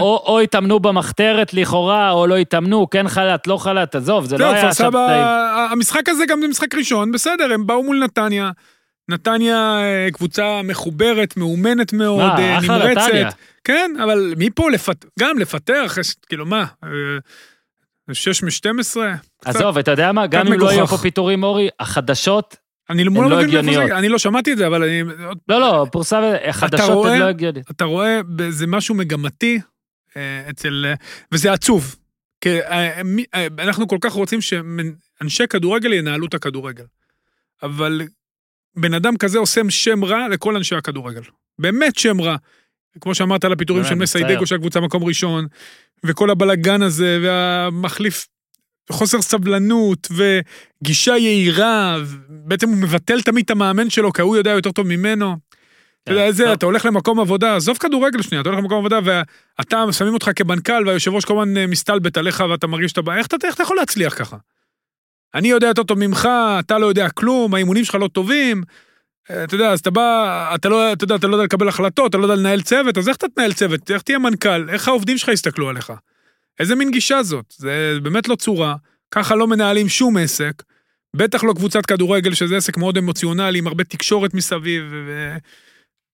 או, 0.00 0.40
התאמנו 0.40 0.80
במחתרת 0.80 1.54
לכאורה, 1.54 2.10
או 2.10 2.26
לא 2.26 2.36
התאמנו, 2.36 2.90
כן 2.90 3.08
חל"ת, 3.08 3.46
לא 3.46 3.56
חל"ת, 3.56 3.94
עזוב, 3.94 4.24
זה 4.24 4.38
לא 4.38 4.44
זהו, 4.44 4.54
היה 4.54 4.68
עכשיו 4.68 4.90
תנאים. 4.90 5.24
המשחק 5.70 6.08
הזה 6.08 6.24
גם 6.28 6.40
זה 6.40 6.48
משחק 6.48 6.74
ראשון, 6.74 7.12
בסדר, 7.12 7.52
הם 7.52 7.66
באו 7.66 7.82
מול 7.82 8.04
נתניה. 8.04 8.50
נתניה 9.08 9.80
אה, 9.80 10.08
קבוצה 10.12 10.60
מחוברת, 10.64 11.36
מאומנת 11.36 11.92
מאוד, 11.92 12.20
אה, 12.20 12.58
נמרצת. 12.62 13.36
כן, 13.64 13.90
אבל 14.02 14.34
מפה 14.38 14.70
לפת... 14.70 15.04
גם 15.20 15.38
לפטר, 15.38 15.86
אחרי 15.86 16.04
כאילו 16.28 16.46
מה, 16.46 16.64
אה, 16.84 16.88
שש 18.12 18.42
מ-12? 18.42 18.96
עזוב, 19.44 19.78
אתה 19.78 19.90
יודע 19.90 20.12
מה, 20.12 20.26
גם 20.26 20.46
אם 20.46 20.60
לא. 20.60 20.72
יהיו 20.72 20.86
פה 20.86 20.96
פיטורים, 20.96 21.42
אורי, 21.42 21.68
החדשות, 21.80 22.56
אני 22.92 23.04
לא 23.04 23.30
לא 23.30 23.42
מבין 23.42 23.66
מאיפה 23.66 23.98
אני 23.98 24.08
לא 24.08 24.18
שמעתי 24.18 24.52
את 24.52 24.58
זה, 24.58 24.66
אבל 24.66 24.82
אני... 24.82 25.02
לא, 25.48 25.60
לא, 25.60 25.86
פורסם, 25.92 26.22
החדשות 26.44 26.90
רואה? 26.90 27.12
הן 27.12 27.20
לא 27.20 27.24
הגיוניות. 27.24 27.70
אתה 27.70 27.84
רואה, 27.84 28.20
זה 28.50 28.66
משהו 28.66 28.94
מגמתי 28.94 29.60
אה, 30.16 30.50
אצל... 30.50 30.84
אה, 30.88 30.94
וזה 31.32 31.52
עצוב. 31.52 31.96
כי 32.40 32.60
אה, 32.60 33.00
אנחנו 33.58 33.88
כל 33.88 33.98
כך 34.00 34.12
רוצים 34.12 34.40
שאנשי 34.40 35.46
כדורגל 35.50 35.92
ינהלו 35.92 36.26
את 36.26 36.34
הכדורגל. 36.34 36.84
אבל 37.62 38.02
בן 38.76 38.94
אדם 38.94 39.16
כזה 39.16 39.38
עושה 39.38 39.60
שם 39.68 40.04
רע 40.04 40.28
לכל 40.28 40.56
אנשי 40.56 40.74
הכדורגל. 40.74 41.22
באמת 41.58 41.98
שם 41.98 42.20
רע. 42.20 42.36
כמו 43.00 43.14
שאמרת 43.14 43.44
על 43.44 43.52
הפיטורים 43.52 43.84
של. 43.84 43.94
מסיידגו, 43.94 44.46
שהקבוצה 44.46 44.80
מקום 44.80 45.04
ראשון, 45.04 45.46
וכל 46.04 46.30
הבלגן 46.30 46.82
הזה, 46.82 47.18
והמחליף, 47.22 48.26
חוסר 48.90 49.22
סבלנות, 49.22 50.08
וגישה 50.10 51.16
יהירה, 51.16 51.98
בעצם 52.28 52.68
הוא 52.68 52.76
מבטל 52.76 53.22
תמיד 53.22 53.44
את 53.44 53.50
המאמן 53.50 53.90
שלו, 53.90 54.12
כי 54.12 54.22
הוא 54.22 54.36
יודע 54.36 54.50
יותר 54.50 54.72
טוב 54.72 54.86
ממנו. 54.86 55.36
אתה 56.04 56.12
יודע, 56.12 56.32
טוב. 56.44 56.52
אתה 56.52 56.66
הולך 56.66 56.86
למקום 56.86 57.20
עבודה, 57.20 57.56
עזוב 57.56 57.76
כדורגל 57.76 58.22
שנייה, 58.22 58.40
אתה 58.40 58.48
הולך 58.48 58.60
למקום 58.60 58.78
עבודה, 58.78 58.98
ואתה, 59.04 59.84
שמים 59.92 60.14
אותך 60.14 60.30
כמנכ"ל, 60.36 60.86
והיושב 60.86 61.14
ראש 61.14 61.24
כל 61.24 61.32
הזמן 61.32 61.56
אה, 61.56 61.66
מסתלבט 61.66 62.16
עליך, 62.16 62.44
ואתה 62.50 62.66
מרגיש 62.66 62.90
שאתה 62.90 63.02
בא, 63.02 63.16
איך 63.16 63.26
אתה 63.26 63.36
איך 63.46 63.54
אתה 63.54 63.62
יכול 63.62 63.76
להצליח 63.76 64.18
ככה? 64.18 64.36
אני 65.34 65.48
יודע 65.48 65.66
יותר 65.66 65.82
טוב 65.82 65.98
ממך, 65.98 66.28
אתה 66.60 66.78
לא 66.78 66.86
יודע 66.86 67.10
כלום, 67.10 67.54
האימונים 67.54 67.84
שלך 67.84 67.94
לא 67.94 68.08
טובים. 68.08 68.62
אה, 69.30 69.44
אתה 69.44 69.54
יודע, 69.54 69.70
אז 69.70 69.80
אתה 69.80 69.90
בא, 69.90 70.54
אתה 70.54 70.68
לא, 70.68 70.92
אתה 70.92 71.04
יודע, 71.04 71.14
אתה 71.14 71.26
לא 71.26 71.34
יודע 71.34 71.44
לקבל 71.44 71.68
החלטות, 71.68 72.10
אתה 72.10 72.18
לא 72.18 72.22
יודע 72.22 72.34
לנהל 72.34 72.62
צוות, 72.62 72.98
אז 72.98 73.08
איך 73.08 73.16
אתה 73.16 73.26
תנהל 73.28 73.52
צוות? 73.52 73.90
איך 73.90 74.02
תהיה 74.02 74.18
מנכ"ל? 74.18 74.70
איך 74.70 74.88
העובדים 74.88 75.18
שלך 75.18 75.28
יסתכלו 75.28 75.68
עליך? 75.68 75.92
איזה 76.60 76.74
מין 76.74 76.90
גישה 76.90 77.22
זאת? 77.22 77.54
זה 77.56 77.98
באמת 78.02 78.28
לא 78.28 78.36
צורה, 78.36 78.76
ככה 79.10 79.34
לא 79.34 79.46
מנהלים 79.46 79.88
שום 79.88 80.16
עסק, 80.16 80.62
בטח 81.16 81.44
לא 81.44 81.52
קבוצת 81.52 81.86
כדורגל, 81.86 82.34
שזה 82.34 82.56
עסק 82.56 82.76
מאוד 82.76 82.98
אמוציונלי, 82.98 83.58
עם 83.58 83.66
הרבה 83.66 83.84
תקשורת 83.84 84.34
מסביב, 84.34 84.82
ו... 84.90 85.36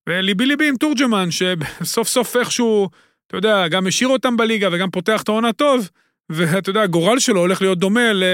וליבי 0.08 0.46
ליבי 0.46 0.68
עם 0.68 0.76
תורג'מן, 0.76 1.28
שסוף 1.30 2.08
סוף 2.08 2.36
איכשהו, 2.36 2.88
אתה 3.26 3.36
יודע, 3.36 3.68
גם 3.68 3.86
השאיר 3.86 4.08
אותם 4.08 4.36
בליגה 4.36 4.68
וגם 4.72 4.90
פותח 4.90 5.22
את 5.22 5.28
העונה 5.28 5.52
טוב, 5.52 5.90
ואתה 6.30 6.70
יודע, 6.70 6.82
הגורל 6.82 7.18
שלו 7.18 7.40
הולך 7.40 7.62
להיות 7.62 7.78
דומה 7.78 8.12
ל... 8.12 8.24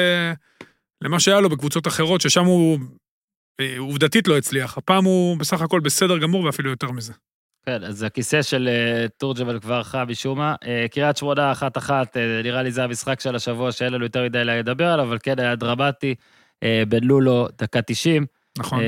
למה 1.04 1.20
שהיה 1.20 1.40
לו 1.40 1.48
בקבוצות 1.48 1.86
אחרות, 1.86 2.20
ששם 2.20 2.44
הוא 2.44 2.78
אה, 3.60 3.78
עובדתית 3.78 4.28
לא 4.28 4.38
הצליח. 4.38 4.78
הפעם 4.78 5.04
הוא 5.04 5.36
בסך 5.36 5.60
הכל 5.60 5.80
בסדר 5.80 6.18
גמור 6.18 6.44
ואפילו 6.44 6.70
יותר 6.70 6.90
מזה. 6.90 7.12
כן, 7.66 7.84
אז 7.84 8.02
הכיסא 8.02 8.42
של 8.42 8.68
אה, 8.68 9.06
תורג'בל 9.18 9.60
כבר 9.60 9.82
חם 9.82 10.04
משום 10.08 10.38
מה. 10.38 10.54
אה, 10.66 10.86
קריית 10.90 11.16
שמונה, 11.16 11.52
אחת-אחת, 11.52 12.16
אה, 12.16 12.40
נראה 12.44 12.62
לי 12.62 12.70
זה 12.72 12.84
המשחק 12.84 13.20
של 13.20 13.36
השבוע 13.36 13.72
שאין 13.72 13.92
לנו 13.92 14.04
יותר 14.04 14.24
מדי 14.24 14.44
לדבר 14.44 14.86
עליו, 14.86 15.04
אבל 15.06 15.18
כן 15.22 15.38
היה 15.38 15.54
דרמטי. 15.56 16.14
בן 16.88 17.04
לולו, 17.04 17.48
דקה 17.58 17.82
90. 17.82 18.26
נכון. 18.58 18.80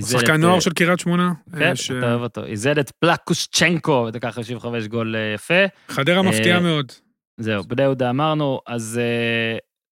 שחקן 0.00 0.40
נוער 0.40 0.60
של 0.60 0.72
קריית 0.72 1.00
שמונה. 1.00 1.32
כן, 1.58 1.76
ש- 1.76 1.90
אתה 1.90 2.10
אוהב 2.10 2.20
אותו. 2.22 2.44
איזן 2.44 2.78
את 2.78 2.90
פלקושצ'נקו, 2.90 4.04
בדקה 4.06 4.30
55 4.32 4.86
גול 4.86 5.14
יפה. 5.34 5.54
חדרה 5.88 6.22
מפתיעה 6.22 6.60
מאוד. 6.60 6.92
זהו, 7.40 7.62
בני 7.64 7.82
יהודה 7.82 8.10
אמרנו, 8.10 8.60
אז 8.66 9.00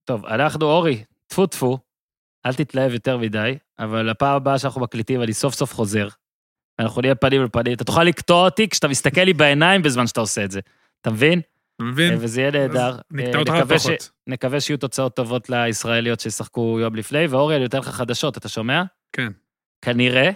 טוב, 0.05 0.26
אנחנו, 0.26 0.66
אורי, 0.66 1.05
טפו 1.26 1.47
טפו, 1.47 1.78
אל 2.47 2.55
תתלהב 2.55 2.93
יותר 2.93 3.18
מדי, 3.18 3.55
אבל 3.78 4.09
הפעם 4.09 4.36
הבאה 4.36 4.59
שאנחנו 4.59 4.80
מקליטים, 4.80 5.22
אני 5.22 5.32
סוף 5.32 5.55
סוף 5.55 5.74
חוזר. 5.74 6.09
אנחנו 6.81 7.01
נהיה 7.01 7.14
פנים 7.14 7.43
אל 7.43 7.49
פנים, 7.53 7.72
אתה 7.72 7.85
תוכל 7.85 8.05
לקטוע 8.05 8.45
אותי 8.45 8.68
כשאתה 8.68 8.89
מסתכל 8.89 9.20
לי 9.20 9.33
בעיניים 9.33 9.83
בזמן 9.83 10.07
שאתה 10.07 10.20
עושה 10.20 10.45
את 10.45 10.51
זה. 10.51 10.61
אתה 11.01 11.11
מבין? 11.11 11.41
אתה 11.76 11.85
מבין? 11.85 12.12
אה, 12.12 12.18
וזה 12.20 12.41
יהיה 12.41 12.51
נהדר. 12.51 12.97
נקטע 13.11 13.35
אה, 13.35 13.39
אותך 13.41 13.53
נקווה 13.53 13.78
ש-. 13.78 14.11
נקווה 14.26 14.61
שיהיו 14.61 14.78
תוצאות 14.78 15.16
טובות 15.16 15.51
לישראליות 15.51 16.20
שישחקו 16.20 16.78
יום 16.81 16.95
לפני, 16.95 17.26
ואורי, 17.26 17.55
אני 17.55 17.62
נותן 17.62 17.78
לך 17.78 17.89
חדשות, 17.89 18.37
אתה 18.37 18.49
שומע? 18.49 18.83
כן. 19.12 19.33
כנראה 19.83 20.31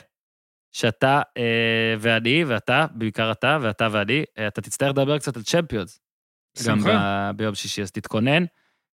שאתה 0.72 1.22
אה, 1.36 1.94
ואני, 1.98 2.44
ואתה, 2.44 2.86
בעיקר 2.94 3.32
אתה, 3.32 3.58
ואתה 3.60 3.88
ואני, 3.92 4.24
אה, 4.38 4.46
אתה 4.46 4.60
תצטרך 4.60 4.88
לדבר 4.88 5.18
קצת 5.18 5.36
על 5.36 5.42
צ'מפיונס. 5.42 6.00
גם. 6.66 6.78
ב- 6.84 7.30
ביום 7.36 7.54
שישי, 7.54 7.82
אז 7.82 7.90
תתכונן, 7.90 8.44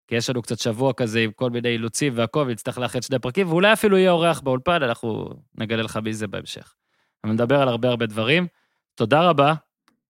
כי 0.08 0.14
יש 0.14 0.30
לנו 0.30 0.42
קצת 0.42 0.58
שבוע 0.58 0.92
כזה 0.92 1.20
עם 1.20 1.32
כל 1.32 1.50
מיני 1.50 1.68
אילוצים 1.68 2.12
והכל, 2.16 2.44
ונצטרך 2.48 2.78
לאחד 2.78 3.02
שני 3.02 3.18
פרקים, 3.18 3.48
ואולי 3.48 3.72
אפילו 3.72 3.98
יהיה 3.98 4.10
אורח 4.10 4.40
באולפן, 4.40 4.82
אנחנו 4.82 5.28
נגלה 5.54 5.82
לך 5.82 5.96
מי 5.96 6.12
זה 6.12 6.26
בהמשך. 6.26 6.74
אבל 7.24 7.32
נדבר 7.32 7.62
על 7.62 7.68
הרבה 7.68 7.88
הרבה 7.88 8.06
דברים. 8.06 8.46
תודה 8.94 9.20
רבה, 9.20 9.54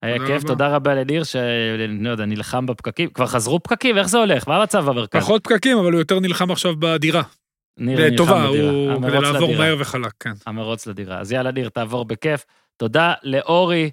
היה 0.02 0.14
תודה 0.18 0.26
כיף, 0.26 0.38
רבה. 0.38 0.48
תודה 0.48 0.68
רבה 0.68 0.94
לניר, 0.94 1.24
שאני 1.24 2.04
לא 2.04 2.10
יודע, 2.10 2.24
נלחם 2.24 2.66
בפקקים. 2.66 3.10
כבר 3.10 3.26
חזרו 3.26 3.62
פקקים, 3.62 3.98
איך 3.98 4.08
זה 4.08 4.18
הולך? 4.18 4.48
מה 4.48 4.56
המצב 4.56 4.84
במרכז? 4.84 5.22
פחות 5.22 5.44
פקקים, 5.44 5.78
אבל 5.78 5.92
הוא 5.92 6.00
יותר 6.00 6.20
נלחם 6.20 6.50
עכשיו 6.50 6.76
בדירה. 6.78 7.22
ניר 7.78 7.98
נלחם 8.00 8.14
לטובה, 8.14 8.48
בדירה. 8.50 8.70
הוא 8.70 9.02
כדי 9.02 9.20
לעבור 9.20 9.48
לדירה. 9.48 9.58
מהר 9.58 9.76
וחלק, 9.78 10.12
כן. 10.20 10.32
המרוץ 10.46 10.86
לדירה. 10.86 11.18
אז 11.18 11.32
יאללה, 11.32 11.50
ניר, 11.50 11.68
תעבור 11.68 12.04
בכיף. 12.04 12.44
תודה 12.76 13.12
לאורי, 13.22 13.90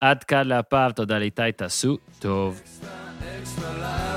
עד 0.00 0.24
כאן 0.24 0.46
להפעם, 0.46 0.92
תודה 0.92 1.18
לאיתי, 1.18 1.52
תעשו 1.56 1.98
טוב. 2.18 2.60
Extra 2.62 3.62
special 3.62 4.09